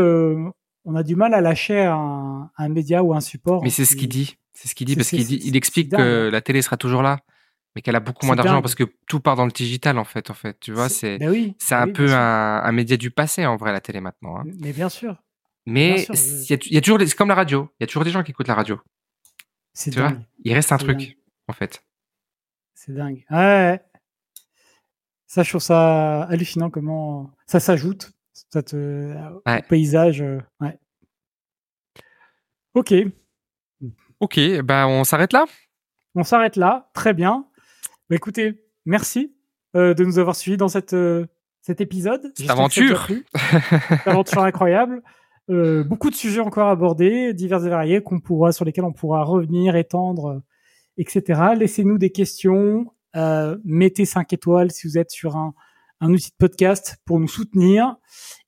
on 0.85 0.95
a 0.95 1.03
du 1.03 1.17
mal 1.17 1.33
à 1.33 1.41
lâcher 1.41 1.81
un, 1.81 2.49
un 2.57 2.69
média 2.69 3.03
ou 3.03 3.13
un 3.13 3.19
support. 3.19 3.61
Mais 3.63 3.69
c'est 3.69 3.83
ce 3.83 3.97
qu'il 3.97 4.07
dit. 4.07 4.37
C'est 4.55 4.67
ce 4.67 4.75
qu'il 4.75 4.87
dit 4.87 4.95
parce 4.95 5.09
qu'il 5.09 5.31
il 5.31 5.55
explique 5.55 5.91
que 5.91 6.29
la 6.31 6.41
télé 6.41 6.61
sera 6.61 6.77
toujours 6.77 7.01
là, 7.01 7.19
mais 7.75 7.81
qu'elle 7.81 7.95
a 7.95 7.99
beaucoup 7.99 8.25
moins 8.25 8.35
d'argent 8.35 8.61
parce 8.61 8.75
que 8.75 8.85
tout 9.07 9.19
part 9.19 9.35
dans 9.35 9.45
le 9.45 9.51
digital 9.51 9.97
en 9.97 10.03
fait. 10.03 10.29
En 10.29 10.33
fait, 10.33 10.59
tu 10.59 10.71
vois, 10.71 10.89
c'est 10.89 11.17
ben 11.19 11.53
un 11.71 11.91
peu 11.91 12.11
un, 12.13 12.63
un, 12.63 12.71
média 12.71 12.97
du 12.97 13.11
passé 13.11 13.45
en 13.45 13.57
vrai 13.57 13.71
la 13.71 13.81
télé 13.81 13.99
maintenant. 13.99 14.39
Hein. 14.39 14.43
Mais 14.59 14.73
bien 14.73 14.89
sûr. 14.89 15.21
Mais 15.67 16.03
il 16.03 16.59
y, 16.71 16.77
a 16.77 16.81
toujours 16.81 16.99
c'est 17.01 17.15
comme 17.15 17.29
la 17.29 17.35
radio. 17.35 17.69
Il 17.79 17.83
y 17.83 17.85
a 17.85 17.87
toujours 17.87 18.03
des 18.03 18.11
gens 18.11 18.23
qui 18.23 18.31
écoutent 18.31 18.47
la 18.47 18.55
radio. 18.55 18.79
C'est 19.73 19.91
tu 19.91 19.99
vois, 19.99 20.13
il 20.43 20.53
reste 20.53 20.71
un 20.71 20.77
truc 20.77 21.17
en 21.47 21.53
fait. 21.53 21.83
C'est 22.75 22.93
dingue. 22.93 23.25
Ouais. 23.29 23.81
Ça, 25.27 25.43
je 25.43 25.49
trouve 25.49 25.61
ça 25.61 26.23
hallucinant 26.23 26.69
comment 26.69 27.31
ça 27.45 27.59
s'ajoute 27.59 28.11
ça 28.49 28.63
te... 28.63 29.15
au 29.45 29.61
paysage. 29.67 30.21
Euh, 30.21 30.39
ouais. 30.61 30.77
Ok. 32.73 32.93
Ok, 34.19 34.39
ben 34.63 34.87
on 34.87 35.03
s'arrête 35.03 35.33
là 35.33 35.45
On 36.15 36.23
s'arrête 36.23 36.55
là, 36.55 36.89
très 36.93 37.13
bien. 37.13 37.45
Bah, 38.09 38.15
écoutez, 38.15 38.63
merci 38.85 39.35
euh, 39.75 39.93
de 39.93 40.05
nous 40.05 40.19
avoir 40.19 40.35
suivis 40.35 40.57
dans 40.57 40.67
cette, 40.67 40.93
euh, 40.93 41.25
cet 41.61 41.81
épisode. 41.81 42.31
Cette 42.35 42.49
aventure 42.49 43.07
aventure 44.05 44.43
incroyable. 44.43 45.01
Euh, 45.49 45.83
beaucoup 45.83 46.09
de 46.09 46.15
sujets 46.15 46.39
encore 46.39 46.69
abordés, 46.69 47.33
divers 47.33 47.65
et 47.65 47.69
variés, 47.69 48.01
qu'on 48.01 48.19
pourra, 48.19 48.51
sur 48.51 48.63
lesquels 48.63 48.85
on 48.85 48.93
pourra 48.93 49.23
revenir, 49.23 49.75
étendre, 49.75 50.41
etc. 50.97 51.41
Laissez-nous 51.57 51.97
des 51.97 52.11
questions, 52.11 52.93
mettez 53.63 54.05
5 54.05 54.31
étoiles 54.33 54.71
si 54.71 54.87
vous 54.87 54.97
êtes 54.97 55.11
sur 55.11 55.35
un, 55.35 55.53
un 55.99 56.11
outil 56.11 56.29
de 56.29 56.35
podcast 56.37 56.97
pour 57.05 57.19
nous 57.19 57.27
soutenir. 57.27 57.97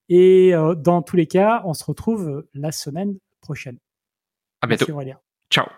Et 0.10 0.54
dans 0.78 1.02
tous 1.02 1.18
les 1.18 1.28
cas, 1.28 1.62
on 1.66 1.74
se 1.74 1.84
retrouve 1.84 2.46
la 2.54 2.72
semaine 2.72 3.18
prochaine. 3.42 3.78
À 4.62 4.68
bientôt. 4.68 4.86
Ciao 5.50 5.72